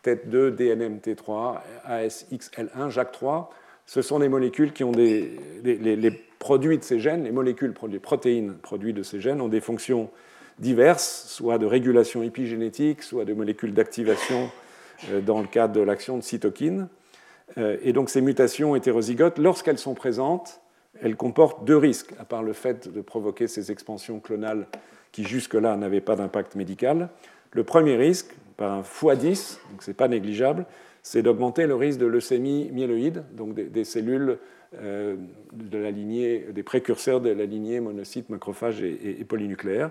TET2, 0.06 0.54
DNMT3, 0.54 1.58
ASXL1, 1.88 2.90
JAK3, 2.90 3.46
ce 3.86 4.02
sont 4.02 4.18
des 4.18 4.28
molécules 4.28 4.72
qui 4.72 4.84
ont 4.84 4.92
des. 4.92 5.38
Les, 5.64 6.22
produits 6.38 6.78
de 6.78 6.84
ces 6.84 7.00
gènes, 7.00 7.24
les 7.24 7.32
molécules, 7.32 7.72
les 7.88 7.98
protéines 7.98 8.54
produits 8.54 8.92
de 8.92 9.02
ces 9.02 9.20
gènes 9.20 9.40
ont 9.40 9.48
des 9.48 9.62
fonctions 9.62 10.10
diverses, 10.58 11.26
soit 11.28 11.58
de 11.58 11.66
régulation 11.66 12.22
épigénétique, 12.22 13.02
soit 13.02 13.24
de 13.24 13.32
molécules 13.32 13.72
d'activation 13.72 14.50
euh, 15.10 15.20
dans 15.20 15.40
le 15.40 15.46
cadre 15.46 15.74
de 15.74 15.80
l'action 15.80 16.18
de 16.18 16.22
cytokines. 16.22 16.88
Euh, 17.58 17.78
et 17.82 17.92
donc 17.92 18.10
ces 18.10 18.20
mutations 18.20 18.76
hétérozygotes, 18.76 19.38
lorsqu'elles 19.38 19.78
sont 19.78 19.94
présentes, 19.94 20.60
elles 21.02 21.16
comportent 21.16 21.64
deux 21.64 21.76
risques, 21.76 22.12
à 22.20 22.24
part 22.24 22.42
le 22.42 22.52
fait 22.52 22.92
de 22.92 23.00
provoquer 23.00 23.48
ces 23.48 23.72
expansions 23.72 24.20
clonales 24.20 24.66
qui 25.12 25.24
jusque-là 25.24 25.76
n'avaient 25.76 26.00
pas 26.00 26.16
d'impact 26.16 26.54
médical. 26.54 27.08
Le 27.52 27.64
premier 27.64 27.96
risque, 27.96 28.34
par 28.56 28.72
un 28.72 28.82
x10, 28.82 29.58
donc 29.70 29.82
ce 29.82 29.90
n'est 29.90 29.94
pas 29.94 30.08
négligeable, 30.08 30.66
c'est 31.02 31.22
d'augmenter 31.22 31.66
le 31.66 31.74
risque 31.74 31.98
de 31.98 32.06
leucémie 32.06 32.70
myéloïde, 32.72 33.22
donc 33.32 33.54
des, 33.54 33.84
cellules 33.84 34.38
euh, 34.76 35.16
de 35.52 35.78
la 35.78 35.90
lignée, 35.90 36.46
des 36.52 36.62
précurseurs 36.62 37.20
de 37.20 37.30
la 37.30 37.44
lignée 37.44 37.80
monocytes, 37.80 38.28
macrophages 38.28 38.82
et, 38.82 39.20
et 39.20 39.24
polynucléaires 39.24 39.90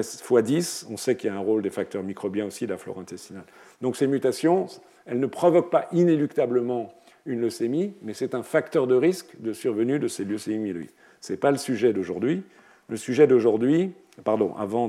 x10, 0.00 0.86
on 0.90 0.96
sait 0.96 1.16
qu'il 1.16 1.28
y 1.28 1.30
a 1.30 1.36
un 1.36 1.40
rôle 1.40 1.62
des 1.62 1.70
facteurs 1.70 2.02
microbiens 2.02 2.46
aussi 2.46 2.66
de 2.66 2.70
la 2.70 2.78
flore 2.78 2.98
intestinale. 2.98 3.44
Donc 3.80 3.96
ces 3.96 4.06
mutations, 4.06 4.66
elles 5.06 5.20
ne 5.20 5.26
provoquent 5.26 5.70
pas 5.70 5.88
inéluctablement 5.92 6.94
une 7.26 7.40
leucémie, 7.40 7.94
mais 8.02 8.14
c'est 8.14 8.34
un 8.34 8.42
facteur 8.42 8.86
de 8.86 8.94
risque 8.94 9.40
de 9.40 9.52
survenue 9.52 9.98
de 9.98 10.08
ces 10.08 10.24
leucémies 10.24 10.58
myéloïdes. 10.58 10.90
Ce 11.20 11.32
n'est 11.32 11.38
pas 11.38 11.50
le 11.50 11.58
sujet 11.58 11.92
d'aujourd'hui. 11.92 12.42
Le 12.88 12.96
sujet 12.96 13.26
d'aujourd'hui, 13.26 13.92
pardon, 14.24 14.54
avant 14.56 14.88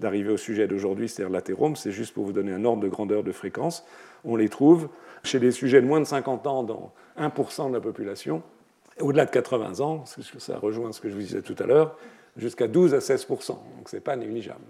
d'arriver 0.00 0.30
au 0.30 0.36
sujet 0.36 0.66
d'aujourd'hui, 0.66 1.08
c'est-à-dire 1.08 1.32
l'athérome, 1.32 1.76
c'est 1.76 1.92
juste 1.92 2.14
pour 2.14 2.24
vous 2.24 2.32
donner 2.32 2.52
un 2.52 2.64
ordre 2.64 2.82
de 2.82 2.88
grandeur 2.88 3.22
de 3.22 3.32
fréquence. 3.32 3.84
On 4.24 4.36
les 4.36 4.48
trouve 4.48 4.88
chez 5.24 5.38
des 5.38 5.50
sujets 5.50 5.80
de 5.80 5.86
moins 5.86 6.00
de 6.00 6.06
50 6.06 6.46
ans 6.46 6.62
dans 6.62 6.92
1% 7.18 7.68
de 7.68 7.74
la 7.74 7.80
population, 7.80 8.42
au-delà 9.00 9.26
de 9.26 9.30
80 9.30 9.80
ans, 9.80 10.04
ça 10.38 10.58
rejoint 10.58 10.92
ce 10.92 11.00
que 11.00 11.08
je 11.08 11.14
vous 11.14 11.20
disais 11.20 11.42
tout 11.42 11.56
à 11.58 11.66
l'heure, 11.66 11.96
jusqu'à 12.36 12.68
12 12.68 12.94
à 12.94 12.98
16% 12.98 13.48
donc 13.48 13.88
ce 13.88 13.96
n'est 13.96 14.00
pas 14.00 14.16
négligeable. 14.16 14.64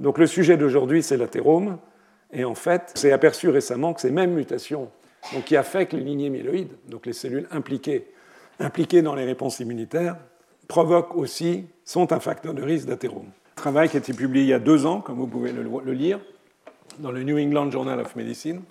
donc 0.00 0.18
le 0.18 0.26
sujet 0.26 0.56
d'aujourd'hui, 0.56 1.02
c'est 1.02 1.16
l'athérome, 1.16 1.78
et 2.32 2.44
en 2.44 2.54
fait, 2.54 2.92
c'est 2.94 3.12
aperçu 3.12 3.48
récemment 3.48 3.94
que 3.94 4.00
ces 4.00 4.10
mêmes 4.10 4.32
mutations 4.32 4.90
donc, 5.32 5.44
qui 5.44 5.56
affectent 5.56 5.92
les 5.92 6.00
lignées 6.00 6.30
myéloïdes, 6.30 6.72
donc 6.88 7.06
les 7.06 7.12
cellules 7.12 7.46
impliquées, 7.50 8.06
impliquées 8.58 9.02
dans 9.02 9.14
les 9.14 9.24
réponses 9.24 9.60
immunitaires, 9.60 10.16
provoquent 10.68 11.14
aussi, 11.14 11.66
sont 11.84 12.12
un 12.12 12.20
facteur 12.20 12.54
de 12.54 12.62
risque 12.62 12.86
d'athérome. 12.86 13.30
Travail 13.56 13.88
qui 13.88 13.96
a 13.96 14.00
été 14.00 14.12
publié 14.12 14.44
il 14.44 14.48
y 14.48 14.52
a 14.52 14.58
deux 14.58 14.84
ans, 14.84 15.00
comme 15.00 15.16
vous 15.16 15.26
pouvez 15.26 15.50
le, 15.50 15.92
lire, 15.92 16.20
dans 16.98 17.10
le 17.10 17.22
New 17.22 17.38
England 17.38 17.70
Journal 17.70 17.98
of 17.98 18.14
Medicine. 18.14 18.62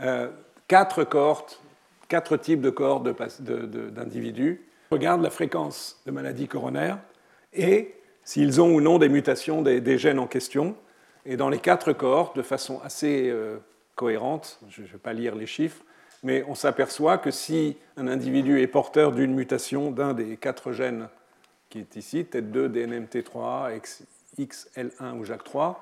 Euh, 0.00 0.28
quatre 0.68 1.02
cohortes, 1.02 1.62
quatre 2.06 2.36
types 2.36 2.60
de 2.60 2.68
cohortes 2.68 3.08
d'individus 3.40 4.64
regardent 4.90 5.22
la 5.22 5.30
fréquence 5.30 6.00
de 6.04 6.10
maladies 6.10 6.46
coronaires 6.46 6.98
et 7.54 7.94
s'ils 8.22 8.60
ont 8.60 8.74
ou 8.74 8.82
non 8.82 8.98
des 8.98 9.08
mutations 9.08 9.62
des, 9.62 9.98
gènes 9.98 10.18
en 10.18 10.26
question. 10.26 10.76
Et 11.24 11.38
dans 11.38 11.48
les 11.48 11.58
quatre 11.58 11.94
cohortes, 11.94 12.36
de 12.36 12.42
façon 12.42 12.80
assez 12.84 13.30
euh, 13.30 13.56
cohérente, 13.94 14.60
je 14.68 14.82
ne 14.82 14.86
vais 14.86 14.98
pas 14.98 15.14
lire 15.14 15.34
les 15.34 15.46
chiffres, 15.46 15.82
mais 16.22 16.44
on 16.46 16.54
s'aperçoit 16.54 17.16
que 17.16 17.30
si 17.30 17.78
un 17.96 18.08
individu 18.08 18.60
est 18.60 18.66
porteur 18.66 19.12
d'une 19.12 19.34
mutation 19.34 19.90
d'un 19.90 20.12
des 20.12 20.36
quatre 20.36 20.72
gènes 20.72 21.08
qui 21.68 21.78
est 21.78 21.96
ici, 21.96 22.26
TET2, 22.30 22.68
DNMT3, 22.68 23.80
XL1 24.38 25.18
ou 25.18 25.24
JAK3, 25.24 25.76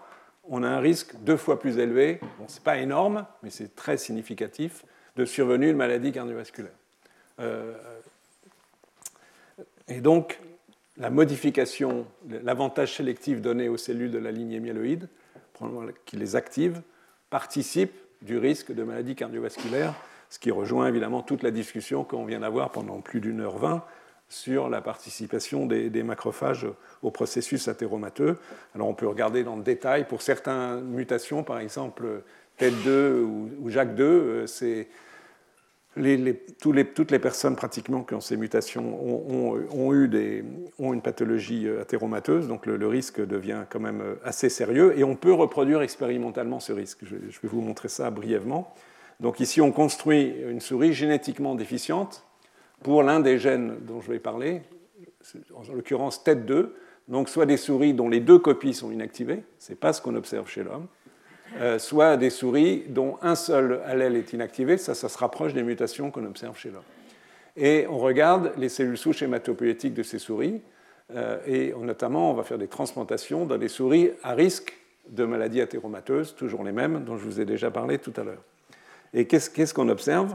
on 0.49 0.63
a 0.63 0.69
un 0.69 0.81
risque 0.81 1.15
deux 1.21 1.37
fois 1.37 1.59
plus 1.59 1.79
élevé, 1.79 2.21
ce 2.49 2.55
n'est 2.55 2.65
pas 2.65 2.79
énorme, 2.79 3.27
mais 3.43 3.51
c'est 3.51 3.75
très 3.75 3.97
significatif, 3.97 4.85
de 5.17 5.25
survenue 5.25 5.69
de 5.69 5.77
maladie 5.77 6.13
cardiovasculaire. 6.13 6.73
Euh, 7.41 7.75
et 9.89 10.01
donc, 10.01 10.41
la 10.97 11.11
modification, 11.11 12.07
l'avantage 12.29 12.97
sélectif 12.97 13.41
donné 13.41 13.69
aux 13.69 13.77
cellules 13.77 14.11
de 14.11 14.19
la 14.19 14.31
lignée 14.31 14.61
myéloïde, 14.61 15.09
qui 16.05 16.17
les 16.17 16.37
active, 16.37 16.83
participe 17.31 17.95
du 18.23 18.39
risque 18.39 18.73
de 18.73 18.83
maladie 18.83 19.15
cardiovasculaire, 19.15 19.95
ce 20.31 20.39
qui 20.39 20.51
rejoint 20.51 20.89
évidemment 20.89 21.23
toute 21.23 21.43
la 21.43 21.51
discussion 21.51 22.05
qu'on 22.05 22.25
vient 22.25 22.41
d'avoir 22.41 22.71
pendant 22.71 23.01
plus 23.01 23.21
d'une 23.21 23.41
heure 23.41 23.59
vingt 23.59 23.85
sur 24.35 24.69
la 24.69 24.81
participation 24.81 25.67
des, 25.67 26.03
macrophages 26.03 26.67
au 27.03 27.11
processus 27.11 27.69
athéromateux. 27.69 28.37
Alors 28.75 28.89
on 28.89 28.95
peut 28.95 29.07
regarder 29.07 29.45
dans 29.45 29.57
le 29.57 29.63
détail, 29.63 30.07
pour 30.07 30.23
certaines 30.23 30.83
mutations, 30.83 31.45
par 31.45 31.61
exemple 31.61 32.23
TET2 32.59 33.21
ou, 33.23 33.51
ou 33.61 33.71
JAK2, 33.71 34.01
euh, 34.01 34.47
c'est 34.47 34.89
toutes 36.61 37.11
les 37.13 37.19
personnes 37.21 37.55
pratiquement 37.55 38.03
qui 38.03 38.15
ont 38.15 38.21
ces 38.21 38.37
mutations 38.37 39.01
ont, 39.01 39.93
eu 39.93 40.11
une 40.81 41.03
pathologie 41.03 41.69
euh, 41.69 41.83
athéromateuse, 41.83 42.49
donc 42.49 42.67
le, 42.67 42.89
risque 42.89 43.25
devient 43.25 43.63
quand 43.71 43.81
même 43.81 44.01
euh, 44.01 44.15
assez 44.25 44.49
sérieux, 44.49 44.99
et 44.99 45.05
on 45.05 45.15
peut 45.15 45.33
reproduire 45.33 45.83
expérimentalement 45.83 46.59
ce 46.59 46.73
risque. 46.73 46.99
Je, 47.03 47.15
vais 47.15 47.49
vous 47.49 47.61
montrer 47.61 47.89
ça 47.89 48.11
brièvement. 48.11 48.75
Donc 49.21 49.39
ici, 49.39 49.61
on 49.61 49.71
construit 49.71 50.35
une 50.49 50.61
souris 50.61 50.93
génétiquement 50.93 51.55
déficiente 51.55 52.27
pour 52.83 53.03
l'un 53.03 53.21
des 53.21 53.39
gènes 53.39 53.77
dont 53.83 54.01
je 54.01 54.11
vais 54.11 54.19
parler, 54.19 54.63
en 55.55 55.63
l'occurrence 55.73 56.23
TET2, 56.25 56.71
donc 57.09 57.29
soit 57.29 57.47
des 57.47 57.57
souris 57.57 57.95
dont 57.95 58.09
les 58.09 58.21
deux 58.21 58.39
copies 58.39 58.75
sont 58.75 58.91
inactivées, 58.91 59.45
ce 59.59 59.73
n'est 59.73 59.77
pas 59.77 59.93
ce 59.93 60.01
qu'on 60.01 60.15
observe 60.15 60.49
chez 60.49 60.63
l'homme, 60.63 60.87
euh, 61.61 61.79
soit 61.79 62.17
des 62.17 62.31
souris 62.31 62.85
dont 62.89 63.19
un 63.23 63.35
seul 63.35 63.81
allèle 63.85 64.17
est 64.17 64.33
inactivé, 64.33 64.77
ça, 64.77 64.95
ça 64.95 65.09
se 65.09 65.19
rapproche 65.19 65.55
des 65.55 65.63
mutations 65.63 66.11
qu'on 66.11 66.25
observe 66.25 66.59
chez 66.59 66.71
l'homme. 66.71 66.83
Et 67.57 67.87
on 67.89 67.99
regarde 67.99 68.53
les 68.57 68.69
cellules 68.69 68.99
souches 68.99 69.23
hématopoïétiques 69.23 69.95
de 69.95 70.03
ces 70.03 70.19
souris, 70.19 70.61
euh, 71.15 71.39
et 71.47 71.75
notamment 71.79 72.31
on 72.31 72.35
va 72.35 72.43
faire 72.43 72.59
des 72.59 72.69
transplantations 72.69 73.45
dans 73.45 73.59
des 73.59 73.69
souris 73.69 74.11
à 74.23 74.35
risque 74.35 74.77
de 75.09 75.25
maladies 75.25 75.61
athéromateuses, 75.61 76.35
toujours 76.35 76.65
les 76.65 76.73
mêmes, 76.73 77.05
dont 77.05 77.17
je 77.17 77.25
vous 77.25 77.41
ai 77.41 77.45
déjà 77.45 77.71
parlé 77.71 77.99
tout 77.99 78.13
à 78.17 78.25
l'heure. 78.25 78.43
Et 79.13 79.27
qu'est-ce 79.27 79.75
qu'on 79.75 79.89
observe? 79.91 80.35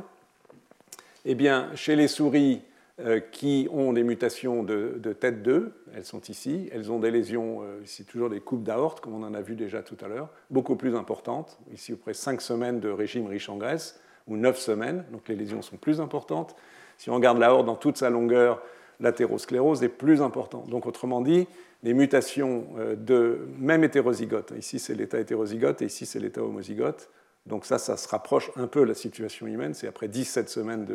Eh 1.26 1.36
bien, 1.36 1.70
chez 1.76 1.96
les 1.96 2.08
souris 2.08 2.62
euh, 3.02 3.20
qui 3.20 3.68
ont 3.72 3.92
des 3.92 4.04
mutations 4.04 4.64
de, 4.64 5.14
tête 5.20 5.44
2, 5.44 5.72
elles 5.94 6.06
sont 6.06 6.22
ici, 6.22 6.70
elles 6.72 6.92
ont 6.92 7.00
des 7.00 7.12
lésions, 7.12 7.62
euh, 7.62 7.82
ici 7.84 8.06
toujours 8.06 8.30
des 8.30 8.40
coupes 8.40 8.64
d'aorte, 8.64 9.02
comme 9.02 9.14
on 9.16 9.26
en 9.26 9.34
a 9.34 9.42
vu 9.42 9.56
déjà 9.56 9.82
tout 9.82 9.98
à 10.02 10.08
l'heure, 10.08 10.30
beaucoup 10.50 10.76
plus 10.76 10.96
importantes, 10.96 11.60
ici 11.74 11.94
près 11.96 12.14
5 12.14 12.42
semaines 12.42 12.80
de 12.80 12.90
régime 12.90 13.28
riche 13.28 13.50
en 13.50 13.58
graisse, 13.58 14.00
ou 14.28 14.38
9 14.38 14.58
semaines, 14.58 15.04
donc 15.12 15.28
les 15.28 15.36
lésions 15.36 15.62
sont 15.62 15.78
plus 15.78 16.00
importantes. 16.00 16.56
Si 16.98 17.10
on 17.10 17.16
regarde 17.16 17.38
l'aorte 17.38 17.66
dans 17.66 17.76
toute 17.76 17.98
sa 17.98 18.10
longueur, 18.10 18.62
l'athérosclérose 19.00 19.84
est 19.84 19.90
plus 19.90 20.22
importante. 20.22 20.70
Donc 20.70 20.86
autrement 20.86 21.22
dit, 21.22 21.48
les 21.84 21.94
mutations 21.94 22.66
euh, 22.78 22.96
de 22.96 23.48
même 23.58 23.84
hétérozygote, 23.84 24.54
ici 24.58 24.80
c'est 24.80 24.96
l'état 24.96 25.20
hétérozygote 25.20 25.82
et 25.82 25.86
ici 25.86 26.06
c'est 26.06 26.20
l'état 26.20 26.44
homozygote, 26.44 27.10
donc 27.46 27.66
ça, 27.66 27.80
ça 27.80 27.98
se 27.98 28.08
rapproche 28.08 28.52
un 28.56 28.68
peu 28.68 28.82
de 28.82 28.86
la 28.86 28.94
situation 28.94 29.48
humaine, 29.48 29.74
c'est 29.74 29.88
après 29.88 30.08
17 30.08 30.50
semaines 30.50 30.86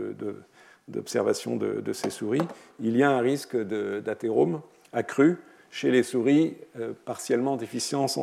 d'observation 0.89 1.57
de, 1.57 1.93
ces 1.93 2.11
souris, 2.11 2.43
il 2.81 2.97
y 2.97 3.03
a 3.03 3.11
un 3.11 3.21
risque 3.21 3.57
d'athérome 3.57 4.61
accru 4.93 5.39
chez 5.71 5.91
les 5.91 6.05
souris 6.05 6.57
euh, 6.79 6.93
partiellement, 7.05 7.57
déficientes 7.57 8.17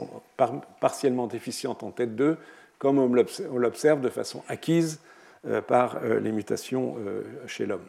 en, 1.83 1.91
tête 1.91 2.15
2, 2.15 2.37
comme 2.79 2.97
on 2.97 3.13
l'observe 3.57 3.99
de 3.99 4.09
façon 4.09 4.41
acquise 4.47 5.01
euh, 5.45 5.61
par 5.61 5.97
euh, 5.97 6.21
les 6.21 6.31
mutations 6.31 6.95
chez 7.47 7.65
l'homme. 7.65 7.85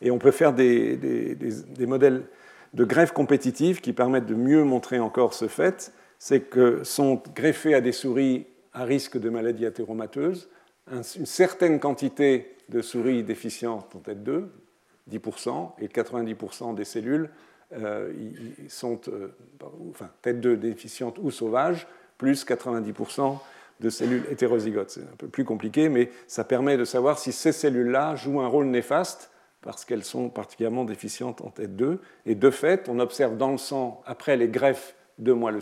Et 0.00 0.10
on 0.10 0.18
peut 0.18 0.30
faire 0.30 0.54
des, 0.54 0.96
des, 0.96 1.86
modèles 1.86 2.22
de 2.72 2.84
greffes 2.84 3.12
compétitives 3.12 3.80
qui 3.80 3.92
permettent 3.92 4.26
de 4.26 4.34
mieux 4.34 4.64
montrer 4.64 4.98
encore 4.98 5.34
ce 5.34 5.48
fait, 5.48 5.92
c'est 6.18 6.40
que 6.40 6.84
sont 6.84 7.22
greffées 7.34 7.74
à 7.74 7.80
des 7.80 7.92
souris 7.92 8.46
à 8.78 8.84
risque 8.84 9.18
de 9.18 9.28
maladie 9.28 9.66
athéromateuse 9.66 10.48
une 10.92 11.26
certaine 11.26 11.80
quantité 11.80 12.56
de 12.68 12.80
souris 12.82 13.22
déficientes 13.22 13.94
en 13.94 13.98
tête 13.98 14.22
2, 14.22 14.50
10%, 15.10 15.72
et 15.80 15.88
90% 15.88 16.74
des 16.74 16.84
cellules 16.84 17.30
euh, 17.74 18.12
sont, 18.68 19.00
euh, 19.08 19.28
enfin, 19.90 20.08
tête 20.22 20.40
2 20.40 20.56
déficientes 20.56 21.18
ou 21.20 21.30
sauvages, 21.30 21.86
plus 22.16 22.46
90% 22.46 23.38
de 23.80 23.90
cellules 23.90 24.24
hétérozygotes. 24.30 24.90
C'est 24.90 25.02
un 25.02 25.16
peu 25.16 25.28
plus 25.28 25.44
compliqué, 25.44 25.88
mais 25.88 26.10
ça 26.26 26.44
permet 26.44 26.76
de 26.76 26.84
savoir 26.84 27.18
si 27.18 27.32
ces 27.32 27.52
cellules-là 27.52 28.16
jouent 28.16 28.40
un 28.40 28.48
rôle 28.48 28.66
néfaste 28.66 29.30
parce 29.60 29.84
qu'elles 29.84 30.04
sont 30.04 30.30
particulièrement 30.30 30.84
déficientes 30.84 31.40
en 31.42 31.50
tête 31.50 31.76
2. 31.76 32.00
Et 32.26 32.34
de 32.34 32.50
fait, 32.50 32.88
on 32.88 32.98
observe 32.98 33.36
dans 33.36 33.50
le 33.50 33.58
sang, 33.58 34.02
après 34.06 34.36
les 34.36 34.48
greffes 34.48 34.94
de 35.18 35.32
moelle 35.32 35.56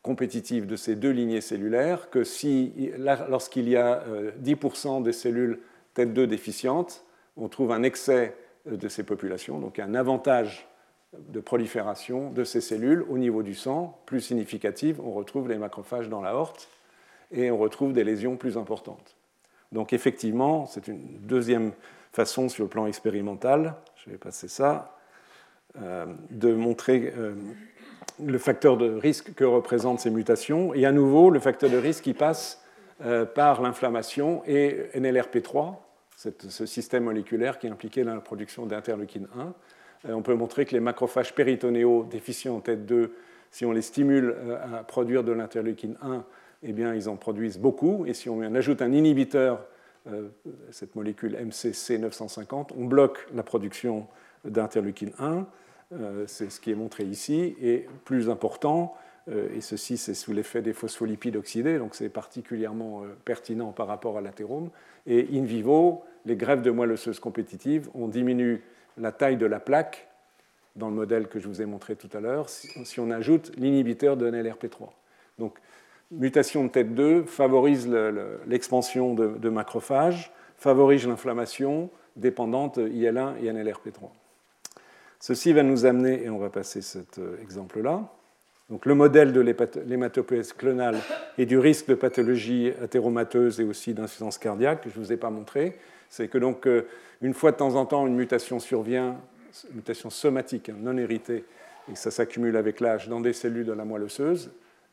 osseuse 0.00 0.10
compétitives 0.10 0.66
de 0.66 0.76
ces 0.76 0.96
deux 0.96 1.10
lignées 1.10 1.40
cellulaires, 1.40 2.10
que 2.10 2.24
si, 2.24 2.90
lorsqu'il 3.28 3.68
y 3.68 3.76
a 3.76 4.04
10% 4.42 5.00
euh, 5.00 5.02
des 5.02 5.12
cellules 5.12 5.60
tête 5.94 6.12
2 6.12 6.26
déficientes, 6.26 7.04
on 7.36 7.48
trouve 7.48 7.72
un 7.72 7.82
excès 7.82 8.34
de 8.66 8.88
ces 8.88 9.02
populations, 9.02 9.58
donc 9.58 9.78
un 9.78 9.94
avantage 9.94 10.66
de 11.12 11.40
prolifération 11.40 12.30
de 12.30 12.44
ces 12.44 12.60
cellules 12.60 13.04
au 13.08 13.18
niveau 13.18 13.42
du 13.42 13.54
sang 13.54 14.00
plus 14.06 14.20
significative. 14.20 15.00
On 15.00 15.12
retrouve 15.12 15.48
les 15.48 15.58
macrophages 15.58 16.08
dans 16.08 16.20
la 16.20 16.34
horte 16.34 16.68
et 17.32 17.50
on 17.50 17.58
retrouve 17.58 17.92
des 17.92 18.04
lésions 18.04 18.36
plus 18.36 18.56
importantes. 18.56 19.16
Donc 19.72 19.92
effectivement, 19.92 20.66
c'est 20.66 20.88
une 20.88 21.18
deuxième 21.20 21.72
façon 22.12 22.48
sur 22.48 22.64
le 22.64 22.70
plan 22.70 22.86
expérimental, 22.86 23.74
je 23.96 24.10
vais 24.10 24.18
passer 24.18 24.48
ça, 24.48 24.96
euh, 24.96 24.99
de 25.76 26.52
montrer 26.54 27.12
euh, 27.16 27.34
le 28.24 28.38
facteur 28.38 28.76
de 28.76 28.90
risque 28.90 29.34
que 29.34 29.44
représentent 29.44 30.00
ces 30.00 30.10
mutations. 30.10 30.74
Et 30.74 30.84
à 30.86 30.92
nouveau, 30.92 31.30
le 31.30 31.40
facteur 31.40 31.70
de 31.70 31.76
risque 31.76 32.04
qui 32.04 32.14
passe 32.14 32.62
euh, 33.04 33.24
par 33.24 33.62
l'inflammation 33.62 34.42
et 34.46 34.88
NLRP3, 34.94 35.76
ce 36.16 36.66
système 36.66 37.04
moléculaire 37.04 37.58
qui 37.58 37.66
est 37.66 37.70
impliqué 37.70 38.04
dans 38.04 38.14
la 38.14 38.20
production 38.20 38.66
d'interleukine 38.66 39.26
1. 40.04 40.12
on 40.12 40.20
peut 40.20 40.34
montrer 40.34 40.66
que 40.66 40.72
les 40.72 40.80
macrophages 40.80 41.34
péritonéaux 41.34 42.04
déficients 42.10 42.56
en 42.56 42.60
tête 42.60 42.84
2, 42.84 43.14
si 43.50 43.64
on 43.64 43.72
les 43.72 43.80
stimule 43.80 44.36
à 44.62 44.84
produire 44.84 45.24
de 45.24 45.32
l'interleukine 45.32 45.96
1, 46.02 46.22
eh 46.62 46.72
bien, 46.72 46.94
ils 46.94 47.08
en 47.08 47.16
produisent 47.16 47.58
beaucoup. 47.58 48.04
Et 48.06 48.12
si 48.12 48.28
on 48.28 48.42
ajoute 48.42 48.82
un 48.82 48.92
inhibiteur, 48.92 49.66
euh, 50.06 50.28
cette 50.70 50.96
molécule 50.96 51.36
MCC950, 51.36 52.70
on 52.76 52.86
bloque 52.86 53.26
la 53.34 53.42
production 53.42 54.06
d'interleukine 54.44 55.12
1. 55.18 55.46
Euh, 55.92 56.24
c'est 56.26 56.50
ce 56.50 56.60
qui 56.60 56.70
est 56.70 56.74
montré 56.74 57.04
ici. 57.04 57.56
Et 57.60 57.86
plus 58.04 58.30
important, 58.30 58.94
euh, 59.28 59.48
et 59.54 59.60
ceci 59.60 59.96
c'est 59.96 60.14
sous 60.14 60.32
l'effet 60.32 60.62
des 60.62 60.72
phospholipides 60.72 61.36
oxydés, 61.36 61.78
donc 61.78 61.94
c'est 61.94 62.08
particulièrement 62.08 63.02
pertinent 63.24 63.72
par 63.72 63.86
rapport 63.86 64.18
à 64.18 64.20
l'athérome. 64.20 64.70
Et 65.06 65.28
in 65.32 65.44
vivo, 65.44 66.04
les 66.26 66.36
greffes 66.36 66.62
de 66.62 66.70
moelle 66.70 66.92
osseuse 66.92 67.20
compétitive, 67.20 67.88
on 67.94 68.08
diminue 68.08 68.62
la 68.98 69.12
taille 69.12 69.36
de 69.36 69.46
la 69.46 69.60
plaque 69.60 70.08
dans 70.76 70.88
le 70.88 70.94
modèle 70.94 71.26
que 71.28 71.38
je 71.38 71.48
vous 71.48 71.62
ai 71.62 71.66
montré 71.66 71.96
tout 71.96 72.10
à 72.12 72.20
l'heure 72.20 72.48
si 72.48 73.00
on 73.00 73.10
ajoute 73.10 73.52
l'inhibiteur 73.56 74.16
de 74.16 74.30
NLRP3. 74.30 74.90
Donc 75.38 75.58
mutation 76.10 76.64
de 76.64 76.68
tête 76.68 76.94
2 76.94 77.24
favorise 77.24 77.88
l'expansion 78.46 79.14
de, 79.14 79.48
macrophages, 79.48 80.32
favorise 80.56 81.06
l'inflammation 81.06 81.90
dépendante 82.16 82.78
IL1 82.78 83.38
et 83.42 83.52
NLRP3. 83.52 84.10
Ceci 85.20 85.52
va 85.52 85.62
nous 85.62 85.84
amener, 85.84 86.24
et 86.24 86.30
on 86.30 86.38
va 86.38 86.48
passer 86.48 86.80
cet 86.80 87.18
euh, 87.18 87.36
exemple-là, 87.42 88.08
donc 88.70 88.86
le 88.86 88.94
modèle 88.94 89.34
de 89.34 89.40
l'hématopoïèse 89.40 90.54
clonale 90.54 90.96
et 91.36 91.44
du 91.44 91.58
risque 91.58 91.88
de 91.88 91.94
pathologie 91.94 92.72
athéromateuse 92.82 93.60
et 93.60 93.64
aussi 93.64 93.92
d'insuffisance 93.92 94.38
cardiaque, 94.38 94.82
que 94.82 94.90
je 94.90 94.98
ne 94.98 95.04
vous 95.04 95.12
ai 95.12 95.18
pas 95.18 95.28
montré, 95.28 95.76
c'est 96.08 96.28
que 96.28 96.38
donc 96.38 96.66
euh, 96.66 96.86
une 97.20 97.34
fois 97.34 97.52
de 97.52 97.58
temps 97.58 97.74
en 97.74 97.84
temps 97.84 98.06
une 98.06 98.14
mutation 98.14 98.60
survient, 98.60 99.18
une 99.68 99.76
mutation 99.76 100.08
somatique, 100.08 100.70
hein, 100.70 100.76
non 100.78 100.96
héritée, 100.96 101.44
et 101.92 101.96
ça 101.96 102.10
s'accumule 102.10 102.56
avec 102.56 102.80
l'âge 102.80 103.08
dans 103.08 103.20
des 103.20 103.34
cellules 103.34 103.66
de 103.66 103.72
la 103.72 103.84
moelle 103.84 104.04
osseuse, 104.04 104.50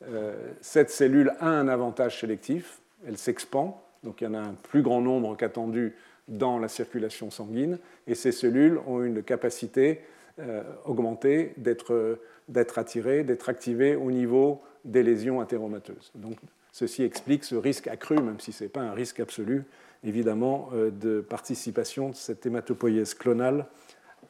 euh, 0.09 0.35
cette 0.59 0.89
cellule 0.89 1.31
a 1.39 1.47
un 1.47 1.69
avantage 1.69 2.19
sélectif, 2.19 2.79
elle 3.07 3.17
s'expand, 3.17 3.81
donc 4.03 4.19
il 4.19 4.25
y 4.25 4.27
en 4.27 4.33
a 4.33 4.39
un 4.39 4.55
plus 4.55 4.81
grand 4.81 4.99
nombre 4.99 5.37
qu'attendu 5.37 5.95
dans 6.27 6.59
la 6.59 6.67
circulation 6.67 7.31
sanguine, 7.31 7.79
et 8.07 8.15
ces 8.15 8.33
cellules 8.33 8.79
ont 8.87 9.01
une 9.01 9.23
capacité 9.23 10.01
euh, 10.39 10.61
augmentée 10.85 11.53
d'être 11.57 12.77
attirées, 12.77 13.23
d'être 13.23 13.49
activées 13.49 13.95
au 13.95 14.11
niveau 14.11 14.61
des 14.85 15.01
lésions 15.01 15.41
athéromateuses. 15.41 16.11
Donc 16.13 16.37
ceci 16.71 17.01
explique 17.01 17.43
ce 17.43 17.55
risque 17.55 17.87
accru, 17.87 18.17
même 18.17 18.39
si 18.39 18.51
ce 18.51 18.63
n'est 18.63 18.69
pas 18.69 18.81
un 18.81 18.93
risque 18.93 19.19
absolu, 19.19 19.65
évidemment, 20.03 20.69
euh, 20.73 20.91
de 20.91 21.21
participation 21.21 22.09
de 22.09 22.15
cette 22.15 22.45
hématopoïèse 22.45 23.15
clonale 23.15 23.65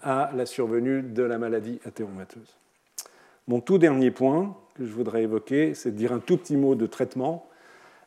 à 0.01 0.31
la 0.33 0.45
survenue 0.45 1.01
de 1.01 1.23
la 1.23 1.37
maladie 1.37 1.81
athéromateuse. 1.83 2.55
Mon 3.49 3.59
tout 3.59 3.77
dernier 3.77 4.11
point, 4.11 4.55
que 4.75 4.85
je 4.85 4.93
voudrais 4.93 5.23
évoquer, 5.23 5.73
c'est 5.73 5.91
de 5.91 5.97
dire 5.97 6.13
un 6.13 6.19
tout 6.19 6.37
petit 6.37 6.55
mot 6.55 6.75
de 6.75 6.85
traitement, 6.85 7.49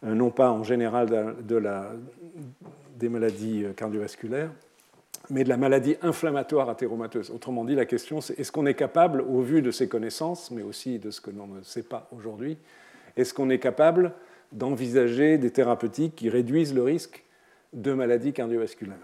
euh, 0.05 0.15
non 0.15 0.31
pas 0.31 0.51
en 0.51 0.65
général 0.65 1.37
de 1.47 1.57
la, 1.57 1.93
des 2.97 3.11
maladies 3.11 3.67
cardiovasculaires, 3.77 4.53
mais 5.31 5.45
de 5.45 5.49
la 5.49 5.57
maladie 5.57 5.97
inflammatoire 6.03 6.69
athéromateuse. 6.69 7.31
Autrement 7.31 7.65
dit, 7.65 7.75
la 7.75 7.87
question, 7.87 8.21
c'est 8.21 8.39
est-ce 8.39 8.53
qu'on 8.53 8.67
est 8.67 8.75
capable, 8.75 9.21
au 9.23 9.41
vu 9.41 9.63
de 9.63 9.71
ces 9.71 9.89
connaissances, 9.89 10.51
mais 10.51 10.63
aussi 10.63 10.99
de 10.99 11.11
ce 11.11 11.21
que 11.21 11.31
l'on 11.31 11.47
ne 11.47 11.63
sait 11.63 11.83
pas 11.83 12.09
aujourd'hui, 12.17 12.59
est-ce 13.17 13.35
qu'on 13.35 13.51
est 13.51 13.59
capable 13.59 14.13
d'envisager 14.53 15.39
des 15.39 15.51
thérapeutiques 15.51 16.17
qui 16.17 16.29
réduisent 16.29 16.75
le 16.75 16.83
risque 16.83 17.25
de 17.73 17.93
maladies 17.93 18.33
cardiovasculaires? 18.33 18.97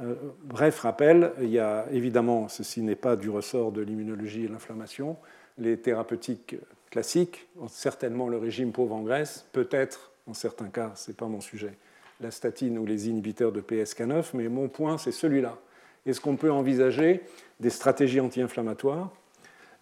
Euh, 0.00 0.14
Bref 0.44 0.80
rappel, 0.80 1.32
il 1.40 1.50
y 1.50 1.58
a 1.58 1.86
évidemment, 1.92 2.48
ceci 2.48 2.80
n'est 2.80 2.96
pas 2.96 3.16
du 3.16 3.28
ressort 3.28 3.72
de 3.72 3.82
l'immunologie 3.82 4.44
et 4.44 4.48
l'inflammation, 4.48 5.16
les 5.58 5.76
thérapeutiques 5.76 6.56
classiques, 6.90 7.48
certainement 7.68 8.28
le 8.28 8.38
régime 8.38 8.72
pauvre 8.72 8.94
en 8.94 9.02
Grèce, 9.02 9.46
peut-être, 9.52 10.10
en 10.26 10.34
certains 10.34 10.68
cas, 10.68 10.92
ce 10.96 11.10
n'est 11.10 11.16
pas 11.16 11.26
mon 11.26 11.40
sujet, 11.40 11.76
la 12.20 12.30
statine 12.30 12.78
ou 12.78 12.86
les 12.86 13.08
inhibiteurs 13.08 13.52
de 13.52 13.60
PSK9, 13.60 14.30
mais 14.34 14.48
mon 14.48 14.68
point, 14.68 14.98
c'est 14.98 15.12
celui-là. 15.12 15.58
Est-ce 16.06 16.20
qu'on 16.20 16.36
peut 16.36 16.50
envisager 16.50 17.22
des 17.60 17.70
stratégies 17.70 18.20
anti-inflammatoires 18.20 19.10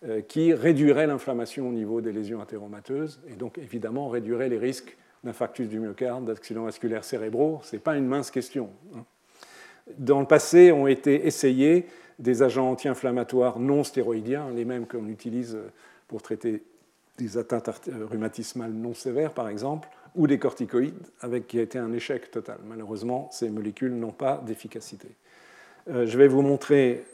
euh, 0.05 0.21
qui 0.21 0.53
réduiraient 0.53 1.07
l'inflammation 1.07 1.69
au 1.69 1.73
niveau 1.73 2.01
des 2.01 2.13
lésions 2.13 2.41
athéromateuses 2.41 3.21
et 3.29 3.35
donc 3.35 3.59
évidemment 3.59 4.09
réduiraient 4.09 4.49
les 4.49 4.59
risques 4.59 4.97
d'infarctus 5.25 5.69
du 5.69 5.81
myocarde, 5.81 6.25
d'accidents 6.25 6.65
vasculaires 6.65 7.05
cérébraux? 7.05 7.61
Ce 7.63 7.77
n'est 7.77 7.81
pas 7.81 7.97
une 7.97 8.07
mince 8.07 8.31
question. 8.31 8.71
Hein. 8.97 9.05
Dans 9.97 10.21
le 10.21 10.27
passé, 10.27 10.71
ont 10.71 10.87
été 10.87 11.27
essayés 11.27 11.87
des 12.19 12.43
agents 12.43 12.71
anti-inflammatoires 12.71 13.59
non 13.59 13.85
stéroïdiens, 13.85 14.51
les 14.51 14.65
mêmes 14.65 14.87
qu'on 14.87 15.07
utilise 15.09 15.57
pour 16.09 16.21
traiter 16.21 16.63
des 17.17 17.39
atteintes 17.39 17.71
rhumatismales 18.11 18.73
non 18.73 18.95
sévères, 18.95 19.33
par 19.33 19.49
exemple, 19.49 19.89
ou 20.15 20.27
des 20.27 20.39
corticoïdes, 20.39 21.07
avec 21.21 21.47
qui 21.47 21.59
a 21.59 21.63
été 21.63 21.79
un 21.79 21.93
échec 21.93 22.31
total. 22.31 22.59
Malheureusement, 22.67 23.29
ces 23.33 23.49
molécules 23.49 23.95
n'ont 23.95 24.13
pas 24.13 24.43
d'efficacité. 24.47 25.09
Euh, 25.89 26.07
je 26.07 26.19
vais 26.19 26.29
vous 26.29 26.43
montrer 26.43 27.05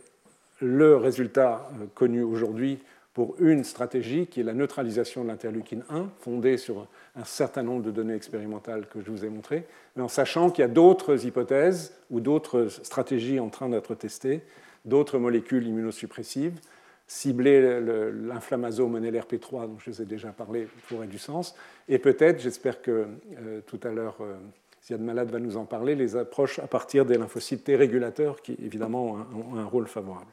le 0.61 0.97
résultat 0.97 1.69
euh, 1.81 1.87
connu 1.95 2.23
aujourd'hui 2.23 2.79
pour 3.13 3.37
une 3.39 3.63
stratégie 3.63 4.27
qui 4.27 4.41
est 4.41 4.45
la 4.45 4.55
neutralisation 4.55 5.23
de 5.23 5.29
l'interleukine 5.29 5.85
1, 5.89 6.09
fondée 6.19 6.57
sur 6.57 6.89
un 7.15 7.25
certain 7.25 7.63
nombre 7.63 7.83
de 7.83 7.93
données 7.93 8.15
expérimentales 8.15 8.87
que 8.89 9.01
je 9.01 9.11
vous 9.11 9.25
ai 9.25 9.29
montrées, 9.29 9.67
mais 9.95 10.03
en 10.03 10.09
sachant 10.09 10.51
qu'il 10.51 10.63
y 10.63 10.65
a 10.65 10.69
d'autres 10.69 11.25
hypothèses 11.25 11.95
ou 12.11 12.19
d'autres 12.19 12.67
stratégies 12.69 13.39
en 13.39 13.51
train 13.51 13.69
d'être 13.69 13.95
testées 13.95 14.43
d'autres 14.85 15.19
molécules 15.19 15.67
immunosuppressives. 15.67 16.59
Cibler 17.07 17.81
l'inflammasome 18.13 18.99
NLRP3, 18.99 19.69
dont 19.69 19.79
je 19.79 19.91
vous 19.91 20.03
ai 20.03 20.07
déjà 20.07 20.29
parlé, 20.29 20.67
pourrait 20.89 21.07
du 21.07 21.19
sens. 21.19 21.55
Et 21.89 21.99
peut-être, 21.99 22.41
j'espère 22.41 22.81
que 22.81 23.07
euh, 23.39 23.61
tout 23.67 23.81
à 23.83 23.91
l'heure, 23.91 24.17
euh, 24.21 24.37
Ziad 24.83 25.01
Malade 25.01 25.31
va 25.31 25.39
nous 25.39 25.57
en 25.57 25.65
parler, 25.65 25.95
les 25.95 26.17
approches 26.17 26.59
à 26.59 26.67
partir 26.67 27.05
des 27.05 27.19
lymphocytes 27.19 27.65
T 27.65 27.77
régulateurs, 27.77 28.41
qui 28.41 28.57
évidemment 28.65 29.19
ont 29.35 29.57
un, 29.57 29.65
rôle 29.65 29.87
favorable. 29.87 30.33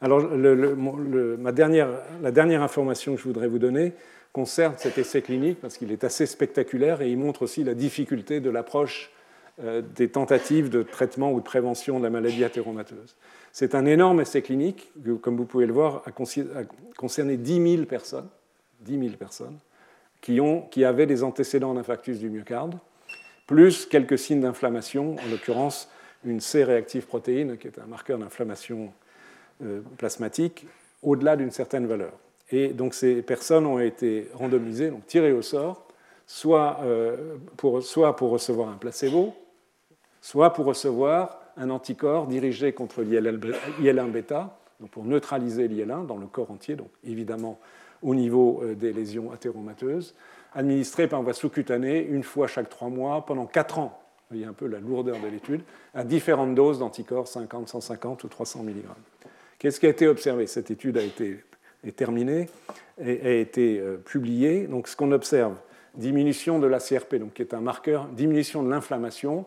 Alors, 0.00 0.22
ma 0.22 1.52
dernière, 1.52 1.88
la 2.20 2.30
dernière 2.30 2.62
information 2.62 3.14
que 3.14 3.20
je 3.20 3.24
voudrais 3.24 3.48
vous 3.48 3.58
donner 3.58 3.92
concerne 4.32 4.74
cet 4.76 4.98
essai 4.98 5.22
clinique, 5.22 5.60
parce 5.60 5.78
qu'il 5.78 5.92
est 5.92 6.04
assez 6.04 6.26
spectaculaire 6.26 7.00
et 7.00 7.10
il 7.10 7.16
montre 7.16 7.42
aussi 7.42 7.62
la 7.62 7.74
difficulté 7.74 8.40
de 8.40 8.50
l'approche 8.50 9.13
des 9.58 10.08
tentatives 10.08 10.68
de 10.68 10.82
traitement 10.82 11.32
ou 11.32 11.38
de 11.38 11.44
prévention 11.44 11.98
de 11.98 12.04
la 12.04 12.10
maladie 12.10 12.42
athéromateuse. 12.44 13.16
C'est 13.52 13.76
un 13.76 13.86
énorme 13.86 14.20
essai 14.20 14.42
clinique, 14.42 14.90
comme 15.22 15.36
vous 15.36 15.44
pouvez 15.44 15.66
le 15.66 15.72
voir, 15.72 16.02
a 16.06 16.10
concerné 16.96 17.36
10 17.36 17.76
000 17.76 17.84
personnes, 17.84 18.28
10 18.80 19.10
personnes 19.10 19.58
qui, 20.20 20.40
ont, 20.40 20.62
qui 20.62 20.84
avaient 20.84 21.06
des 21.06 21.22
antécédents 21.22 21.72
d'infarctus 21.74 22.18
du 22.18 22.30
myocarde, 22.30 22.74
plus 23.46 23.86
quelques 23.86 24.18
signes 24.18 24.40
d'inflammation, 24.40 25.14
en 25.14 25.30
l'occurrence 25.30 25.88
une 26.24 26.40
C-réactive 26.40 27.06
protéine, 27.06 27.56
qui 27.56 27.68
est 27.68 27.78
un 27.78 27.86
marqueur 27.86 28.18
d'inflammation 28.18 28.92
plasmatique 29.98 30.66
au-delà 31.02 31.36
d'une 31.36 31.52
certaine 31.52 31.86
valeur. 31.86 32.12
Et 32.50 32.68
donc 32.68 32.94
ces 32.94 33.22
personnes 33.22 33.66
ont 33.66 33.78
été 33.78 34.28
randomisées, 34.34 34.90
donc 34.90 35.06
tirées 35.06 35.32
au 35.32 35.42
sort, 35.42 35.86
soit, 36.26 36.80
pour, 37.56 37.82
soit 37.82 38.16
pour 38.16 38.30
recevoir 38.30 38.68
un 38.68 38.78
placebo, 38.78 39.34
soit 40.24 40.54
pour 40.54 40.64
recevoir 40.64 41.38
un 41.58 41.68
anticorps 41.68 42.26
dirigé 42.26 42.72
contre 42.72 43.02
l'IL1 43.02 44.10
bêta, 44.10 44.58
donc 44.80 44.88
pour 44.88 45.04
neutraliser 45.04 45.68
l'IL1 45.68 46.06
dans 46.06 46.16
le 46.16 46.26
corps 46.26 46.50
entier, 46.50 46.76
donc 46.76 46.88
évidemment 47.04 47.60
au 48.00 48.14
niveau 48.14 48.62
des 48.74 48.94
lésions 48.94 49.32
athéromateuses, 49.32 50.14
administré 50.54 51.08
par 51.08 51.22
voie 51.22 51.34
sous-cutanée 51.34 52.02
une 52.02 52.22
fois 52.22 52.46
chaque 52.46 52.70
trois 52.70 52.88
mois 52.88 53.26
pendant 53.26 53.44
quatre 53.44 53.78
ans. 53.78 54.00
Vous 54.30 54.36
voyez 54.36 54.46
un 54.46 54.54
peu 54.54 54.66
la 54.66 54.80
lourdeur 54.80 55.20
de 55.20 55.28
l'étude, 55.28 55.60
à 55.92 56.04
différentes 56.04 56.54
doses 56.54 56.78
d'anticorps 56.78 57.28
50, 57.28 57.68
150 57.68 58.24
ou 58.24 58.28
300 58.28 58.62
mg. 58.62 58.82
Qu'est-ce 59.58 59.78
qui 59.78 59.84
a 59.84 59.90
été 59.90 60.08
observé? 60.08 60.46
Cette 60.46 60.70
étude 60.70 60.96
a 60.96 61.02
été 61.02 61.44
est 61.86 61.96
terminée 61.96 62.48
et 62.98 63.20
a 63.26 63.32
été 63.34 63.78
euh, 63.78 63.98
publiée. 63.98 64.66
Donc, 64.68 64.88
ce 64.88 64.96
qu'on 64.96 65.12
observe, 65.12 65.54
diminution 65.94 66.58
de 66.58 66.66
la 66.66 66.78
CRP, 66.78 67.16
donc, 67.16 67.34
qui 67.34 67.42
est 67.42 67.52
un 67.52 67.60
marqueur, 67.60 68.06
diminution 68.06 68.62
de 68.62 68.70
l'inflammation, 68.70 69.44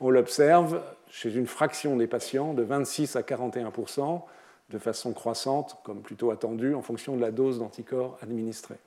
on 0.00 0.10
l'observe 0.10 0.82
chez 1.08 1.34
une 1.34 1.46
fraction 1.46 1.96
des 1.96 2.06
patients 2.06 2.54
de 2.54 2.62
26 2.62 3.16
à 3.16 3.22
41% 3.22 4.22
de 4.70 4.78
façon 4.78 5.12
croissante, 5.12 5.78
comme 5.84 6.00
plutôt 6.00 6.30
attendu, 6.30 6.74
en 6.74 6.82
fonction 6.82 7.16
de 7.16 7.20
la 7.20 7.30
dose 7.30 7.60
d'anticorps 7.60 8.18
administrée 8.22 8.78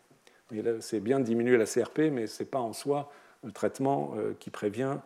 c'est 0.80 1.00
bien 1.00 1.20
de 1.20 1.26
diminuer 1.26 1.58
la 1.58 1.66
CRP, 1.66 2.12
mais 2.12 2.28
ce 2.28 2.44
n'est 2.44 2.50
pas 2.50 2.60
en 2.60 2.74
soi 2.74 3.12
le 3.44 3.52
traitement 3.52 4.14
euh, 4.18 4.34
qui 4.40 4.50
prévient 4.50 4.98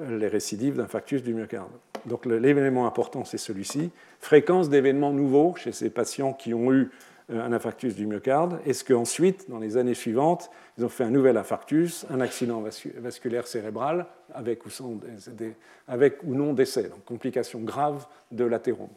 euh, 0.00 0.18
les 0.18 0.28
récidives 0.28 0.76
d'infarctus 0.76 1.22
du 1.22 1.34
myocarde. 1.34 1.70
Donc 2.06 2.26
l'événement 2.26 2.86
important, 2.86 3.24
c'est 3.24 3.38
celui-ci. 3.38 3.90
Fréquence 4.20 4.68
d'événements 4.68 5.12
nouveaux 5.12 5.54
chez 5.56 5.72
ces 5.72 5.88
patients 5.88 6.34
qui 6.34 6.52
ont 6.52 6.72
eu 6.72 6.90
un 7.32 7.52
infarctus 7.52 7.94
du 7.94 8.06
myocarde. 8.06 8.60
Est-ce 8.66 8.84
qu'ensuite, 8.84 9.48
dans 9.48 9.58
les 9.58 9.76
années 9.76 9.94
suivantes, 9.94 10.50
ils 10.76 10.84
ont 10.84 10.88
fait 10.88 11.04
un 11.04 11.10
nouvel 11.10 11.36
infarctus, 11.36 12.04
un 12.10 12.20
accident 12.20 12.62
vasculaire 12.98 13.46
cérébral, 13.46 14.06
avec 14.32 14.64
ou, 14.66 14.70
avec 15.88 16.22
ou 16.22 16.34
non 16.34 16.52
décès, 16.52 16.84
donc 16.84 17.04
complications 17.04 17.60
graves 17.60 18.06
de 18.30 18.44
l'athérome. 18.44 18.90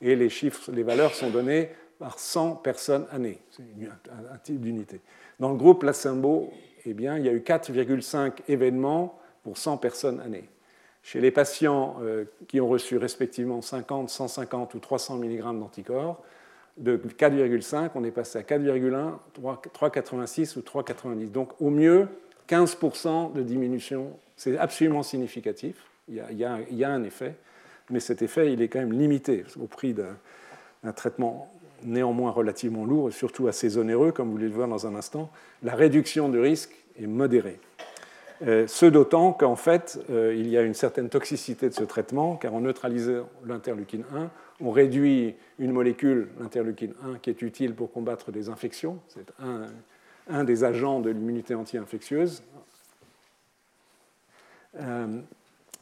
Et 0.00 0.16
les 0.16 0.28
chiffres, 0.28 0.70
les 0.72 0.82
valeurs 0.82 1.14
sont 1.14 1.30
données 1.30 1.70
par 1.98 2.18
100 2.18 2.56
personnes 2.56 3.06
années. 3.12 3.38
C'est 3.50 3.62
un 3.62 4.38
type 4.42 4.60
d'unité. 4.60 5.00
Dans 5.38 5.50
le 5.50 5.56
groupe 5.56 5.80
placebo, 5.80 6.52
eh 6.86 6.94
bien, 6.94 7.18
il 7.18 7.24
y 7.24 7.28
a 7.28 7.32
eu 7.32 7.40
4,5 7.40 8.32
événements 8.48 9.18
pour 9.42 9.56
100 9.58 9.78
personnes 9.78 10.20
années. 10.20 10.48
Chez 11.02 11.20
les 11.20 11.30
patients 11.30 11.96
euh, 12.00 12.24
qui 12.48 12.60
ont 12.60 12.68
reçu 12.68 12.96
respectivement 12.96 13.60
50, 13.60 14.08
150 14.08 14.74
ou 14.74 14.78
300 14.78 15.18
mg 15.18 15.42
d'anticorps, 15.58 16.22
de 16.76 16.96
4,5, 16.96 17.90
on 17.94 18.04
est 18.04 18.10
passé 18.10 18.38
à 18.38 18.42
4,1, 18.42 19.12
3,86 19.40 20.58
ou 20.58 20.60
3,90. 20.60 21.30
Donc 21.30 21.60
au 21.60 21.70
mieux, 21.70 22.08
15% 22.48 23.32
de 23.32 23.42
diminution. 23.42 24.10
C'est 24.36 24.58
absolument 24.58 25.02
significatif. 25.02 25.76
Il 26.08 26.16
y, 26.16 26.44
a, 26.44 26.90
un 26.90 27.02
effet, 27.02 27.34
mais 27.88 28.00
cet 28.00 28.20
effet, 28.20 28.52
il 28.52 28.60
est 28.60 28.68
quand 28.68 28.80
même 28.80 28.92
limité 28.92 29.44
au 29.58 29.66
prix 29.66 29.94
d'un 29.94 30.92
traitement 30.92 31.50
néanmoins 31.82 32.30
relativement 32.30 32.84
lourd 32.84 33.08
et 33.08 33.12
surtout 33.12 33.46
assez 33.46 33.78
onéreux, 33.78 34.12
comme 34.12 34.30
vous 34.30 34.36
allez 34.36 34.48
le 34.48 34.54
voir 34.54 34.68
dans 34.68 34.86
un 34.86 34.94
instant, 34.94 35.30
la 35.62 35.74
réduction 35.74 36.28
du 36.28 36.38
risque 36.38 36.74
est 37.00 37.06
modérée. 37.06 37.58
Euh, 38.46 38.66
ce 38.66 38.84
d'autant 38.86 39.32
qu'en 39.32 39.56
fait, 39.56 39.98
euh, 40.10 40.34
il 40.36 40.48
y 40.48 40.58
a 40.58 40.62
une 40.62 40.74
certaine 40.74 41.08
toxicité 41.08 41.68
de 41.68 41.74
ce 41.74 41.84
traitement, 41.84 42.36
car 42.36 42.54
en 42.54 42.60
neutralisant 42.60 43.28
l'interleukine 43.46 44.04
1, 44.14 44.30
on 44.60 44.70
réduit 44.70 45.34
une 45.58 45.72
molécule, 45.72 46.28
l'interleukine 46.38 46.94
1, 47.14 47.18
qui 47.18 47.30
est 47.30 47.42
utile 47.42 47.74
pour 47.74 47.90
combattre 47.90 48.32
des 48.32 48.48
infections. 48.48 48.98
C'est 49.08 49.32
un, 50.28 50.44
des 50.44 50.64
agents 50.64 51.00
de 51.00 51.10
l'immunité 51.10 51.54
anti-infectieuse. 51.54 52.42
Euh, 54.76 55.20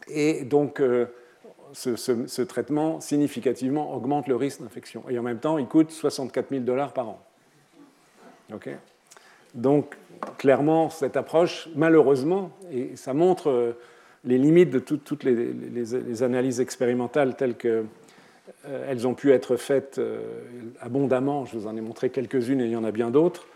et 0.09 0.45
donc, 0.45 0.81
ce, 1.73 2.43
traitement 2.43 3.01
significativement 3.01 3.95
augmente 3.95 4.29
le 4.29 4.37
risque 4.37 4.63
d'infection. 4.63 5.05
Et 5.09 5.19
en 5.19 5.23
même 5.23 5.39
temps, 5.39 5.59
il 5.59 5.67
coûte 5.67 5.91
64 5.91 6.51
000 6.51 6.63
dollars 6.63 6.93
par 6.93 7.09
an. 7.09 7.25
Donc, 9.55 9.97
clairement, 10.39 10.91
cette 10.91 11.17
approche, 11.17 11.69
malheureusement, 11.75 12.51
et 12.73 12.97
ça 12.97 13.15
montre 13.15 13.51
euh, 13.51 13.73
les 14.25 14.39
limites 14.39 14.71
de 14.71 14.79
toutes 14.79 15.25
les, 15.25 16.23
analyses 16.23 16.61
expérimentales 16.61 17.37
telles 17.37 17.57
qu'elles 17.57 17.87
euh, 18.67 19.05
ont 19.05 19.15
pu 19.15 19.33
être 19.33 19.57
faites 19.57 19.99
euh, 19.99 20.21
abondamment. 20.81 21.45
Je 21.45 21.59
vous 21.59 21.67
en 21.67 21.77
ai 21.77 21.81
montré 21.81 22.11
quelques-unes 22.11 22.61
et 22.61 22.67
il 22.67 22.71
y 22.71 22.77
en 22.77 22.85
a 22.85 22.93
bien 22.93 23.11
d'autres. 23.11 23.47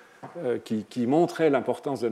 qui, 0.64 0.84
qui, 0.88 1.06
montraient 1.06 1.50
l'importance 1.50 2.00
de 2.00 2.08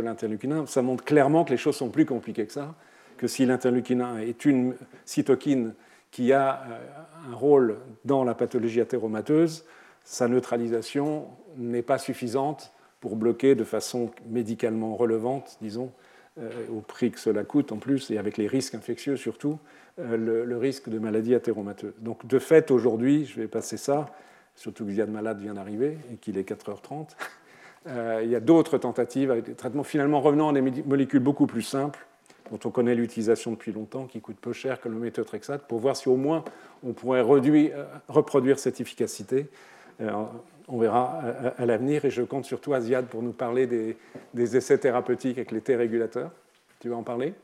l'interleukine. 0.00 0.66
Ça 0.66 0.80
montre 0.80 1.04
clairement 1.04 1.44
que 1.44 1.50
les 1.50 1.58
choses 1.58 1.76
sont 1.76 1.90
plus 1.90 2.06
compliquées 2.06 2.46
que 2.46 2.52
ça 2.52 2.74
que 3.16 3.26
si 3.26 3.46
l'interleukine 3.46 4.02
1 4.02 4.18
est 4.18 4.44
une 4.44 4.74
cytokine 5.04 5.74
qui 6.10 6.32
a 6.32 6.62
euh, 6.68 7.32
un 7.32 7.34
rôle 7.34 7.78
dans 8.04 8.24
la 8.24 8.34
pathologie 8.34 8.80
athéromateuse, 8.80 9.64
sa 10.04 10.28
neutralisation 10.28 11.26
n'est 11.56 11.82
pas 11.82 11.98
suffisante 11.98 12.72
pour 13.00 13.16
bloquer 13.16 13.54
de 13.54 13.64
façon 13.64 14.10
médicalement 14.28 14.96
relevante, 14.96 15.58
disons, 15.60 15.92
euh, 16.38 16.50
au 16.70 16.80
prix 16.80 17.10
que 17.10 17.20
cela 17.20 17.44
coûte 17.44 17.72
en 17.72 17.76
plus, 17.76 18.10
et 18.10 18.18
avec 18.18 18.36
les 18.36 18.46
risques 18.46 18.74
infectieux 18.74 19.16
surtout, 19.16 19.58
euh, 19.98 20.44
le, 20.44 20.58
risque 20.58 20.88
de 20.88 20.98
maladie 20.98 21.34
athéromateuse. 21.34 21.94
Donc 21.98 22.26
de 22.26 22.38
fait, 22.38 22.70
aujourd'hui, 22.70 23.24
je 23.24 23.40
vais 23.40 23.48
passer 23.48 23.76
ça, 23.76 24.06
surtout 24.54 24.84
que 24.84 24.92
Ziad 24.92 25.10
Malade 25.10 25.40
vient 25.40 25.54
d'arriver 25.54 25.98
et 26.12 26.16
qu'il 26.16 26.38
est 26.38 26.48
4h30, 26.48 27.16
il 28.22 28.28
y 28.28 28.34
a 28.34 28.40
d'autres 28.40 28.78
tentatives 28.78 29.30
avec 29.30 29.44
des 29.44 29.54
traitements 29.54 29.84
finalement 29.84 30.20
revenant 30.20 30.48
à 30.48 30.52
des 30.52 30.82
molécules 30.82 31.20
beaucoup 31.20 31.46
plus 31.46 31.62
simples, 31.62 32.04
dont 32.50 32.58
on 32.64 32.70
connaît 32.70 32.94
l'utilisation 32.94 33.52
depuis 33.52 33.72
longtemps, 33.72 34.06
qui 34.06 34.20
coûte 34.20 34.36
peu 34.40 34.52
cher 34.52 34.80
que 34.80 34.88
le 34.88 34.96
méthotrexate, 34.96 35.66
pour 35.66 35.80
voir 35.80 35.96
si 35.96 36.08
au 36.08 36.16
moins 36.16 36.44
on 36.84 36.92
pourrait 36.92 37.20
euh, 37.20 37.84
reproduire 38.08 38.58
cette 38.58 38.80
efficacité. 38.80 39.48
Euh, 40.00 40.10
on 40.68 40.78
verra 40.78 41.22
à, 41.58 41.64
l'avenir, 41.64 42.04
et 42.04 42.10
je 42.10 42.22
compte 42.22 42.44
surtout 42.44 42.74
à 42.74 42.80
Ziad 42.80 43.06
pour 43.06 43.22
nous 43.22 43.32
parler 43.32 43.66
des, 43.66 44.56
essais 44.56 44.78
thérapeutiques 44.78 45.38
avec 45.38 45.52
les 45.52 45.60
T-régulateurs. 45.60 46.30
Tu 46.80 46.88
vas 46.88 46.96
en 46.96 47.02
parler? 47.02 47.34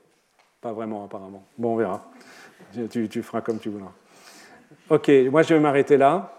Pas 0.60 0.72
vraiment, 0.72 1.04
apparemment. 1.04 1.44
Bon, 1.56 1.74
on 1.74 1.76
verra. 1.76 2.10
Tu, 2.90 3.22
feras 3.22 3.40
comme 3.40 3.58
tu 3.58 3.68
voudras. 3.68 3.92
Ok, 4.88 5.10
moi 5.30 5.42
je 5.42 5.54
vais 5.54 5.60
m'arrêter 5.60 5.96
là. 5.96 6.36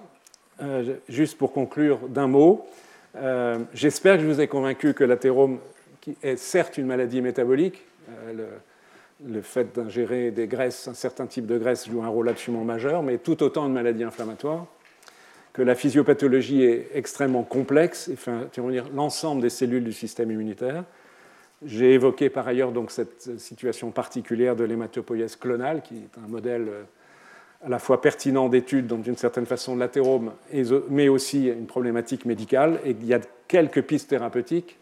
Euh, 0.62 0.96
juste 1.10 1.38
pour 1.38 1.54
conclure 1.54 2.00
d'un 2.10 2.28
mot, 2.28 2.66
j'espère 3.74 4.18
que 4.18 4.24
je 4.24 4.28
vous 4.28 4.42
ai 4.42 4.48
convaincu 4.48 4.94
que 4.94 5.04
l'athérome 5.04 5.60
est 6.22 6.38
certes 6.38 6.78
une 6.78 6.88
maladie 6.88 7.22
métabolique, 7.22 7.82
euh, 8.10 8.50
le, 9.26 9.42
fait 9.42 9.76
d'ingérer 9.76 10.32
des 10.32 10.48
graisses, 10.48 10.88
un 10.88 10.94
certain 10.94 11.28
type 11.28 11.46
de 11.46 11.58
graisse 11.58 11.88
joue 11.88 12.04
un 12.04 12.08
rôle 12.08 12.30
absolument 12.30 12.66
majeur, 12.66 13.04
mais 13.04 13.18
tout 13.18 13.42
autant 13.44 13.68
une 13.68 13.74
maladie 13.74 14.04
inflammatoire, 14.04 14.66
que 15.54 15.62
la 15.62 15.76
physiopathologie 15.76 16.64
est 16.64 16.90
extrêmement 16.94 17.44
complexe, 17.44 18.10
enfin, 18.12 18.48
l'ensemble 18.94 19.42
des 19.42 19.50
cellules 19.50 19.84
du 19.84 19.94
système 19.94 20.32
immunitaire. 20.32 20.84
J'ai 21.66 21.94
évoqué 21.94 22.30
par 22.30 22.48
ailleurs 22.48 22.72
donc 22.72 22.92
cette 22.92 23.40
situation 23.40 23.92
particulière 23.92 24.56
de 24.56 24.64
l'hématopoïèse 24.64 25.36
clonale, 25.36 25.82
qui 25.82 25.96
est 25.96 26.20
un 26.24 26.28
modèle 26.28 26.68
euh, 26.68 26.84
à 27.64 27.70
la 27.70 27.80
fois 27.80 28.02
pertinent 28.02 28.50
d'étude, 28.50 28.88
donc 28.88 29.04
d'une 29.04 29.16
certaine 29.16 29.46
façon 29.46 29.76
de 29.76 29.80
l'athérome, 29.80 30.34
mais 30.90 31.08
aussi 31.08 31.48
une 31.48 31.68
problématique 31.68 32.26
médicale, 32.26 32.80
et 32.84 32.90
il 32.90 33.06
y 33.06 33.14
a 33.14 33.22
quelques 33.48 33.84
pistes 33.84 34.10
thérapeutiques 34.10 34.78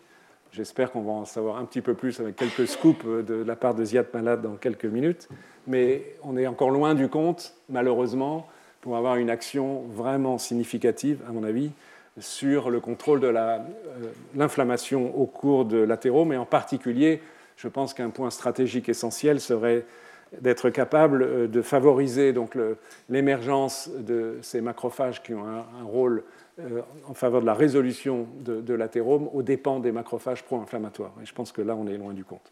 J'espère 0.54 0.92
qu'on 0.92 1.02
va 1.02 1.14
en 1.14 1.24
savoir 1.24 1.58
un 1.58 1.64
petit 1.64 1.80
peu 1.80 1.94
plus 1.94 2.20
avec 2.20 2.36
quelques 2.36 2.68
scoops 2.68 3.06
de 3.06 3.36
la 3.36 3.56
part 3.56 3.74
de 3.74 3.86
Ziad 3.86 4.08
Malade 4.14 4.42
dans 4.42 4.56
quelques 4.56 4.86
minutes. 4.86 5.30
Mais 5.66 6.18
on 6.24 6.36
est 6.36 6.46
encore 6.46 6.72
loin 6.72 6.94
du 6.94 7.08
compte, 7.08 7.56
malheureusement, 7.70 8.48
pour 8.82 8.98
avoir 8.98 9.16
une 9.16 9.30
action 9.30 9.84
vraiment 9.94 10.38
significative, 10.38 11.20
à 11.28 11.32
mon 11.32 11.44
avis, 11.44 11.72
sur 12.20 12.70
le 12.70 12.80
contrôle 12.80 13.20
de 13.20 13.28
euh, 13.28 13.60
l'inflammation 14.36 15.16
au 15.18 15.26
cours 15.26 15.66
de 15.66 15.78
l'athérome. 15.78 16.34
Et 16.34 16.38
en 16.38 16.46
particulier, 16.46 17.22
je 17.56 17.68
pense 17.68 17.94
qu'un 17.94 18.10
point 18.10 18.30
stratégique 18.30 18.90
essentiel 18.90 19.40
serait 19.40 19.86
d'être 20.42 20.70
capable 20.70 21.24
euh, 21.24 21.48
de 21.48 21.62
favoriser 21.62 22.34
l'émergence 23.10 23.90
de 23.90 24.40
ces 24.42 24.62
macrophages 24.62 25.24
qui 25.24 25.34
ont 25.34 25.46
un 25.46 25.84
rôle 25.86 26.24
euh, 26.60 26.82
en 27.08 27.14
faveur 27.14 27.42
de 27.42 27.46
la 27.46 27.54
résolution 27.54 28.28
de, 28.40 28.74
l'athérome 28.74 29.30
aux 29.34 29.42
dépens 29.42 29.80
des 29.80 29.92
macrophages 29.92 30.44
pro-inflammatoires. 30.44 31.14
Et 31.22 31.26
je 31.26 31.34
pense 31.34 31.52
que 31.52 31.62
là, 31.62 31.76
on 31.76 31.88
est 31.88 31.98
loin 31.98 32.14
du 32.14 32.26
compte. 32.26 32.52